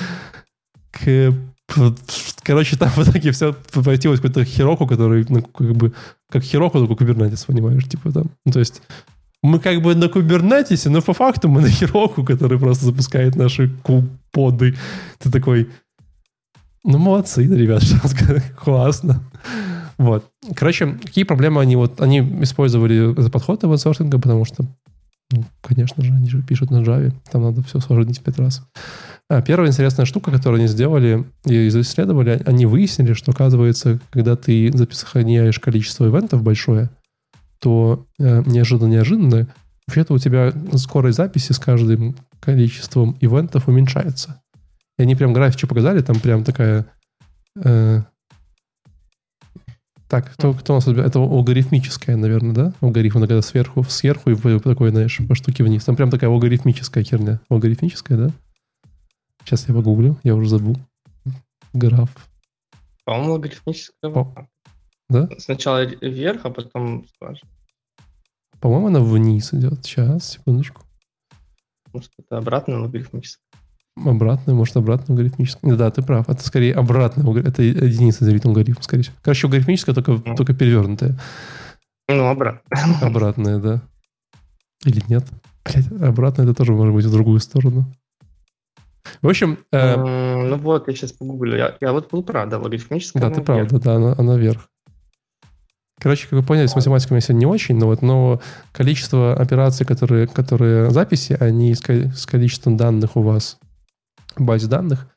Короче, 2.43 2.77
там 2.77 2.89
в 2.89 2.99
итоге 2.99 3.31
все 3.31 3.53
превратилось 3.71 4.19
в 4.19 4.23
какую-то 4.23 4.49
хироку, 4.49 4.87
который, 4.87 5.25
ну, 5.29 5.41
как 5.41 5.75
бы, 5.75 5.93
как 6.29 6.43
хироку, 6.43 6.79
только 6.79 6.95
кубернетис, 6.95 7.45
понимаешь, 7.45 7.83
типа 7.85 8.11
там. 8.11 8.31
Ну, 8.45 8.51
то 8.51 8.59
есть 8.59 8.81
мы 9.43 9.59
как 9.59 9.81
бы 9.81 9.95
на 9.95 10.09
кубернетисе, 10.09 10.89
но 10.89 11.01
по 11.01 11.13
факту 11.13 11.49
мы 11.49 11.61
на 11.61 11.69
хироку, 11.69 12.23
который 12.23 12.59
просто 12.59 12.85
запускает 12.85 13.35
наши 13.35 13.69
кубоды. 13.83 14.75
Ты 15.19 15.31
такой, 15.31 15.69
ну, 16.83 16.97
молодцы, 16.97 17.43
ребят, 17.43 17.83
классно. 18.63 19.21
Вот. 19.97 20.25
Короче, 20.55 20.97
какие 21.03 21.23
проблемы 21.23 21.61
они 21.61 21.75
вот, 21.75 22.01
они 22.01 22.19
использовали 22.43 23.19
за 23.19 23.29
подход 23.29 23.63
event 23.63 24.21
потому 24.21 24.45
что, 24.45 24.65
ну, 25.31 25.43
конечно 25.61 26.03
же, 26.03 26.13
они 26.13 26.29
же 26.29 26.41
пишут 26.41 26.71
на 26.71 26.81
Java, 26.81 27.13
там 27.31 27.43
надо 27.43 27.63
все 27.63 27.79
сложить 27.79 28.21
пять 28.21 28.37
раз. 28.37 28.63
А, 29.29 29.41
первая 29.41 29.69
интересная 29.69 30.05
штука, 30.05 30.31
которую 30.31 30.59
они 30.59 30.67
сделали 30.67 31.25
и 31.45 31.67
исследовали, 31.67 32.41
они 32.45 32.65
выяснили, 32.65 33.13
что, 33.13 33.31
оказывается, 33.31 33.99
когда 34.09 34.37
ты 34.37 34.71
сохраняешь 34.91 35.59
количество 35.59 36.05
ивентов 36.05 36.43
большое, 36.43 36.89
то 37.59 38.05
э, 38.19 38.43
неожиданно-неожиданно 38.45 39.47
вообще-то 39.85 40.13
у 40.13 40.17
тебя 40.17 40.53
скорость 40.75 41.17
записи 41.17 41.51
с 41.51 41.59
каждым 41.59 42.15
количеством 42.39 43.17
ивентов 43.19 43.67
уменьшается. 43.67 44.41
И 44.97 45.01
они 45.01 45.15
прям 45.15 45.33
графики 45.33 45.65
показали, 45.65 46.01
там 46.01 46.19
прям 46.19 46.45
такая... 46.45 46.85
Э, 47.61 48.03
так, 50.07 50.31
кто, 50.31 50.53
кто 50.53 50.73
у 50.73 50.75
нас... 50.77 50.87
Это 50.87 51.19
алгоритмическая, 51.19 52.15
наверное, 52.15 52.53
да? 52.53 52.73
Алгоритм, 52.79 53.19
когда 53.19 53.41
сверху, 53.41 53.83
сверху 53.83 54.29
и 54.29 54.59
такой, 54.59 54.91
знаешь, 54.91 55.19
по 55.27 55.35
штуке 55.35 55.65
вниз. 55.65 55.83
Там 55.83 55.97
прям 55.97 56.09
такая 56.09 56.29
алгоритмическая 56.29 57.03
херня. 57.03 57.41
Алгоритмическая, 57.49 58.17
да? 58.17 58.31
Сейчас 59.47 59.69
я 59.69 59.73
погуглю, 59.73 60.17
я 60.23 60.35
уже 60.35 60.49
забыл. 60.49 60.75
Граф. 61.71 62.09
По-моему, 63.05 63.35
логарифмическая. 63.35 64.11
По... 64.11 64.49
Да? 65.07 65.29
Сначала 65.37 65.85
вверх, 65.85 66.41
а 66.43 66.49
потом 66.49 67.05
скажем. 67.15 67.47
По-моему, 68.59 68.87
она 68.87 68.99
вниз 68.99 69.53
идет. 69.53 69.85
Сейчас, 69.85 70.31
секундочку. 70.31 70.81
Может, 71.93 72.11
это 72.19 72.39
обратная 72.39 72.79
логарифмическая. 72.79 73.41
Обратная, 73.95 74.53
может, 74.53 74.75
обратная 74.75 75.15
логарифмическая. 75.15 75.77
Да, 75.77 75.91
ты 75.91 76.01
прав. 76.01 76.27
Это 76.27 76.45
скорее 76.45 76.73
обратная. 76.73 77.25
Это 77.41 77.63
единица 77.63 78.25
делить 78.25 78.43
логарифм, 78.43 78.81
скорее 78.81 79.03
всего. 79.03 79.15
Короче, 79.21 79.47
логарифмическая, 79.47 79.95
только, 79.95 80.11
mm. 80.11 80.35
только 80.35 80.53
перевернутая. 80.53 81.17
Ну, 82.09 82.27
обратная. 82.27 82.99
Обратная, 83.01 83.59
да. 83.59 83.81
Или 84.83 85.01
нет? 85.07 85.25
Блять, 85.63 85.87
обратная 86.01 86.43
это 86.43 86.53
тоже 86.53 86.73
может 86.73 86.93
быть 86.93 87.05
в 87.05 87.11
другую 87.13 87.39
сторону. 87.39 87.85
В 89.21 89.27
общем... 89.27 89.57
Э, 89.71 89.95
ну 89.95 90.57
вот, 90.57 90.87
я 90.87 90.93
сейчас 90.93 91.11
погуглю. 91.11 91.57
Я, 91.57 91.75
я 91.81 91.91
вот 91.91 92.11
был 92.11 92.23
прав, 92.23 92.49
да, 92.49 92.57
логарифмическая. 92.57 93.21
Да, 93.21 93.29
ты 93.29 93.41
прав, 93.41 93.67
да, 93.67 93.79
да, 93.79 93.95
она, 93.95 94.15
она 94.17 94.37
вверх. 94.37 94.69
Корочей, 95.99 96.27
как 96.29 96.33
вы 96.33 96.43
поняли, 96.43 96.67
с 96.67 96.75
математикой 96.75 97.15
меня 97.15 97.21
сегодня 97.21 97.39
не 97.39 97.45
очень, 97.47 97.75
но 97.77 97.87
вот 97.87 98.03
но 98.03 98.39
количество 98.71 99.33
операций, 99.33 99.85
которые, 99.85 100.27
которые 100.27 100.91
записи, 100.91 101.35
они 101.39 101.73
с, 101.73 101.81
с 101.81 102.25
количеством 102.27 102.77
данных 102.77 103.15
у 103.15 103.21
вас 103.21 103.57
в 104.35 104.43
базе 104.43 104.67
данных 104.67 105.07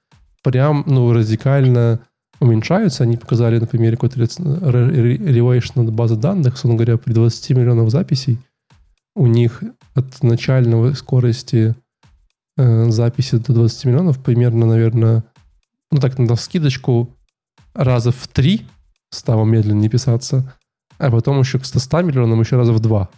прям 0.42 0.84
ну, 0.86 1.12
радикально 1.12 2.00
уменьшаются. 2.40 3.04
Они 3.04 3.18
показали 3.18 3.58
на 3.58 3.66
примере 3.66 3.96
какой-то 3.96 4.20
relation 4.20 5.90
базы 5.90 6.16
данных, 6.16 6.54
условно 6.54 6.78
говоря, 6.78 6.96
при 6.96 7.12
20 7.12 7.50
миллионов 7.50 7.90
записей 7.90 8.38
у 9.14 9.26
них 9.26 9.62
от 9.94 10.22
начальной 10.22 10.94
скорости 10.94 11.74
э, 12.60 12.90
записи 12.90 13.36
до 13.36 13.52
20 13.52 13.84
миллионов 13.86 14.22
примерно, 14.22 14.66
наверное, 14.66 15.24
ну 15.90 16.00
так, 16.00 16.18
на 16.18 16.36
скидочку 16.36 17.16
раза 17.74 18.12
в 18.12 18.28
три 18.28 18.66
стало 19.10 19.44
медленнее 19.44 19.90
писаться, 19.90 20.54
а 20.98 21.10
потом 21.10 21.40
еще 21.40 21.58
к 21.58 21.64
100 21.64 22.02
миллионам 22.02 22.40
еще 22.40 22.56
раза 22.56 22.72
в 22.72 22.80
два. 22.80 23.08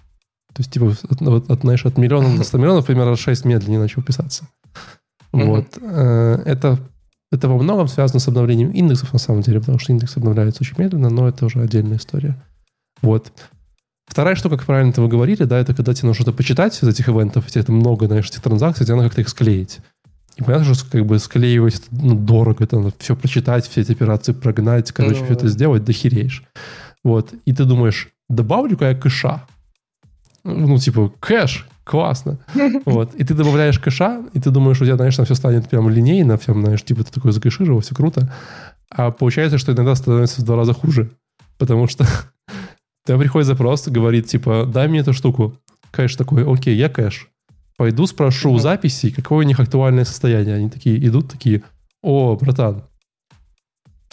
То 0.55 0.61
есть, 0.61 0.70
типа, 0.72 0.95
от, 1.09 1.22
от, 1.22 1.51
от, 1.51 1.61
знаешь, 1.62 1.86
от 1.86 1.99
миллиона 1.99 2.36
до 2.36 2.45
100 2.45 2.59
миллионов 2.59 2.86
примерно 2.86 3.16
6 3.16 3.45
медленнее 3.45 3.80
начал 3.80 4.03
писаться. 4.03 4.47
Mm-hmm. 5.32 5.45
Вот. 5.47 5.78
Э, 5.80 6.43
это, 6.45 6.78
это 7.30 7.49
во 7.49 7.57
многом 7.57 7.88
связано 7.88 8.20
с 8.20 8.28
обновлением 8.28 8.70
индексов, 8.70 9.12
на 9.12 9.18
самом 9.18 9.40
деле, 9.40 9.61
потому 9.61 9.78
что 9.78 9.93
индекс 9.93 10.16
обновляется 10.16 10.62
очень 10.62 10.76
медленно, 10.78 11.09
но 11.09 11.28
это 11.28 11.47
уже 11.47 11.61
отдельная 11.61 11.97
история. 11.97 12.36
Вот. 13.01 13.32
Вторая 14.07 14.34
штука, 14.34 14.57
как 14.57 14.66
правильно 14.66 14.92
вы 14.96 15.09
говорили, 15.09 15.44
да, 15.44 15.59
это 15.59 15.74
когда 15.74 15.94
тебе 15.94 16.09
нужно 16.09 16.22
что-то 16.22 16.36
почитать 16.36 16.82
из 16.82 16.88
этих 16.88 17.09
ивентов, 17.09 17.46
тебе 17.46 17.62
это 17.62 17.72
много, 17.72 18.07
знаешь, 18.07 18.28
этих 18.28 18.42
транзакций, 18.42 18.84
тебе 18.84 18.96
надо 18.96 19.09
как-то 19.09 19.22
их 19.22 19.28
склеить. 19.28 19.80
И 20.36 20.42
понятно, 20.42 20.74
что 20.74 20.90
как 20.90 21.07
бы 21.07 21.18
склеивать 21.18 21.76
это, 21.76 21.86
ну, 21.90 22.14
дорого, 22.14 22.64
это 22.64 22.78
надо 22.78 22.94
все 22.98 23.14
прочитать, 23.14 23.66
все 23.66 23.82
эти 23.82 23.92
операции 23.92 24.32
прогнать, 24.32 24.90
короче, 24.92 25.20
ну, 25.20 25.24
все 25.26 25.34
это 25.34 25.48
сделать, 25.48 25.84
дохереешь. 25.84 26.42
Вот. 27.05 27.34
И 27.44 27.53
ты 27.53 27.64
думаешь, 27.64 28.09
добавлю-ка 28.28 28.90
я 28.90 28.94
кэша. 28.94 29.42
Ну, 30.44 30.78
типа, 30.78 31.12
кэш, 31.20 31.66
классно. 31.84 32.38
Вот. 32.86 33.14
И 33.14 33.24
ты 33.24 33.34
добавляешь 33.34 33.78
кэша, 33.78 34.22
и 34.32 34.40
ты 34.40 34.50
думаешь, 34.50 34.80
у 34.80 34.84
тебя, 34.84 34.96
знаешь, 34.96 35.16
там 35.16 35.26
все 35.26 35.34
станет 35.34 35.68
прям 35.68 35.88
линейно, 35.88 36.38
всем, 36.38 36.62
знаешь, 36.62 36.82
типа 36.82 37.05
ты 37.05 37.12
такой 37.12 37.32
закэшировал, 37.32 37.80
все 37.80 37.94
круто. 37.94 38.32
А 38.90 39.11
получается, 39.11 39.59
что 39.59 39.72
иногда 39.72 39.94
становится 39.94 40.40
в 40.40 40.44
два 40.44 40.57
раза 40.57 40.72
хуже. 40.72 41.11
Потому 41.59 41.86
что 41.86 42.07
Тебе 43.05 43.18
приходит 43.18 43.46
запрос, 43.46 43.88
говорит, 43.88 44.26
типа, 44.26 44.64
дай 44.66 44.88
мне 44.88 45.00
эту 45.00 45.12
штуку. 45.12 45.59
Кэш 45.90 46.16
такой, 46.16 46.44
окей, 46.50 46.76
я 46.76 46.88
кэш. 46.88 47.28
Пойду 47.76 48.07
спрошу 48.07 48.53
у 48.53 48.59
записи, 48.59 49.11
какое 49.11 49.44
у 49.44 49.48
них 49.48 49.59
актуальное 49.59 50.05
состояние. 50.05 50.57
Они 50.57 50.70
такие 50.70 51.05
идут, 51.07 51.30
такие, 51.30 51.62
о, 52.03 52.36
братан, 52.36 52.84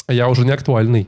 а 0.10 0.14
я 0.14 0.28
уже 0.28 0.44
не 0.44 0.52
актуальный. 0.52 1.08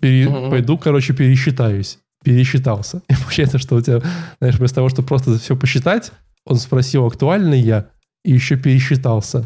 Пере... 0.00 0.26
Uh-huh. 0.26 0.48
Пойду, 0.48 0.78
короче, 0.78 1.14
пересчитаюсь. 1.14 1.98
Пересчитался. 2.22 3.02
И 3.08 3.14
получается, 3.14 3.58
что 3.58 3.74
у 3.74 3.80
тебя, 3.80 4.02
знаешь, 4.38 4.56
вместо 4.56 4.76
того, 4.76 4.88
чтобы 4.88 5.08
просто 5.08 5.36
все 5.36 5.56
посчитать, 5.56 6.12
он 6.46 6.56
спросил, 6.56 7.06
актуальный 7.06 7.58
я, 7.58 7.88
и 8.24 8.32
еще 8.32 8.56
пересчитался. 8.56 9.40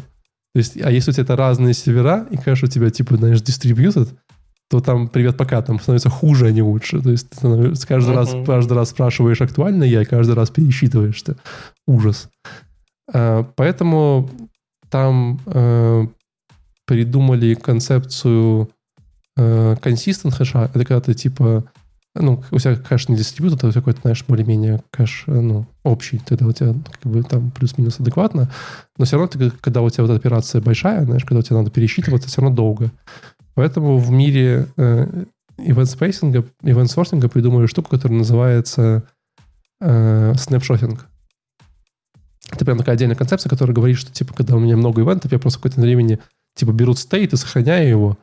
То 0.53 0.57
есть, 0.57 0.79
а 0.81 0.91
если 0.91 1.09
у 1.09 1.13
тебя 1.13 1.23
это 1.23 1.35
разные 1.35 1.73
сервера, 1.73 2.27
и, 2.29 2.37
конечно, 2.37 2.67
у 2.67 2.69
тебя, 2.69 2.91
типа, 2.91 3.17
знаешь, 3.17 3.39
distributed, 3.39 4.09
то 4.69 4.79
там 4.81 5.07
привет 5.07 5.35
пока, 5.35 5.61
там 5.61 5.79
становится 5.79 6.09
хуже, 6.09 6.47
а 6.47 6.51
не 6.51 6.61
лучше. 6.61 7.01
То 7.01 7.09
есть 7.09 7.29
ты 7.29 7.37
каждый, 7.87 8.13
uh-huh. 8.13 8.15
раз, 8.15 8.35
каждый 8.45 8.73
раз 8.73 8.89
спрашиваешь, 8.89 9.41
актуально 9.41 9.83
я, 9.83 10.03
и 10.03 10.05
каждый 10.05 10.35
раз 10.35 10.51
пересчитываешь. 10.51 11.21
Ты. 11.21 11.35
Ужас. 11.87 12.29
А, 13.11 13.43
поэтому 13.55 14.29
там 14.89 15.39
а, 15.47 16.05
придумали 16.85 17.55
концепцию 17.55 18.69
а, 19.35 19.75
consistent 19.75 20.31
hash 20.31 20.54
а. 20.54 20.65
Это 20.73 20.85
когда 20.85 21.01
ты 21.01 21.15
типа 21.15 21.65
ну, 22.15 22.43
у 22.51 22.59
тебя 22.59 22.75
кэш 22.75 23.07
не 23.07 23.15
distributed, 23.15 23.55
это 23.55 23.71
какой-то, 23.71 24.01
знаешь, 24.01 24.25
более-менее 24.27 24.81
кэш, 24.91 25.25
ну, 25.27 25.67
общий, 25.83 26.19
тогда 26.19 26.47
у 26.47 26.51
тебя 26.51 26.73
как 27.01 27.11
бы 27.11 27.23
там 27.23 27.51
плюс-минус 27.51 27.99
адекватно, 27.99 28.49
но 28.97 29.05
все 29.05 29.17
равно, 29.17 29.27
ты, 29.27 29.51
когда 29.61 29.81
у 29.81 29.89
тебя 29.89 30.05
вот 30.05 30.17
операция 30.17 30.61
большая, 30.61 31.05
знаешь, 31.05 31.23
когда 31.23 31.39
у 31.39 31.41
тебя 31.43 31.57
надо 31.57 31.71
пересчитываться, 31.71 32.27
все 32.27 32.41
равно 32.41 32.55
долго. 32.55 32.91
Поэтому 33.59 33.97
в 33.97 34.09
мире 34.09 34.69
э, 34.77 35.25
event-спейсинга, 35.57 36.45
event 36.63 36.86
sourcing 36.86 37.22
а 37.22 37.27
придумали 37.27 37.67
штуку, 37.67 37.89
которая 37.89 38.17
называется 38.17 39.03
э, 39.81 40.33
snapshotting. 40.37 41.05
Это 42.53 42.63
прям 42.63 42.77
такая 42.77 42.95
отдельная 42.95 43.17
концепция, 43.17 43.49
которая 43.49 43.75
говорит, 43.75 43.97
что, 43.97 44.13
типа, 44.13 44.33
когда 44.33 44.55
у 44.55 44.59
меня 44.59 44.77
много 44.77 45.01
ивентов, 45.01 45.33
я 45.33 45.39
просто 45.39 45.59
какое-то 45.59 45.81
времени, 45.81 46.19
типа, 46.55 46.71
беру 46.71 46.93
стейт 46.93 47.33
и 47.33 47.35
сохраняю 47.35 47.89
его, 47.89 48.17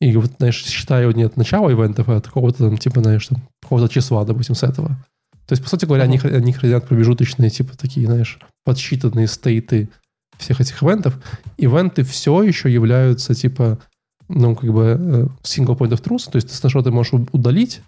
и 0.00 0.16
вот, 0.16 0.30
знаешь, 0.38 0.62
считаю 0.64 1.10
не 1.16 1.24
от 1.24 1.36
начала 1.36 1.68
ивентов, 1.72 2.08
а 2.08 2.18
от 2.18 2.28
какого-то 2.28 2.58
там, 2.58 2.78
типа, 2.78 3.00
знаешь, 3.00 3.26
там, 3.26 3.42
какого-то 3.62 3.92
числа, 3.92 4.24
допустим, 4.24 4.54
с 4.54 4.62
этого. 4.62 4.90
То 5.46 5.52
есть, 5.52 5.64
по 5.64 5.68
сути 5.68 5.84
говоря, 5.84 6.04
uh-huh. 6.04 6.28
они, 6.28 6.36
они 6.36 6.52
хранят 6.52 6.86
промежуточные, 6.86 7.50
типа, 7.50 7.76
такие, 7.76 8.06
знаешь, 8.06 8.38
подсчитанные 8.64 9.26
стейты 9.26 9.88
всех 10.38 10.60
этих 10.60 10.80
ивентов. 10.80 11.18
Ивенты 11.56 12.04
все 12.04 12.40
еще 12.44 12.72
являются, 12.72 13.34
типа, 13.34 13.80
ну, 14.28 14.54
как 14.54 14.72
бы 14.72 14.96
э, 14.98 15.26
single 15.42 15.76
point 15.76 15.90
of 15.90 16.02
truth, 16.02 16.30
то 16.30 16.36
есть 16.36 16.54
сначала 16.54 16.84
ты 16.84 16.90
можешь 16.90 17.12
удалить, 17.32 17.80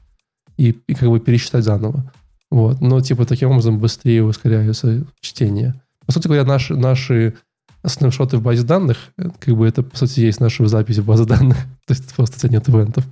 и, 0.56 0.76
и 0.86 0.94
как 0.94 1.08
бы 1.08 1.20
пересчитать 1.20 1.64
заново. 1.64 2.12
Вот. 2.50 2.80
Но, 2.80 3.00
типа, 3.00 3.24
таким 3.24 3.50
образом 3.50 3.78
быстрее 3.78 4.24
ускоряется 4.24 5.06
чтение. 5.20 5.80
По 6.06 6.12
сути 6.12 6.26
говоря, 6.26 6.44
наши, 6.44 6.74
наши 6.74 7.36
снапшоты 7.84 8.38
в 8.38 8.42
базе 8.42 8.64
данных, 8.64 8.98
э, 9.16 9.28
как 9.38 9.56
бы 9.56 9.66
это, 9.66 9.82
по 9.82 9.96
сути, 9.96 10.20
есть 10.20 10.40
наша 10.40 10.66
запись 10.66 10.98
в 10.98 11.06
базе 11.06 11.24
данных. 11.24 11.56
То 11.86 11.94
есть 11.94 12.14
просто 12.14 12.48
нет 12.48 12.68
ивентов. 12.68 13.04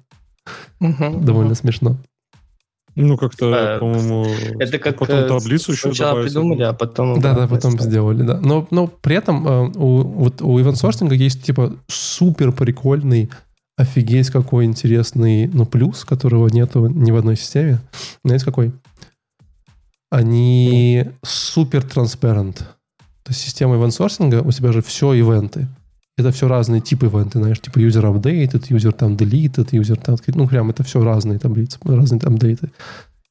Мгм. 0.80 1.24
Довольно 1.24 1.54
смешно. 1.54 1.96
Ну, 2.96 3.18
как-то, 3.18 3.54
Э, 3.54 3.78
по-моему, 3.78 4.26
Это 4.58 4.78
как 4.78 4.98
потом 4.98 5.18
э, 5.18 5.28
таблицу 5.28 5.72
еще 5.72 5.88
сначала 5.88 6.12
добавить. 6.12 6.32
придумали, 6.32 6.62
а 6.62 6.72
потом... 6.72 7.20
Да, 7.20 7.34
да, 7.34 7.46
потом 7.46 7.78
сделали, 7.78 8.22
да. 8.22 8.40
Но, 8.40 8.66
но 8.70 8.86
при 8.86 9.16
этом 9.16 9.46
э, 9.46 9.72
у, 9.76 10.02
вот 10.02 10.40
у 10.40 10.58
ивент-сорсинга 10.58 11.14
есть 11.14 11.44
типа 11.44 11.76
супер 11.88 12.52
прикольный, 12.52 13.30
офигеть 13.76 14.30
какой 14.30 14.64
интересный, 14.64 15.46
ну, 15.46 15.66
плюс, 15.66 16.06
которого 16.06 16.48
нету 16.48 16.86
ни 16.86 17.10
в 17.10 17.16
одной 17.16 17.36
системе. 17.36 17.80
Знаете, 18.24 18.46
какой? 18.46 18.72
Они 20.10 21.04
супер 21.22 21.82
transparent. 21.82 22.56
То 23.24 23.32
есть 23.32 23.40
система 23.40 23.76
ивент-сорсинга, 23.76 24.40
у 24.40 24.50
тебя 24.52 24.72
же 24.72 24.80
все 24.80 25.12
ивенты. 25.12 25.68
Это 26.18 26.32
все 26.32 26.48
разные 26.48 26.80
типы 26.80 27.06
ивенты, 27.06 27.38
знаешь, 27.38 27.60
типа 27.60 27.78
user 27.78 28.10
updated, 28.10 28.68
user 28.70 28.92
там 28.92 29.16
deleted, 29.16 29.70
user 29.70 30.00
там, 30.02 30.16
ну, 30.34 30.48
прям 30.48 30.70
это 30.70 30.82
все 30.82 31.02
разные 31.04 31.38
таблицы, 31.38 31.78
разные 31.84 32.20
апдейты. 32.20 32.70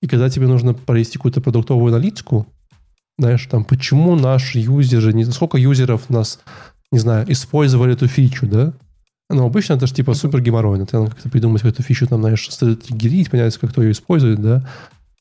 И 0.01 0.07
когда 0.07 0.29
тебе 0.29 0.47
нужно 0.47 0.75
провести 0.75 1.17
какую-то 1.17 1.41
продуктовую 1.41 1.91
аналитику, 1.93 2.45
знаешь, 3.17 3.45
там, 3.47 3.63
почему 3.63 4.15
наши 4.15 4.59
юзеры, 4.59 5.13
не 5.13 5.25
сколько 5.25 5.57
юзеров 5.57 6.09
нас, 6.09 6.39
не 6.91 6.99
знаю, 6.99 7.25
использовали 7.31 7.93
эту 7.93 8.07
фичу, 8.07 8.45
да? 8.45 8.73
Ну, 9.29 9.45
обычно 9.45 9.73
это 9.73 9.87
же 9.87 9.93
типа 9.93 10.13
супер 10.13 10.41
геморройно. 10.41 10.85
Ты 10.85 10.99
надо 10.99 11.11
как-то 11.11 11.29
придумать 11.29 11.63
эту 11.63 11.81
фичу, 11.81 12.05
там, 12.05 12.21
знаешь, 12.21 12.47
триггерить, 12.47 13.31
понять, 13.31 13.57
как 13.57 13.71
кто 13.71 13.81
ее 13.81 13.93
использует, 13.93 14.39
да? 14.41 14.67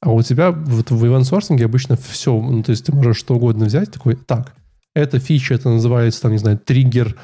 А 0.03 0.11
у 0.11 0.21
тебя 0.23 0.51
вот 0.51 0.91
в 0.91 1.07
ивент-сорсинге 1.07 1.65
обычно 1.65 1.97
все, 1.97 2.39
ну, 2.39 2.63
то 2.63 2.73
есть 2.73 2.85
ты 2.85 2.93
можешь 2.93 3.17
что 3.17 3.37
угодно 3.37 3.65
взять, 3.65 3.91
такой, 3.91 4.17
так, 4.17 4.55
эта 4.95 5.19
фича, 5.19 5.55
это 5.55 5.71
называется, 5.71 6.21
там, 6.21 6.33
не 6.33 6.39
знаю, 6.39 6.59
триггер 6.59 7.17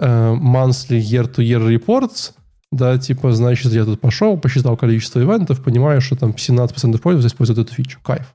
monthly 0.00 0.98
year-to-year 0.98 1.78
reports, 1.78 2.32
да, 2.72 2.98
типа, 2.98 3.32
значит, 3.32 3.72
я 3.72 3.84
тут 3.84 4.00
пошел, 4.00 4.38
посчитал 4.38 4.76
количество 4.76 5.20
ивентов, 5.20 5.62
понимаю, 5.62 6.00
что 6.00 6.16
там 6.16 6.30
17% 6.30 6.98
пользователей 6.98 7.26
используют 7.26 7.58
эту 7.58 7.74
фичу. 7.74 7.98
Кайф. 8.02 8.34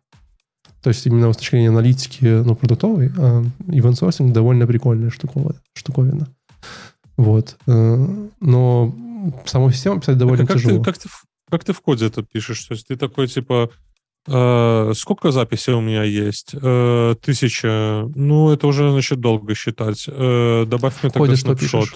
То 0.82 0.89
есть 0.89 1.05
именно 1.07 1.32
с 1.32 1.38
точки 1.38 1.51
зрения 1.51 1.70
аналитики, 1.70 2.26
ну, 2.26 2.55
продуктовой, 2.55 3.07
э, 3.07 3.43
event-sourcing 3.68 4.32
довольно 4.32 4.68
прикольная 4.68 5.09
штуковина. 5.09 5.55
штуковина. 5.74 6.28
Вот. 7.18 7.57
Э, 7.66 8.28
но 8.41 8.95
саму 9.45 9.72
систему 9.72 9.99
писать 9.99 10.18
довольно 10.18 10.45
как, 10.45 10.57
тяжело. 10.57 10.80
Ты, 10.80 10.84
как, 10.84 10.97
ты, 10.97 11.09
как 11.49 11.63
ты 11.63 11.74
в 11.74 11.82
коде 11.82 12.07
это 12.07 12.24
пишешь? 12.24 12.63
То 12.66 12.74
есть 12.74 12.88
ты 12.88 12.97
такой, 12.97 13.28
типа, 13.28 13.72
э, 13.72 13.76
сколько 14.28 15.32
записей 15.32 15.73
у 15.73 15.82
меня 15.82 16.03
есть? 16.03 16.55
Э, 16.59 17.15
тысяча. 17.21 18.09
Ну, 18.15 18.51
это 18.51 18.67
уже, 18.67 18.91
значит, 18.91 19.19
долго 19.19 19.53
считать. 19.55 20.05
Э, 20.07 20.65
добавь 20.67 20.95
мне 21.03 21.11
что 21.11 21.36
снапшот. 21.36 21.89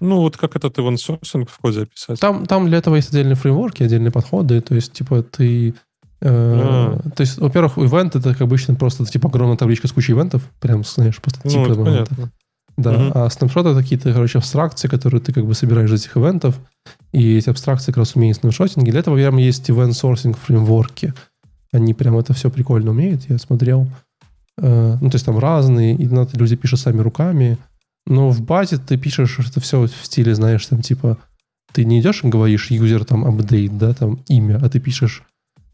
Ну, 0.00 0.18
вот 0.18 0.36
как 0.36 0.56
этот 0.56 0.78
sourcing 0.78 1.48
в 1.48 1.58
коде 1.58 1.82
описать? 1.82 2.20
Там, 2.20 2.46
там 2.46 2.66
для 2.66 2.78
этого 2.78 2.96
есть 2.96 3.10
отдельные 3.10 3.36
фреймворки, 3.36 3.82
отдельные 3.82 4.10
подходы. 4.10 4.60
То 4.60 4.74
есть, 4.74 4.92
типа, 4.92 5.22
ты... 5.22 5.74
э, 6.20 6.28
А. 6.28 6.98
То 7.16 7.20
есть, 7.22 7.38
во-первых, 7.38 7.78
ивент 7.78 8.16
это 8.16 8.32
как 8.32 8.42
обычно 8.42 8.74
просто 8.74 9.04
типа 9.04 9.28
огромная 9.28 9.56
табличка 9.56 9.88
с 9.88 9.92
кучей 9.92 10.12
ивентов. 10.12 10.42
Прям, 10.60 10.84
знаешь, 10.84 11.20
просто 11.20 11.40
ну, 11.44 11.64
этого 11.64 11.88
ивента. 11.88 12.14
понятно. 12.14 12.32
Да, 12.76 12.92
Мгм. 12.92 13.12
а 13.14 13.30
снапшот 13.30 13.66
это 13.66 13.80
какие-то, 13.80 14.12
короче, 14.12 14.38
абстракции, 14.38 14.88
которые 14.88 15.20
ты 15.20 15.32
как 15.32 15.46
бы 15.46 15.54
собираешь 15.54 15.90
из 15.90 16.00
этих 16.02 16.16
ивентов, 16.16 16.58
и 17.12 17.36
эти 17.36 17.48
абстракции 17.48 17.92
как 17.92 17.98
раз 17.98 18.16
умеют 18.16 18.38
снапшотинги. 18.38 18.90
Для 18.90 19.00
этого 19.00 19.14
прямо 19.14 19.40
есть 19.40 19.70
event-sourcing 19.70 20.36
фреймворки. 20.36 21.14
Они 21.72 21.94
прям 21.94 22.18
это 22.18 22.32
все 22.34 22.50
прикольно 22.50 22.90
умеют, 22.90 23.28
я 23.28 23.38
смотрел. 23.38 23.86
Э, 24.58 24.96
Ну, 25.00 25.10
то 25.10 25.14
есть 25.16 25.24
там 25.26 25.38
разные, 25.38 25.94
и 25.94 26.06
надо 26.08 26.36
люди 26.38 26.56
пишут 26.56 26.80
сами 26.80 27.00
руками. 27.00 27.58
Но 28.06 28.30
в 28.30 28.40
базе 28.42 28.76
ты 28.78 28.96
пишешь 28.98 29.38
это 29.38 29.60
все 29.60 29.86
в 29.86 29.90
стиле, 30.04 30.34
знаешь, 30.34 30.66
там 30.66 30.82
типа 30.82 31.16
ты 31.72 31.84
не 31.84 32.00
идешь 32.00 32.22
и 32.22 32.28
говоришь 32.28 32.70
user 32.70 33.04
там 33.04 33.24
update, 33.24 33.76
да, 33.78 33.94
там 33.94 34.20
имя, 34.28 34.58
а 34.62 34.68
ты 34.68 34.78
пишешь 34.80 35.22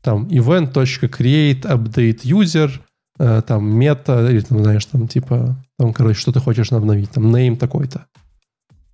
там 0.02 0.26
event.create 0.28 1.62
update 1.62 2.22
user, 2.22 2.70
э, 3.18 3.42
там 3.46 3.68
мета, 3.70 4.30
или 4.30 4.40
там, 4.40 4.62
знаешь, 4.62 4.84
там 4.86 5.08
типа, 5.08 5.56
там, 5.80 5.94
короче, 5.94 6.20
что 6.20 6.30
ты 6.30 6.40
хочешь 6.40 6.70
обновить, 6.72 7.10
там 7.10 7.34
name 7.34 7.56
такой-то. 7.56 8.04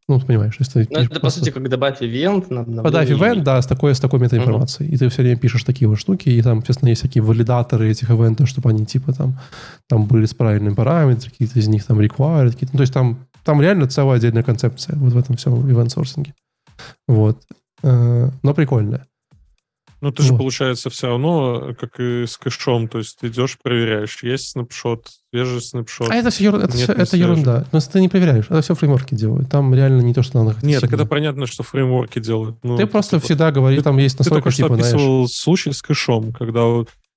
Ну, 0.09 0.20
понимаешь, 0.20 0.55
если 0.61 0.84
ты 0.84 0.89
Ну, 0.95 1.01
это, 1.01 1.14
по 1.14 1.20
просто- 1.20 1.41
сути, 1.41 1.51
как 1.51 1.68
добавь 1.68 2.01
ивент 2.01 2.49
на 2.49 2.61
обновление 2.61 2.82
Подав 2.84 3.11
ивент, 3.11 3.43
да, 3.43 3.61
с 3.61 3.66
такой, 3.66 3.93
с 3.93 3.99
такой 3.99 4.20
метаинформацией. 4.20 4.89
И 4.93 4.97
ты 4.97 5.09
все 5.09 5.22
время 5.22 5.37
пишешь 5.37 5.64
такие 5.64 5.89
вот 5.89 5.99
штуки, 5.99 6.28
и 6.28 6.41
там, 6.43 6.59
естественно, 6.61 6.91
есть 6.91 7.01
всякие 7.01 7.22
валидаторы 7.24 7.91
этих 7.91 8.09
ивентов, 8.11 8.49
чтобы 8.49 8.70
они, 8.70 8.87
типа, 8.87 9.12
там, 9.12 9.37
там 9.89 10.07
были 10.07 10.26
с 10.26 10.34
правильными 10.34 10.74
параметрами, 10.74 11.32
какие-то 11.32 11.59
из 11.59 11.66
них 11.66 11.84
там 11.84 11.99
required, 11.99 12.53
какие-то. 12.53 12.74
Ну, 12.74 12.78
то 12.78 12.82
есть 12.82 12.93
там, 12.93 13.18
там 13.45 13.61
реально 13.61 13.89
целая 13.89 14.18
отдельная 14.18 14.45
концепция 14.45 14.95
вот 14.97 15.12
в 15.12 15.18
этом 15.18 15.34
всем 15.37 15.68
ивент-сорсинге. 15.68 16.34
Вот. 17.09 17.43
Э, 17.82 18.30
Но 18.45 18.55
прикольная. 18.55 19.07
Ну, 20.03 20.13
ты 20.13 20.23
же, 20.23 20.33
Вот. 20.33 20.39
получается, 20.39 20.91
все 20.91 21.07
равно, 21.09 21.75
как 21.79 21.99
и 21.99 22.27
с 22.27 22.37
кэшом, 22.37 22.87
то 22.89 22.99
есть 22.99 23.19
ты 23.19 23.29
идешь, 23.29 23.57
проверяешь, 23.63 24.23
есть 24.23 24.51
снапшот, 24.51 25.09
свежий 25.33 25.61
снапшот. 25.63 26.11
А 26.11 26.15
это 26.15 26.31
все, 26.31 26.51
это, 26.57 26.77
Нет, 26.77 26.89
не 26.89 26.95
это 26.95 27.07
свежий. 27.07 27.19
ерунда. 27.31 27.67
Но 27.73 27.81
ты 27.81 28.01
не 28.01 28.09
проверяешь, 28.09 28.45
это 28.51 28.61
все 28.61 28.75
фреймворки 28.75 29.15
делают. 29.15 29.49
Там 29.51 29.75
реально 29.75 30.03
не 30.03 30.13
то, 30.13 30.23
что 30.23 30.43
надо 30.45 30.57
Нет, 30.67 30.83
так 30.83 30.93
это 30.93 31.07
понятно, 31.07 31.47
что 31.47 31.63
фреймворки 31.63 32.19
делают. 32.19 32.57
Ну, 32.63 32.77
Ты 32.77 32.87
просто 32.87 33.17
типа, 33.17 33.25
всегда 33.25 33.51
говоришь, 33.53 33.79
ты- 33.79 33.85
там 33.85 33.97
есть 33.99 34.17
Ты 34.19 34.21
настолько, 34.25 34.43
только 34.45 34.51
что 34.51 34.63
типа, 34.65 34.75
знаешь... 34.77 34.93
описывал 34.95 35.29
случай 35.29 35.73
с 35.73 35.81
кэшом, 35.83 36.33
когда 36.33 36.63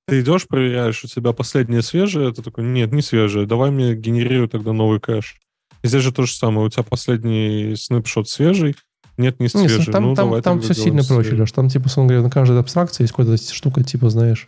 ты 0.08 0.22
идешь, 0.22 0.48
проверяешь, 0.48 1.04
у 1.04 1.08
тебя 1.08 1.34
последнее 1.34 1.82
свежее, 1.82 2.34
ты 2.34 2.42
такой, 2.42 2.64
нет, 2.64 2.92
не 2.94 3.02
свежее, 3.02 3.46
давай 3.46 3.72
мне 3.72 3.94
генерируй 3.94 4.48
тогда 4.48 4.72
новый 4.74 5.00
кэш. 5.00 5.36
И 5.84 5.88
здесь 5.88 6.02
же 6.04 6.12
то 6.12 6.24
же 6.26 6.34
самое, 6.34 6.66
у 6.68 6.70
тебя 6.70 6.84
последний 6.84 7.76
снапшот 7.76 8.28
свежий, 8.28 8.76
нет, 9.20 9.40
не 9.40 9.48
свежий. 9.48 9.92
там, 9.92 10.04
ну, 10.04 10.16
там, 10.16 10.28
давай 10.28 10.42
там 10.42 10.62
все 10.62 10.74
сильно 10.74 11.02
делаем 11.02 11.08
проще, 11.08 11.30
свежий. 11.30 11.42
Леш. 11.42 11.52
Там, 11.52 11.70
типа, 11.70 11.86
условно 11.88 12.10
говоря, 12.10 12.24
на 12.24 12.32
каждой 12.32 12.60
абстракции 12.60 13.04
есть 13.04 13.14
какая-то 13.14 13.54
штука, 13.54 13.84
типа, 13.84 14.10
знаешь, 14.10 14.48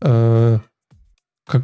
э, 0.00 0.58
как, 1.46 1.62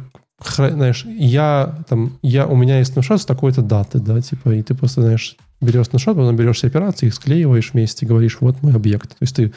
знаешь, 0.55 1.05
я, 1.05 1.83
там, 1.87 2.19
я, 2.21 2.45
у 2.47 2.55
меня 2.55 2.79
есть 2.79 2.93
снапшот 2.93 3.21
с 3.21 3.25
такой-то 3.25 3.61
даты, 3.61 3.99
да, 3.99 4.21
типа, 4.21 4.49
и 4.49 4.61
ты 4.61 4.75
просто, 4.75 5.01
знаешь, 5.01 5.37
берешь 5.61 5.87
снапшот, 5.87 6.17
потом 6.17 6.35
берешь 6.35 6.57
все 6.57 6.67
операции, 6.67 7.07
их 7.07 7.13
склеиваешь 7.13 7.73
вместе, 7.73 8.05
говоришь, 8.05 8.37
вот 8.41 8.61
мой 8.61 8.73
объект. 8.73 9.09
То 9.09 9.21
есть 9.21 9.35
ты 9.35 9.53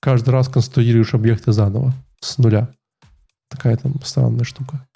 каждый 0.00 0.30
раз 0.30 0.48
конструируешь 0.48 1.14
объекты 1.14 1.52
заново, 1.52 1.92
с 2.20 2.38
нуля. 2.38 2.68
Такая 3.48 3.76
там 3.76 4.00
странная 4.02 4.44
штука. 4.44 4.86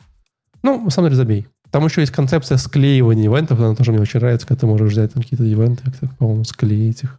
Ну, 0.62 0.82
на 0.82 0.90
самом 0.90 1.08
деле, 1.08 1.16
забей. 1.16 1.48
Там 1.76 1.84
еще 1.84 2.00
есть 2.00 2.12
концепция 2.14 2.56
склеивания 2.56 3.26
ивентов, 3.26 3.60
она 3.60 3.74
тоже 3.74 3.92
мне 3.92 4.00
очень 4.00 4.18
нравится, 4.18 4.46
когда 4.46 4.60
ты 4.60 4.66
можешь 4.66 4.92
взять 4.92 5.12
там 5.12 5.22
какие-то 5.22 5.44
ивенты, 5.44 5.84
как-то, 5.84 6.08
по-моему, 6.16 6.44
склеить 6.44 7.02
их. 7.02 7.18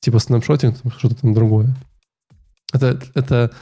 Типа 0.00 0.18
снапшотинг, 0.18 0.78
что-то 0.98 1.14
там 1.14 1.34
другое. 1.34 1.72
Это, 2.72 3.00
это 3.14 3.52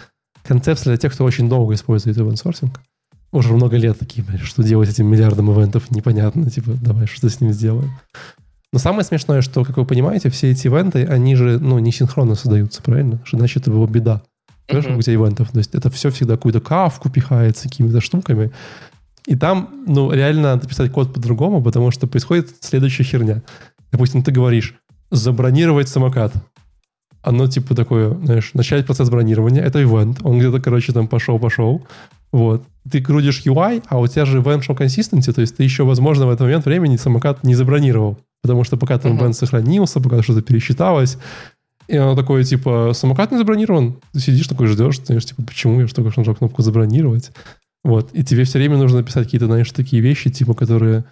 концепция 0.44 0.92
для 0.92 0.96
тех, 0.96 1.12
кто 1.12 1.24
очень 1.24 1.46
долго 1.46 1.74
использует 1.74 2.16
ивент-сорсинг. 2.16 2.80
Уже 3.32 3.52
много 3.52 3.76
лет 3.76 3.98
такие, 3.98 4.24
блин, 4.24 4.38
что 4.38 4.62
делать 4.62 4.88
с 4.88 4.94
этим 4.94 5.08
миллиардом 5.08 5.52
ивентов, 5.52 5.90
непонятно. 5.90 6.48
Типа, 6.48 6.70
давай 6.80 7.04
что 7.04 7.28
с 7.28 7.42
ним 7.42 7.52
сделаем. 7.52 7.90
Но 8.72 8.78
самое 8.78 9.04
смешное, 9.04 9.42
что, 9.42 9.62
как 9.62 9.76
вы 9.76 9.84
понимаете, 9.84 10.30
все 10.30 10.52
эти 10.52 10.68
ивенты, 10.68 11.04
они 11.04 11.36
же, 11.36 11.58
ну, 11.58 11.78
не 11.80 11.92
синхронно 11.92 12.34
создаются, 12.34 12.82
правильно? 12.82 13.20
Что 13.26 13.36
иначе 13.36 13.60
это 13.60 13.70
была 13.70 13.86
беда. 13.86 14.22
Понимаешь, 14.66 14.86
как 14.86 14.96
у 14.96 15.02
тебя 15.02 15.14
ивентов? 15.16 15.50
То 15.50 15.58
есть 15.58 15.74
это 15.74 15.90
все 15.90 16.08
всегда 16.08 16.36
какую-то 16.36 16.62
кавку 16.62 17.10
пихается 17.10 17.68
какими-то 17.68 18.00
штуками. 18.00 18.52
И 19.26 19.36
там, 19.36 19.84
ну, 19.86 20.12
реально 20.12 20.54
надо 20.54 20.68
писать 20.68 20.90
код 20.90 21.14
по-другому, 21.14 21.62
потому 21.62 21.90
что 21.90 22.06
происходит 22.06 22.50
следующая 22.60 23.04
херня. 23.04 23.42
Допустим, 23.92 24.22
ты 24.22 24.32
говоришь 24.32 24.74
«забронировать 25.10 25.88
самокат». 25.88 26.32
Оно 27.22 27.46
типа 27.46 27.76
такое, 27.76 28.14
знаешь, 28.24 28.50
начать 28.54 28.84
процесс 28.84 29.08
бронирования. 29.08 29.62
Это 29.62 29.80
ивент. 29.80 30.18
Он 30.24 30.38
где-то, 30.38 30.60
короче, 30.60 30.92
там 30.92 31.06
пошел-пошел. 31.06 31.86
Вот. 32.32 32.64
Ты 32.90 33.00
крутишь 33.00 33.42
UI, 33.46 33.84
а 33.88 34.00
у 34.00 34.06
тебя 34.08 34.24
же 34.24 34.40
event 34.40 34.62
show 34.66 34.76
consistency, 34.76 35.32
то 35.32 35.40
есть 35.40 35.56
ты 35.56 35.62
еще, 35.62 35.84
возможно, 35.84 36.26
в 36.26 36.30
этот 36.30 36.40
момент 36.40 36.64
времени 36.64 36.96
самокат 36.96 37.44
не 37.44 37.54
забронировал. 37.54 38.18
Потому 38.42 38.64
что 38.64 38.76
пока 38.76 38.98
там 38.98 39.16
event 39.18 39.34
сохранился, 39.34 40.00
пока 40.00 40.20
что-то 40.22 40.42
пересчиталось, 40.42 41.16
и 41.88 41.96
оно 41.96 42.16
такое, 42.16 42.42
типа, 42.42 42.92
самокат 42.94 43.30
не 43.32 43.38
забронирован. 43.38 43.96
Ты 44.12 44.20
сидишь 44.20 44.48
такой, 44.48 44.66
ждешь, 44.66 45.00
знаешь, 45.00 45.24
типа, 45.24 45.42
почему 45.42 45.80
я 45.80 45.86
же 45.86 45.94
только 45.94 46.12
нажал 46.18 46.34
кнопку 46.34 46.62
забронировать. 46.62 47.30
Вот. 47.84 48.10
И 48.12 48.22
тебе 48.22 48.44
все 48.44 48.58
время 48.58 48.76
нужно 48.76 49.02
писать 49.02 49.24
какие-то, 49.24 49.46
знаешь, 49.46 49.70
такие 49.72 50.02
вещи, 50.02 50.30
типа, 50.30 50.54
которые 50.54 51.04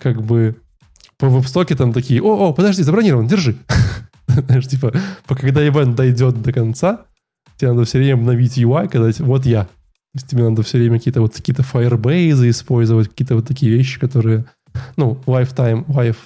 как 0.00 0.22
бы 0.22 0.56
по 1.18 1.28
вебстоке 1.28 1.76
там 1.76 1.92
такие, 1.92 2.20
о, 2.20 2.48
о, 2.48 2.52
подожди, 2.52 2.82
забронирован, 2.82 3.28
держи. 3.28 3.56
Знаешь, 4.26 4.66
типа, 4.66 4.92
пока 5.26 5.42
когда 5.42 5.66
ивент 5.66 5.94
дойдет 5.94 6.42
до 6.42 6.52
конца, 6.52 7.02
тебе 7.56 7.72
надо 7.72 7.84
все 7.84 7.98
время 7.98 8.14
обновить 8.14 8.58
UI, 8.58 8.88
когда 8.88 9.10
вот 9.24 9.46
я. 9.46 9.64
То 9.64 9.68
есть 10.14 10.28
тебе 10.28 10.42
надо 10.42 10.62
все 10.62 10.78
время 10.78 10.98
какие-то 10.98 11.20
вот 11.20 11.34
какие-то 11.34 11.62
Firebase 11.62 12.50
использовать, 12.50 13.08
какие-то 13.08 13.36
вот 13.36 13.46
такие 13.46 13.70
вещи, 13.72 14.00
которые, 14.00 14.44
ну, 14.96 15.22
lifetime, 15.26 15.86
life, 15.86 16.16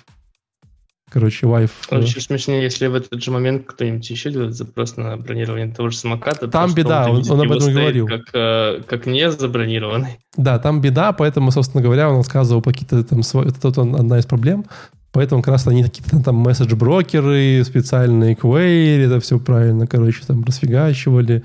короче, 1.10 1.46
Wife. 1.46 1.70
Очень 1.90 2.20
смешнее, 2.20 2.62
если 2.62 2.86
в 2.86 2.94
этот 2.94 3.22
же 3.22 3.30
момент 3.30 3.66
кто-нибудь 3.66 4.08
еще 4.10 4.30
делает 4.30 4.54
запрос 4.54 4.96
на 4.96 5.16
бронирование 5.16 5.72
того 5.72 5.90
же 5.90 5.96
самоката. 5.96 6.48
Там 6.48 6.74
беда, 6.74 7.08
он, 7.08 7.28
он 7.30 7.40
об 7.40 7.52
этом 7.52 7.72
говорил. 7.72 8.06
Как, 8.06 8.22
э, 8.32 8.82
как 8.86 9.06
не 9.06 9.30
забронированный. 9.30 10.18
Да, 10.36 10.58
там 10.58 10.80
беда, 10.80 11.12
поэтому, 11.12 11.50
собственно 11.50 11.82
говоря, 11.82 12.10
он 12.10 12.18
рассказывал 12.18 12.62
какие-то 12.62 13.04
там... 13.04 13.20
Это 13.20 13.68
одна 13.68 14.18
из 14.18 14.26
проблем. 14.26 14.64
Поэтому 15.12 15.40
как 15.40 15.52
раз 15.52 15.66
они 15.66 15.82
какие-то 15.82 16.22
там 16.22 16.36
message-брокеры, 16.36 17.64
специальные 17.64 18.34
query, 18.34 19.06
это 19.06 19.18
все 19.20 19.38
правильно, 19.38 19.86
короче, 19.86 20.22
там 20.26 20.44
расфигачивали. 20.44 21.42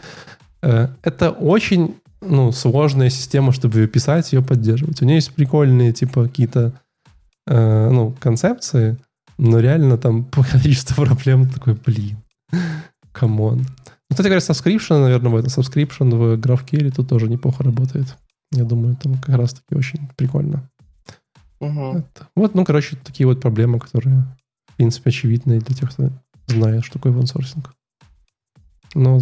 Э, 0.62 0.90
это 1.04 1.30
очень 1.30 1.96
ну, 2.22 2.52
сложная 2.52 3.10
система, 3.10 3.52
чтобы 3.52 3.80
ее 3.80 3.88
писать, 3.88 4.34
ее 4.34 4.42
поддерживать. 4.42 5.02
У 5.02 5.06
нее 5.06 5.16
есть 5.16 5.34
прикольные, 5.34 5.94
типа, 5.94 6.26
какие-то 6.26 6.74
э, 7.48 7.90
ну, 7.90 8.16
концепции, 8.20 8.98
но 9.38 9.60
реально 9.60 9.98
там 9.98 10.24
по 10.32 10.44
количеству 10.44 11.04
проблем 11.04 11.50
такой, 11.50 11.74
блин, 11.74 12.18
come 13.12 13.39
on. 13.39 13.60
Ну, 13.60 14.16
кстати 14.16 14.28
говоря, 14.28 14.42
subscription, 14.42 15.02
наверное, 15.02 15.32
в 15.32 15.36
этом 15.36 15.50
subscription 15.50 16.10
в 16.16 16.38
GraphQL 16.38 16.92
тут 16.92 17.08
тоже 17.10 17.30
неплохо 17.30 17.64
работает. 17.64 18.18
Я 18.52 18.66
думаю, 18.66 18.98
там 18.98 19.18
как 19.20 19.36
раз-таки 19.36 19.76
очень 19.76 20.10
прикольно. 20.18 20.70
Угу. 21.62 21.98
Это. 21.98 22.28
Вот, 22.36 22.56
ну, 22.56 22.66
короче, 22.66 22.98
такие 22.98 23.28
вот 23.28 23.40
проблемы, 23.40 23.80
которые, 23.80 24.26
в 24.68 24.76
принципе, 24.76 25.12
очевидны 25.12 25.60
для 25.60 25.76
тех, 25.76 25.92
кто 25.92 26.10
знает, 26.48 26.84
что 26.84 26.96
такое 26.96 27.14
вансорсинг. 27.14 27.74
Но 28.94 29.20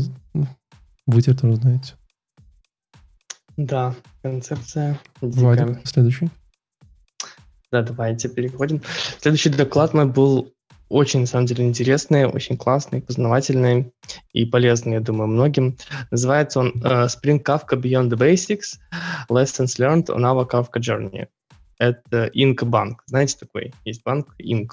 вы 1.05 1.21
теперь 1.21 1.37
тоже 1.37 1.55
знаете. 1.57 1.93
Да, 3.57 3.93
концепция. 4.23 4.99
Вадик, 5.21 5.81
следующий. 5.83 6.29
Да, 7.71 7.83
давайте 7.83 8.29
переходим. 8.29 8.81
Следующий 9.19 9.49
доклад 9.49 9.93
мой 9.93 10.05
был 10.05 10.51
очень, 10.89 11.21
на 11.21 11.25
самом 11.27 11.45
деле, 11.45 11.65
интересный, 11.65 12.25
очень 12.25 12.57
классный, 12.57 13.01
познавательный 13.01 13.93
и 14.33 14.45
полезный, 14.45 14.93
я 14.93 14.99
думаю, 15.01 15.27
многим. 15.27 15.77
Называется 16.09 16.59
он 16.61 16.69
uh, 16.81 17.05
Spring 17.05 17.43
Kafka 17.43 17.79
Beyond 17.79 18.09
the 18.09 18.17
Basics 18.17 18.79
Lessons 19.29 19.77
Learned 19.77 20.07
on 20.07 20.21
our 20.21 20.49
Kafka 20.49 20.79
Journey. 20.79 21.27
Это 21.77 22.31
Inc. 22.35 22.65
банк. 22.65 23.03
Знаете 23.05 23.37
такой? 23.39 23.71
Есть 23.85 24.03
банк 24.03 24.33
Inc. 24.41 24.71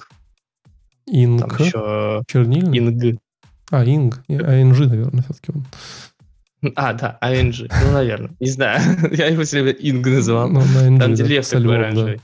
Inc. 1.08 1.38
Там 1.38 1.50
еще... 1.58 2.22
Чернильный? 2.26 2.78
Inc. 2.78 3.18
А, 3.70 3.84
Inc. 3.84 4.14
ING, 4.28 4.86
наверное, 4.86 5.22
все-таки 5.22 5.52
он. 5.54 5.66
А, 6.74 6.94
да, 6.94 7.18
ING. 7.22 7.70
Ну, 7.84 7.92
наверное. 7.92 8.30
Не 8.40 8.48
знаю. 8.48 8.80
Я 9.12 9.26
его 9.26 9.42
все 9.44 9.62
время 9.62 9.78
Inc. 9.78 10.08
называл. 10.08 10.48
Ну, 10.48 10.60
на 10.60 10.98
Там, 10.98 11.12
где 11.12 11.24
лев 11.24 11.46
такой 11.46 11.76
оранжевый. 11.76 12.16
да. 12.16 12.22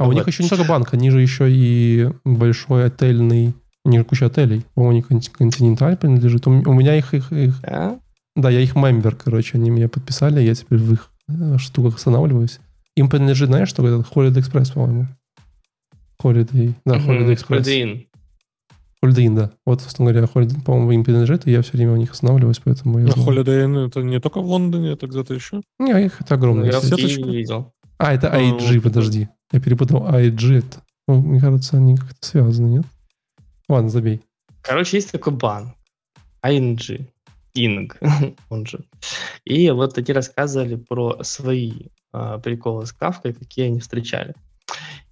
А 0.00 0.08
у 0.08 0.12
них 0.12 0.24
Вот. 0.24 0.28
еще 0.28 0.42
не 0.42 0.48
только 0.48 0.64
банк, 0.64 0.94
они 0.94 1.10
же 1.10 1.20
еще 1.20 1.46
и 1.50 2.08
большой 2.24 2.86
отельный... 2.86 3.52
У 3.84 3.90
них 3.90 4.06
куча 4.06 4.26
отелей. 4.26 4.64
По-моему, 4.74 5.02
Континенталь 5.32 5.96
принадлежит. 5.98 6.46
У 6.46 6.50
у 6.50 6.72
меня 6.72 6.96
их, 6.96 7.12
их, 7.12 7.30
их... 7.32 7.60
Да? 7.60 7.98
Да, 8.34 8.48
я 8.48 8.60
их 8.60 8.76
мембер, 8.76 9.14
короче. 9.14 9.58
Они 9.58 9.68
меня 9.68 9.88
подписали, 9.90 10.40
я 10.40 10.54
теперь 10.54 10.78
в 10.78 10.94
их 10.94 11.10
э, 11.28 11.58
штуках 11.58 11.96
останавливаюсь. 11.96 12.60
Им 12.96 13.10
принадлежит, 13.10 13.48
знаешь, 13.48 13.68
что 13.68 13.86
это? 13.86 14.06
Holiday 14.14 14.38
Express, 14.38 14.72
по-моему. 14.72 15.06
Holiday. 16.22 16.72
Да, 16.86 16.96
Holiday. 16.96 17.34
Express. 17.34 17.60
Holiday 17.60 17.82
Inn. 17.82 18.06
Holiday 19.04 19.26
Inn, 19.26 19.34
да. 19.36 19.50
Вот, 19.66 19.82
собственно 19.82 20.12
говоря, 20.12 20.28
Holiday, 20.32 20.62
по-моему, 20.62 20.92
им 20.92 21.04
принадлежит, 21.04 21.46
и 21.46 21.50
я 21.50 21.60
все 21.62 21.72
время 21.72 21.92
у 21.92 21.96
них 21.96 22.12
останавливаюсь, 22.12 22.60
поэтому 22.62 22.98
я 23.00 23.04
Ну, 23.06 23.12
знаю. 23.12 23.28
Holiday 23.28 23.64
Inn 23.66 23.86
это 23.86 24.00
не 24.02 24.18
только 24.20 24.40
в 24.40 24.46
Лондоне, 24.46 24.92
это 24.92 25.06
где-то 25.06 25.34
еще. 25.34 25.60
Не, 25.78 26.04
их 26.06 26.20
это 26.20 26.34
огромные. 26.36 26.70
я 26.70 26.80
в. 26.80 26.82
Киеве 26.90 27.22
видел. 27.38 27.72
А, 28.00 28.14
это 28.14 28.28
IG, 28.28 28.76
вот 28.76 28.84
подожди. 28.84 29.28
Я 29.52 29.60
перепутал 29.60 30.08
IG. 30.08 30.58
Это, 30.58 30.82
ну, 31.06 31.20
мне 31.20 31.38
кажется, 31.38 31.76
они 31.76 31.96
как-то 31.96 32.26
связаны, 32.26 32.78
нет? 32.78 32.86
Ладно, 33.68 33.90
забей. 33.90 34.22
Короче, 34.62 34.96
есть 34.96 35.12
такой 35.12 35.34
банк. 35.34 35.74
ING. 36.42 37.06
Инг, 37.52 37.98
он 38.48 38.64
же. 38.64 38.86
И 39.44 39.70
вот 39.70 39.98
они 39.98 40.12
рассказывали 40.14 40.76
про 40.76 41.22
свои 41.24 41.88
а, 42.10 42.38
приколы 42.38 42.86
с 42.86 42.92
Кавкой, 42.92 43.34
какие 43.34 43.66
они 43.66 43.80
встречали. 43.80 44.34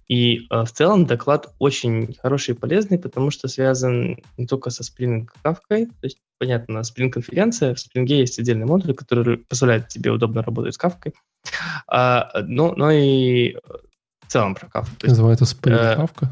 И 0.09 0.47
а, 0.49 0.65
в 0.65 0.71
целом 0.71 1.05
доклад 1.05 1.53
очень 1.59 2.15
хороший 2.21 2.55
и 2.55 2.57
полезный, 2.57 2.97
потому 2.97 3.29
что 3.29 3.47
связан 3.47 4.17
не 4.37 4.47
только 4.47 4.71
со 4.71 4.81
Spring 4.81 5.27
Кавкой, 5.43 5.85
то 5.85 6.03
есть, 6.03 6.17
понятно, 6.39 6.79
Spring 6.79 7.09
конференция, 7.09 7.75
в 7.75 7.77
Spring 7.77 8.05
есть 8.07 8.39
отдельный 8.39 8.65
модуль, 8.65 8.95
который 8.95 9.37
позволяет 9.37 9.87
тебе 9.87 10.09
удобно 10.09 10.41
работать 10.41 10.73
с 10.73 10.77
Кавкой, 10.79 11.13
а, 11.87 12.31
но, 12.41 12.73
но 12.75 12.89
и 12.91 13.53
в 13.53 14.31
целом 14.31 14.55
про 14.55 14.67
Кавку. 14.67 14.93
Есть, 15.03 15.09
Называется 15.09 15.45
Spring 15.45 15.77
э, 15.77 15.95
Kafka. 15.95 16.27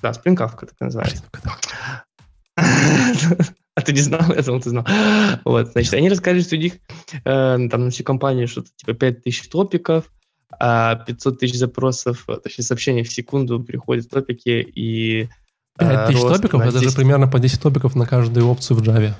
да, 0.00 0.10
Spring 0.12 0.36
Kafka 0.36 0.66
так 0.66 0.80
называется. 0.80 1.22
А 3.76 3.82
ты 3.82 3.92
не 3.92 4.00
знал? 4.00 4.34
Я 4.34 4.42
думал, 4.42 4.60
ты 4.60 4.70
знал. 4.70 4.84
Вот, 5.44 5.68
значит, 5.68 5.94
они 5.94 6.10
рассказали, 6.10 6.42
что 6.42 6.56
у 6.56 6.58
них 6.58 6.74
э, 7.24 7.68
там 7.70 7.84
на 7.84 7.90
всю 7.90 8.02
компанию 8.04 8.48
что-то 8.48 8.68
типа 8.76 8.94
5000 8.94 9.48
топиков, 9.48 10.12
а 10.58 10.96
500 10.96 11.38
тысяч 11.38 11.58
запросов, 11.58 12.24
э, 12.28 12.36
точнее, 12.42 12.64
сообщений 12.64 13.02
в 13.02 13.12
секунду 13.12 13.62
приходят 13.62 14.06
в 14.06 14.08
топики 14.08 14.60
и... 14.74 15.28
э, 15.78 15.78
5 15.78 16.06
тысяч 16.06 16.22
рост 16.22 16.36
топиков, 16.36 16.60
это 16.62 16.78
же 16.78 16.84
10 16.84 16.96
примерно 16.96 17.28
по 17.28 17.38
10 17.38 17.60
топиков 17.60 17.94
на 17.94 18.06
каждую 18.06 18.46
опцию 18.46 18.78
в 18.78 18.82
Java. 18.82 19.14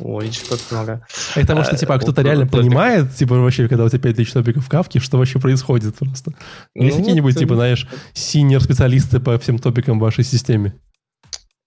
Ой, 0.00 0.30
как 0.48 0.58
много. 0.70 1.06
Это 1.34 1.40
потому 1.40 1.64
что, 1.64 1.74
Э, 1.76 1.78
типа, 1.78 1.94
а 1.94 1.98
кто-то 1.98 2.22
реально 2.22 2.44
вот. 2.44 2.52
понимает, 2.52 3.14
типа, 3.14 3.34
вообще, 3.34 3.68
когда 3.68 3.84
у 3.84 3.88
тебя 3.88 4.00
5 4.00 4.16
тысяч 4.16 4.32
топиков 4.32 4.64
в 4.64 4.68
кавке, 4.68 4.98
что 4.98 5.18
вообще 5.18 5.38
происходит 5.38 5.94
просто. 5.94 6.32
Ну, 6.74 6.84
Есть 6.84 6.96
какие-нибудь, 6.96 7.38
типа, 7.38 7.54
знаешь, 7.54 7.86
синер-специалисты 8.14 9.20
по 9.20 9.38
всем 9.38 9.58
топикам 9.58 9.98
в 9.98 10.02
вашей 10.02 10.24
системе? 10.24 10.74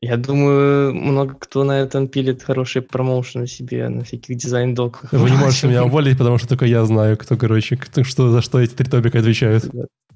Я 0.04 0.18
думаю, 0.18 0.94
много 0.94 1.34
кто 1.36 1.64
на 1.64 1.80
этом 1.80 2.10
пилит 2.10 2.44
хорошие 2.44 2.82
промоушены 2.82 3.48
себе 3.48 3.88
на 3.88 4.04
всяких 4.04 4.36
дизайн-доках. 4.36 5.14
Вы 5.14 5.30
не 5.32 5.38
можете 5.38 5.68
меня 5.68 5.86
уволить, 5.86 6.18
потому 6.18 6.38
что 6.38 6.50
только 6.50 6.66
я 6.66 6.84
знаю, 6.84 7.18
кто, 7.18 7.38
короче, 7.38 7.78
кто, 7.78 8.04
что, 8.04 8.30
за 8.30 8.42
что 8.42 8.60
эти 8.60 8.74
три 8.74 8.86
топика 8.90 9.20
отвечают. 9.20 9.64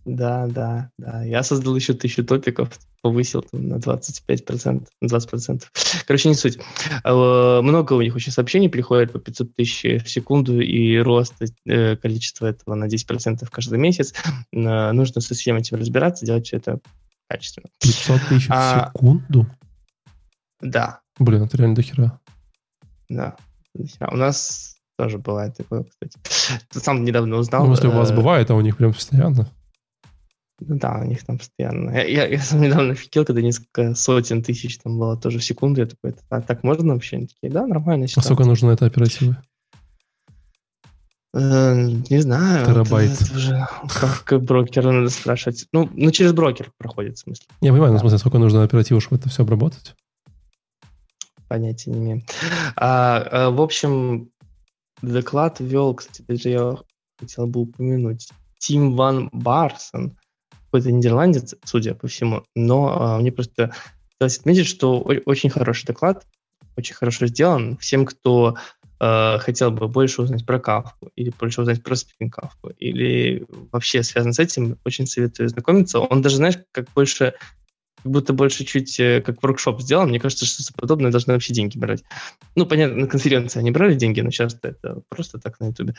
Да, 0.03 0.47
да, 0.47 0.89
да. 0.97 1.23
Я 1.23 1.41
создал 1.41 1.73
еще 1.77 1.93
тысячу 1.93 2.25
топиков, 2.25 2.69
повысил 3.01 3.43
там, 3.43 3.69
на 3.69 3.75
25%, 3.75 4.85
на 5.01 5.07
20%. 5.07 5.63
Короче, 6.05 6.29
не 6.29 6.35
суть. 6.35 6.59
А, 7.05 7.59
э, 7.59 7.61
Много 7.61 7.93
у 7.93 8.01
них 8.01 8.13
очень 8.13 8.33
сообщений 8.33 8.69
приходит 8.69 9.13
по 9.13 9.19
500 9.19 9.55
тысяч 9.55 10.03
в 10.03 10.09
секунду, 10.09 10.59
и 10.59 10.97
рост 10.97 11.33
э, 11.65 11.95
количества 11.95 12.47
этого 12.47 12.75
на 12.75 12.87
10% 12.89 13.47
каждый 13.49 13.79
месяц. 13.79 14.13
Э, 14.51 14.91
Нужно 14.91 15.21
со 15.21 15.33
всем 15.33 15.55
этим 15.55 15.77
разбираться, 15.77 16.25
делать 16.25 16.45
все 16.47 16.57
это 16.57 16.79
качественно. 17.29 17.67
500 17.81 18.21
тысяч 18.29 18.47
в 18.47 18.51
А- 18.51 18.91
секунду? 18.93 19.47
Да, 20.61 21.01
Блин, 21.19 21.43
это 21.43 21.57
реально 21.57 21.75
дохера. 21.75 22.19
да. 23.09 23.35
А 23.99 24.13
У 24.13 24.17
нас 24.17 24.77
тоже 24.97 25.17
бывает 25.19 25.55
такое, 25.55 25.83
кстати. 25.83 26.17
Сам 26.71 27.03
недавно 27.03 27.37
узнал. 27.37 27.65
Ну, 27.65 27.71
если 27.71 27.87
у 27.87 27.91
вас 27.91 28.11
э, 28.11 28.15
бывает, 28.15 28.49
а 28.49 28.55
у 28.55 28.61
них 28.61 28.77
прям 28.77 28.93
постоянно. 28.93 29.47
Ну 30.59 30.77
да, 30.77 30.99
у 30.99 31.03
них 31.03 31.23
там 31.23 31.37
постоянно. 31.37 31.91
Я, 31.91 32.03
я, 32.03 32.27
я 32.27 32.39
сам 32.41 32.61
недавно 32.61 32.93
офигел, 32.93 33.25
когда 33.25 33.41
несколько 33.41 33.93
сотен 33.93 34.41
тысяч 34.41 34.79
там 34.79 34.97
было 34.97 35.15
тоже 35.15 35.39
в 35.39 35.43
секунду. 35.43 35.81
Я 35.81 35.87
такой, 35.87 36.11
это 36.11 36.41
так, 36.41 36.63
можно 36.63 36.93
вообще? 36.93 37.17
Они 37.17 37.27
такие, 37.27 37.51
да, 37.51 37.67
нормально. 37.67 38.07
А 38.15 38.21
сколько 38.21 38.43
нужно 38.43 38.71
этой 38.71 38.87
оперативы? 38.87 39.37
Э, 41.35 41.75
не 42.09 42.19
знаю. 42.21 42.65
Терабайт. 42.65 43.11
Это, 43.11 43.23
это 43.25 43.33
уже 43.35 43.67
как, 44.25 44.41
брокера 44.43 44.91
надо 44.91 45.09
спрашивать. 45.09 45.67
Ну, 45.71 45.87
ну, 45.93 46.09
через 46.09 46.33
брокер 46.33 46.71
проходит, 46.77 47.17
в 47.17 47.19
смысле. 47.19 47.45
Я 47.61 47.71
понимаю, 47.71 47.91
ну, 47.91 47.97
в 47.99 48.01
смысле, 48.01 48.17
сколько 48.17 48.39
нужно 48.39 48.63
оперативы, 48.63 48.99
чтобы 49.01 49.17
это 49.17 49.29
все 49.29 49.43
обработать? 49.43 49.95
Понятия 51.47 51.91
не 51.91 51.99
имею. 51.99 52.23
А, 52.75 53.17
а, 53.19 53.49
в 53.49 53.61
общем, 53.61 54.29
доклад 55.01 55.59
вел, 55.59 55.93
кстати, 55.93 56.23
даже 56.27 56.49
я 56.49 56.75
хотел 57.19 57.47
бы 57.47 57.61
упомянуть, 57.61 58.29
Тим 58.59 58.95
Ван 58.95 59.29
Барсон, 59.31 60.17
какой-то 60.65 60.91
нидерландец, 60.91 61.55
судя 61.63 61.95
по 61.95 62.07
всему, 62.07 62.43
но 62.55 62.89
а, 62.99 63.19
мне 63.19 63.31
просто 63.31 63.73
хотелось 64.13 64.39
отметить, 64.39 64.67
что 64.67 64.99
очень 65.25 65.49
хороший 65.49 65.85
доклад, 65.85 66.25
очень 66.75 66.95
хорошо 66.95 67.27
сделан. 67.27 67.77
Всем, 67.77 68.05
кто 68.05 68.55
э, 68.99 69.37
хотел 69.39 69.71
бы 69.71 69.87
больше 69.87 70.21
узнать 70.21 70.45
про 70.45 70.59
кавку, 70.59 71.11
или 71.15 71.33
больше 71.37 71.61
узнать 71.61 71.83
про 71.83 71.95
спин 71.95 72.29
кавку, 72.29 72.69
или 72.69 73.45
вообще 73.71 74.03
связан 74.03 74.33
с 74.33 74.39
этим, 74.39 74.77
очень 74.85 75.07
советую 75.07 75.49
знакомиться. 75.49 75.99
Он 75.99 76.21
даже, 76.21 76.37
знаешь, 76.37 76.59
как 76.71 76.87
больше 76.93 77.33
как 78.03 78.11
будто 78.11 78.33
больше 78.33 78.63
чуть 78.63 78.99
э, 78.99 79.21
как 79.25 79.41
воркшоп 79.41 79.81
сделан. 79.81 80.09
Мне 80.09 80.19
кажется, 80.19 80.45
что 80.45 80.63
подобное 80.75 81.11
должны 81.11 81.33
вообще 81.33 81.53
деньги 81.53 81.77
брать. 81.77 82.03
Ну, 82.55 82.65
понятно, 82.65 82.97
на 83.01 83.07
конференции 83.07 83.59
они 83.59 83.71
брали 83.71 83.95
деньги, 83.95 84.21
но 84.21 84.29
сейчас 84.31 84.57
это 84.61 85.01
просто 85.09 85.39
так 85.39 85.59
на 85.59 85.67
ютубе. 85.67 85.93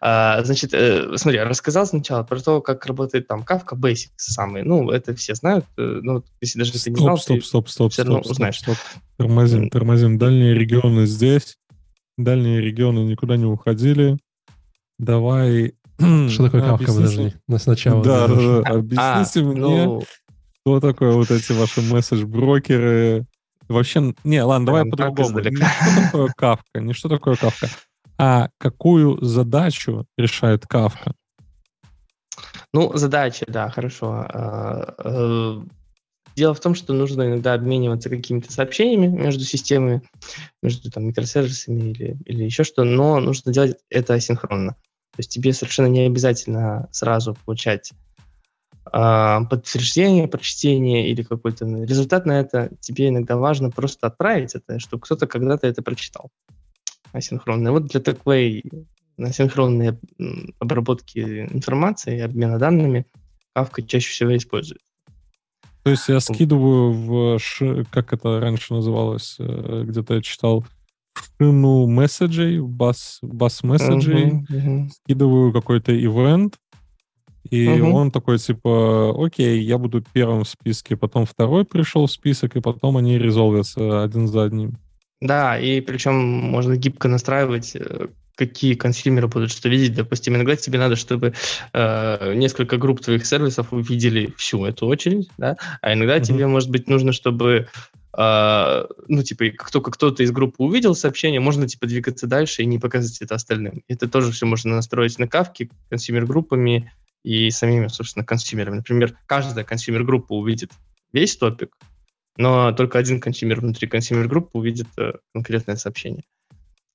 А, 0.00 0.42
значит, 0.44 0.74
э, 0.74 1.16
смотри, 1.16 1.38
я 1.38 1.44
рассказал 1.44 1.86
сначала 1.86 2.24
про 2.24 2.40
то, 2.40 2.60
как 2.60 2.84
работает 2.86 3.28
там 3.28 3.42
Kafka 3.48 3.74
Basics 3.76 4.08
самый. 4.18 4.64
Ну, 4.64 4.90
это 4.90 5.14
все 5.14 5.34
знают. 5.34 5.64
э, 5.78 6.00
Ну, 6.02 6.24
если 6.40 6.58
даже 6.58 6.72
ты 6.72 6.90
не 6.90 6.96
знал, 6.96 7.16
Стоп, 7.16 7.38
ты- 7.38 7.44
стоп, 7.46 7.68
стоп, 7.68 7.70
стоп, 7.70 7.92
всё 7.92 8.02
равно 8.04 8.18
стоп, 8.18 8.24
стоп, 8.24 8.32
узнаешь. 8.32 8.58
стоп. 8.58 8.76
Тормозим, 9.16 9.70
тормозим. 9.70 10.18
Дальние 10.18 10.54
регионы 10.54 11.06
здесь. 11.06 11.56
Дальние 12.18 12.60
регионы 12.60 12.98
никуда 13.00 13.36
не 13.36 13.46
уходили. 13.46 14.18
Давай 14.98 15.74
Что 15.98 16.44
такое 16.44 16.60
кавка, 16.66 16.84
Объясните- 16.92 17.36
подожди? 17.48 17.62
Сначала. 17.62 18.02
Да, 18.04 18.26
да, 18.28 18.34
да. 18.34 18.70
Объясните 18.70 19.40
А, 19.40 19.42
мне, 19.44 19.60
ну, 19.86 20.02
что 20.62 20.80
такое 20.80 21.12
вот 21.12 21.30
эти 21.30 21.52
ваши 21.52 21.82
месседж-брокеры. 21.82 23.26
Вообще, 23.68 24.14
не, 24.24 24.42
ладно, 24.42 24.66
давай 24.66 24.84
по-другому. 24.84 25.40
Не 25.40 25.56
что 25.56 26.02
такое 26.02 26.32
кавка, 26.36 26.80
не 26.80 26.92
что 26.92 27.08
такое 27.08 27.36
кавка, 27.36 27.68
а 28.18 28.48
какую 28.58 29.24
задачу 29.24 30.06
решает 30.18 30.66
кавка. 30.66 31.14
Ну, 32.72 32.96
задача, 32.96 33.46
да, 33.48 33.70
хорошо. 33.70 34.26
А, 34.28 34.94
э, 34.98 35.60
Дело 36.36 36.54
в 36.54 36.60
том, 36.60 36.74
что 36.74 36.92
нужно 36.92 37.24
иногда 37.24 37.54
обмениваться 37.54 38.08
какими-то 38.08 38.52
сообщениями 38.52 39.08
между 39.08 39.44
системами, 39.44 40.02
между 40.62 40.90
там, 40.90 41.06
микросервисами 41.06 41.90
или, 41.90 42.16
или 42.24 42.44
еще 42.44 42.64
что, 42.64 42.84
но 42.84 43.20
нужно 43.20 43.52
делать 43.52 43.76
это 43.90 44.14
асинхронно. 44.14 44.72
То 44.72 45.18
есть 45.18 45.30
тебе 45.30 45.52
совершенно 45.52 45.88
не 45.88 46.06
обязательно 46.06 46.88
сразу 46.92 47.36
получать 47.44 47.92
подтверждение, 48.84 50.26
прочтение 50.28 51.10
или 51.10 51.22
какой-то 51.22 51.64
результат 51.84 52.26
на 52.26 52.40
это. 52.40 52.70
Тебе 52.80 53.08
иногда 53.08 53.36
важно 53.36 53.70
просто 53.70 54.06
отправить 54.06 54.54
это, 54.54 54.78
чтобы 54.78 55.02
кто-то 55.02 55.26
когда-то 55.26 55.66
это 55.66 55.82
прочитал 55.82 56.30
асинхронно. 57.12 57.68
И 57.68 57.70
вот 57.72 57.86
для 57.86 58.00
такой 58.00 58.64
асинхронной 59.18 59.98
обработки 60.58 61.46
информации 61.52 62.18
и 62.18 62.20
обмена 62.20 62.58
данными 62.58 63.06
Kafka 63.56 63.82
чаще 63.82 64.10
всего 64.10 64.36
использует. 64.36 64.80
То 65.82 65.90
есть 65.90 66.08
я 66.08 66.20
скидываю 66.20 66.92
в, 66.92 67.38
ш- 67.38 67.84
как 67.90 68.12
это 68.12 68.38
раньше 68.38 68.74
называлось, 68.74 69.36
э, 69.38 69.84
где-то 69.86 70.14
я 70.14 70.22
читал, 70.22 70.64
шину 71.38 71.86
месседжей, 71.86 72.60
бас, 72.60 73.18
бас 73.22 73.62
месседжей, 73.62 74.32
Мгм, 74.32 74.46
мгм. 74.48 74.90
скидываю 74.90 75.52
какой-то 75.52 75.92
ивент, 75.92 76.58
и 77.50 77.68
Мгм. 77.68 77.92
он 77.92 78.10
такой 78.10 78.38
типа, 78.38 79.14
окей, 79.24 79.60
я 79.62 79.76
буду 79.78 80.02
первым 80.12 80.44
в 80.44 80.48
списке, 80.48 80.96
потом 80.96 81.26
второй 81.26 81.64
пришел 81.64 82.06
в 82.06 82.10
список, 82.12 82.56
и 82.56 82.60
потом 82.60 82.96
они 82.96 83.18
резолвятся 83.18 84.02
один 84.02 84.28
за 84.28 84.44
одним. 84.44 84.78
Да, 85.20 85.58
и 85.58 85.80
причем 85.80 86.14
можно 86.14 86.76
гибко 86.76 87.08
настраивать, 87.08 87.76
э, 87.76 88.08
какие 88.36 88.74
консюмеры 88.74 89.28
будут 89.28 89.50
что 89.50 89.68
видеть. 89.68 89.94
Допустим, 89.94 90.34
иногда 90.34 90.56
тебе 90.56 90.78
надо, 90.78 90.96
чтобы 90.96 91.34
э, 91.74 92.34
несколько 92.34 92.78
групп 92.78 93.00
твоих 93.00 93.26
сервисов 93.26 93.72
увидели 93.72 94.32
всю 94.38 94.64
эту 94.64 94.86
очередь, 94.86 95.28
да, 95.36 95.56
а 95.82 95.92
иногда 95.92 96.16
Мгм. 96.16 96.24
тебе, 96.24 96.46
может 96.46 96.70
быть, 96.70 96.88
нужно, 96.88 97.12
чтобы 97.12 97.66
э, 98.16 98.86
ну, 99.08 99.22
типа, 99.22 99.50
как 99.50 99.70
только 99.70 99.90
кто-то 99.90 100.22
из 100.22 100.30
группы 100.30 100.62
увидел 100.62 100.94
сообщение, 100.94 101.40
можно, 101.40 101.68
типа, 101.68 101.86
двигаться 101.86 102.26
дальше 102.26 102.62
и 102.62 102.66
не 102.66 102.78
показывать 102.78 103.20
это 103.20 103.34
остальным. 103.34 103.82
Это 103.88 104.08
тоже 104.08 104.32
все 104.32 104.46
можно 104.46 104.74
настроить 104.74 105.18
на 105.18 105.28
Кафке, 105.28 105.68
consumer-группами 105.90 106.92
и 107.22 107.50
самими, 107.50 107.88
собственно, 107.88 108.24
consumer 108.24 108.59
ами. 108.59 108.76
Например, 108.76 109.16
каждая 109.26 109.64
consumer-группа 109.64 110.32
увидит 110.32 110.70
весь 111.12 111.36
топик, 111.36 111.76
но 112.36 112.72
только 112.72 112.98
один 112.98 113.20
consumer 113.20 113.60
внутри 113.60 113.88
consumer-группы 113.88 114.58
увидит 114.58 114.88
э, 114.98 115.12
конкретное 115.34 115.76
сообщение. 115.76 116.24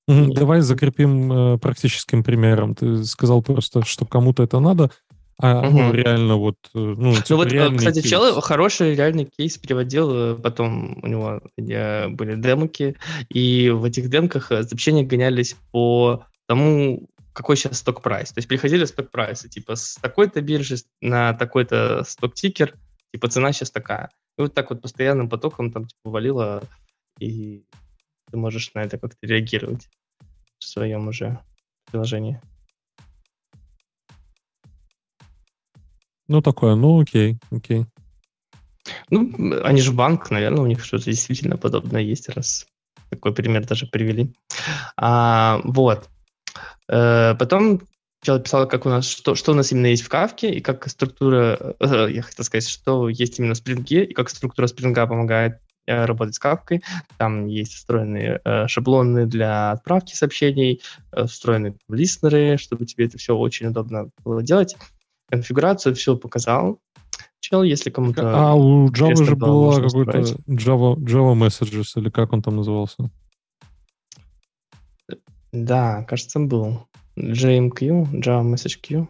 Давай 0.07 0.61
закрепим 0.61 1.31
э, 1.31 1.57
практическим 1.57 2.23
примером. 2.23 2.75
Ты 2.75 3.03
сказал 3.05 3.41
просто, 3.41 3.83
что 3.85 4.05
кому-то 4.05 4.43
это 4.43 4.59
надо, 4.59 4.91
а 5.37 5.63
ну, 5.63 5.87
Мгм. 5.87 5.93
реально 5.93 6.35
вот... 6.37 6.55
э, 6.73 6.77
Ну, 6.79 6.95
Ну 6.95 7.15
типа 7.15 7.35
вот, 7.35 7.47
э, 7.47 7.51
реальный 7.51 7.77
кстати, 7.77 8.01
кейс. 8.01 8.09
чел 8.09 8.39
хороший 8.41 8.95
реальный 8.95 9.25
кейс 9.25 9.57
приводил, 9.57 10.11
э, 10.13 10.35
потом 10.35 10.99
у 11.03 11.07
него 11.07 11.41
были 11.57 12.35
демки, 12.35 12.95
и 13.29 13.69
в 13.69 13.83
этих 13.83 14.09
демках 14.09 14.47
сообщения 14.47 15.03
гонялись 15.03 15.57
по 15.71 16.23
тому, 16.47 17.09
какой 17.35 17.57
сейчас 17.57 17.79
stock 17.79 18.03
price. 18.03 18.31
То 18.31 18.37
есть 18.39 18.47
приходили 18.47 18.85
stock 18.85 19.12
price 19.12 19.39
ы, 19.39 19.49
типа 19.49 19.75
с 19.75 19.95
такой-то 19.95 20.41
биржи 20.41 20.77
на 21.01 21.33
такой-то 21.33 22.03
stock 22.05 22.34
ticker, 22.34 22.75
типа 23.11 23.27
цена 23.27 23.51
сейчас 23.51 23.71
такая. 23.71 24.09
И 24.37 24.41
вот 24.41 24.53
так 24.53 24.69
вот 24.69 24.81
постоянным 24.81 25.29
потоком 25.29 25.69
там 25.71 25.85
типа 25.85 26.09
валило, 26.09 26.63
и 27.19 27.65
ты 28.31 28.37
можешь 28.37 28.73
на 28.73 28.83
это 28.83 28.97
как-то 28.97 29.17
реагировать 29.27 29.89
в 30.59 30.63
своем 30.65 31.09
уже 31.09 31.39
приложении. 31.91 32.41
Ну, 36.27 36.41
такое, 36.41 36.75
ну, 36.75 37.01
окей, 37.01 37.37
окей. 37.51 37.85
Ну, 39.09 39.61
они 39.63 39.81
же 39.81 39.91
банк, 39.91 40.31
наверное, 40.31 40.63
у 40.63 40.67
них 40.67 40.83
что-то 40.83 41.05
действительно 41.05 41.57
подобное 41.57 42.01
есть, 42.01 42.29
раз 42.29 42.65
такой 43.09 43.33
пример 43.33 43.65
даже 43.67 43.87
привели. 43.87 44.33
А, 44.97 45.59
вот. 45.63 46.09
Э, 46.89 47.35
потом 47.35 47.81
человек 48.21 48.45
писал, 48.45 48.67
как 48.67 48.85
у 48.85 48.89
нас, 48.89 49.07
что, 49.07 49.35
что 49.35 49.51
у 49.51 49.55
нас 49.55 49.71
именно 49.71 49.87
есть 49.87 50.03
в 50.03 50.09
Кавке, 50.09 50.51
и 50.51 50.61
как 50.61 50.87
структура, 50.87 51.75
э, 51.79 52.07
я 52.11 52.21
хотел 52.21 52.43
сказать, 52.43 52.67
что 52.67 53.07
есть 53.09 53.39
именно 53.39 53.53
в 53.53 53.57
Спринге, 53.57 54.03
и 54.03 54.13
как 54.13 54.29
структура 54.29 54.67
Спринга 54.67 55.05
помогает 55.07 55.59
э, 55.85 56.05
работать 56.05 56.35
с 56.35 56.39
Кавкой. 56.39 56.83
Там 57.17 57.47
есть 57.47 57.73
встроенные 57.73 58.41
э, 58.43 58.67
шаблоны 58.67 59.25
для 59.27 59.71
отправки 59.71 60.15
сообщений, 60.15 60.81
э, 61.11 61.25
встроенные 61.25 61.75
листнеры, 61.89 62.57
чтобы 62.57 62.85
тебе 62.85 63.05
это 63.05 63.17
все 63.17 63.35
очень 63.35 63.67
удобно 63.67 64.09
было 64.23 64.41
делать. 64.41 64.75
Конфигурацию 65.29 65.95
все 65.95 66.15
показал. 66.17 66.79
Чел, 67.39 67.61
если 67.61 67.91
кому-то... 67.91 68.21
А 68.23 68.55
у 68.55 68.87
Java 68.89 69.23
же 69.23 69.35
было, 69.35 69.47
было 69.49 69.65
можно 69.65 69.83
какой-то 69.83 70.19
устроить. 70.19 70.47
Java, 70.47 70.95
Java 70.95 71.35
Messages, 71.35 71.91
или 71.95 72.09
как 72.09 72.33
он 72.33 72.41
там 72.41 72.55
назывался? 72.55 73.11
Да, 75.55 76.03
кажется, 76.03 76.39
был. 76.39 76.85
JMQ, 77.17 78.11
Java 78.21 78.43
Message 78.43 78.79
Queue. 78.83 79.07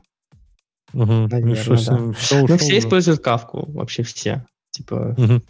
Угу. 0.93 1.11
Наверно, 1.29 1.55
Что 1.55 1.75
с 1.77 1.85
да. 1.87 1.97
Ну, 1.97 2.13
все 2.13 2.41
уже? 2.43 2.77
используют 2.77 3.21
кавку, 3.21 3.65
вообще 3.71 4.03
все. 4.03 4.45
Типа, 4.71 5.15
Мгм. 5.17 5.41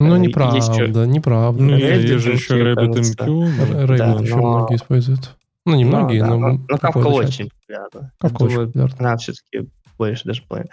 Ну, 0.00 0.14
Э, 0.14 0.18
есть 0.18 0.28
неправда, 0.28 1.06
неправда. 1.06 1.62
Ну, 1.62 1.76
Rabbit 1.76 2.02
есть 2.02 2.24
же 2.24 2.32
еще 2.32 2.54
MQ, 2.54 2.74
RabbitMQ. 2.74 3.96
да, 3.96 4.12
еще 4.20 4.36
но- 4.36 4.58
многие 4.58 4.76
используют. 4.76 5.36
Ну, 5.66 5.74
не 5.74 5.84
многие, 5.84 6.20
да, 6.20 6.28
но... 6.36 6.38
но, 6.68 6.78
кавка 6.78 6.98
очень 7.08 7.50
популярна. 7.50 8.12
Кавка 8.18 8.42
очень 8.42 8.66
популярна. 8.66 8.96
она 8.98 9.16
все-таки 9.16 9.68
больше 9.98 10.24
даже 10.24 10.42
половины. 10.42 10.70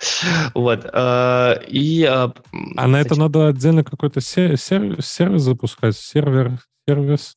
Вот. 0.54 0.86
э, 0.92 1.56
И... 1.68 2.04
э, 2.04 2.30
А 2.78 2.88
на 2.88 2.98
это 3.02 3.20
надо 3.20 3.48
отдельно 3.48 3.84
какой-то 3.84 4.22
се- 4.22 4.58
сер- 4.58 5.02
сервис 5.02 5.42
запускать, 5.42 5.96
сервер, 5.98 6.60
сервис. 6.88 7.36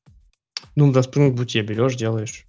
Ну, 0.78 0.92
да, 0.92 1.00
Spring 1.00 1.34
Boot 1.34 1.50
я 1.54 1.64
берешь, 1.64 1.96
делаешь. 1.96 2.44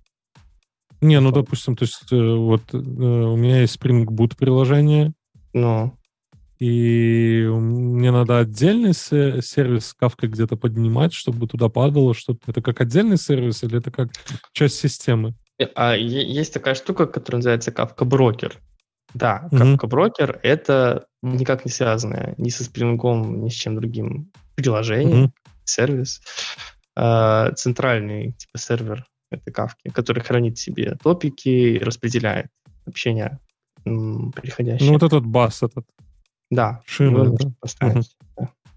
Не, 1.02 1.20
ну, 1.20 1.32
допустим, 1.32 1.76
то 1.76 1.84
есть 1.84 2.12
э, 2.12 2.16
вот 2.16 2.62
э, 2.74 2.78
у 2.78 3.36
меня 3.36 3.62
есть 3.62 3.76
Spring 3.82 4.06
Boot 4.06 4.38
приложение, 4.38 5.14
Ну, 5.54 5.98
и 6.60 7.48
мне 7.50 8.12
надо 8.12 8.38
отдельный 8.38 8.94
се- 8.94 9.42
сервис 9.42 9.96
Kafka 10.00 10.28
где-то 10.28 10.58
поднимать, 10.58 11.12
чтобы 11.14 11.48
туда 11.48 11.70
падало 11.70 12.14
что-то. 12.14 12.40
Это 12.52 12.62
как 12.62 12.82
отдельный 12.82 13.18
сервис 13.18 13.64
или 13.64 13.80
это 13.80 13.90
как 13.90 14.10
часть 14.54 14.76
системы? 14.76 15.34
А 15.76 15.96
е- 15.96 16.32
есть 16.32 16.54
такая 16.54 16.76
штука, 16.76 17.08
которая 17.08 17.40
называется 17.40 17.72
Kafka 17.72 18.06
Broker. 18.06 18.54
Да. 19.16 19.50
Kafka 19.52 19.88
Broker— 19.88 20.40
это 20.44 21.08
никак 21.24 21.66
не 21.66 21.72
связанное 21.72 22.36
ни 22.38 22.50
со 22.50 22.64
Spring, 22.64 22.96
ни 23.42 23.50
с 23.50 23.54
чем 23.54 23.76
другим 23.76 24.32
приложение, 24.54 25.16
Мгм. 25.16 25.34
сервис. 25.64 26.22
А, 27.02 27.54
Центральный 27.54 28.34
типа 28.34 28.58
сервер 28.58 29.06
этой 29.32 29.54
Kafka, 29.54 29.90
который 29.94 30.22
хранит 30.22 30.58
себе 30.58 30.98
топики 31.02 31.48
и 31.48 31.80
распределяет 31.80 32.48
общение 32.86 33.40
м, 33.86 34.34
приходящее. 34.34 34.88
Ну, 34.88 34.94
вот 34.96 35.04
этот 35.04 35.26
бас 35.26 35.64
этот. 35.64 35.86
да, 36.52 36.82
шина, 36.86 37.24
его 37.24 37.38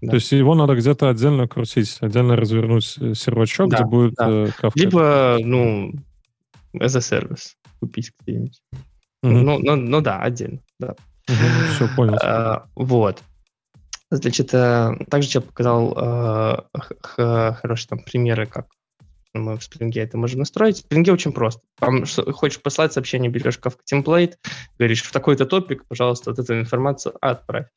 да. 0.01 0.09
То 0.09 0.15
есть 0.15 0.31
его 0.31 0.55
надо 0.55 0.75
где-то 0.75 1.09
отдельно 1.09 1.49
крутить, 1.49 1.97
отдельно 1.99 2.37
развернуть 2.37 2.97
э, 2.99 3.13
сервачок, 3.13 3.69
Да, 3.69 3.77
где 3.77 3.85
будет 3.85 4.13
да. 4.15 4.29
э, 4.29 4.47
Kafka. 4.57 4.79
Либо, 4.79 5.37
ну, 5.41 5.93
as 6.75 6.95
a 6.95 6.99
service 6.99 7.55
купить 7.81 8.13
где-нибудь. 8.21 8.61
Мгм. 9.21 9.43
Ну, 9.43 9.59
ну, 9.59 9.75
ну 9.75 10.01
да, 10.01 10.19
отдельно, 10.19 10.59
да. 10.79 10.95
Все, 11.25 11.89
понял. 11.89 12.17
А, 12.21 12.67
вот. 12.75 13.21
Значит, 14.15 14.53
э, 14.53 14.91
также 15.09 15.29
я 15.33 15.41
показал 15.41 15.97
э, 15.97 17.51
хорошие 17.53 17.87
там 17.87 17.99
примеры, 17.99 18.45
как 18.45 18.67
мы 19.33 19.57
в 19.57 19.61
Spring 19.61 19.91
это 19.95 20.17
можем 20.17 20.39
настроить. 20.39 20.83
В 20.83 20.87
Spring 20.87 21.09
очень 21.11 21.31
просто. 21.31 21.61
Там 21.79 22.05
хочешь 22.05 22.61
послать 22.61 22.93
сообщение, 22.93 23.31
берешь 23.31 23.57
Kafka 23.57 23.79
темплейт, 23.83 24.37
говоришь 24.77 25.01
в 25.01 25.11
такой-то 25.11 25.47
топик, 25.47 25.87
пожалуйста, 25.87 26.29
вот 26.29 26.37
эту 26.37 26.59
информацию 26.59 27.15
отправь. 27.21 27.69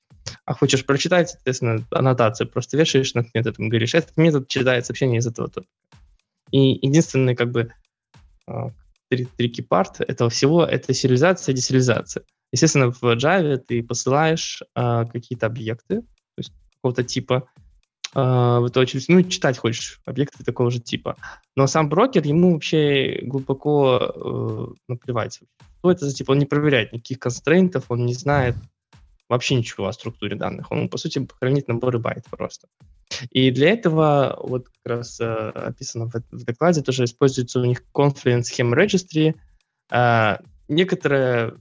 А 0.44 0.52
хочешь 0.52 0.84
прочитать, 0.84 1.30
соответственно, 1.30 1.82
аннотацию 1.90 2.50
просто 2.50 2.76
вешаешь 2.76 3.14
над 3.14 3.34
методом, 3.34 3.70
говоришь, 3.70 3.94
этот 3.94 4.14
метод 4.18 4.46
читает 4.46 4.84
сообщение 4.84 5.20
из 5.20 5.26
этого 5.26 5.48
топика. 5.48 5.72
И 6.50 6.86
единственный 6.86 7.34
как 7.34 7.50
бы 7.50 7.72
три- 9.08 9.28
трики 9.38 9.62
парт 9.62 10.02
этого 10.02 10.28
всего— 10.28 10.64
это 10.66 10.92
сериализация 10.92 11.54
и 11.54 11.56
десериализация. 11.56 12.24
Естественно, 12.52 12.92
в 12.92 13.02
Java 13.02 13.56
ты 13.56 13.82
посылаешь 13.82 14.62
а, 14.74 15.06
какие-то 15.06 15.46
объекты, 15.46 16.02
какого-то 16.86 17.04
типа, 17.04 17.48
в 18.14 18.64
эту 18.66 18.80
очередь, 18.80 19.04
ну, 19.08 19.22
читать 19.24 19.58
хочешь 19.58 20.00
объекты 20.06 20.42
такого 20.42 20.70
же 20.70 20.80
типа. 20.80 21.16
Но 21.54 21.66
сам 21.66 21.88
брокер, 21.88 22.24
ему 22.24 22.54
вообще 22.54 23.20
глубоко 23.22 23.98
э, 24.00 24.66
наплевать. 24.88 25.40
Что 25.78 25.90
это 25.90 26.06
за 26.06 26.14
тип? 26.14 26.30
Он 26.30 26.38
не 26.38 26.46
проверяет 26.46 26.92
никаких 26.92 27.18
констрейнтов, 27.18 27.84
он 27.88 28.06
не 28.06 28.14
знает 28.14 28.56
вообще 29.28 29.56
ничего 29.56 29.88
о 29.88 29.92
структуре 29.92 30.34
данных. 30.34 30.70
Он, 30.70 30.88
по 30.88 30.96
сути, 30.96 31.28
хранит 31.38 31.68
наборы 31.68 31.98
байт 31.98 32.24
просто. 32.30 32.68
И 33.30 33.50
для 33.50 33.70
этого, 33.70 34.38
вот 34.42 34.68
как 34.68 34.96
раз 34.96 35.20
э, 35.20 35.24
описано 35.24 36.06
в, 36.08 36.14
в 36.14 36.44
докладе, 36.44 36.80
тоже 36.80 37.04
используется 37.04 37.60
у 37.60 37.64
них 37.64 37.82
Confluent 37.92 38.44
Scheme 38.44 38.72
Registry, 38.72 39.34
э, 39.90 40.38
некоторая 40.68 41.54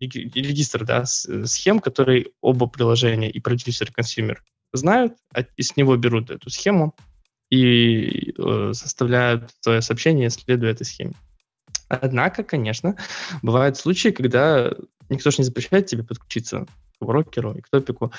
регистр 0.00 0.84
да, 0.84 1.04
схем, 1.06 1.80
которые 1.80 2.26
оба 2.40 2.66
приложения 2.66 3.30
и 3.30 3.40
продюсер, 3.40 3.88
и 3.88 3.92
consumer 3.92 4.42
знают, 4.72 5.14
а 5.32 5.42
и 5.42 5.62
с 5.62 5.76
него 5.76 5.96
берут 5.96 6.30
эту 6.30 6.50
схему 6.50 6.94
и 7.50 8.34
э, 8.36 8.72
составляют 8.74 9.50
свое 9.60 9.80
сообщение, 9.82 10.30
следуя 10.30 10.72
этой 10.72 10.84
схеме. 10.84 11.14
Однако, 11.88 12.42
конечно, 12.42 12.96
бывают 13.42 13.76
случаи, 13.76 14.08
когда 14.08 14.72
никто 15.08 15.30
же 15.30 15.36
не 15.38 15.44
запрещает 15.44 15.86
тебе 15.86 16.02
подключиться 16.02 16.66
к 16.98 17.04
брокеру 17.04 17.52
и 17.52 17.60
к 17.60 17.68
топику. 17.68 18.12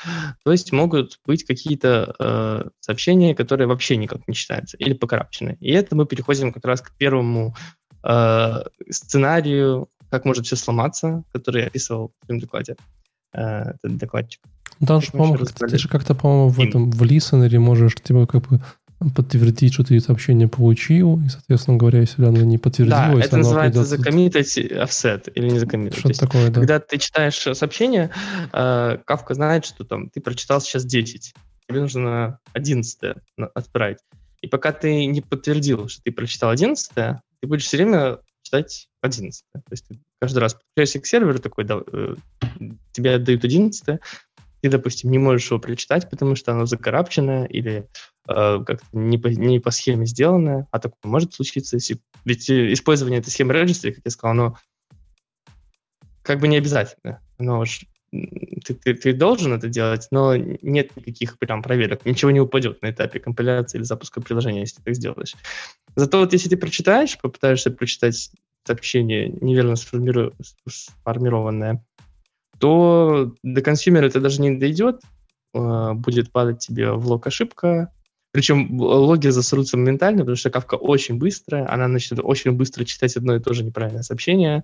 То 0.43 0.51
есть 0.51 0.71
могут 0.71 1.19
быть 1.25 1.43
какие-то 1.43 2.15
э, 2.19 2.69
сообщения, 2.79 3.35
которые 3.35 3.67
вообще 3.67 3.97
никак 3.97 4.27
не 4.27 4.33
читаются 4.33 4.77
или 4.77 4.93
по 4.93 5.02
corrupt 5.02 5.32
чены. 5.32 5.57
И 5.59 5.71
это 5.71 5.95
мы 5.95 6.05
переходим 6.05 6.53
как 6.53 6.65
раз 6.65 6.81
к 6.81 6.95
первому 6.95 7.55
э, 8.03 8.63
сценарию, 8.89 9.89
как 10.09 10.25
может 10.25 10.45
все 10.45 10.55
сломаться, 10.55 11.23
который 11.34 11.61
я 11.61 11.67
описывал 11.67 12.11
в 12.21 12.25
своем 12.25 12.41
докладе, 12.41 12.75
э, 13.34 13.71
этот 13.71 13.97
докладчик. 13.97 14.41
Там 14.85 15.01
же, 15.01 15.11
по-моему, 15.11 15.45
ты 15.45 15.77
же 15.77 15.88
как-то, 15.88 16.13
по-моему, 16.13 16.49
в 16.49 16.59
этом, 16.59 16.91
в 16.91 17.01
listener 17.03 17.57
можешь, 17.59 17.95
типа, 17.95 18.27
как 18.27 18.47
бы 18.47 18.61
подтвердить, 19.15 19.73
что 19.73 19.84
ты 19.84 19.99
сообщение 19.99 20.47
получил, 20.47 21.21
и, 21.23 21.29
соответственно 21.29 21.77
говоря, 21.77 21.99
если 21.99 22.25
оно 22.25 22.41
не 22.41 22.57
подтвердилось... 22.57 23.19
Да, 23.19 23.25
это 23.25 23.38
называется 23.38 23.81
придется... 23.81 23.97
закоммитать 23.97 24.57
офсет 24.57 25.29
или 25.35 25.49
не 25.49 25.59
закоммитать. 25.59 25.99
Что-то 25.99 26.19
такое, 26.19 26.49
да. 26.49 26.61
Когда 26.61 26.79
ты 26.79 26.97
читаешь 26.97 27.35
сообщение, 27.35 28.09
э, 28.53 28.97
Кавка 29.05 29.35
знает, 29.35 29.65
что 29.65 29.84
там 29.84 30.09
ты 30.09 30.19
прочитал 30.19 30.61
сейчас 30.61 30.84
10, 30.84 31.34
тебе 31.67 31.81
нужно 31.81 32.39
11 32.53 33.17
отправить. 33.53 33.99
И 34.41 34.47
пока 34.47 34.71
ты 34.71 35.05
не 35.05 35.21
подтвердил, 35.21 35.88
что 35.89 36.01
ты 36.03 36.11
прочитал 36.11 36.49
11, 36.49 36.91
ты 36.95 37.47
будешь 37.47 37.65
все 37.65 37.77
время 37.77 38.17
читать 38.47 38.87
11. 39.01 39.43
То 39.53 39.61
есть 39.71 39.87
ты 39.87 39.99
каждый 40.19 40.39
раз 40.39 40.53
подключаешься 40.53 40.99
к 40.99 41.05
серверу, 41.05 41.39
такой, 41.39 41.65
да, 41.65 41.81
э, 41.91 42.15
тебе 42.93 43.15
отдают 43.15 43.43
11, 43.43 43.99
ты, 44.61 44.69
допустим, 44.69 45.11
не 45.11 45.19
можешь 45.19 45.49
его 45.49 45.59
прочитать, 45.59 46.09
потому 46.09 46.35
что 46.35 46.53
оно 46.53 46.65
закарапчено 46.65 47.45
или 47.45 47.87
э, 48.27 48.63
как-то 48.65 48.85
не 48.93 49.17
по, 49.17 49.27
не 49.27 49.59
по 49.59 49.71
схеме 49.71 50.05
сделано, 50.05 50.67
а 50.71 50.79
такое 50.79 50.97
может 51.03 51.33
случиться, 51.33 51.75
если... 51.75 51.99
Ведь 52.25 52.49
э, 52.49 52.71
использование 52.73 53.19
этой 53.19 53.29
схемы 53.29 53.53
registry, 53.53 53.91
как 53.91 54.05
я 54.05 54.11
сказал, 54.11 54.31
оно 54.31 54.57
как 56.21 56.39
бы 56.39 56.47
не 56.47 56.57
обязательно. 56.57 57.21
Оно 57.37 57.59
уж 57.59 57.81
ты, 58.68 58.73
ты, 58.73 58.94
ты 58.94 59.14
должен 59.14 59.53
это 59.53 59.69
делать, 59.69 60.07
но 60.11 60.35
нет 60.35 60.95
никаких 60.95 61.38
прям 61.39 61.61
проверок. 61.61 62.06
Ничего 62.06 62.31
не 62.31 62.39
упадет 62.39 62.81
на 62.81 62.91
этапе 62.91 63.19
компиляции 63.19 63.77
или 63.77 63.84
запуска 63.84 64.22
приложения, 64.22 64.61
если 64.61 64.77
ты 64.77 64.84
так 64.84 64.95
сделаешь. 64.95 65.35
Зато 65.95 66.19
вот 66.19 66.34
если 66.34 66.49
ты 66.49 66.57
прочитаешь, 66.57 67.18
попытаешься 67.18 67.72
прочитать 67.72 68.31
сообщение 68.65 69.30
неверно 69.30 69.76
сформированное, 69.76 71.84
то 72.60 73.34
до 73.44 73.61
консюмера 73.61 74.07
это 74.07 74.19
даже 74.19 74.41
не 74.41 74.57
дойдет, 74.57 75.02
а, 75.53 75.94
будет 75.94 76.31
падать 76.31 76.60
тебе 76.60 76.91
в 76.91 77.07
лог 77.07 77.27
ошибка, 77.27 77.91
причем 78.31 78.80
логи 78.80 79.30
засрутся 79.30 79.77
моментально, 79.77 80.19
потому 80.19 80.35
что 80.35 80.49
кавка 80.49 80.76
очень 80.76 81.18
быстрая, 81.18 81.72
она 81.72 81.88
начнет 81.88 82.19
очень 82.22 82.52
быстро 82.52 82.84
читать 82.85 83.15
одно 83.15 83.35
и 83.35 83.39
то 83.39 83.53
же 83.53 83.64
неправильное 83.64 84.03
сообщение, 84.03 84.64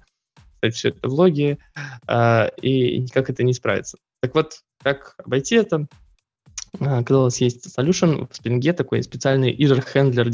ставить 0.63 0.75
все 0.75 0.89
это 0.89 1.09
в 1.09 1.13
логи, 1.13 1.57
а, 2.07 2.47
и 2.61 2.99
никак 2.99 3.29
это 3.29 3.43
не 3.43 3.51
исправится. 3.51 3.97
Так 4.21 4.33
вот, 4.33 4.61
как 4.81 5.15
обойти 5.17 5.55
это? 5.55 5.87
А, 6.79 7.03
когда 7.03 7.19
у 7.19 7.23
вас 7.23 7.41
есть 7.41 7.67
solution 7.77 8.27
в 8.27 8.31
Spring 8.31 8.73
такой 8.73 9.03
специальный 9.03 9.53
error 9.55 9.83
handler 9.93 10.29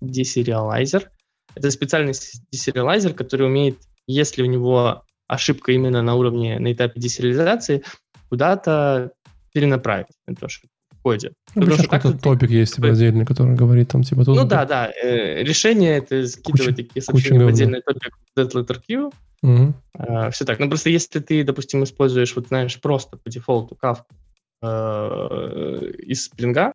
deserializer. 0.00 1.08
Это 1.54 1.70
специальный 1.70 2.12
deserializer, 2.12 3.12
который 3.12 3.46
умеет, 3.46 3.78
если 4.06 4.42
у 4.42 4.46
него 4.46 5.04
ошибка 5.28 5.72
именно 5.72 6.02
на 6.02 6.14
уровне, 6.14 6.58
на 6.58 6.72
этапе 6.72 7.00
десериализации, 7.00 7.84
куда-то 8.28 9.12
перенаправить 9.52 10.08
эту 10.26 10.46
ошибку 10.46 10.73
коде. 11.04 11.32
Ну, 11.54 11.66
Потому 11.66 11.88
какой-то 11.88 12.18
топик 12.18 12.50
есть 12.50 12.76
типа, 12.76 12.88
отдельный, 12.88 13.26
который 13.26 13.54
говорит 13.54 13.88
там 13.88 14.02
типа... 14.02 14.24
Тут, 14.24 14.36
ну 14.36 14.44
да, 14.44 14.64
да. 14.64 14.90
Э, 14.90 15.42
решение 15.42 15.98
это 15.98 16.26
скидывать 16.26 16.76
такие 16.76 17.02
сообщения 17.02 17.44
в 17.44 17.48
отдельный 17.48 17.82
топик 17.82 18.18
deadletter 18.36 19.12
Угу. 19.42 19.74
Uh, 19.98 20.30
все 20.30 20.46
так. 20.46 20.58
Ну, 20.58 20.68
просто 20.68 20.88
если 20.88 21.20
ты, 21.20 21.44
допустим, 21.44 21.84
используешь, 21.84 22.34
вот 22.34 22.48
знаешь, 22.48 22.80
просто 22.80 23.18
по 23.18 23.28
дефолту 23.28 23.74
кавку 23.74 24.14
э, 24.62 25.92
из 25.98 26.24
спринга, 26.24 26.72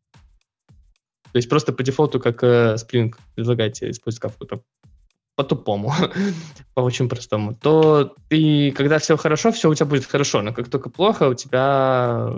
то 1.32 1.36
есть 1.36 1.48
просто 1.48 1.72
по 1.72 1.82
дефолту, 1.82 2.20
как 2.20 2.44
э, 2.44 2.76
Spring 2.76 3.12
предлагает 3.34 3.72
тебе 3.72 3.90
использовать 3.90 4.22
кавку, 4.22 4.46
там, 4.46 4.62
по-тупому, 5.34 5.92
по 6.74 6.80
очень 6.80 7.08
простому, 7.08 7.54
то 7.54 8.14
ты, 8.28 8.70
когда 8.72 8.98
все 8.98 9.16
хорошо, 9.16 9.50
все 9.50 9.68
у 9.68 9.74
тебя 9.74 9.86
будет 9.86 10.04
хорошо, 10.04 10.40
но 10.42 10.52
как 10.52 10.68
только 10.68 10.90
плохо, 10.90 11.28
у 11.28 11.34
тебя 11.34 12.32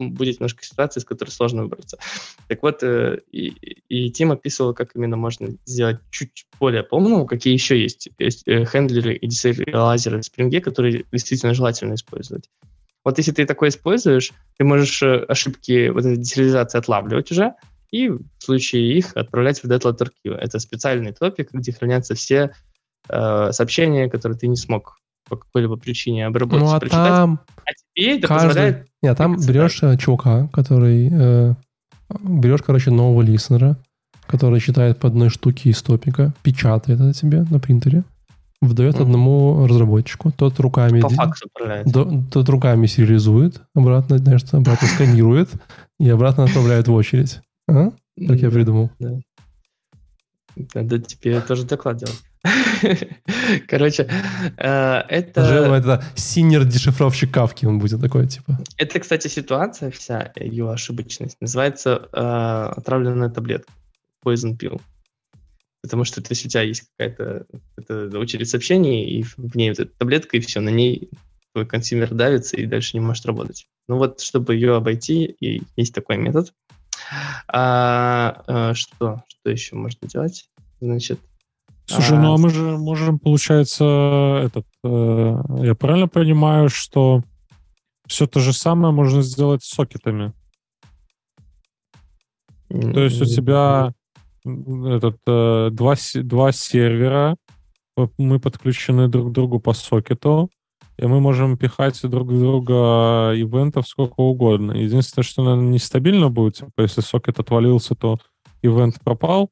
будет 0.00 0.40
немножко 0.40 0.64
ситуация, 0.64 1.00
из 1.00 1.04
которой 1.04 1.30
сложно 1.30 1.62
выбраться. 1.62 1.98
Так 2.48 2.62
вот, 2.62 2.82
э, 2.82 3.20
и, 3.30 3.48
и 3.88 4.10
Тим 4.10 4.32
описывал, 4.32 4.74
как 4.74 4.96
именно 4.96 5.16
можно 5.16 5.50
сделать 5.66 5.98
чуть 6.10 6.46
более 6.58 6.82
по-умному, 6.82 7.26
какие 7.26 7.52
еще 7.52 7.80
есть, 7.80 8.08
есть 8.18 8.46
э, 8.46 8.64
хендлеры 8.64 9.14
и 9.14 9.26
десериалайзеры 9.26 10.20
в 10.20 10.24
Spring, 10.24 10.60
которые 10.60 11.04
действительно 11.12 11.54
желательно 11.54 11.94
использовать. 11.94 12.48
Вот 13.04 13.18
если 13.18 13.32
ты 13.32 13.46
такое 13.46 13.70
используешь, 13.70 14.32
ты 14.58 14.64
можешь 14.64 15.02
э, 15.02 15.24
ошибки 15.28 15.88
вот 15.88 16.04
этой 16.04 16.16
десериализации 16.16 16.78
отлавливать 16.78 17.30
уже, 17.30 17.54
и 17.90 18.08
в 18.08 18.22
случае 18.38 18.96
их 18.96 19.16
отправлять 19.16 19.62
в 19.62 19.66
DeadLetter 19.66 20.08
Queue. 20.24 20.34
Это 20.34 20.58
специальный 20.58 21.12
топик, 21.12 21.52
где 21.52 21.72
хранятся 21.72 22.14
все 22.14 22.52
э, 23.08 23.52
сообщения, 23.52 24.08
которые 24.08 24.38
ты 24.38 24.46
не 24.48 24.56
смог 24.56 24.99
по 25.30 25.36
какой-либо 25.36 25.76
причине 25.76 26.26
обработать. 26.26 26.60
Ну, 26.60 26.72
а 26.72 26.80
прочитать. 26.80 27.08
там... 27.08 27.40
А 27.64 27.70
тебе 27.72 28.18
это 28.18 28.28
каждый... 28.28 28.48
позволяет... 28.48 28.86
Нет, 29.02 29.16
там 29.16 29.36
берешь 29.36 29.82
э, 29.82 29.96
чувака, 29.96 30.48
который... 30.52 31.08
Э, 31.10 31.54
берешь, 32.22 32.62
короче, 32.62 32.90
нового 32.90 33.22
листнера, 33.22 33.76
который 34.26 34.60
читает 34.60 34.98
по 34.98 35.08
одной 35.08 35.30
штуке 35.30 35.70
из 35.70 35.80
топика, 35.82 36.34
печатает 36.42 37.00
это 37.00 37.12
тебе 37.12 37.46
на 37.48 37.60
принтере, 37.60 38.02
выдает 38.60 38.96
mm. 38.96 39.02
одному 39.02 39.66
разработчику, 39.66 40.32
тот 40.32 40.58
руками... 40.58 41.00
По 41.00 41.08
факсу 41.08 41.46
отправляет. 41.46 41.86
Тот 42.30 42.48
руками 42.48 42.86
сериализует, 42.86 43.62
обратно, 43.74 44.18
знаешь, 44.18 44.42
обратно 44.52 44.88
сканирует 44.94 45.50
и 45.98 46.08
обратно 46.08 46.44
отправляет 46.44 46.88
в 46.88 46.92
очередь. 46.92 47.40
А? 47.68 47.92
Как 48.26 48.40
я 48.40 48.50
придумал. 48.50 48.90
Да. 48.98 49.20
Надо 50.74 50.98
тебе 50.98 51.40
тоже 51.40 51.64
доклад 51.64 51.98
делать. 51.98 52.22
Короче, 53.68 54.08
э, 54.56 55.02
это... 55.08 55.44
Жил 55.44 55.74
это 55.74 56.02
синер 56.14 56.64
дешифровщик 56.64 57.32
кавки, 57.32 57.66
он 57.66 57.78
будет 57.78 58.00
такой, 58.00 58.26
типа. 58.26 58.58
Это, 58.76 58.98
кстати, 59.00 59.28
ситуация 59.28 59.90
вся, 59.90 60.32
ее 60.36 60.70
ошибочность, 60.70 61.36
называется 61.40 62.08
э, 62.12 62.78
отравленная 62.78 63.28
таблетка, 63.28 63.72
poison 64.24 64.56
pill. 64.58 64.80
Потому 65.82 66.04
что 66.04 66.22
если 66.28 66.46
у 66.46 66.50
тебя 66.50 66.62
есть 66.62 66.84
какая-то 66.96 67.46
очередь 68.18 68.48
сообщений, 68.48 69.04
и 69.04 69.22
в 69.22 69.56
ней 69.56 69.70
вот 69.70 69.80
эта 69.80 69.92
таблетка, 69.98 70.36
и 70.36 70.40
все, 70.40 70.60
на 70.60 70.68
ней 70.68 71.10
твой 71.52 71.66
consumer 71.66 72.14
давится 72.14 72.56
и 72.56 72.66
дальше 72.66 72.96
не 72.96 73.00
может 73.00 73.24
работать. 73.26 73.66
Ну 73.88 73.96
вот, 73.96 74.20
чтобы 74.20 74.54
ее 74.54 74.76
обойти, 74.76 75.24
и 75.40 75.62
есть 75.76 75.94
такой 75.94 76.16
метод. 76.16 76.52
А, 77.48 78.42
а, 78.46 78.74
что? 78.74 79.22
Что 79.28 79.50
еще 79.50 79.76
можно 79.76 80.08
делать? 80.08 80.48
Значит, 80.80 81.20
Слушай, 81.86 82.18
а... 82.18 82.20
ну 82.20 82.34
а 82.34 82.38
мы 82.38 82.50
же 82.50 82.78
можем, 82.78 83.18
получается, 83.18 84.42
этот, 84.44 84.66
э, 84.84 85.36
я 85.64 85.74
правильно 85.74 86.06
понимаю, 86.06 86.68
что 86.68 87.22
все 88.06 88.26
то 88.26 88.38
же 88.38 88.52
самое 88.52 88.94
можно 88.94 89.22
сделать 89.22 89.64
с 89.64 89.70
сокетами? 89.70 90.32
То 92.68 93.00
есть 93.00 93.20
у 93.20 93.24
тебя 93.24 93.92
этот, 94.44 95.18
э, 95.26 95.70
два, 95.72 95.94
два 96.14 96.52
сервера, 96.52 97.36
мы 98.16 98.38
подключены 98.38 99.08
друг 99.08 99.30
к 99.30 99.32
другу 99.32 99.58
по 99.58 99.72
сокету, 99.72 100.48
и 101.00 101.06
мы 101.06 101.20
можем 101.20 101.56
пихать 101.56 101.98
друг 102.02 102.28
друга 102.28 103.32
ивентов 103.34 103.88
сколько 103.88 104.20
угодно. 104.20 104.72
Единственное, 104.72 105.24
что, 105.24 105.42
наверное, 105.42 105.72
нестабильно 105.72 106.28
будет, 106.28 106.56
типа, 106.56 106.82
если 106.82 107.00
сокет 107.00 107.38
отвалился, 107.38 107.94
то 107.94 108.18
ивент 108.60 109.00
пропал. 109.02 109.50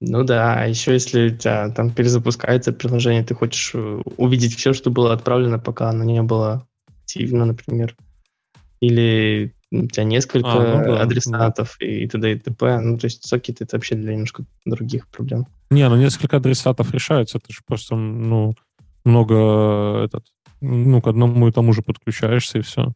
Ну 0.00 0.24
да, 0.24 0.54
а 0.54 0.66
еще 0.66 0.94
если 0.94 1.28
у 1.28 1.36
тебя 1.36 1.68
там 1.68 1.90
перезапускается 1.90 2.72
приложение, 2.72 3.22
ты 3.22 3.34
хочешь 3.34 3.72
э, 3.74 4.00
увидеть 4.16 4.56
все, 4.56 4.72
что 4.72 4.90
было 4.90 5.12
отправлено, 5.12 5.58
пока 5.58 5.90
оно 5.90 6.04
не 6.04 6.22
было 6.22 6.66
активно, 7.02 7.44
например. 7.44 7.94
Или 8.80 9.54
у 9.70 9.86
тебя 9.86 10.04
несколько 10.04 10.48
А, 10.48 10.78
ну 10.78 10.94
да, 10.94 11.02
адресатов 11.02 11.76
и 11.80 12.08
т.д. 12.08 12.32
и 12.32 12.38
т.п. 12.38 12.80
Ну, 12.80 12.98
то 12.98 13.04
есть 13.04 13.26
сокет— 13.26 13.60
это 13.60 13.76
вообще 13.76 13.96
для 13.96 14.14
немножко 14.14 14.46
других 14.64 15.08
проблем. 15.08 15.46
Не, 15.70 15.86
ну 15.90 15.96
несколько 15.96 16.38
адресатов 16.38 16.90
решаются, 16.94 17.38
ты 17.38 17.52
же 17.52 17.60
просто, 17.66 17.96
ну, 17.96 18.54
много 19.04 20.04
этот, 20.04 20.24
ну, 20.60 21.00
к 21.00 21.06
одному 21.06 21.48
и 21.48 21.52
тому 21.52 21.72
же 21.72 21.82
подключаешься, 21.82 22.58
и 22.58 22.62
все. 22.62 22.92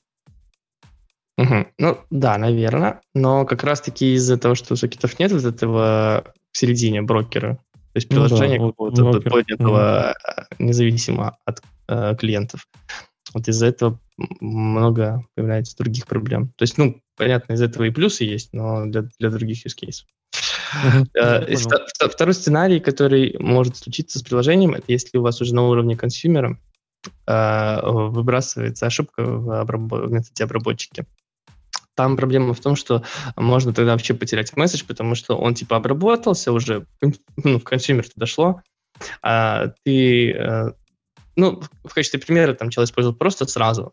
Мгм. 1.37 1.67
Ну, 1.79 1.99
да, 2.11 2.39
наверное. 2.39 3.01
Но 3.15 3.45
как 3.45 3.65
раз-таки 3.65 4.15
из-за 4.15 4.39
того, 4.39 4.55
что 4.55 4.77
сокетов 4.77 5.19
нет 5.19 5.33
вот 5.33 5.45
этого 5.45 6.25
в 6.53 6.59
середине 6.59 7.03
брокера, 7.03 7.59
то 7.95 7.97
есть 7.97 8.11
Ну 8.11 8.23
да, 8.23 8.27
приложение 8.27 8.59
какого-то 8.59 9.31
поднятого 9.31 10.13
э, 10.13 10.43
независимо 10.59 11.37
от 11.45 11.63
э, 11.89 12.15
клиентов. 12.17 12.69
Вот 13.35 13.49
из-за 13.49 13.67
этого 13.67 14.01
много 14.41 15.27
появляется 15.35 15.77
других 15.77 16.07
проблем. 16.07 16.49
То 16.57 16.63
есть, 16.63 16.79
ну, 16.79 17.03
понятно, 17.17 17.55
из 17.55 17.63
этого 17.63 17.85
и 17.85 17.91
плюсы 17.91 18.25
есть, 18.25 18.53
но 18.53 18.87
для, 18.87 19.09
для 19.19 19.31
других 19.31 19.67
use 19.67 19.75
cases. 19.77 20.05
Э, 21.15 21.47
Второй 22.09 22.35
сценарий, 22.35 22.81
который 22.81 23.37
может 23.39 23.77
случиться 23.77 24.19
с 24.19 24.23
приложением, 24.23 24.75
это 24.75 24.85
если 24.89 25.19
у 25.19 25.23
вас 25.23 25.41
уже 25.41 25.55
на 25.55 25.63
уровне 25.63 25.97
consumer 25.97 26.52
а 26.52 26.59
э, 27.27 27.81
выбрасывается 27.83 28.87
ошибка 28.87 29.23
в 29.25 30.11
методе 30.11 30.45
обработчики. 30.45 31.07
Там 31.95 32.17
проблема 32.17 32.55
в 32.55 32.61
том, 32.61 32.75
что 32.75 33.05
можно 33.37 33.73
тогда 33.73 33.93
вообще 33.93 34.15
потерять 34.15 34.57
месседж, 34.57 34.85
потому 34.87 35.15
что 35.15 35.37
он 35.37 35.55
типа 35.55 35.77
обработался 35.77 36.53
уже, 36.53 36.87
ну, 37.01 37.59
в 37.59 37.65
consumer 37.65 38.07
дошло, 38.17 38.63
а 39.23 39.69
ты, 39.85 40.33
э, 40.33 40.73
ну, 41.37 41.63
в 41.85 41.95
качестве 41.95 42.21
примера 42.21 42.55
там 42.55 42.71
человек 42.71 42.91
использовал 42.91 43.17
просто 43.17 43.47
сразу 43.47 43.93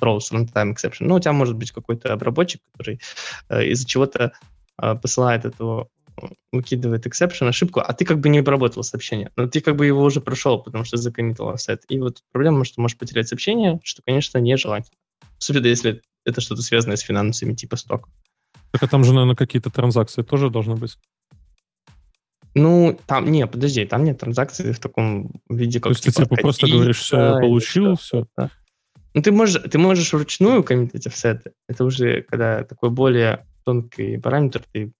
throws 0.00 0.30
runtime 0.32 0.74
exception. 0.74 1.06
Ну, 1.06 1.16
у 1.16 1.20
тебя 1.20 1.32
может 1.32 1.56
быть 1.56 1.70
какой-то 1.70 2.12
обработчик, 2.12 2.60
который 2.72 3.00
э, 3.48 3.66
из-за 3.66 3.86
чего-то 3.86 4.32
э, 4.80 4.94
посылает 4.96 5.44
этого, 5.44 5.88
э, 6.20 6.26
выкидывает 6.52 7.06
exception, 7.06 7.48
ошибку, 7.48 7.80
а 7.80 7.92
ты 7.92 8.04
как 8.04 8.20
бы 8.20 8.28
не 8.28 8.38
обработал 8.38 8.82
сообщение. 8.82 9.30
Но 9.36 9.46
ты 9.46 9.60
как 9.60 9.76
бы 9.76 9.86
его 9.86 10.02
уже 10.02 10.20
прошел, 10.20 10.62
потому 10.62 10.84
что 10.84 10.96
закоммитил 10.96 11.50
офсет. 11.50 11.84
И 11.88 11.98
вот 11.98 12.22
проблема, 12.32 12.64
что 12.64 12.80
можешь 12.80 12.98
потерять 12.98 13.28
сообщение, 13.28 13.80
что, 13.84 14.02
конечно, 14.02 14.38
нежелательно. 14.38 14.96
Особенно 15.38 15.66
если 15.66 16.02
это 16.24 16.40
что-то 16.40 16.62
связанное 16.62 16.96
с 16.96 17.00
финансами 17.00 17.54
типа 17.54 17.76
сток. 17.76 18.08
Так 18.72 18.82
а 18.82 18.88
там 18.88 19.04
же, 19.04 19.12
наверное, 19.12 19.36
какие-то 19.36 19.70
транзакции 19.70 20.22
тоже 20.22 20.50
должны 20.50 20.76
быть. 20.76 20.96
Ну, 22.54 22.98
там, 23.06 23.30
не, 23.32 23.46
подожди, 23.46 23.84
там 23.86 24.04
нет 24.04 24.18
транзакций 24.18 24.72
в 24.72 24.78
таком 24.78 25.30
виде, 25.48 25.78
То 25.78 25.84
как 25.84 25.92
есть 25.92 26.04
ты 26.04 26.12
типа 26.12 26.36
просто 26.36 26.66
один, 26.66 26.76
говоришь, 26.78 26.98
все, 26.98 27.18
я 27.18 27.34
получил, 27.34 27.96
все. 27.96 28.26
да. 28.36 28.50
Ну, 29.14 29.22
ты 29.22 29.32
можешь, 29.32 29.62
ты 29.70 29.78
можешь 29.78 30.12
вручную 30.12 30.62
коммитить 30.62 31.06
офсеты. 31.06 31.52
Это 31.68 31.84
уже 31.84 32.22
когда 32.22 32.64
такой 32.64 32.90
более 32.90 33.46
тонкий 33.64 34.18
параметр, 34.18 34.62
ты, 34.72 34.92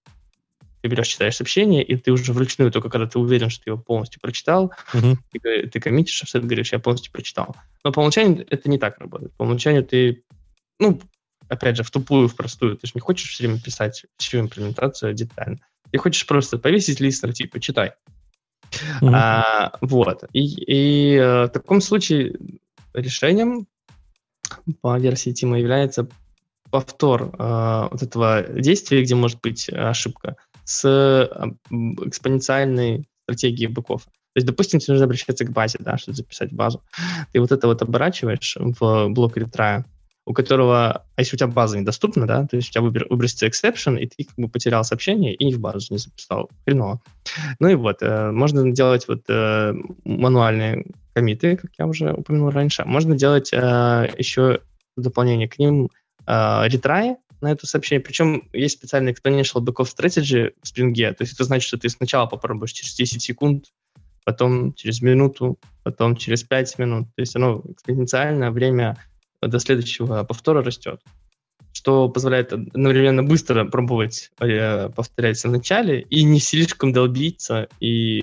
ты 0.80 0.88
берешь, 0.88 1.08
читаешь 1.08 1.36
сообщение, 1.36 1.82
и 1.82 1.96
ты 1.96 2.10
уже 2.12 2.32
вручную, 2.32 2.70
только 2.70 2.88
когда 2.88 3.06
ты 3.06 3.18
уверен, 3.18 3.50
что 3.50 3.64
ты 3.64 3.70
его 3.70 3.78
полностью 3.78 4.20
прочитал, 4.20 4.72
Мгм. 4.94 5.18
ты, 5.30 5.66
ты 5.68 5.80
коммитишь 5.80 6.22
офсет, 6.22 6.44
говоришь, 6.44 6.72
я 6.72 6.78
полностью 6.78 7.12
прочитал. 7.12 7.54
Но 7.84 7.92
по 7.92 8.00
умолчанию 8.00 8.46
это 8.48 8.68
не 8.68 8.78
так 8.78 8.98
работает. 8.98 9.32
По 9.34 9.42
умолчанию 9.42 9.84
ты, 9.84 10.24
ну, 10.78 11.00
опять 11.48 11.76
же, 11.76 11.82
в 11.82 11.90
тупую, 11.90 12.28
в 12.28 12.36
простую. 12.36 12.76
Ты 12.76 12.86
же 12.86 12.92
не 12.94 13.00
хочешь 13.00 13.30
все 13.30 13.46
время 13.46 13.60
писать 13.60 14.06
всю 14.16 14.40
имплементацию 14.40 15.14
детально. 15.14 15.60
Ты 15.92 15.98
хочешь 15.98 16.26
просто 16.26 16.58
повесить 16.58 17.00
листер, 17.00 17.32
типа, 17.32 17.60
читай. 17.60 17.92
Мгм. 19.00 19.14
А, 19.14 19.72
вот. 19.82 20.24
И, 20.32 20.44
и 20.44 21.16
э, 21.16 21.44
в 21.44 21.48
таком 21.50 21.80
случае 21.80 22.36
решением 22.94 23.66
по 24.80 24.98
версии 24.98 25.30
Тима 25.30 25.58
является 25.58 26.08
повтор 26.70 27.34
э, 27.38 27.88
вот 27.90 28.02
этого 28.02 28.42
действия, 28.48 29.02
где 29.02 29.14
может 29.14 29.40
быть 29.42 29.68
ошибка, 29.68 30.36
с 30.64 30.82
э, 30.88 31.28
экспоненциальной 32.06 33.06
стратегией 33.24 33.68
быков. 33.68 34.04
То 34.04 34.38
есть, 34.38 34.46
допустим, 34.46 34.80
тебе 34.80 34.94
нужно 34.94 35.04
обращаться 35.04 35.44
к 35.44 35.52
базе, 35.52 35.76
да, 35.80 35.98
чтобы 35.98 36.16
записать 36.16 36.52
базу. 36.52 36.82
Ты 37.32 37.40
вот 37.40 37.52
это 37.52 37.66
вот 37.66 37.82
оборачиваешь 37.82 38.56
в 38.58 39.08
блок 39.08 39.36
ретрая, 39.36 39.84
у 40.24 40.34
которого, 40.34 41.04
а 41.16 41.20
если 41.20 41.36
у 41.36 41.38
тебя 41.38 41.48
база 41.48 41.78
недоступна, 41.78 42.26
да, 42.26 42.46
то 42.46 42.56
есть 42.56 42.70
у 42.70 42.72
тебя 42.72 42.82
выбер- 42.82 43.06
выбросится 43.10 43.46
exception, 43.46 43.98
и 43.98 44.06
ты 44.06 44.24
как 44.24 44.36
бы 44.36 44.48
потерял 44.48 44.84
сообщение 44.84 45.34
и 45.34 45.52
в 45.52 45.58
базу 45.58 45.88
не 45.90 45.98
записал. 45.98 46.48
Хреново. 46.64 47.00
Ну 47.58 47.68
и 47.68 47.74
вот, 47.74 48.02
э, 48.02 48.30
можно 48.30 48.70
делать 48.70 49.08
вот 49.08 49.24
э, 49.28 49.74
мануальные 50.04 50.84
комиты, 51.12 51.56
как 51.56 51.70
я 51.78 51.86
уже 51.86 52.12
упомянул 52.12 52.50
раньше. 52.50 52.84
Можно 52.84 53.16
делать 53.16 53.52
э, 53.52 54.14
еще 54.16 54.60
дополнение 54.96 55.48
к 55.48 55.58
ним 55.58 55.90
э, 56.26 56.68
ретраи 56.68 57.16
на 57.40 57.50
это 57.50 57.66
сообщение. 57.66 58.02
Причем 58.02 58.48
есть 58.52 58.78
специальный 58.78 59.12
exponential 59.12 59.60
back-off 59.60 59.92
strategy 59.92 60.52
в 60.62 60.66
Spring. 60.66 60.94
То 60.94 61.22
есть 61.22 61.34
это 61.34 61.44
значит, 61.44 61.66
что 61.66 61.78
ты 61.78 61.88
сначала 61.88 62.26
попробуешь 62.26 62.72
через 62.72 62.94
10 62.94 63.20
секунд, 63.20 63.66
потом 64.24 64.72
через 64.74 65.02
минуту, 65.02 65.58
потом 65.82 66.16
через 66.16 66.44
5 66.44 66.78
минут. 66.78 67.08
То 67.16 67.20
есть 67.22 67.34
оно 67.34 67.62
экспоненциально 67.68 68.52
время 68.52 68.96
до 69.42 69.58
следующего 69.58 70.24
повтора 70.24 70.62
растет 70.62 71.00
что 71.72 72.08
позволяет 72.08 72.52
одновременно 72.52 73.22
быстро 73.22 73.64
пробовать 73.64 74.30
э, 74.40 74.88
повторять 74.90 75.42
в 75.42 75.50
начале 75.50 76.02
и 76.02 76.22
не 76.22 76.38
слишком 76.38 76.92
долбиться 76.92 77.68
и 77.80 78.20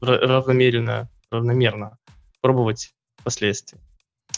ра- 0.00 0.18
равномерно, 0.18 1.08
равномерно 1.30 1.98
пробовать 2.40 2.92
впоследствии. 3.18 3.80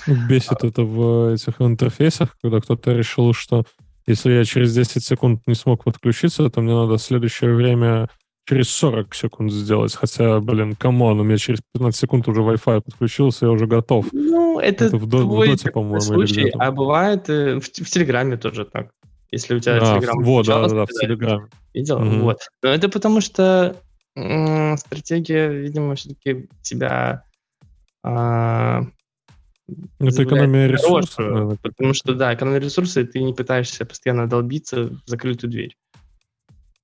Бесит 0.06 0.62
это 0.62 0.82
в 0.82 1.35
этих 1.35 1.60
интерфейсах, 1.60 2.36
когда 2.40 2.60
кто-то 2.60 2.93
решил, 2.93 3.32
что 3.35 3.64
если 4.06 4.32
я 4.32 4.44
через 4.44 4.74
10 4.74 5.05
секунд 5.05 5.43
не 5.47 5.55
смог 5.55 5.85
подключиться, 5.85 6.48
то 6.48 6.60
мне 6.60 6.72
надо 6.72 6.97
следующее 6.98 7.55
время 7.55 8.09
через 8.48 8.70
40 8.70 9.14
секунд 9.14 9.52
сделать. 9.52 9.94
Хотя, 9.94 10.40
блин, 10.40 10.74
come 10.74 11.01
on, 11.01 11.20
у 11.20 11.24
меня 11.24 11.36
через 11.36 11.60
15 11.74 12.00
секунд 12.00 12.28
уже 12.28 12.40
Wi-Fi 12.40 12.80
подключился, 12.80 13.46
я 13.46 13.52
уже 13.52 13.66
готов. 13.66 14.06
Ну, 14.12 14.58
это, 14.58 14.86
Это 14.86 14.96
в 14.96 15.06
До- 15.06 15.26
в 15.26 15.46
Доте, 15.46 15.70
по-моему, 15.70 16.00
случай, 16.00 16.50
а 16.58 16.72
бывает 16.72 17.28
э, 17.28 17.60
в, 17.60 17.64
в 17.64 17.70
Телеграме 17.90 18.36
тоже 18.38 18.64
так. 18.64 18.90
Если 19.30 19.54
у 19.54 19.60
тебя 19.60 19.76
А, 19.76 19.94
Телеграм 19.98 20.22
вот, 20.22 20.46
да, 20.46 20.62
да, 20.62 20.68
да, 20.74 20.86
в 20.86 20.88
Телеграме. 20.88 21.48
Видел? 21.74 21.98
Мгм. 21.98 22.20
Вот. 22.22 22.38
Но 22.62 22.70
это 22.70 22.88
потому 22.88 23.20
что 23.20 23.76
м, 24.16 24.78
стратегия, 24.78 25.48
видимо, 25.48 25.94
все-таки 25.94 26.48
тебя 26.62 27.24
а, 28.02 28.84
Это 30.00 30.24
экономия 30.24 30.68
ресурсов. 30.68 31.58
Потому 31.60 31.92
что, 31.92 32.14
да, 32.14 32.32
экономия 32.32 32.60
ресурсов, 32.60 33.04
и 33.04 33.06
ты 33.06 33.22
не 33.22 33.34
пытаешься 33.34 33.84
постоянно 33.84 34.26
долбиться 34.26 34.84
в 34.84 35.02
закрытую 35.04 35.50
дверь. 35.50 35.76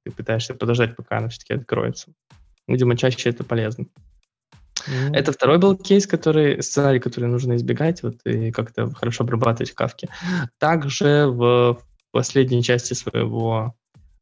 Ты 0.04 0.12
пытаешься 0.12 0.54
подождать, 0.54 0.96
пока 0.96 1.18
она 1.18 1.28
все-таки 1.28 1.54
откроется. 1.54 2.12
Видимо, 2.66 2.96
чаще 2.96 3.30
это 3.30 3.44
полезно. 3.44 3.86
Ну, 4.86 5.14
Это 5.14 5.32
второй 5.32 5.58
был 5.58 5.76
кейс, 5.76 6.06
который, 6.06 6.62
сценарий, 6.62 7.00
который 7.00 7.26
нужно 7.26 7.56
избегать, 7.56 8.02
вот, 8.02 8.16
и 8.24 8.50
как-то 8.50 8.92
хорошо 8.92 9.24
обрабатывать 9.24 9.70
в 9.70 9.74
кавке. 9.74 10.08
Также 10.58 11.26
в 11.26 11.80
последней 12.10 12.62
части 12.62 12.92
своего 12.94 13.74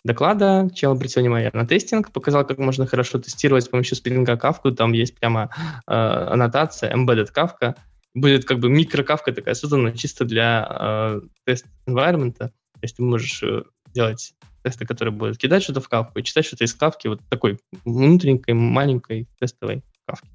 доклада 0.05 0.69
чел 0.75 0.93
обратил 0.93 1.23
внимание 1.23 1.51
на 1.53 1.67
тестинг, 1.67 2.13
показал, 2.13 2.47
как 2.47 2.59
можно 2.59 2.87
хорошо 2.87 3.19
тестировать 3.19 3.65
с 3.65 3.69
помощью 3.69 3.97
спринга 3.97 4.37
кавку. 4.37 4.73
Там 4.73 4.93
есть 4.93 5.19
прямо 5.19 5.51
э, 5.87 5.93
аннотация, 5.93 6.95
embedded 6.95 7.33
кавка. 7.33 7.77
Будет 8.15 8.45
как 8.45 8.59
бы 8.59 8.69
микрокавка 8.69 9.33
такая 9.33 9.55
создана 9.55 9.93
чисто 9.93 10.25
для 10.25 10.67
э, 10.69 11.21
тест 11.45 11.67
environment. 11.87 12.37
То 12.39 12.51
есть 12.83 12.97
ты 12.97 13.03
можешь 13.03 13.43
э, 13.43 13.63
делать 13.95 14.35
тесты, 14.63 14.87
которые 14.87 15.13
будут 15.13 15.39
кидать 15.39 15.63
что-то 15.63 15.81
в 15.81 15.89
кавку 15.89 16.19
и 16.19 16.23
читать 16.23 16.45
что-то 16.45 16.65
из 16.65 16.75
кавки, 16.75 17.09
вот 17.09 17.21
такой 17.29 17.59
внутренней, 17.85 18.53
маленькой 18.53 19.29
тестовой 19.39 19.83
кавки. 20.07 20.29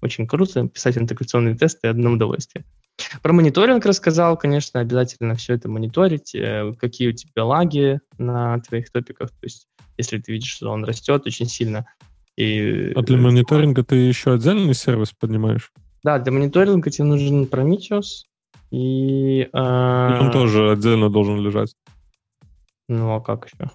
Очень 0.00 0.26
круто 0.26 0.68
писать 0.68 0.98
интеграционные 0.98 1.56
тесты, 1.56 1.88
одно 1.88 2.12
удовольствие. 2.12 2.64
Про 3.22 3.32
мониторинг 3.32 3.84
рассказал, 3.86 4.36
конечно, 4.36 4.80
обязательно 4.80 5.34
все 5.34 5.54
это 5.54 5.68
мониторить, 5.68 6.34
э, 6.34 6.72
какие 6.78 7.08
у 7.08 7.12
тебя 7.12 7.44
лаги 7.44 8.00
на 8.18 8.60
твоих 8.60 8.90
топиках, 8.90 9.30
то 9.30 9.44
есть 9.44 9.66
если 9.96 10.18
ты 10.18 10.32
видишь, 10.32 10.50
что 10.50 10.70
он 10.70 10.84
растет 10.84 11.26
очень 11.26 11.46
сильно. 11.46 11.86
И, 12.36 12.92
А 12.94 13.02
для 13.02 13.16
мониторинга 13.16 13.84
ты 13.84 13.96
еще 13.96 14.34
отдельный 14.34 14.74
сервис 14.74 15.12
поднимаешь? 15.12 15.72
Да, 16.02 16.18
для 16.18 16.32
мониторинга 16.32 16.90
тебе 16.90 17.06
нужен 17.06 17.44
Prometheus, 17.44 18.24
и... 18.70 19.42
И 19.42 19.48
он 19.52 20.28
э, 20.28 20.32
тоже 20.32 20.70
отдельно 20.70 21.10
должен 21.10 21.40
лежать. 21.40 21.74
Ну, 22.88 23.14
а 23.14 23.20
как 23.20 23.46
еще? 23.46 23.70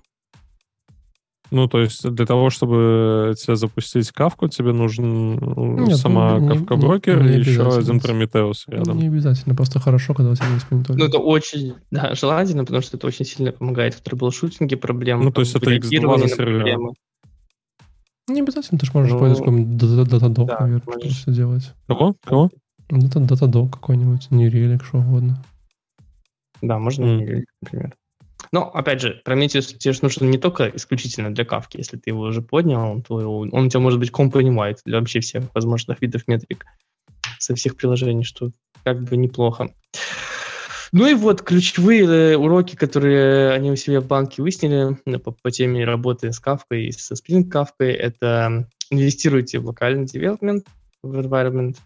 Ну, 1.52 1.68
то 1.68 1.80
есть 1.80 2.08
для 2.08 2.26
того, 2.28 2.52
чтобы 2.52 3.34
тебе 3.36 3.56
запустить 3.56 4.12
кавку, 4.12 4.48
тебе 4.48 4.72
нужен 4.72 5.36
ну, 5.36 5.88
Нет, 5.88 5.98
сама 5.98 6.38
не- 6.38 6.48
не- 6.48 6.50
кавка-брокер 6.50 7.24
не 7.24 7.38
и 7.38 7.40
еще 7.40 7.76
один 7.76 8.00
Прометеус 8.00 8.66
рядом. 8.68 9.00
Не 9.00 9.08
обязательно, 9.08 9.56
просто 9.56 9.80
хорошо, 9.80 10.14
когда 10.14 10.32
у 10.32 10.36
тебя 10.36 10.48
есть 10.50 10.70
мониторинг. 10.70 11.00
Ну, 11.00 11.08
это 11.08 11.18
очень 11.18 11.74
да, 11.90 12.14
желательно, 12.14 12.66
потому 12.66 12.84
что 12.84 12.98
это 12.98 13.08
очень 13.08 13.26
сильно 13.26 13.52
помогает 13.52 13.96
в 13.96 14.02
трэблшутинге 14.02 14.78
проблем. 14.78 15.22
Ну, 15.22 15.32
то 15.32 15.42
есть 15.42 15.56
это 15.56 15.66
X2 15.66 15.72
реагировании 15.72 16.28
за 16.28 16.30
на 16.30 16.36
проблемы. 16.36 16.94
Не 18.28 18.42
обязательно, 18.42 18.78
ты 18.78 18.86
же 18.86 18.92
можешь 18.94 19.12
Ну, 19.12 19.20
пользоваться 19.20 19.44
каким-нибудь 19.44 19.82
Datadog, 19.82 20.46
да, 20.46 20.58
наверное, 20.60 20.84
можешь. 20.86 21.02
просто 21.02 21.32
делать. 21.32 21.74
Кого? 21.88 22.16
Кого? 22.24 22.52
Datadog 22.90 23.72
какой-нибудь, 23.72 24.30
не 24.30 24.50
релик, 24.50 24.86
что 24.86 25.00
угодно. 25.00 25.44
Да, 26.62 26.78
можно 26.78 27.06
mm. 27.06 27.26
релиз, 27.26 27.46
например. 27.62 27.96
Но, 28.52 28.70
опять 28.70 29.02
же, 29.02 29.22
Prometheus 29.26 29.78
тебе 29.78 29.94
же 29.94 30.00
нужен 30.02 30.30
не 30.30 30.38
только 30.38 30.70
исключительно 30.70 31.34
для 31.34 31.46
кавки. 31.46 31.78
Если 31.78 31.98
ты 31.98 32.10
его 32.10 32.22
уже 32.22 32.42
поднял, 32.42 33.02
то 33.02 33.16
он 33.16 33.54
у 33.54 33.70
тебя 33.70 33.80
может 33.80 34.00
быть 34.00 34.12
company-wide 34.12 34.80
для 34.86 35.00
вообще 35.00 35.20
всех 35.20 35.44
возможных 35.54 36.02
видов 36.02 36.28
метрик 36.28 36.66
со 37.38 37.56
всех 37.56 37.76
приложений, 37.76 38.24
что 38.24 38.52
как 38.84 39.04
бы 39.04 39.18
неплохо. 39.18 39.74
Ну 40.92 41.08
и 41.08 41.14
вот 41.14 41.44
ключевые 41.44 42.06
э, 42.06 42.36
уроки, 42.36 42.76
которые 42.76 43.52
они 43.52 43.70
у 43.70 43.76
себя 43.76 44.02
в 44.02 44.08
банке 44.08 44.42
выяснили 44.42 44.98
э, 45.06 45.20
по, 45.20 45.32
по 45.32 45.52
теме 45.52 45.86
работы 45.86 46.34
с 46.34 46.40
кавкой 46.40 46.88
и 46.88 46.92
со 46.92 47.14
Spring 47.14 47.44
кавкой, 47.44 47.94
это 47.94 48.68
инвестируйте 48.90 49.60
в 49.60 49.68
локальный 49.68 50.06
development, 50.06 50.66
в 51.04 51.16
environment, 51.20 51.78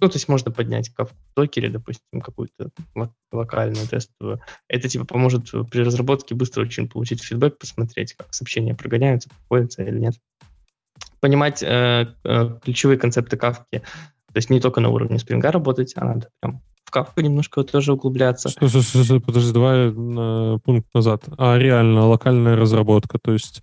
ну, 0.00 0.08
то 0.08 0.16
есть 0.16 0.28
можно 0.28 0.50
поднять 0.50 0.90
в 0.96 1.08
докере, 1.34 1.70
допустим, 1.70 2.20
какую-то 2.20 2.70
локальную 3.32 3.86
тестовую. 3.88 4.40
Это 4.68 4.88
типа 4.88 5.06
поможет 5.06 5.50
при 5.70 5.80
разработке 5.80 6.34
быстро 6.34 6.62
очень 6.62 6.88
получить 6.88 7.22
фидбэк, 7.22 7.58
посмотреть, 7.58 8.14
как 8.14 8.32
сообщения 8.34 8.74
прогоняются, 8.74 9.30
проходятся 9.30 9.82
или 9.82 9.98
нет. 9.98 10.14
Понимать 11.20 11.62
э, 11.62 12.14
э, 12.24 12.58
ключевые 12.62 12.98
концепты 12.98 13.36
кавки. 13.38 13.78
То 14.32 14.36
есть 14.38 14.50
не 14.50 14.60
только 14.60 14.80
на 14.80 14.90
уровне 14.90 15.18
спринга 15.18 15.50
работать, 15.50 15.94
а 15.96 16.04
надо 16.04 16.28
прям 16.40 16.60
в 16.84 16.90
кавку 16.90 17.20
немножко 17.20 17.64
тоже 17.64 17.94
углубляться. 17.94 18.50
Что, 18.50 18.68
что, 18.68 18.82
что, 18.82 19.02
что, 19.02 19.20
подожди, 19.20 19.52
давай 19.52 19.92
на 19.92 20.58
пункт 20.58 20.88
назад. 20.94 21.24
А 21.38 21.56
реально 21.56 22.06
локальная 22.06 22.54
разработка, 22.54 23.18
то 23.18 23.32
есть 23.32 23.62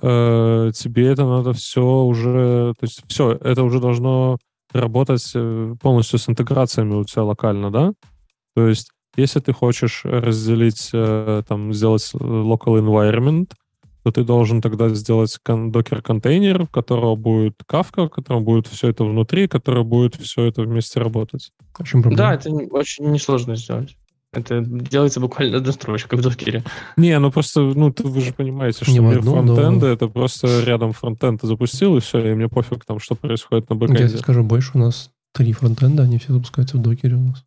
э, 0.00 0.72
тебе 0.74 1.08
это 1.08 1.26
надо 1.26 1.52
все 1.52 1.82
уже, 1.82 2.72
то 2.78 2.84
есть 2.84 3.02
все, 3.06 3.32
это 3.32 3.62
уже 3.62 3.80
должно 3.80 4.38
работать 4.72 5.30
э, 5.34 5.74
полностью 5.80 6.18
с 6.18 6.28
интеграциями 6.28 6.94
у 6.94 7.04
тебя 7.04 7.24
локально, 7.24 7.70
да? 7.70 7.92
То 8.54 8.68
есть, 8.68 8.90
если 9.16 9.40
ты 9.40 9.52
хочешь 9.52 10.02
разделить, 10.04 10.90
э, 10.92 11.42
там, 11.46 11.72
сделать 11.72 12.10
local 12.14 12.80
environment, 12.80 13.52
то 14.04 14.12
ты 14.12 14.24
должен 14.24 14.62
тогда 14.62 14.88
сделать 14.90 15.38
докер-контейнер, 15.46 16.62
у 16.62 16.66
которого 16.66 17.16
будет 17.16 17.54
кавка, 17.66 18.06
в 18.06 18.10
котором 18.10 18.44
будет 18.44 18.66
все 18.66 18.88
это 18.88 19.04
внутри, 19.04 19.48
который 19.48 19.84
будет 19.84 20.14
все 20.14 20.44
это 20.44 20.62
вместе 20.62 21.00
работать. 21.00 21.50
Да, 22.16 22.34
это 22.34 22.50
очень 22.50 23.10
несложно 23.10 23.56
сделать. 23.56 23.96
Это 24.32 24.60
делается 24.60 25.20
буквально 25.20 25.56
одна 25.58 25.72
строчка 25.72 26.16
в 26.16 26.20
докере. 26.20 26.62
Не, 26.96 27.18
ну 27.18 27.30
просто, 27.30 27.60
ну, 27.60 27.94
вы 27.96 28.20
же 28.20 28.32
понимаете, 28.32 28.84
что 28.84 29.00
мир 29.00 29.22
фронтенда 29.22 29.86
но... 29.86 29.92
это 29.92 30.08
просто 30.08 30.62
рядом 30.64 30.92
фронтенд 30.92 31.40
запустил, 31.42 31.96
и 31.96 32.00
все, 32.00 32.18
и 32.18 32.34
мне 32.34 32.48
пофиг 32.48 32.84
там, 32.84 32.98
что 32.98 33.14
происходит 33.14 33.70
на 33.70 33.76
бэкэнде. 33.76 34.02
Я 34.02 34.08
тебе 34.08 34.18
скажу 34.18 34.42
больше, 34.44 34.72
у 34.74 34.78
нас 34.78 35.10
три 35.32 35.52
фронтенда, 35.52 36.02
они 36.02 36.18
все 36.18 36.34
запускаются 36.34 36.76
в 36.76 36.82
докере 36.82 37.14
у 37.16 37.20
нас. 37.20 37.44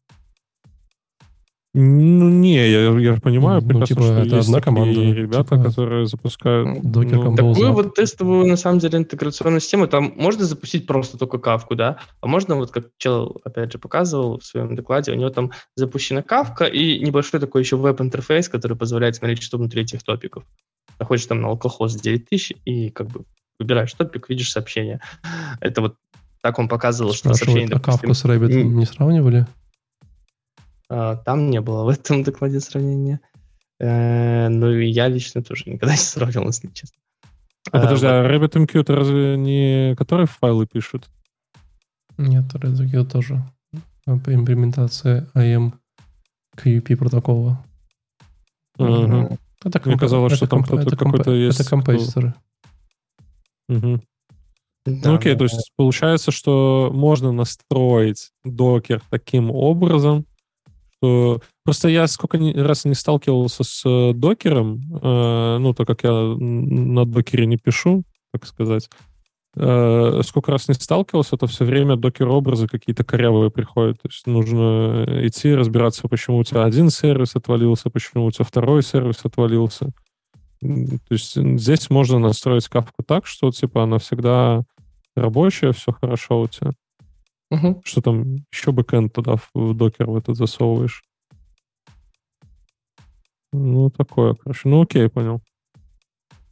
Ну, 1.74 2.28
не, 2.28 2.70
я, 2.70 3.00
я 3.00 3.16
понимаю, 3.16 3.62
ну, 3.62 3.68
прекрасно, 3.70 3.96
типа, 3.96 4.04
что 4.04 4.14
это 4.18 4.36
есть 4.36 4.50
одна 4.50 4.60
команда, 4.60 5.02
ребята, 5.02 5.56
типа, 5.56 5.64
которые 5.64 6.06
запускают... 6.06 6.82
Докер 6.82 7.16
ну, 7.16 7.34
такую 7.34 7.72
вот 7.72 7.96
тестовую, 7.96 8.46
на 8.46 8.58
самом 8.58 8.80
деле, 8.80 8.98
интеграционную 8.98 9.62
систему, 9.62 9.88
там 9.88 10.14
можно 10.18 10.44
запустить 10.44 10.86
просто 10.86 11.18
только 11.18 11.38
кавку, 11.38 11.76
да, 11.76 12.00
а 12.20 12.28
можно, 12.28 12.58
вот 12.58 12.72
как 12.72 12.90
чел, 12.98 13.40
опять 13.46 13.72
же, 13.72 13.80
показывал 13.80 14.40
в 14.40 14.44
своем 14.44 14.76
докладе, 14.76 15.14
у 15.14 15.16
него 15.16 15.30
там 15.30 15.52
запущена 15.78 16.22
кавка 16.22 16.66
и 16.66 17.00
небольшой 17.00 17.40
такой 17.40 17.62
еще 17.62 17.78
веб-интерфейс, 17.78 18.50
который 18.50 18.76
позволяет 18.76 19.16
смотреть, 19.16 19.42
что 19.42 19.58
внутри 19.58 19.84
этих 19.84 20.04
топиков. 20.04 20.44
Заходишь 21.00 21.26
там 21.26 21.42
на 21.42 21.54
localhost 21.54 22.02
9000 22.02 22.58
и 22.66 22.90
как 22.90 23.08
бы 23.08 23.24
выбираешь 23.60 23.94
топик, 23.94 24.28
видишь 24.28 24.52
сообщение. 24.52 25.00
Это 25.62 25.80
вот 25.80 25.96
так 26.42 26.60
он 26.60 26.68
показывал, 26.68 27.14
что 27.14 27.34
сообщение... 27.34 27.78
а 27.78 27.80
кавку 27.80 28.14
с 28.14 28.26
Rabbit 28.26 28.62
не 28.62 28.86
сравнивали? 28.86 29.48
А, 30.94 31.16
там 31.16 31.50
не 31.50 31.62
было 31.62 31.86
в 31.86 31.88
этом 31.88 32.22
докладе 32.22 32.60
сравнения. 32.60 33.22
Э, 33.80 34.50
ну 34.50 34.70
и 34.72 34.88
я 34.88 35.08
лично 35.08 35.42
тоже 35.42 35.64
никогда 35.68 35.92
не 35.94 35.98
сравнивал, 35.98 36.48
если 36.48 36.68
честно. 36.68 36.98
А, 37.72 37.80
подожди, 37.80 38.08
а 38.08 38.28
RabbitMQ 38.28 38.82
это 38.82 38.96
разве 38.96 39.38
не 39.38 39.96
которые 39.96 40.28
файлы 40.28 40.68
пишут? 40.68 41.10
Нет, 42.18 42.44
RabbitMQ 42.54 43.06
тоже. 43.06 43.42
Имплементация 44.06 45.30
AM 45.34 45.74
QP 46.58 46.98
протокола. 46.98 47.64
Угу. 48.78 49.38
Это 49.64 49.80
комп... 49.80 49.86
Мне 49.86 49.98
казалось, 49.98 50.34
что 50.34 50.48
там 50.48 50.64
кто-то 50.64 50.98
какой-то 50.98 51.32
есть. 51.32 51.58
Это 51.58 51.70
композиторы. 51.70 52.34
Угу. 53.70 54.02
Да, 54.88 55.10
ну 55.12 55.16
окей, 55.16 55.34
да. 55.34 55.38
то 55.38 55.44
есть 55.46 55.72
получается, 55.78 56.32
что 56.32 56.90
можно 56.92 57.32
настроить 57.32 58.32
докер 58.44 59.02
таким 59.10 59.52
образом, 59.52 60.26
что... 61.02 61.42
Просто 61.64 61.90
я 61.90 62.08
сколько 62.08 62.38
раз 62.56 62.86
не 62.86 62.96
сталкивался 62.96 63.64
с 63.64 63.84
э, 63.86 64.14
докером, 64.14 64.82
э, 65.02 65.58
ну, 65.60 65.74
так 65.74 65.88
как 65.88 66.04
я 66.04 66.12
на 66.12 67.06
докере 67.06 67.46
не 67.46 67.58
пишу, 67.58 68.04
так 68.34 68.46
сказать, 68.48 68.90
э, 69.56 70.22
сколько 70.24 70.52
раз 70.52 70.68
не 70.68 70.74
сталкивался, 70.74 71.38
то 71.38 71.46
все 71.48 71.66
время 71.66 71.98
докер-образы 71.98 72.68
какие-то 72.68 73.04
корявые 73.04 73.52
приходят. 73.52 74.02
То 74.02 74.10
есть 74.10 74.26
нужно 74.26 75.06
идти 75.28 75.54
разбираться, 75.54 76.08
почему 76.08 76.38
у 76.38 76.44
тебя 76.44 76.64
один 76.64 76.90
сервис 76.90 77.36
отвалился, 77.36 77.90
почему 77.90 78.26
у 78.26 78.32
тебя 78.32 78.46
второй 78.46 78.82
сервис 78.82 79.20
отвалился. 79.24 79.92
То 80.62 81.12
есть 81.12 81.36
здесь 81.36 81.90
можно 81.90 82.20
настроить 82.20 82.68
кавку 82.68 83.04
так, 83.04 83.26
что 83.26 83.52
типа 83.52 83.84
она 83.84 83.98
всегда 83.98 84.64
рабочая, 85.16 85.74
все 85.74 85.92
хорошо 85.92 86.42
у 86.42 86.48
тебя. 86.48 86.72
Угу. 87.52 87.82
Что 87.84 88.02
там 88.02 88.38
еще 88.52 88.72
бэкэнд 88.72 89.14
туда 89.14 89.36
в 89.54 89.74
докер 89.74 90.10
в 90.10 90.16
этот 90.16 90.38
засовываешь. 90.38 91.04
Ну, 93.52 93.90
такое, 93.90 94.34
короче. 94.34 94.70
Ну, 94.70 94.82
окей, 94.82 95.10
понял. 95.10 95.42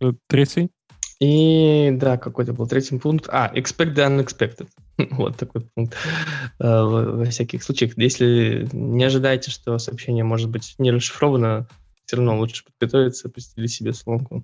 Э, 0.02 0.12
третий? 0.28 0.70
И 1.22 1.90
да, 1.94 2.18
какой-то 2.18 2.54
был 2.54 2.68
третий 2.68 2.98
пункт. 3.00 3.28
А, 3.30 3.52
expect 3.56 3.96
the 3.96 4.08
unexpected. 4.08 4.68
вот 5.12 5.38
такой 5.38 5.62
пункт. 5.62 5.96
Э, 6.60 6.84
во, 6.84 7.04
во 7.04 7.26
всяких 7.26 7.64
случаях. 7.64 7.98
Если 7.98 8.68
не 8.74 9.04
ожидаете, 9.06 9.52
что 9.52 9.78
сообщение 9.80 10.26
может 10.26 10.50
быть 10.50 10.76
не 10.78 10.92
расшифровано, 10.92 11.68
все 12.06 12.18
равно 12.18 12.38
лучше 12.38 12.66
подготовиться, 12.66 13.30
постелить 13.30 13.72
себе 13.72 13.94
сломку 13.94 14.44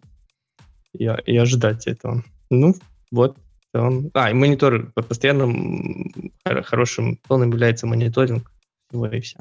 и, 0.94 1.04
и 1.04 1.36
ожидать 1.36 1.88
этого. 1.88 2.24
Ну, 2.50 2.76
вот 3.12 3.38
целом... 3.76 4.10
А, 4.14 4.32
и 4.32 4.34
монитор 4.34 4.92
постоянным 4.94 6.12
хорошим 6.46 7.18
тоном 7.28 7.52
является 7.52 7.88
мониторинг 7.88 8.52
всего 8.88 9.08
и 9.08 9.20
вся. 9.20 9.40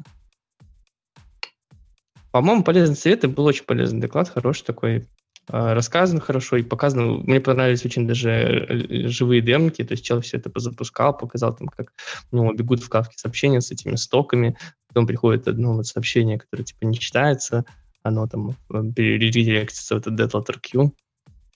По-моему, 2.32 2.64
полезный 2.64 2.96
совет, 2.96 3.22
и 3.22 3.28
был 3.28 3.44
очень 3.44 3.64
полезный 3.64 4.00
доклад, 4.00 4.28
хороший 4.28 4.64
такой, 4.64 5.06
а, 5.46 5.74
рассказан 5.74 6.18
хорошо 6.18 6.56
и 6.56 6.64
показан. 6.64 7.20
Мне 7.20 7.40
понравились 7.40 7.84
очень 7.84 8.08
даже 8.08 8.30
э, 8.30 9.08
живые 9.08 9.40
демки, 9.40 9.84
то 9.84 9.92
есть 9.92 10.04
человек 10.04 10.24
все 10.24 10.38
это 10.38 10.50
позапускал, 10.50 11.16
показал 11.16 11.54
там, 11.54 11.68
как 11.68 11.92
ну, 12.32 12.52
бегут 12.52 12.82
в 12.82 12.88
кавке 12.88 13.16
сообщения 13.16 13.60
с 13.60 13.70
этими 13.70 13.94
стоками, 13.94 14.56
потом 14.88 15.06
приходит 15.06 15.46
одно 15.46 15.74
вот 15.74 15.86
сообщение, 15.86 16.38
которое 16.38 16.64
типа 16.64 16.86
не 16.86 16.98
читается, 16.98 17.64
оно 18.02 18.26
там 18.26 18.50
э, 18.50 18.82
редиректится 18.96 19.94
в 19.94 19.98
этот 19.98 20.18
deadletter 20.18 20.58
queue, 20.60 20.90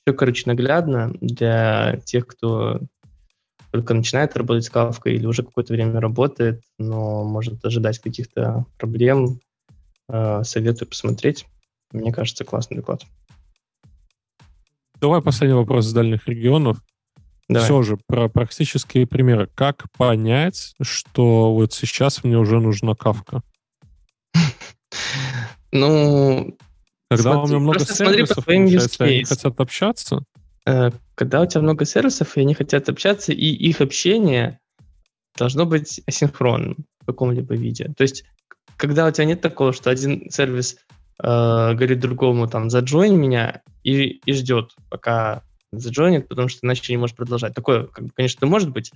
все, 0.08 0.14
короче, 0.14 0.44
наглядно 0.46 1.12
для 1.20 2.00
тех, 2.06 2.26
кто 2.26 2.80
только 3.72 3.92
начинает 3.92 4.34
работать 4.38 4.64
с 4.64 4.70
Kafka 4.70 5.10
или 5.10 5.26
уже 5.26 5.42
какое-то 5.42 5.74
время 5.74 6.00
работает, 6.00 6.62
но 6.78 7.24
может 7.24 7.62
ожидать 7.62 7.98
каких-то 7.98 8.64
проблем. 8.78 9.38
Э, 10.08 10.42
советую 10.44 10.88
посмотреть. 10.88 11.46
Мне 11.92 12.10
кажется, 12.10 12.46
классный 12.46 12.78
доклад. 12.78 13.02
Давай 14.98 15.20
последний 15.20 15.56
вопрос 15.56 15.84
с 15.84 15.92
дальних 15.92 16.26
регионов. 16.26 16.78
Давай. 17.50 17.64
Все 17.64 17.82
же 17.82 17.98
про 18.06 18.30
практические 18.30 19.06
примеры. 19.06 19.50
Как 19.54 19.92
понять, 19.98 20.74
что 20.80 21.52
вот 21.52 21.74
сейчас 21.74 22.24
мне 22.24 22.38
уже 22.38 22.60
нужна 22.60 22.94
кавка? 22.94 23.42
Ну, 25.70 26.56
когда 27.10 27.32
смотри, 27.32 27.40
у 27.40 27.46
меня 27.46 27.58
много 27.60 27.84
сервисов, 27.84 28.44
получается, 28.44 29.04
они 29.04 29.24
хотят 29.24 29.60
общаться? 29.60 30.24
Э, 30.66 30.90
когда 31.14 31.40
у 31.40 31.46
тебя 31.46 31.62
много 31.62 31.84
сервисов, 31.84 32.36
и 32.36 32.40
они 32.40 32.54
хотят 32.54 32.88
общаться, 32.88 33.32
и 33.32 33.46
их 33.46 33.80
общение 33.80 34.60
должно 35.36 35.66
быть 35.66 36.00
асинхронным 36.06 36.76
в 37.00 37.06
каком-либо 37.06 37.54
виде. 37.54 37.92
То 37.96 38.02
есть, 38.02 38.24
когда 38.76 39.06
у 39.06 39.10
тебя 39.10 39.24
нет 39.24 39.40
такого, 39.40 39.72
что 39.72 39.90
один 39.90 40.30
сервис 40.30 40.76
э, 41.22 41.26
говорит 41.74 42.00
другому, 42.00 42.48
там, 42.48 42.68
заджойни 42.70 43.16
меня, 43.16 43.62
и, 43.82 44.20
и 44.24 44.32
ждет, 44.32 44.74
пока 44.90 45.42
заджойнит, 45.72 46.28
потому 46.28 46.48
что 46.48 46.66
иначе 46.66 46.92
не 46.92 46.98
можешь 46.98 47.16
продолжать. 47.16 47.54
Такое, 47.54 47.88
конечно, 48.14 48.46
может 48.46 48.70
быть, 48.70 48.92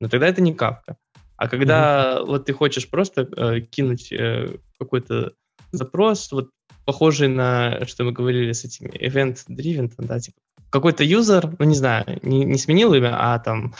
но 0.00 0.08
тогда 0.08 0.26
это 0.28 0.42
не 0.42 0.54
кавка. 0.54 0.96
А 1.36 1.48
когда 1.48 2.18
mm-hmm. 2.18 2.26
вот 2.26 2.46
ты 2.46 2.52
хочешь 2.52 2.88
просто 2.88 3.22
э, 3.22 3.60
кинуть 3.60 4.12
э, 4.12 4.56
какой-то 4.78 5.32
запрос, 5.72 6.30
вот 6.30 6.50
похожий 6.84 7.28
на, 7.28 7.84
что 7.86 8.04
мы 8.04 8.12
говорили 8.12 8.52
с 8.52 8.64
этими 8.64 8.88
event-driven, 8.88 9.92
да, 9.98 10.20
типа 10.20 10.38
какой-то 10.70 11.04
юзер, 11.04 11.54
ну 11.58 11.64
не 11.66 11.74
знаю, 11.76 12.18
не, 12.22 12.44
не 12.44 12.58
сменил 12.58 12.94
имя, 12.94 13.14
а 13.16 13.38
там 13.38 13.74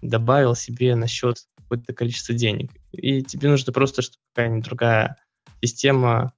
добавил 0.00 0.54
себе 0.54 0.94
на 0.96 1.06
счет 1.06 1.36
какое-то 1.58 1.92
количество 1.92 2.34
денег. 2.34 2.70
И 2.92 3.22
тебе 3.22 3.50
нужно 3.50 3.72
просто, 3.72 4.00
чтобы 4.00 4.18
какая-нибудь 4.34 4.64
другая 4.64 5.16
система 5.62 6.32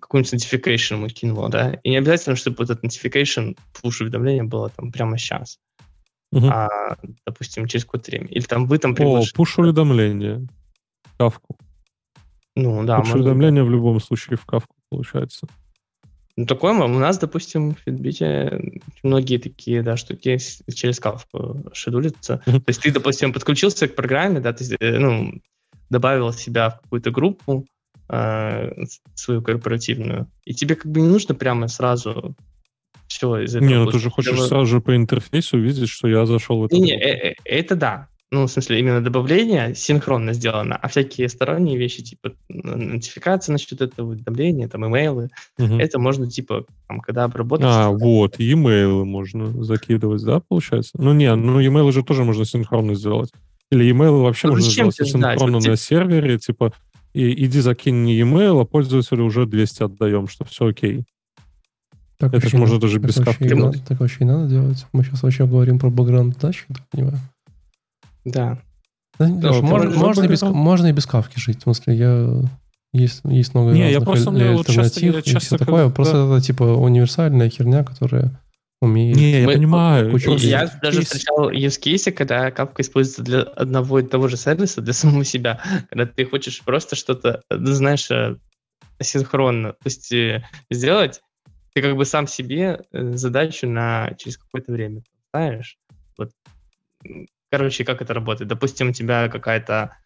какой-нибудь 0.00 0.34
notification 0.34 0.94
ему 0.94 1.08
кинуло, 1.08 1.48
да, 1.48 1.74
и 1.82 1.90
не 1.90 1.96
обязательно, 1.98 2.36
чтобы 2.36 2.56
вот 2.58 2.70
этот 2.70 2.84
notification, 2.84 3.56
push-уведомление 3.74 4.44
было 4.44 4.70
там 4.70 4.90
прямо 4.92 5.18
сейчас, 5.18 5.58
угу. 6.32 6.46
а, 6.46 6.96
допустим, 7.26 7.66
через 7.66 7.84
какое-то 7.84 8.10
время. 8.10 8.28
Или 8.28 8.44
там 8.44 8.66
вы 8.66 8.78
там 8.78 8.94
приглашаете... 8.94 9.32
О, 9.36 9.42
push-уведомление. 9.42 10.46
Кавку. 11.18 11.58
Ну, 12.56 12.84
да. 12.84 13.00
Push-уведомление 13.00 13.64
в 13.64 13.70
любом 13.70 14.00
случае 14.00 14.36
в 14.36 14.44
кавку 14.44 14.77
получается. 14.90 15.46
Ну, 16.36 16.46
такое 16.46 16.72
у 16.72 16.86
нас, 16.86 17.18
допустим, 17.18 17.74
в 17.74 17.84
Fitbit 17.84 18.80
многие 19.02 19.38
такие, 19.38 19.82
да, 19.82 19.96
штуки 19.96 20.38
через 20.72 21.00
кавку 21.00 21.64
шедулятся. 21.72 22.42
То 22.46 22.62
есть 22.68 22.80
ты, 22.80 22.92
допустим, 22.92 23.32
подключился 23.32 23.88
к 23.88 23.96
программе, 23.96 24.38
да, 24.38 24.52
ты, 24.52 24.76
э, 24.78 24.98
ну, 24.98 25.32
добавил 25.90 26.32
себя 26.32 26.70
в 26.70 26.80
какую-то 26.80 27.10
группу, 27.10 27.66
э, 28.08 28.84
свою 29.16 29.42
корпоративную, 29.42 30.30
и 30.44 30.54
тебе 30.54 30.76
как 30.76 30.92
бы 30.92 31.00
не 31.00 31.08
нужно 31.08 31.34
прямо 31.34 31.66
сразу 31.66 32.36
все 33.08 33.38
из 33.38 33.56
этого. 33.56 33.68
Не, 33.68 33.74
ну 33.74 33.90
ты 33.90 33.98
же 33.98 34.08
хочешь 34.08 34.40
сразу 34.40 34.66
же 34.66 34.80
по 34.80 34.94
интерфейсу 34.94 35.58
видеть, 35.58 35.88
что 35.88 36.06
я 36.06 36.24
зашел 36.24 36.60
в 36.60 36.66
это. 36.66 36.76
Не, 36.76 36.82
не, 36.82 36.92
э, 36.92 37.34
это 37.44 37.74
да. 37.74 38.08
Ну, 38.30 38.46
в 38.46 38.50
смысле, 38.50 38.78
именно 38.78 39.02
добавление 39.02 39.74
синхронно 39.74 40.34
сделано, 40.34 40.76
а 40.76 40.88
всякие 40.88 41.30
сторонние 41.30 41.78
вещи, 41.78 42.02
типа 42.02 42.32
нотификации 42.50 43.52
насчет 43.52 43.80
этого, 43.80 44.10
уведомления, 44.10 44.68
там, 44.68 44.86
имейлы, 44.86 45.30
угу. 45.58 45.78
это 45.78 45.98
можно, 45.98 46.28
типа, 46.30 46.66
там, 46.88 47.00
когда 47.00 47.24
обработать... 47.24 47.66
А, 47.66 47.88
вот, 47.88 48.38
e-mail 48.38 49.04
можно 49.04 49.64
закидывать, 49.64 50.22
да, 50.24 50.40
получается? 50.46 50.92
Ну, 50.98 51.14
не, 51.14 51.34
ну, 51.34 51.58
e-mail 51.58 51.90
же 51.90 52.02
тоже 52.02 52.24
можно 52.24 52.44
синхронно 52.44 52.94
сделать. 52.94 53.30
Или 53.70 53.86
e-mail 53.86 54.22
вообще 54.22 54.48
ну, 54.48 54.54
можно 54.54 54.70
сделать 54.70 54.96
синхронно 54.96 55.60
на 55.60 55.76
сервере, 55.76 56.38
типа, 56.38 56.74
и, 57.14 57.46
иди 57.46 57.60
закинь 57.60 58.04
не 58.04 58.14
e-mail, 58.14 58.60
а 58.60 58.64
пользователю 58.66 59.24
уже 59.24 59.46
200 59.46 59.84
отдаем, 59.84 60.28
что 60.28 60.44
все 60.44 60.66
окей. 60.66 61.04
Так 62.18 62.34
это 62.34 62.48
же 62.48 62.58
можно 62.58 62.78
даже 62.78 62.98
без 62.98 63.14
капки. 63.14 63.48
Так 63.86 64.00
вообще 64.00 64.18
и 64.20 64.24
надо 64.24 64.48
делать. 64.48 64.84
Мы 64.92 65.04
сейчас 65.04 65.22
вообще 65.22 65.46
говорим 65.46 65.78
про 65.78 65.88
бэкграунд 65.88 66.36
дачи, 66.38 66.64
так 66.68 66.86
понимаю. 66.90 67.18
Да. 68.30 68.58
да 69.18 69.26
Леш, 69.26 69.60
можно, 69.62 69.90
можно, 69.90 70.24
и 70.24 70.28
без, 70.28 70.42
можно 70.42 70.86
и 70.86 70.92
без 70.92 71.06
кавки 71.06 71.38
жить. 71.38 71.60
В 71.60 71.62
смысле, 71.62 71.94
я 71.94 72.42
есть, 72.92 73.20
есть 73.24 73.54
много 73.54 73.72
Не, 73.72 73.92
я 73.92 74.00
просто, 74.00 74.30
аль- 74.30 74.56
альтернатив 74.58 75.14
часто, 75.14 75.30
и 75.30 75.32
часто, 75.32 75.40
все 75.40 75.58
такое. 75.58 75.82
Когда... 75.84 75.94
Просто 75.94 76.16
это 76.16 76.40
типа 76.44 76.62
универсальная 76.62 77.50
херня, 77.50 77.84
которая 77.84 78.40
умеет... 78.80 79.16
Не, 79.16 79.40
я 79.40 79.46
Мы, 79.46 79.54
понимаю. 79.54 80.16
Я 80.38 80.62
есть. 80.62 80.80
даже 80.80 81.02
встречал 81.02 81.50
use 81.50 81.80
case, 81.80 82.10
когда 82.12 82.50
капка 82.50 82.82
используется 82.82 83.22
для 83.22 83.42
одного 83.42 83.98
и 83.98 84.06
того 84.06 84.28
же 84.28 84.36
сервиса, 84.36 84.80
для 84.80 84.92
самого 84.94 85.24
себя. 85.24 85.60
Когда 85.90 86.06
ты 86.06 86.24
хочешь 86.24 86.62
просто 86.62 86.96
что-то, 86.96 87.42
знаешь, 87.50 88.10
э, 88.10 88.36
синхронно. 89.00 89.72
То 89.72 89.86
есть 89.86 90.12
э, 90.12 90.44
сделать, 90.70 91.20
ты 91.74 91.82
как 91.82 91.96
бы 91.96 92.04
сам 92.04 92.26
себе 92.26 92.80
э, 92.92 93.12
задачу 93.16 93.68
на 93.68 94.14
через 94.18 94.38
какое-то 94.38 94.72
время 94.72 95.02
ставишь. 95.28 95.78
Вот 96.16 96.30
Короче, 97.50 97.84
как 97.84 98.02
это 98.02 98.14
работает? 98.14 98.48
Допустим, 98.48 98.90
у 98.90 98.92
тебя 98.92 99.28
какая-то 99.28 99.96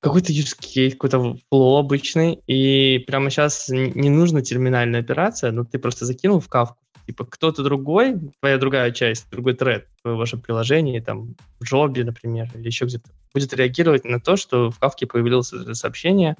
какой-то 0.00 0.32
use 0.32 0.56
case, 0.58 0.92
какой-то 0.92 1.36
флоу 1.48 1.78
обычный, 1.78 2.40
и 2.46 2.98
прямо 3.06 3.30
сейчас 3.30 3.68
не 3.68 4.08
нужна 4.08 4.40
терминальная 4.40 5.00
операция, 5.00 5.50
но 5.50 5.64
ты 5.64 5.78
просто 5.78 6.04
закинул 6.04 6.38
в 6.38 6.48
кавку, 6.48 6.78
типа 7.06 7.24
кто-то 7.24 7.64
другой, 7.64 8.14
твоя 8.40 8.58
другая 8.58 8.92
часть, 8.92 9.28
другой 9.30 9.54
тред 9.54 9.88
в 10.04 10.14
вашем 10.14 10.40
приложении, 10.40 11.00
там, 11.00 11.34
в 11.58 11.64
джобе, 11.64 12.04
например, 12.04 12.48
или 12.54 12.66
еще 12.66 12.84
где-то, 12.84 13.10
будет 13.34 13.52
реагировать 13.54 14.04
на 14.04 14.20
то, 14.20 14.36
что 14.36 14.70
в 14.70 14.78
кавке 14.78 15.06
появилось 15.06 15.52
сообщение 15.72 16.36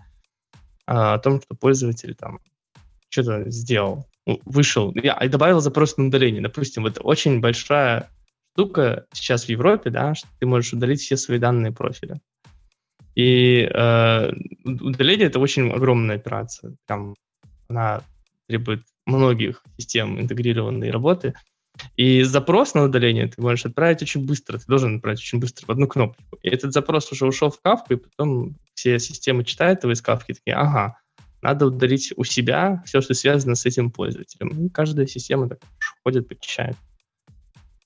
а, 0.87 1.15
о 1.15 1.19
том, 1.19 1.41
что 1.43 1.57
пользователь 1.57 2.15
там 2.15 2.41
что-то 3.09 3.51
сделал, 3.51 4.07
вышел. 4.45 4.93
Я 4.95 5.19
добавил 5.29 5.61
запрос 5.61 5.97
на 5.97 6.07
удаление. 6.07 6.43
Допустим, 6.43 6.87
это 6.87 7.01
очень 7.01 7.41
большая 7.41 8.11
штука 8.57 9.05
сейчас 9.13 9.45
в 9.45 9.49
Европе, 9.51 9.91
да, 9.91 10.15
что 10.15 10.29
ты 10.41 10.47
можешь 10.47 10.73
удалить 10.73 11.03
все 11.03 11.19
свои 11.19 11.39
данные 11.39 11.73
профиля. 11.73 12.19
И 13.15 13.69
э, 13.71 14.33
удаление 14.65 15.27
это 15.27 15.41
очень 15.41 15.71
огромная 15.71 16.17
операция. 16.17 16.75
Прям 16.87 17.15
она 17.69 18.01
требует 18.49 18.83
многих 19.05 19.63
систем 19.77 20.19
интегрированной 20.19 20.91
работы. 20.91 21.35
И 21.97 22.23
запрос 22.23 22.73
на 22.73 22.85
удаление 22.85 23.29
ты 23.29 23.43
можешь 23.43 23.67
отправить 23.67 24.01
очень 24.01 24.25
быстро. 24.25 24.59
Ты 24.59 24.65
должен 24.67 24.97
отправить 24.97 25.19
очень 25.19 25.39
быстро 25.39 25.67
в 25.67 25.71
одну 25.71 25.87
кнопку. 25.87 26.39
И 26.43 26.49
этот 26.49 26.73
запрос 26.73 27.13
уже 27.13 27.27
ушел 27.27 27.51
в 27.51 27.61
кавку, 27.61 27.93
и 27.93 27.97
потом 27.97 28.57
все 28.73 28.99
системы 28.99 29.45
читают 29.45 29.83
его 29.83 29.93
из 29.93 30.01
кавки 30.01 30.33
такие, 30.33 30.57
ага, 30.57 30.97
надо 31.43 31.67
удалить 31.67 32.15
у 32.17 32.25
себя 32.25 32.83
все, 32.87 33.03
что 33.03 33.13
связано 33.13 33.55
с 33.55 33.67
этим 33.67 33.91
пользователем. 33.91 34.49
И 34.67 34.71
каждая 34.71 35.07
система 35.07 35.47
так 35.47 35.59
ходит, 36.03 36.27
почищает. 36.29 36.77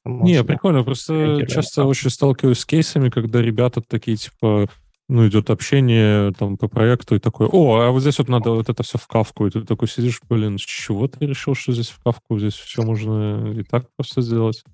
Не, 0.04 0.42
прикольно, 0.44 0.82
просто 0.82 1.46
часто 1.46 1.84
очень 1.84 2.10
сталкиваюсь 2.10 2.60
с 2.60 2.66
кейсами, 2.66 3.10
когда 3.10 3.42
ребята 3.42 3.82
такие, 3.82 4.16
типа, 4.16 4.68
ну, 5.08 5.26
идет 5.28 5.50
общение 5.50 6.32
там 6.32 6.56
по 6.56 6.68
проекту, 6.68 7.16
и 7.16 7.18
такой, 7.18 7.48
о, 7.48 7.80
а 7.80 7.90
вот 7.90 8.00
здесь 8.00 8.18
вот 8.18 8.28
надо 8.28 8.50
вот 8.50 8.68
это 8.68 8.82
все 8.82 8.96
в 8.96 9.06
кавку, 9.06 9.46
и 9.46 9.50
ты 9.50 9.62
такой 9.62 9.88
сидишь, 9.88 10.20
блин, 10.28 10.56
с 10.56 10.62
чего 10.62 11.08
ты 11.08 11.26
решил, 11.26 11.54
что 11.54 11.72
здесь 11.72 11.88
в 11.88 12.02
кавку, 12.02 12.38
здесь 12.38 12.54
все 12.54 12.82
можно 12.82 13.52
и 13.52 13.62
так 13.62 13.86
просто 13.96 14.22
сделать? 14.22 14.64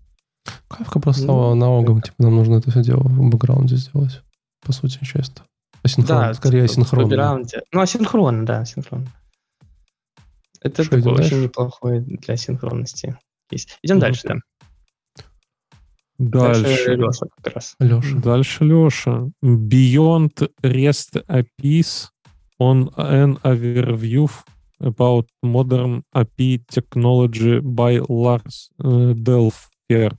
Кавка 0.68 1.00
просто 1.00 1.26
ну, 1.26 1.54
налогом, 1.54 2.02
типа, 2.02 2.14
нам 2.18 2.36
нужно 2.36 2.56
это 2.56 2.70
все 2.70 2.82
дело 2.82 3.00
в 3.00 3.30
бэкграунде 3.30 3.76
сделать, 3.76 4.22
по 4.64 4.72
сути, 4.72 4.98
часто. 5.02 5.42
Асинхронно, 5.82 6.28
да, 6.28 6.34
скорее 6.34 6.64
асинхронно. 6.64 7.06
В 7.06 7.08
бэкграунде. 7.08 7.62
Ну, 7.72 7.80
асинхронно, 7.80 8.46
да, 8.46 8.60
асинхронно. 8.60 9.10
Это 10.60 10.84
что, 10.84 10.96
такой 10.96 11.12
очень 11.14 11.42
неплохой 11.42 12.00
для 12.00 12.36
синхронности. 12.36 13.16
Есть. 13.50 13.78
Идем 13.82 13.96
ну, 13.96 14.00
дальше, 14.02 14.22
да. 14.24 14.34
Дальше. 16.18 16.94
Леша 16.94 17.26
как 17.42 17.54
раз. 17.54 17.74
Леша. 17.78 18.16
Дальше 18.16 18.64
Леша. 18.64 19.28
Beyond 19.42 20.50
REST 20.62 21.24
APIs 21.28 22.08
on 22.58 22.90
an 22.96 23.38
overview 23.42 24.30
about 24.80 25.26
modern 25.42 26.02
API 26.14 26.60
technology 26.70 27.60
by 27.60 28.00
Lars 28.08 28.70
uh, 28.82 29.14
Delfer. 29.14 30.16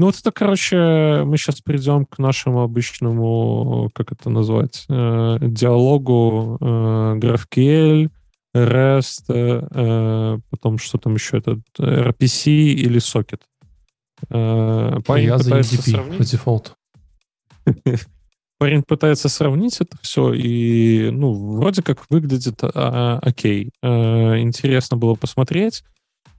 Ну 0.00 0.06
вот 0.06 0.14
это, 0.14 0.30
короче, 0.30 1.24
мы 1.26 1.36
сейчас 1.36 1.60
перейдем 1.60 2.06
к 2.06 2.18
нашему 2.18 2.62
обычному, 2.62 3.90
как 3.92 4.12
это 4.12 4.30
назвать, 4.30 4.86
э, 4.88 5.38
диалогу 5.40 6.56
э, 6.60 7.18
GraphQL, 7.18 8.08
REST, 8.54 9.24
э, 9.28 10.38
потом 10.50 10.78
что 10.78 10.98
там 10.98 11.14
еще, 11.14 11.38
это 11.38 11.58
RPC 11.80 12.48
или 12.48 13.00
Socket. 13.00 13.40
Э, 14.30 14.98
парень 15.06 15.26
Я 15.26 15.38
пытается 15.38 15.76
за 15.76 15.76
EDP 15.76 15.90
сравнить. 15.90 16.18
по 16.18 16.24
дефолту. 16.24 16.70
Парень 18.58 18.82
пытается 18.82 19.28
сравнить 19.28 19.80
это 19.80 19.96
все, 20.02 20.32
и, 20.32 21.10
ну, 21.12 21.32
вроде 21.32 21.80
как 21.82 22.04
выглядит 22.10 22.58
а, 22.62 23.20
окей. 23.22 23.70
А, 23.82 24.36
интересно 24.38 24.96
было 24.96 25.14
посмотреть. 25.14 25.84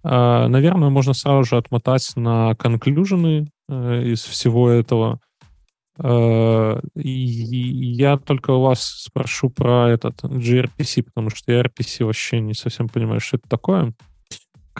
А, 0.03 0.49
наверное, 0.49 0.89
можно 0.89 1.14
сразу 1.14 1.45
же 1.45 1.57
отмотать 1.57 2.11
на 2.18 2.56
конклюжены 2.56 3.49
а, 3.69 4.01
из 4.01 4.23
всего 4.23 4.69
этого. 4.69 5.22
А, 5.97 6.81
и 6.95 7.10
я 7.10 8.18
только 8.18 8.51
у 8.51 8.64
вас 8.64 8.81
спрошу 8.81 9.49
про 9.49 9.89
этот 9.89 10.22
gRPC, 10.22 11.03
потому 11.03 11.30
что 11.30 11.53
я 11.53 11.61
RPC 11.61 12.03
вообще 12.03 12.41
не 12.41 12.53
совсем 12.53 12.89
понимаю, 12.89 13.22
что 13.22 13.38
это 13.38 13.47
такое. 13.47 13.93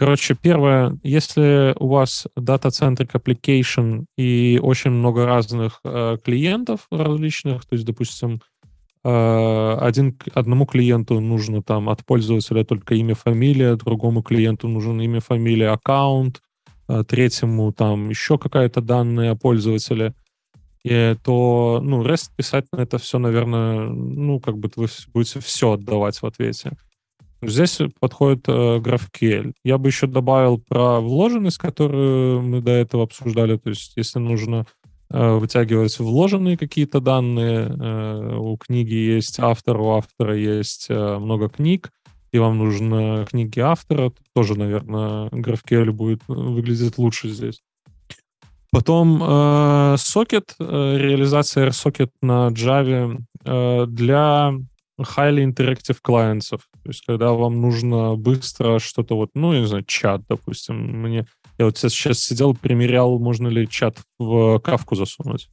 Короче, 0.00 0.34
первое, 0.34 0.98
если 1.02 1.74
у 1.78 1.88
вас 1.88 2.26
data-centric 2.34 3.10
application 3.12 4.06
и 4.16 4.58
очень 4.62 4.92
много 4.92 5.26
разных 5.26 5.80
э, 5.84 6.16
клиентов 6.24 6.86
различных, 6.90 7.66
то 7.66 7.74
есть, 7.74 7.84
допустим, 7.84 8.40
э, 9.04 9.76
один, 9.78 10.16
одному 10.32 10.64
клиенту 10.64 11.20
нужно 11.20 11.62
там 11.62 11.90
от 11.90 12.02
пользователя 12.06 12.64
только 12.64 12.94
имя, 12.94 13.14
фамилия, 13.14 13.76
другому 13.76 14.22
клиенту 14.22 14.68
нужен 14.68 14.98
имя, 15.02 15.20
фамилия, 15.20 15.68
аккаунт, 15.68 16.40
э, 16.88 17.04
третьему 17.06 17.70
там 17.70 18.08
еще 18.08 18.38
какая-то 18.38 18.80
данные 18.80 19.32
о 19.32 19.36
пользователе, 19.36 20.14
и, 20.82 21.14
то, 21.22 21.80
ну, 21.82 22.02
REST 22.02 22.30
писать 22.38 22.64
на 22.72 22.80
это 22.80 22.96
все, 22.96 23.18
наверное, 23.18 23.90
ну, 23.90 24.40
как 24.40 24.56
бы 24.56 24.70
вы 24.76 24.86
будете 25.12 25.40
все 25.40 25.72
отдавать 25.72 26.22
в 26.22 26.24
ответе. 26.24 26.72
Здесь 27.42 27.78
подходит 27.98 28.48
э, 28.48 28.78
GraphQL. 28.78 29.52
Я 29.64 29.78
бы 29.78 29.88
еще 29.88 30.06
добавил 30.06 30.58
про 30.58 31.00
вложенность, 31.00 31.58
которую 31.58 32.42
мы 32.42 32.60
до 32.60 32.72
этого 32.72 33.04
обсуждали. 33.04 33.56
То 33.56 33.70
есть, 33.70 33.92
если 33.96 34.18
нужно 34.18 34.66
э, 35.10 35.32
вытягивать 35.36 35.98
вложенные 35.98 36.58
какие-то 36.58 37.00
данные, 37.00 37.68
э, 37.68 38.36
у 38.36 38.56
книги 38.58 38.94
есть 38.94 39.40
автор, 39.40 39.80
у 39.80 39.90
автора 39.92 40.36
есть 40.36 40.86
э, 40.90 41.18
много 41.18 41.48
книг, 41.48 41.90
и 42.32 42.38
вам 42.38 42.58
нужны 42.58 43.24
книги 43.26 43.60
автора, 43.60 44.12
тоже, 44.34 44.56
наверное, 44.56 45.28
GraphQL 45.30 45.90
будет 45.92 46.20
выглядеть 46.28 46.98
лучше 46.98 47.28
здесь. 47.30 47.60
Потом 48.72 49.20
э, 49.22 49.26
Socket, 49.96 50.52
э, 50.60 50.96
реализация 50.98 51.68
RSocket 51.68 52.10
на 52.22 52.50
Java 52.50 53.18
э, 53.44 53.86
для 53.86 54.54
highly 55.00 55.44
interactive 55.44 55.98
клиентов. 56.02 56.68
То 56.82 56.90
есть, 56.90 57.04
когда 57.06 57.32
вам 57.32 57.60
нужно 57.60 58.16
быстро 58.16 58.78
что-то 58.78 59.16
вот, 59.16 59.30
ну, 59.34 59.52
я 59.52 59.60
не 59.60 59.66
знаю, 59.66 59.84
чат, 59.86 60.22
допустим. 60.28 60.76
Мне, 61.02 61.26
я 61.58 61.64
вот 61.64 61.78
сейчас 61.78 62.18
сидел, 62.20 62.54
примерял, 62.54 63.18
можно 63.18 63.48
ли 63.48 63.68
чат 63.68 63.96
в 64.18 64.58
кавку 64.60 64.94
засунуть. 64.94 65.48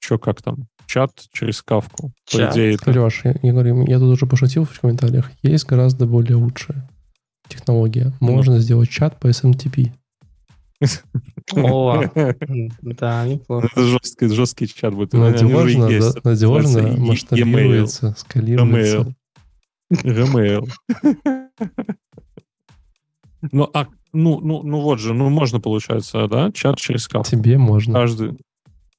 Че, 0.00 0.18
как 0.18 0.42
там? 0.42 0.66
Чат 0.86 1.12
через 1.32 1.62
кавку. 1.62 2.12
Чат. 2.24 2.48
По 2.48 2.54
идее, 2.54 2.74
это... 2.74 2.90
Леш, 2.90 3.20
я, 3.24 3.36
я 3.42 3.52
говорю, 3.52 3.86
я 3.86 3.98
тут 3.98 4.12
уже 4.12 4.26
пошутил 4.26 4.64
в 4.64 4.80
комментариях. 4.80 5.30
Есть 5.42 5.66
гораздо 5.66 6.06
более 6.06 6.36
лучшая 6.36 6.88
технология. 7.48 8.12
Можно 8.20 8.58
сделать 8.58 8.90
чат 8.90 9.18
по 9.20 9.28
SMTP. 9.28 9.92
О, 11.54 12.04
да, 12.82 13.26
неплохо. 13.26 13.68
Это 13.70 13.82
жесткий, 13.82 14.28
жесткий 14.28 14.68
чат 14.68 14.94
будет. 14.94 15.12
Надежно, 15.12 15.88
да, 15.88 16.12
надежно, 16.24 16.96
масштабируется, 16.96 18.14
скалируется. 18.18 19.14
Gmail. 19.92 20.68
Ну, 23.52 23.70
а, 23.72 23.86
ну, 24.12 24.38
ну, 24.40 24.62
ну 24.62 24.80
вот 24.80 25.00
же, 25.00 25.14
ну 25.14 25.30
можно, 25.30 25.60
получается, 25.60 26.28
да, 26.28 26.52
чат 26.52 26.76
через 26.78 27.08
кавку. 27.08 27.30
Тебе 27.30 27.56
можно. 27.56 27.94
Каждый. 27.94 28.38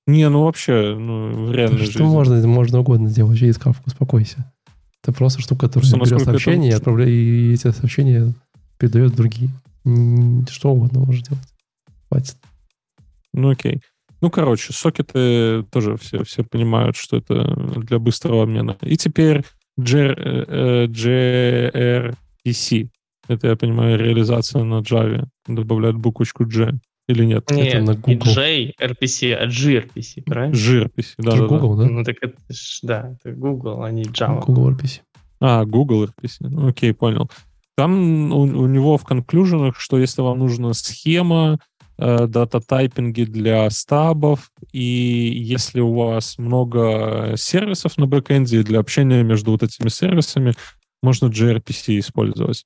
Не, 0.08 0.30
ну 0.30 0.46
вообще, 0.46 0.96
ну, 0.98 1.46
в 1.46 1.52
реальной 1.52 1.78
Что 1.78 1.86
жизни. 1.86 2.04
можно, 2.04 2.34
это 2.34 2.48
можно 2.48 2.80
угодно 2.80 3.08
сделать 3.08 3.38
через 3.38 3.60
кавку, 3.60 3.84
успокойся. 3.86 4.52
Это 5.04 5.14
просто 5.14 5.42
штука, 5.42 5.68
которая 5.68 5.90
Просто 5.90 5.98
берет 5.98 6.12
насколько 6.12 6.24
это 6.24 6.40
сообщения 6.44 7.08
и 7.08 7.52
и 7.52 7.54
эти 7.54 7.72
сообщения 7.72 8.34
передает 8.80 9.16
другие. 9.16 9.52
Что 10.50 10.72
угодно 10.72 11.02
можешь 11.02 11.22
делать. 11.22 11.51
Хватит. 12.12 12.36
Ну, 13.34 13.50
окей. 13.52 13.82
Ну, 14.20 14.30
короче, 14.30 14.74
сокеты 14.74 15.64
тоже 15.72 15.96
все, 15.98 16.24
все 16.26 16.44
понимают, 16.44 16.96
что 16.98 17.18
это 17.18 17.56
для 17.80 17.98
быстрого 18.00 18.44
обмена. 18.44 18.78
И 18.82 18.98
теперь 18.98 19.44
J- 19.78 20.14
э, 20.14 20.46
э, 20.48 20.88
gRPC. 22.46 22.90
Это, 23.28 23.48
я 23.48 23.56
понимаю, 23.56 23.98
реализация 23.98 24.64
на 24.64 24.82
Java. 24.82 25.26
Добавляют 25.48 25.96
буквочку 25.98 26.46
G. 26.46 26.74
Или 27.08 27.26
нет? 27.26 27.50
Нет, 27.50 27.84
на 27.84 27.92
не 27.92 28.16
Google. 28.16 28.32
J 28.34 28.72
RPC, 28.80 29.34
а 29.34 29.48
GRPC, 29.48 30.24
правильно? 30.26 30.54
gRPC, 30.54 31.14
да, 31.18 31.32
Это 31.32 31.42
да, 31.42 31.48
да. 31.48 31.48
Google, 31.48 31.76
да? 31.78 31.86
Ну 31.90 32.04
так 32.04 32.16
это 32.22 32.36
ж, 32.50 32.80
да, 32.84 33.16
это 33.24 33.32
Google, 33.34 33.84
а 33.84 33.92
не 33.92 34.04
Java. 34.04 34.46
Google 34.46 34.72
RPC. 34.72 35.00
А, 35.40 35.66
Google 35.66 36.06
RPC. 36.06 36.36
Ну, 36.42 36.68
Окей, 36.68 36.94
понял. 36.94 37.30
Там 37.78 38.32
у, 38.32 38.42
у 38.42 38.68
него 38.68 38.98
в 38.98 39.04
конклюженах, 39.04 39.80
что 39.80 39.98
если 39.98 40.22
вам 40.22 40.40
нужна 40.40 40.74
схема, 40.74 41.60
э, 41.98 42.28
дата-тайпинги 42.28 43.24
для 43.24 43.70
стабов, 43.70 44.52
и 44.72 44.82
если 44.82 45.80
у 45.80 45.94
вас 45.94 46.38
много 46.38 47.34
сервисов 47.38 47.98
на 47.98 48.08
бэкэнде, 48.08 48.64
для 48.64 48.80
общения 48.80 49.24
между 49.24 49.52
вот 49.52 49.64
этими 49.64 49.90
сервисами 49.90 50.54
можно 51.02 51.28
gRPC 51.28 52.00
использовать. 52.00 52.66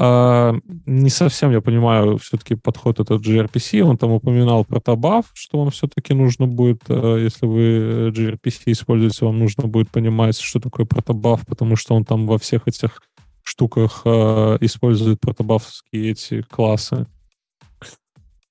А, 0.00 0.54
не 0.86 1.10
совсем 1.10 1.50
я 1.50 1.60
понимаю 1.60 2.18
все-таки 2.18 2.54
подход 2.54 3.00
этот 3.00 3.20
gRPC. 3.20 3.80
Он 3.80 3.98
там 3.98 4.12
упоминал 4.12 4.64
протобаф, 4.64 5.26
что 5.34 5.58
вам 5.58 5.70
все-таки 5.70 6.14
нужно 6.14 6.46
будет, 6.46 6.82
э, 6.88 7.18
если 7.20 7.46
вы 7.46 8.10
gRPC 8.10 8.62
используете, 8.66 9.24
вам 9.24 9.40
нужно 9.40 9.66
будет 9.66 9.90
понимать, 9.90 10.38
что 10.38 10.60
такое 10.60 10.86
протобаф, 10.86 11.44
потому 11.46 11.74
что 11.74 11.94
он 11.94 12.04
там 12.04 12.26
во 12.26 12.38
всех 12.38 12.68
этих 12.68 13.02
штуках 13.48 14.02
э, 14.04 14.58
использует 14.60 15.20
протобафские 15.20 16.10
эти 16.12 16.42
классы. 16.42 17.06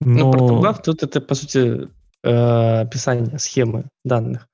Ну, 0.01 0.17
Но- 0.25 0.31
протобаф 0.31 0.81
тут 0.81 1.03
это, 1.03 1.21
по 1.21 1.35
сути, 1.35 1.87
э, 2.23 2.81
описание 2.81 3.37
схемы 3.39 3.85
данных. 4.05 4.47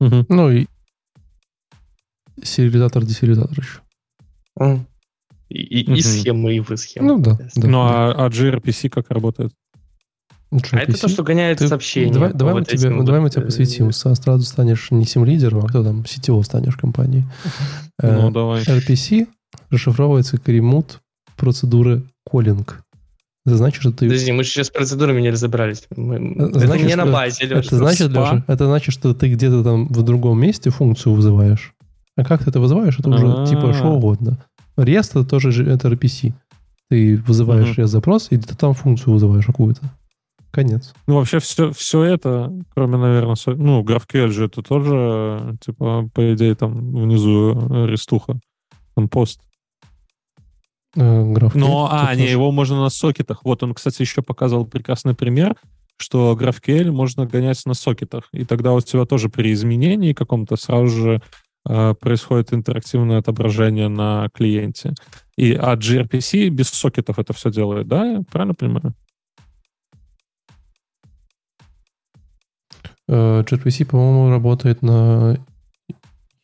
Мгм. 0.00 0.26
Ну 0.28 0.50
и 0.50 0.66
сериализатор, 2.42 3.04
десериализатор 3.04 3.58
еще. 3.58 3.80
М. 4.58 4.86
И, 5.48 5.80
и- 5.80 5.84
Мгм. 5.84 5.94
и 5.94 6.00
схемы, 6.00 6.54
и 6.56 6.60
вы 6.60 6.76
схемы. 6.76 7.06
Ну 7.08 7.18
да, 7.20 7.38
да. 7.54 7.68
Ну, 7.68 7.80
а, 7.82 8.12
а 8.26 8.28
gRPC 8.28 8.88
как 8.88 9.10
работает? 9.10 9.52
Ну, 10.50 10.60
А 10.72 10.76
это 10.80 11.00
то, 11.00 11.08
что 11.08 11.22
гоняет 11.22 11.58
Ты- 11.58 11.68
сообщения. 11.68 12.12
Давай, 12.12 12.32
давай, 12.34 12.54
мы 12.54 12.60
вот 12.60 12.68
тебе, 12.68 12.88
этим 12.90 13.04
давай 13.06 13.20
мы 13.22 13.30
тебя 13.30 13.42
э, 13.42 13.46
посвятим. 13.46 13.90
Сразу 13.92 14.42
станешь 14.42 14.90
не 14.90 15.06
сим-лидером, 15.06 15.64
а 15.64 15.68
кто 15.68 15.82
там, 15.82 16.02
CTO 16.02 16.42
станешь 16.42 16.76
компании. 16.76 17.24
Э, 18.02 18.20
Ну, 18.20 18.30
давай. 18.30 18.62
RPC 18.62 19.28
расшифровывается 19.70 20.36
как 20.38 20.48
ремут 20.48 21.00
процедуры 21.36 22.02
коллинг. 22.28 22.82
Это 23.44 23.56
значит, 23.56 23.80
что 23.80 23.90
ты... 23.90 24.06
Подожди, 24.06 24.30
мы 24.32 24.44
же 24.44 24.50
сейчас 24.50 24.68
с 24.68 24.70
процедурами 24.70 25.20
не 25.20 25.30
разобрались. 25.30 25.82
Мы- 25.96 26.16
Э, 26.38 26.46
это 26.48 26.60
значит, 26.60 26.86
не 26.86 26.94
на 26.94 27.02
что- 27.04 27.12
базе, 27.12 27.44
Леша. 27.46 27.58
Это 27.60 27.76
значит, 27.76 28.10
спа? 28.12 28.20
Леша, 28.20 28.44
это 28.46 28.66
значит, 28.66 28.94
что 28.94 29.14
ты 29.14 29.32
где-то 29.32 29.64
там 29.64 29.88
в 29.88 30.02
другом 30.02 30.40
месте 30.40 30.70
функцию 30.70 31.14
вызываешь. 31.14 31.74
А 32.16 32.24
как 32.24 32.44
ты 32.44 32.50
это 32.50 32.60
вызываешь, 32.60 32.98
это 32.98 33.08
уже 33.08 33.26
А. 33.26 33.46
типа 33.46 33.72
что 33.72 33.88
угодно. 33.88 34.38
REST 34.76 35.10
это 35.20 35.24
тоже 35.24 35.50
же- 35.50 35.68
это 35.68 35.88
RPC. 35.88 36.32
Ты 36.88 37.16
вызываешь 37.26 37.70
Мгм. 37.76 37.84
REST 37.84 37.86
запрос, 37.88 38.28
и 38.30 38.36
ты 38.36 38.54
там 38.54 38.74
функцию 38.74 39.14
вызываешь 39.14 39.46
какую-то. 39.46 39.80
Конец. 40.52 40.92
Ну, 41.06 41.14
вообще 41.16 41.38
все, 41.40 41.72
все 41.72 42.02
это, 42.04 42.52
кроме, 42.74 42.98
наверное, 42.98 43.34
со- 43.36 43.54
ну, 43.56 43.82
GraphQL 43.82 44.28
же 44.28 44.44
это 44.44 44.62
тоже, 44.62 45.56
типа, 45.64 46.08
по 46.14 46.34
идее, 46.34 46.54
там 46.54 46.90
внизу 46.92 47.86
рестуха, 47.86 48.38
там 48.94 49.08
пост. 49.08 49.40
Э, 50.96 51.24
граф 51.32 51.54
Но, 51.54 51.88
а, 51.90 52.14
не, 52.14 52.28
его 52.28 52.52
можно 52.52 52.80
на 52.80 52.90
сокетах. 52.90 53.44
Вот 53.44 53.62
он, 53.62 53.74
кстати, 53.74 54.02
еще 54.02 54.22
показывал 54.22 54.66
прекрасный 54.66 55.14
пример, 55.14 55.56
что 55.96 56.36
GraphQL 56.38 56.90
можно 56.90 57.26
гонять 57.26 57.64
на 57.64 57.74
сокетах. 57.74 58.28
И 58.32 58.44
тогда 58.44 58.72
у 58.72 58.80
тебя 58.80 59.04
тоже 59.04 59.28
при 59.28 59.52
изменении 59.52 60.12
каком-то 60.12 60.56
сразу 60.56 60.88
же 60.88 61.22
э, 61.68 61.94
происходит 61.94 62.52
интерактивное 62.52 63.18
отображение 63.18 63.88
на 63.88 64.28
клиенте. 64.34 64.94
И, 65.36 65.54
а 65.54 65.76
gRPC 65.76 66.48
без 66.48 66.68
сокетов 66.68 67.18
это 67.18 67.32
все 67.32 67.50
делает, 67.50 67.88
да? 67.88 68.04
Я 68.04 68.22
правильно 68.30 68.54
понимаю? 68.54 68.94
Э, 73.08 73.42
gRPC, 73.42 73.86
по-моему, 73.86 74.30
работает 74.30 74.82
на 74.82 75.38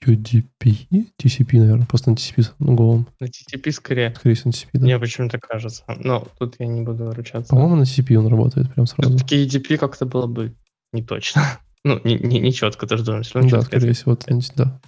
UDP, 0.08 1.06
TCP, 1.20 1.58
наверное, 1.58 1.86
просто 1.86 2.10
на 2.10 2.14
TCP 2.14 2.52
на 2.58 2.74
голом. 2.74 3.06
На 3.20 3.26
TCP 3.26 3.70
скорее. 3.72 4.14
Скорее 4.14 4.34
всего, 4.34 4.50
на 4.50 4.52
TCP, 4.52 4.68
да. 4.72 4.80
Мне 4.80 4.98
почему-то 4.98 5.38
кажется. 5.38 5.84
Но 5.88 6.26
тут 6.38 6.56
я 6.58 6.66
не 6.66 6.82
буду 6.82 7.10
ручаться. 7.12 7.50
По-моему, 7.50 7.76
на 7.76 7.82
TCP 7.82 8.14
он 8.16 8.26
работает 8.28 8.72
прям 8.72 8.86
сразу. 8.86 9.16
Все-таки 9.16 9.46
EDP 9.46 9.76
как-то 9.76 10.06
было 10.06 10.26
бы 10.26 10.54
не 10.92 11.02
точно. 11.02 11.42
Ну, 11.84 12.00
не, 12.02 12.18
не, 12.18 12.40
не 12.40 12.52
четко 12.52 12.88
тоже 12.88 13.04
думаю. 13.04 13.22
Все 13.22 13.34
равно 13.34 13.50
Да, 13.50 13.56
четко 13.58 13.78
скорее 13.78 13.94
всего, 13.94 14.12
это, 14.12 14.40
да. 14.56 14.80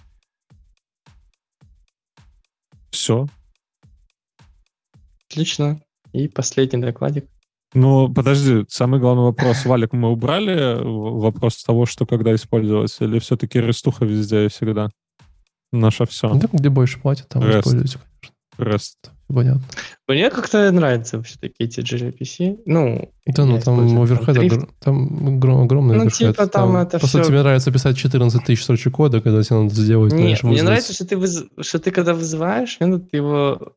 Все. 2.90 3.28
Отлично. 5.28 5.80
И 6.12 6.26
последний 6.26 6.82
докладик. 6.82 7.26
Ну, 7.72 8.12
подожди, 8.12 8.64
самый 8.68 8.98
главный 8.98 9.22
вопрос. 9.22 9.64
Валик, 9.64 9.92
мы 9.92 10.10
убрали 10.10 10.80
вопрос 10.82 11.62
того, 11.62 11.86
что 11.86 12.04
когда 12.04 12.34
использовать, 12.34 12.96
или 13.00 13.20
все-таки 13.20 13.60
рестуха 13.60 14.04
везде 14.04 14.46
и 14.46 14.48
всегда? 14.48 14.90
Наше 15.72 16.06
все. 16.06 16.28
Ну, 16.28 16.40
так, 16.40 16.52
где 16.52 16.68
больше 16.68 16.98
платят, 17.00 17.28
там 17.28 17.42
REST. 17.42 17.60
используйте, 17.60 17.98
конечно. 18.56 18.78
Всё 18.78 19.10
Понятно. 19.34 19.62
Мне 20.08 20.28
как-то 20.28 20.72
нравятся 20.72 21.22
все-таки 21.22 21.54
эти 21.60 21.80
gRPC. 21.80 22.62
Ну, 22.66 23.12
Да, 23.26 23.44
ну 23.44 23.60
там 23.60 24.00
оверхед, 24.00 24.36
огр- 24.36 24.68
там 24.80 25.36
огром- 25.38 25.62
огромный 25.62 25.94
Ну, 25.94 26.00
оверхед. 26.02 26.34
типа, 26.34 26.48
там 26.48 26.76
это 26.76 26.98
По 26.98 27.06
сути, 27.06 27.22
всё- 27.22 27.28
тебе 27.30 27.42
нравится 27.42 27.70
писать 27.70 27.96
14 27.96 28.44
тысяч 28.44 28.64
строчек 28.64 28.94
кода, 28.94 29.20
когда 29.20 29.40
тебе 29.44 29.56
надо 29.60 29.72
сделать, 29.74 30.12
Нет, 30.12 30.20
знаешь, 30.20 30.42
мне 30.42 30.50
вызвать. 30.50 30.66
нравится, 30.66 30.92
что 30.92 31.06
ты, 31.06 31.14
выз- 31.14 31.62
что 31.62 31.78
ты 31.78 31.92
когда 31.92 32.12
вызываешь, 32.12 32.76
мне 32.80 32.98
ты 32.98 33.18
его 33.18 33.72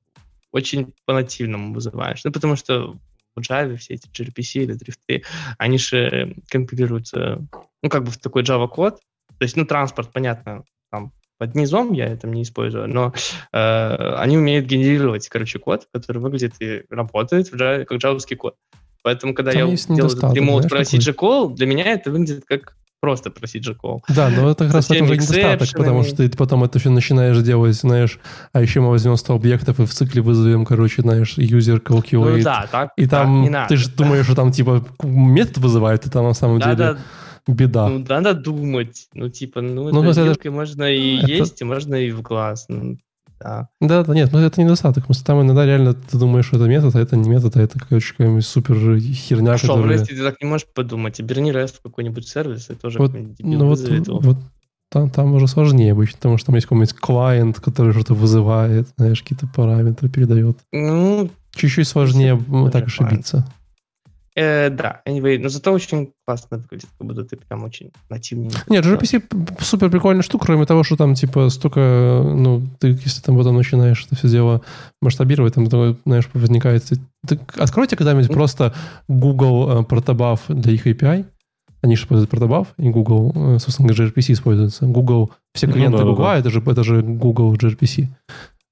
очень 0.51 0.91
по-нативному 1.05 1.73
вызываешь. 1.75 2.21
Ну, 2.25 2.31
потому 2.31 2.55
что 2.55 2.95
в 3.35 3.39
Java 3.41 3.75
все 3.77 3.93
эти 3.93 4.07
gRPC 4.09 4.63
или 4.63 4.73
дрифты, 4.73 5.23
они 5.59 5.77
же 5.77 6.35
компилируются, 6.49 7.45
ну, 7.83 7.89
как 7.89 8.03
бы 8.05 8.11
в 8.11 8.17
такой 8.17 8.41
Java-код. 8.41 8.95
То 9.37 9.43
есть, 9.43 9.55
ну, 9.55 9.65
транспорт, 9.65 10.11
понятно, 10.11 10.63
там 10.91 11.11
под 11.43 11.55
низом 11.55 11.91
я 11.91 12.05
это 12.05 12.25
не 12.25 12.43
использую, 12.43 12.87
но 12.87 13.13
э, 13.51 14.15
они 14.15 14.37
умеют 14.37 14.65
генерировать, 14.65 15.27
короче, 15.27 15.59
код, 15.59 15.89
который 15.91 16.19
выглядит 16.19 16.53
и 16.61 16.83
работает 16.89 17.49
в 17.49 17.55
Java, 17.55 17.83
как 17.83 17.97
джавовский 17.97 18.37
код. 18.37 18.55
Поэтому, 19.03 19.33
когда 19.33 19.51
Там 19.51 19.69
я 19.69 19.75
делаю 19.75 20.17
этот 20.17 20.33
ремоут 20.33 20.69
про? 20.69 20.83
CG-call, 20.83 21.53
для 21.53 21.65
меня 21.65 21.83
это 21.83 22.11
выглядит 22.11 22.45
как 22.47 22.77
просто 23.01 23.29
про 23.29 23.45
CG-call. 23.45 23.99
Да, 24.07 24.29
но 24.29 24.51
это 24.51 24.63
как 24.63 24.75
раз 24.75 24.85
в 24.85 24.87
Со 24.87 24.95
этом 24.95 25.07
же 25.07 25.19
всеми 25.19 25.35
недостаток, 25.41 25.77
потому 25.77 26.03
что 26.03 26.15
ты 26.15 26.29
потом 26.29 26.63
это 26.63 26.79
все 26.79 26.89
начинаешь 26.89 27.37
делать, 27.39 27.75
знаешь, 27.75 28.17
а 28.53 28.61
еще 28.61 28.79
мы 28.79 28.91
возьмем 28.91 29.17
100 29.17 29.35
объектов 29.35 29.81
и 29.81 29.85
в 29.85 29.93
цикле 29.93 30.21
вызовем, 30.21 30.63
короче, 30.63 31.01
знаешь, 31.01 31.37
user 31.37 31.83
calculate. 31.83 32.37
Ну 32.37 32.41
да, 32.43 32.69
так, 32.71 32.91
И 32.95 33.05
так 33.05 33.23
там 33.23 33.51
надо. 33.51 33.67
ты 33.67 33.75
же 33.75 33.89
думаешь, 33.89 34.23
что 34.23 34.35
там 34.35 34.53
типа 34.53 34.85
метод 35.03 35.57
вызывает, 35.57 36.05
и 36.07 36.09
там 36.09 36.23
на 36.23 36.33
самом 36.33 36.61
деле 36.61 36.69
Надо, 36.69 36.99
беда. 37.47 37.89
ну, 37.89 38.05
надо 38.07 38.33
думать. 38.33 39.07
Ну, 39.13 39.29
типа, 39.29 39.61
ну, 39.61 39.91
Ну, 39.91 40.03
это 40.03 40.21
это- 40.21 40.51
можно 40.51 40.83
и 40.83 41.17
это- 41.17 41.27
есть, 41.31 41.61
и 41.61 41.65
можно 41.65 41.95
и 41.95 42.11
в 42.11 42.21
глаз. 42.21 42.65
Ну, 42.69 42.97
да. 43.39 43.67
Да, 43.81 44.03
да, 44.03 44.13
нет, 44.13 44.29
ну 44.31 44.39
это 44.39 44.61
недостаток. 44.61 45.03
Потому 45.03 45.15
что 45.15 45.25
там 45.25 45.41
иногда 45.41 45.65
реально 45.65 45.93
ты 45.93 46.17
думаешь, 46.17 46.45
что 46.45 46.55
это 46.57 46.67
метод, 46.67 46.95
а 46.95 46.99
это 47.01 47.17
не 47.17 47.29
метод, 47.29 47.57
а 47.57 47.61
это 47.61 47.77
короче, 47.79 48.11
какая-нибудь 48.11 48.45
супер 48.45 48.75
херня, 48.99 49.53
А 49.53 49.57
что, 49.57 49.73
в 49.73 49.75
которая... 49.75 49.97
REST 49.97 50.05
ты 50.05 50.23
так 50.23 50.41
не 50.41 50.47
можешь 50.47 50.67
подумать? 50.73 51.19
Оберни 51.19 51.51
REST 51.51 51.75
в 51.79 51.81
какой-нибудь 51.81 52.25
сервис, 52.27 52.69
и 52.69 52.75
тоже 52.75 52.99
Вот, 52.99 53.11
ну 53.39 53.67
вот, 53.67 53.79
его. 53.79 54.19
вот 54.19 54.37
там, 54.89 55.09
там 55.09 55.33
уже 55.33 55.47
сложнее 55.47 55.91
обычно, 55.91 56.17
потому 56.17 56.37
что 56.37 56.45
там 56.47 56.55
есть 56.55 56.67
какой-нибудь 56.67 56.93
клиент, 56.93 57.59
который 57.59 57.91
что-то 57.93 58.13
вызывает, 58.13 58.87
знаешь, 58.97 59.21
какие-то 59.23 59.47
параметры 59.47 60.07
передает. 60.07 60.59
Ну, 60.71 61.29
Чуть-чуть 61.55 61.87
сложнее 61.87 62.37
так 62.71 62.85
клиент. 62.85 63.33
Э, 64.35 64.69
да, 64.69 65.01
anyway, 65.07 65.37
но 65.39 65.49
зато 65.49 65.71
очень 65.71 66.13
классно 66.25 66.57
выглядит, 66.57 66.89
как 66.97 67.07
будто 67.07 67.23
ты 67.23 67.37
прям 67.37 67.63
очень 67.63 67.91
нативненько. 68.09 68.61
Нет, 68.67 68.85
gRPC 68.85 69.61
супер 69.61 69.89
прикольная 69.89 70.23
штука, 70.23 70.45
кроме 70.45 70.65
того, 70.65 70.83
что 70.83 70.95
там, 70.97 71.15
типа, 71.15 71.49
столько, 71.49 71.79
ну, 72.23 72.61
ты, 72.79 72.89
если 72.89 73.21
там 73.21 73.37
потом 73.37 73.55
начинаешь 73.57 74.05
это 74.05 74.15
все 74.15 74.29
дело 74.29 74.61
масштабировать, 75.01 75.55
там, 75.55 75.65
такое, 75.65 75.95
знаешь, 76.05 76.29
возникает... 76.33 76.83
Ты, 77.27 77.39
откройте 77.57 77.95
когда-нибудь 77.95 78.29
Ну. 78.29 78.33
просто 78.33 78.73
Google 79.07 79.69
э, 79.69 79.83
Protobuf 79.83 80.41
для 80.49 80.73
их 80.73 80.87
API. 80.87 81.25
Они 81.81 81.95
же 81.95 82.03
используют 82.03 82.31
Protobuf, 82.31 82.67
и 82.77 82.89
Google, 82.89 83.31
э, 83.35 83.59
собственно, 83.59 83.91
gRPC 83.91 84.33
используется. 84.33 84.85
Google, 84.85 85.31
все 85.53 85.67
Ну 85.67 85.73
клиенты 85.73 85.97
да, 85.97 86.03
да, 86.03 86.09
Google, 86.09 86.23
да. 86.23 86.37
это 86.37 86.49
же, 86.49 86.63
это 86.65 86.83
же 86.83 87.01
Google 87.01 87.53
gRPC. 87.55 88.07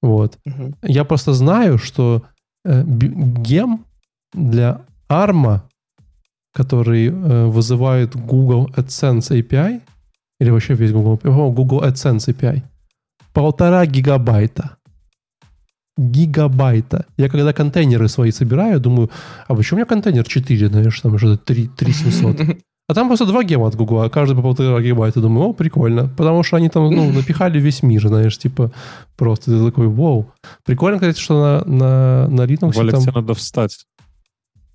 Вот. 0.02 0.38
Мгм. 0.46 0.76
Я 0.82 1.04
просто 1.04 1.34
знаю, 1.34 1.78
что 1.78 2.24
э, 2.66 2.84
гем 2.86 3.86
для 4.34 4.82
ARM, 5.12 5.60
который 6.54 7.08
э, 7.08 7.46
вызывает 7.48 8.16
Google 8.16 8.70
AdSense 8.76 9.32
API, 9.32 9.82
или 10.40 10.50
вообще 10.50 10.74
весь 10.74 10.92
Google, 10.92 11.20
Google 11.52 11.84
AdSense 11.84 12.34
API, 12.34 12.62
полтора 13.34 13.86
гигабайта. 13.86 14.78
Гигабайта. 15.98 17.06
Я 17.18 17.30
когда 17.30 17.54
контейнеры 17.54 18.08
свои 18.08 18.32
собираю, 18.32 18.80
думаю, 18.80 19.10
а 19.48 19.56
почему 19.56 19.76
у 19.76 19.80
меня 19.80 19.86
контейнер 19.86 20.24
4, 20.24 20.68
знаешь, 20.70 21.02
там 21.02 21.18
что-то 21.18 21.38
3, 21.44 21.68
3700. 21.68 22.58
А 22.88 22.94
там 22.94 23.08
просто 23.08 23.26
два 23.26 23.44
гема 23.44 23.68
от 23.68 23.76
Google, 23.76 24.02
а 24.02 24.10
каждый 24.10 24.36
по 24.36 24.42
полтора 24.42 24.82
гигабайта. 24.82 25.22
Думаю, 25.22 25.50
о, 25.50 25.54
прикольно. 25.54 26.10
Потому 26.18 26.44
что 26.44 26.58
они 26.58 26.70
там, 26.70 26.90
ну, 26.90 27.12
напихали 27.14 27.60
весь 27.60 27.84
мир, 27.84 28.08
знаешь, 28.08 28.38
типа, 28.38 28.72
просто 29.16 29.52
ты 29.52 29.66
такой, 29.66 29.88
вау. 29.88 30.32
Прикольно, 30.66 30.98
кстати, 30.98 31.20
что 31.20 31.64
на, 31.66 31.66
на, 31.66 32.28
на 32.28 32.42
Linux 32.42 32.74
Валик, 32.76 32.92
там, 32.92 33.02
тебе 33.02 33.14
надо 33.14 33.34
встать. 33.34 33.86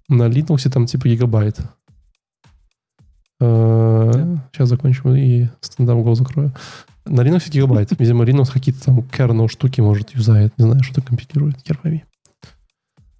На 0.09 0.29
Linux 0.29 0.69
там 0.71 0.87
типа 0.87 1.09
гигабайт. 1.09 1.59
Сейчас 3.39 4.69
закончим 4.69 5.15
и 5.15 5.49
стендап 5.61 5.99
гол 5.99 6.15
закрою. 6.17 6.55
На 7.05 7.21
Linux 7.21 7.51
гигабайт. 7.51 7.91
Видимо, 7.99 8.25
Linux 8.25 8.51
какие-то 8.53 8.85
там 8.87 9.01
kernel 9.01 9.49
штуки 9.49 9.81
может 9.81 10.15
юзает. 10.15 10.57
Не 10.59 10.65
знаю, 10.65 10.83
что-то 10.83 11.03
компилирует. 11.03 11.57
Хер 11.67 11.79
пойми. 11.79 12.05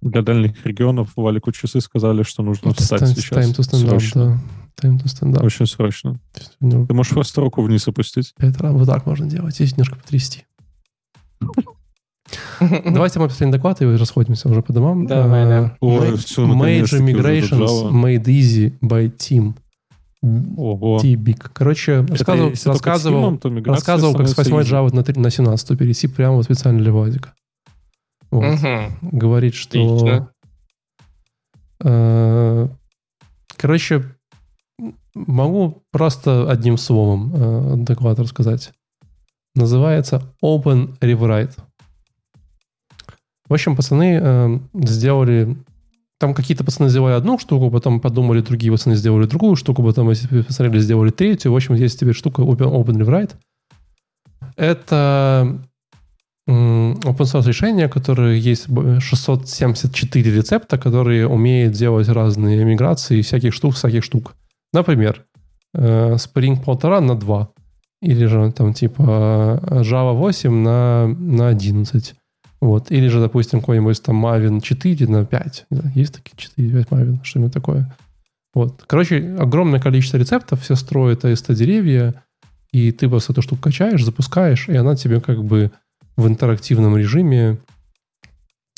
Для 0.01 0.21
дальних 0.21 0.65
регионов 0.65 1.11
Валику 1.15 1.51
часы 1.51 1.81
сказали, 1.81 2.23
что 2.23 2.43
нужно 2.43 2.69
Это 2.69 2.81
встать 2.83 3.01
time- 3.01 3.15
сейчас. 3.15 3.37
Time 3.45 3.55
to 3.55 3.59
stand 3.61 3.83
up, 3.85 3.89
Срочно. 3.89 4.41
да. 4.81 4.87
Time 4.87 4.97
to 4.99 5.05
stand 5.05 5.33
up. 5.35 5.43
Очень 5.43 5.65
срочно. 5.65 6.19
Ну, 6.59 6.85
Ты 6.85 6.93
можешь 6.93 7.13
просто 7.13 7.41
руку 7.41 7.61
вниз 7.63 7.87
опустить. 7.87 8.33
раз 8.37 8.55
вот 8.73 8.85
так 8.87 9.05
можно 9.05 9.27
делать. 9.27 9.55
Здесь 9.55 9.71
немножко 9.73 9.95
потрясти. 9.97 10.45
Давайте 12.59 13.19
мы 13.19 13.27
последний 13.27 13.53
доклад 13.53 13.81
и 13.81 13.85
расходимся 13.85 14.49
уже 14.49 14.61
по 14.61 14.73
домам. 14.73 15.05
Давай, 15.07 15.45
да. 15.45 15.77
Всё, 16.17 16.45
Major 16.47 16.99
migrations 17.01 17.91
made 17.91 18.23
easy 18.25 18.73
by 18.81 19.15
team. 19.15 19.53
Ого. 20.57 20.99
T-Big. 20.99 21.49
Короче, 21.53 22.03
Это 22.03 22.11
рассказывал, 22.11 22.51
рассказывал, 22.65 23.19
Тимом, 23.19 23.37
то 23.37 23.71
рассказывал, 23.71 24.13
как 24.15 24.27
с 24.27 24.35
8 24.35 24.43
становится 24.43 24.75
easy. 24.75 24.87
Java 24.87 24.95
на, 24.95 25.03
три- 25.03 25.21
на 25.21 25.29
17 25.29 25.77
перейти 25.77 26.07
прямо 26.07 26.35
вот 26.35 26.45
специально 26.45 26.81
для 26.81 26.91
Владика. 26.91 27.33
Вот. 28.31 28.43
Мгм. 28.43 28.97
Говорит, 29.01 29.53
что... 29.53 30.27
Э, 31.83 32.67
короче, 33.55 34.03
могу 35.13 35.83
просто 35.91 36.49
одним 36.49 36.77
словом 36.77 37.31
э, 37.35 37.75
доклад 37.77 38.19
рассказать. 38.19 38.71
Называется 39.55 40.23
Open 40.43 40.97
Rewrite. 40.99 41.57
В 43.49 43.53
общем, 43.53 43.75
пацаны 43.75 44.19
э, 44.21 44.59
сделали... 44.73 45.57
Там 46.19 46.33
какие-то 46.33 46.63
пацаны 46.63 46.89
сделали 46.89 47.13
одну 47.13 47.37
штуку, 47.37 47.69
потом 47.69 47.99
подумали, 47.99 48.41
другие 48.41 48.71
пацаны 48.71 48.95
сделали 48.95 49.27
другую 49.27 49.55
штуку, 49.55 49.83
потом 49.83 50.09
эти 50.09 50.27
посмотрели, 50.27 50.79
сделали 50.79 51.11
третью. 51.11 51.51
В 51.51 51.55
общем, 51.55 51.75
есть 51.75 51.99
теперь 51.99 52.15
штука 52.15 52.41
Open, 52.41 52.71
Open 52.71 52.97
Rewrite. 52.97 53.35
Это 54.55 55.59
open 56.47 57.25
source 57.25 57.47
решение, 57.47 57.89
которое 57.89 58.37
есть 58.37 58.69
б- 58.69 58.99
674 58.99 60.31
рецепта, 60.31 60.77
которые 60.77 61.27
умеют 61.27 61.73
делать 61.73 62.07
разные 62.07 62.63
миграции 62.63 63.21
всяких 63.21 63.53
штук, 63.53 63.75
всяких 63.75 64.03
штук. 64.03 64.33
Например, 64.73 65.25
э, 65.73 66.13
Spring 66.15 66.63
1,5 66.63 66.99
на 67.01 67.15
2. 67.15 67.49
Или 68.01 68.25
же 68.25 68.51
там 68.51 68.73
типа 68.73 69.61
э, 69.61 69.81
Java 69.81 70.13
8 70.13 70.51
на, 70.51 71.07
на 71.07 71.49
11. 71.49 72.15
Вот. 72.59 72.91
Или 72.91 73.07
же, 73.07 73.19
допустим, 73.19 73.59
какой-нибудь 73.59 74.01
там 74.01 74.25
Maven 74.25 74.61
4 74.61 75.07
на 75.07 75.25
5. 75.25 75.65
Не 75.69 75.77
знаю, 75.77 75.91
Есть 75.95 76.15
такие 76.15 76.35
4-5 76.71 76.87
Maven, 76.89 77.19
что-нибудь 77.23 77.53
такое. 77.53 77.95
Вот. 78.53 78.83
Короче, 78.87 79.35
огромное 79.39 79.79
количество 79.79 80.17
рецептов, 80.17 80.61
все 80.61 80.75
строят 80.75 81.23
AST-деревья, 81.25 82.15
и 82.71 82.91
ты 82.91 83.07
просто 83.07 83.33
эту 83.33 83.41
штуку 83.41 83.61
качаешь, 83.61 84.03
запускаешь, 84.03 84.67
и 84.67 84.75
она 84.75 84.95
тебе 84.95 85.21
как 85.21 85.43
бы 85.43 85.71
в 86.15 86.27
интерактивном 86.27 86.97
режиме 86.97 87.59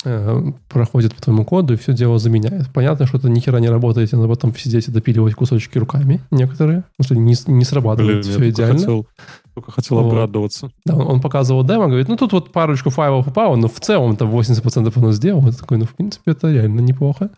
э, 0.04 0.42
проходит 0.68 1.14
по 1.14 1.22
твоему 1.22 1.44
коду 1.44 1.74
и 1.74 1.76
все 1.76 1.94
дело 1.94 2.18
заменяет. 2.18 2.70
Понятно, 2.74 3.06
что 3.06 3.16
это 3.16 3.30
ни 3.30 3.40
хера 3.40 3.58
не 3.60 3.68
работает, 3.70 4.12
надо 4.12 4.28
потом 4.28 4.54
сидеть 4.54 4.88
и 4.88 4.92
допиливать 4.92 5.34
кусочки 5.34 5.78
руками 5.78 6.20
некоторые, 6.30 6.84
потому 6.96 7.04
что 7.06 7.14
не, 7.14 7.32
не 7.32 7.34
Блин, 7.46 7.64
срабатывает 7.64 8.26
я 8.26 8.32
все 8.32 8.50
идеально. 8.50 8.78
хотел, 8.78 9.06
только 9.54 9.72
хотел 9.72 9.98
Вот. 9.98 10.06
обрадоваться. 10.06 10.70
Да, 10.84 10.94
он, 10.94 11.06
он 11.06 11.20
показывал 11.20 11.64
демо, 11.64 11.86
говорит, 11.86 12.08
ну 12.08 12.16
тут 12.16 12.32
вот 12.32 12.52
парочку 12.52 12.90
файлов 12.90 13.26
упало, 13.26 13.56
но 13.56 13.68
в 13.68 13.80
целом 13.80 14.16
там 14.16 14.34
80% 14.34 14.92
оно 14.96 15.12
сделал. 15.12 15.44
Я 15.46 15.52
такой, 15.52 15.78
ну 15.78 15.84
в 15.84 15.94
принципе 15.94 16.32
это 16.32 16.50
реально 16.50 16.80
неплохо. 16.80 17.30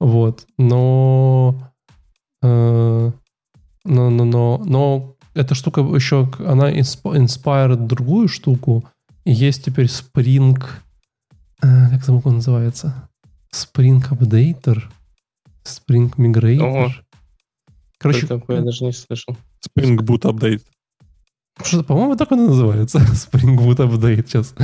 Вот, 0.00 0.46
но... 0.58 1.54
э, 2.42 3.12
но, 3.84 4.10
но, 4.10 4.24
но, 4.24 4.62
но 4.64 5.16
эта 5.34 5.54
штука 5.54 5.80
еще, 5.80 6.28
она 6.40 6.72
инсп- 6.72 7.16
inspired 7.16 7.86
другую 7.86 8.28
штуку. 8.28 8.84
И 9.24 9.32
есть 9.32 9.64
теперь 9.64 9.86
Spring... 9.86 10.60
э, 11.62 11.90
как 11.90 12.04
там 12.04 12.20
он 12.24 12.34
называется? 12.36 13.08
Spring 13.54 14.02
Updater? 14.10 14.82
Spring 15.64 16.12
Migrator? 16.16 16.62
Ого. 16.62 16.92
Короче, 17.98 18.26
такое, 18.26 18.56
я 18.58 18.62
даже 18.62 18.84
не 18.84 18.92
слышал. 18.92 19.36
Spring 19.64 19.96
Boot 19.98 20.22
Update. 20.22 20.62
Что, 21.62 21.82
по-моему, 21.84 22.16
так 22.16 22.32
он 22.32 22.44
и 22.44 22.48
называется. 22.48 22.98
Spring 23.12 23.56
Boot 23.58 23.76
Update 23.76 24.26
сейчас. 24.26 24.54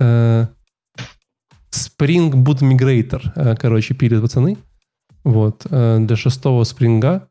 Э, 0.00 0.46
Spring 1.70 2.32
Boot 2.32 2.60
Migrator. 2.60 3.22
э, 3.36 3.56
Короче, 3.56 3.94
пилят 3.94 4.22
пацаны. 4.22 4.56
Вот. 5.24 5.66
э, 5.70 5.98
Для 6.00 6.16
шестого 6.16 6.64
спринга 6.64 7.28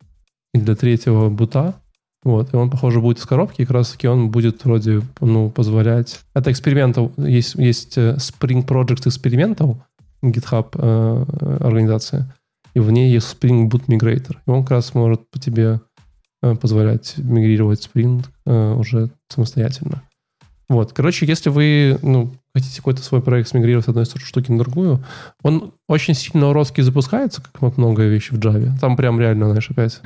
и 0.54 0.60
для 0.60 0.76
третьего 0.76 1.30
бута. 1.30 1.76
Вот. 2.24 2.54
И 2.54 2.56
он, 2.56 2.70
похоже, 2.70 3.02
будет 3.02 3.18
из 3.18 3.26
коробки. 3.26 3.62
И 3.62 3.66
как 3.66 3.76
раз 3.76 3.92
таки 3.92 4.08
он 4.08 4.30
будет 4.30 4.64
вроде, 4.64 5.02
ну, 5.22 5.50
позволять... 5.50 6.20
Это 6.36 6.52
экспериментал. 6.52 7.12
Есть, 7.18 7.56
есть 7.56 7.98
Spring 7.98 8.66
Project 8.66 9.08
Experimental, 9.08 9.78
GitHub 10.24 10.78
организация. 11.66 12.34
И 12.76 12.80
в 12.80 12.92
ней 12.92 13.12
есть 13.12 13.36
Spring 13.36 13.68
Boot 13.68 13.88
Migrator. 13.88 14.38
И 14.46 14.50
он 14.50 14.62
как 14.62 14.72
раз 14.72 14.94
может 14.94 15.30
по 15.32 15.40
тебе 15.40 15.82
позволять 16.42 17.16
мигрировать 17.18 17.90
Spring 17.94 18.26
э, 18.46 18.74
уже 18.74 19.10
самостоятельно. 19.30 20.04
Вот, 20.70 20.94
короче, 20.94 21.26
если 21.26 21.50
вы 21.50 22.00
ну, 22.02 22.32
хотите 22.56 22.78
какой-то 22.78 23.04
свой 23.04 23.22
проект 23.22 23.50
смигрировать 23.50 23.86
с 23.86 23.90
одной 23.90 24.06
штуки 24.06 24.52
на 24.52 24.60
другую, 24.60 25.04
он 25.44 25.74
очень 25.90 26.14
сильно 26.14 26.48
уродски 26.48 26.80
запускается, 26.80 27.42
как 27.42 27.62
вот 27.62 27.78
многое 27.78 28.08
вещи 28.08 28.34
в 28.34 28.40
Java. 28.40 28.72
Там 28.80 28.96
прям 28.96 29.20
реально, 29.20 29.48
знаешь, 29.48 29.70
опять 29.70 30.00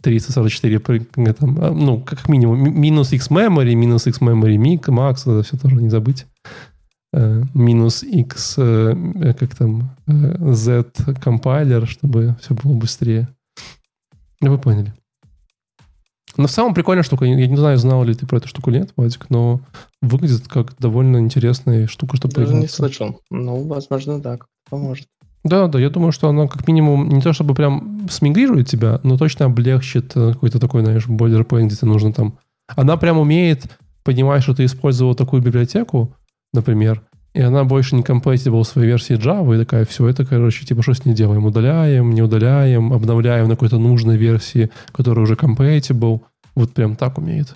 344, 0.01 0.79
при- 0.79 0.99
там, 1.33 1.57
а, 1.61 1.71
ну, 1.71 1.99
как 2.01 2.27
минимум, 2.29 2.61
ми- 2.61 2.71
минус 2.71 3.13
x 3.13 3.29
memory, 3.29 3.73
минус 3.75 4.05
x 4.07 4.19
memory 4.19 4.57
max, 4.87 5.21
это 5.21 5.43
все 5.43 5.57
тоже 5.57 5.75
не 5.75 5.89
забыть. 5.89 6.25
Э, 7.13 7.43
Минус 7.53 8.03
x, 8.03 8.55
э, 8.57 9.33
как 9.39 9.55
там, 9.55 9.95
э, 10.07 10.53
z 10.53 10.85
компайлер, 11.21 11.87
чтобы 11.87 12.35
все 12.41 12.53
было 12.53 12.73
быстрее. 12.73 13.29
Ну, 14.41 14.51
Вы 14.51 14.57
поняли. 14.57 14.93
Но 16.35 16.47
в 16.47 16.51
целом 16.51 16.73
прикольная 16.73 17.03
штука. 17.03 17.25
Я 17.25 17.47
не 17.47 17.55
знаю, 17.55 17.77
знал 17.77 18.03
ли 18.03 18.13
ты 18.13 18.27
про 18.27 18.37
эту 18.37 18.47
штуку 18.47 18.69
или 18.69 18.79
нет, 18.79 18.91
Вадик, 18.95 19.29
но 19.29 19.61
выглядит 20.01 20.47
как 20.47 20.77
довольно 20.77 21.17
интересная 21.17 21.87
штука, 21.87 22.17
чтобы 22.17 22.35
Даже 22.35 22.53
не 22.53 22.67
слышал. 22.67 23.21
Ну, 23.31 23.63
возможно, 23.67 24.21
да, 24.21 24.37
поможет. 24.69 25.07
Да, 25.43 25.67
да, 25.67 25.79
я 25.79 25.89
думаю, 25.89 26.11
что 26.11 26.29
она 26.29 26.47
как 26.47 26.67
минимум 26.67 27.07
не 27.09 27.21
то 27.21 27.31
чтобы 27.31 27.55
прям 27.55 28.07
смигрирует 28.09 28.67
тебя, 28.67 28.99
но 29.03 29.17
точно 29.17 29.45
облегчит 29.45 30.11
э, 30.15 30.33
какой-то 30.33 30.59
такой, 30.59 30.83
знаешь, 30.83 31.07
boilerplate, 31.07 31.65
где 31.65 31.75
тебе 31.75 31.87
нужно 31.87 32.11
там... 32.11 32.37
Она 32.75 32.97
прям 32.97 33.17
умеет 33.17 33.65
понимать, 34.03 34.43
что 34.43 34.53
ты 34.53 34.65
использовал 34.65 35.15
такую 35.15 35.41
библиотеку, 35.41 36.15
например, 36.53 37.03
и 37.33 37.41
она 37.41 37.63
больше 37.65 37.95
не 37.95 38.01
compatible 38.01 38.63
в 38.63 38.67
своей 38.67 38.87
версии 38.87 39.15
Java, 39.15 39.55
и 39.55 39.59
такая, 39.59 39.85
все, 39.85 40.07
это, 40.07 40.25
короче, 40.25 40.65
типа, 40.65 40.81
что 40.81 40.93
с 40.93 41.05
ней 41.05 41.13
делаем? 41.13 41.45
Удаляем, 41.45 42.11
не 42.11 42.23
удаляем, 42.23 42.91
обновляем 42.93 43.47
на 43.47 43.55
какой-то 43.55 43.77
нужной 43.77 44.17
версии, 44.17 44.71
которая 44.91 45.23
уже 45.23 45.35
compatible. 45.35 46.21
Вот 46.55 46.73
прям 46.73 46.95
так 46.95 47.19
умеет. 47.19 47.55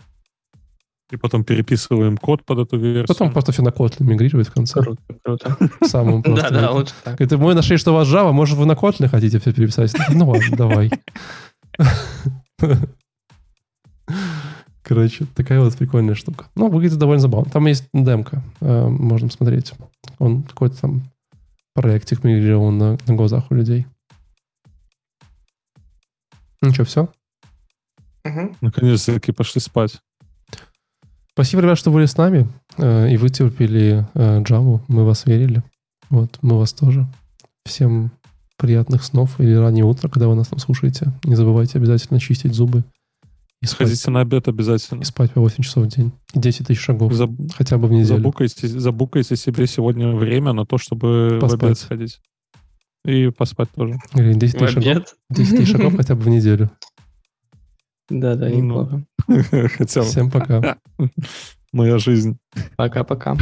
И 1.11 1.18
потом 1.18 1.43
переписываем 1.43 2.15
код 2.18 2.45
под 2.45 2.59
эту 2.59 2.77
версию. 2.77 3.07
Потом 3.07 3.31
просто 3.31 3.51
все 3.51 3.63
на 3.63 3.69
Kotlin 3.69 4.03
мигрирует 4.03 4.47
в 4.47 4.53
конце. 4.53 4.81
Круто, 4.81 5.01
круто. 5.23 5.57
Самым 5.85 6.22
просто. 6.23 6.51
Да-да, 6.51 6.72
лучше 6.72 6.93
так. 7.03 7.19
Это 7.19 7.38
мы 7.38 7.53
нашли, 7.53 7.77
что 7.77 7.91
у 7.91 7.95
вас 7.95 8.07
Java, 8.07 8.31
может, 8.31 8.57
вы 8.57 8.65
на 8.65 8.73
Kotlin 8.73 9.07
хотите 9.07 9.39
все 9.39 9.51
переписать? 9.51 9.93
Ну 10.13 10.30
ладно, 10.30 10.55
давай. 10.55 10.91
Короче, 14.91 15.26
такая 15.35 15.61
вот 15.61 15.73
прикольная 15.77 16.15
штука. 16.15 16.47
Ну, 16.53 16.68
выглядит 16.68 16.97
довольно 16.97 17.22
забавно. 17.22 17.49
Там 17.49 17.65
есть 17.65 17.88
демка, 17.93 18.43
э, 18.59 18.88
можно 18.89 19.30
смотреть. 19.30 19.72
Он 20.19 20.43
какой-то 20.43 20.81
там 20.81 21.03
проектик 21.73 22.26
мигрировал 22.26 22.72
на, 22.72 22.97
на 23.07 23.15
глазах 23.15 23.49
у 23.51 23.55
людей. 23.55 23.88
Ну 26.61 26.73
что, 26.73 26.84
все? 26.84 27.07
Мгм. 28.26 28.57
Наконец-таки 28.59 29.31
пошли 29.31 29.61
спать. 29.61 29.97
Спасибо, 31.31 31.61
ребят, 31.61 31.77
что 31.77 31.89
были 31.89 32.05
с 32.05 32.18
нами 32.18 32.49
э, 32.77 33.11
и 33.13 33.15
вытерпели 33.15 34.05
э, 34.13 34.41
Java. 34.41 34.81
Мы 34.89 35.05
вас 35.05 35.26
верили. 35.26 35.63
Вот, 36.09 36.38
мы 36.41 36.57
вас 36.57 36.73
тоже. 36.73 37.07
Всем 37.63 38.11
приятных 38.57 39.05
снов 39.05 39.39
или 39.39 39.53
раннего 39.53 39.88
утра, 39.88 40.09
когда 40.09 40.27
вы 40.27 40.35
нас 40.35 40.49
там 40.49 40.59
слушаете. 40.59 41.13
Не 41.23 41.35
забывайте 41.35 41.77
обязательно 41.77 42.19
чистить 42.19 42.53
зубы 42.53 42.84
и 43.61 43.65
спать, 43.67 43.88
Сходите 43.89 44.09
на 44.11 44.21
обед 44.21 44.47
обязательно. 44.47 45.01
и 45.01 45.03
спать 45.03 45.31
по 45.31 45.41
8 45.41 45.63
часов 45.63 45.85
в 45.85 45.88
день. 45.88 46.11
И 46.33 46.39
10 46.39 46.67
тысяч 46.67 46.81
шагов. 46.81 47.11
Заб- 47.13 47.51
Хотя 47.55 47.77
бы 47.77 47.88
в 47.88 47.91
неделю. 47.91 48.17
забукайте, 48.17 48.67
забукайте 48.67 49.35
себе 49.35 49.67
сегодня 49.67 50.09
время 50.15 50.53
на 50.53 50.65
то, 50.65 50.77
чтобы 50.79 51.38
в 51.38 51.39
Поспать. 51.39 51.63
обед 51.63 51.77
сходить. 51.77 52.19
И 53.05 53.29
поспать 53.29 53.69
тоже. 53.75 53.97
Или 54.15 54.33
10 54.33 54.55
В 54.55 54.59
тысяч 54.59 54.73
шагов. 54.73 54.88
обед? 54.88 55.15
10 55.29 55.57
тысяч 55.57 55.71
шагов 55.71 55.95
хотя 55.95 56.15
бы 56.15 56.21
в 56.21 56.29
неделю. 56.29 56.71
Да-да, 58.09 58.49
Ну. 58.49 58.55
неплохо. 58.61 59.05
Хотя 59.77 60.01
бы 60.01 60.07
Всем 60.07 60.29
пока. 60.31 60.77
моя 61.71 61.97
жизнь. 61.97 62.38
Пока-пока. 62.75 63.38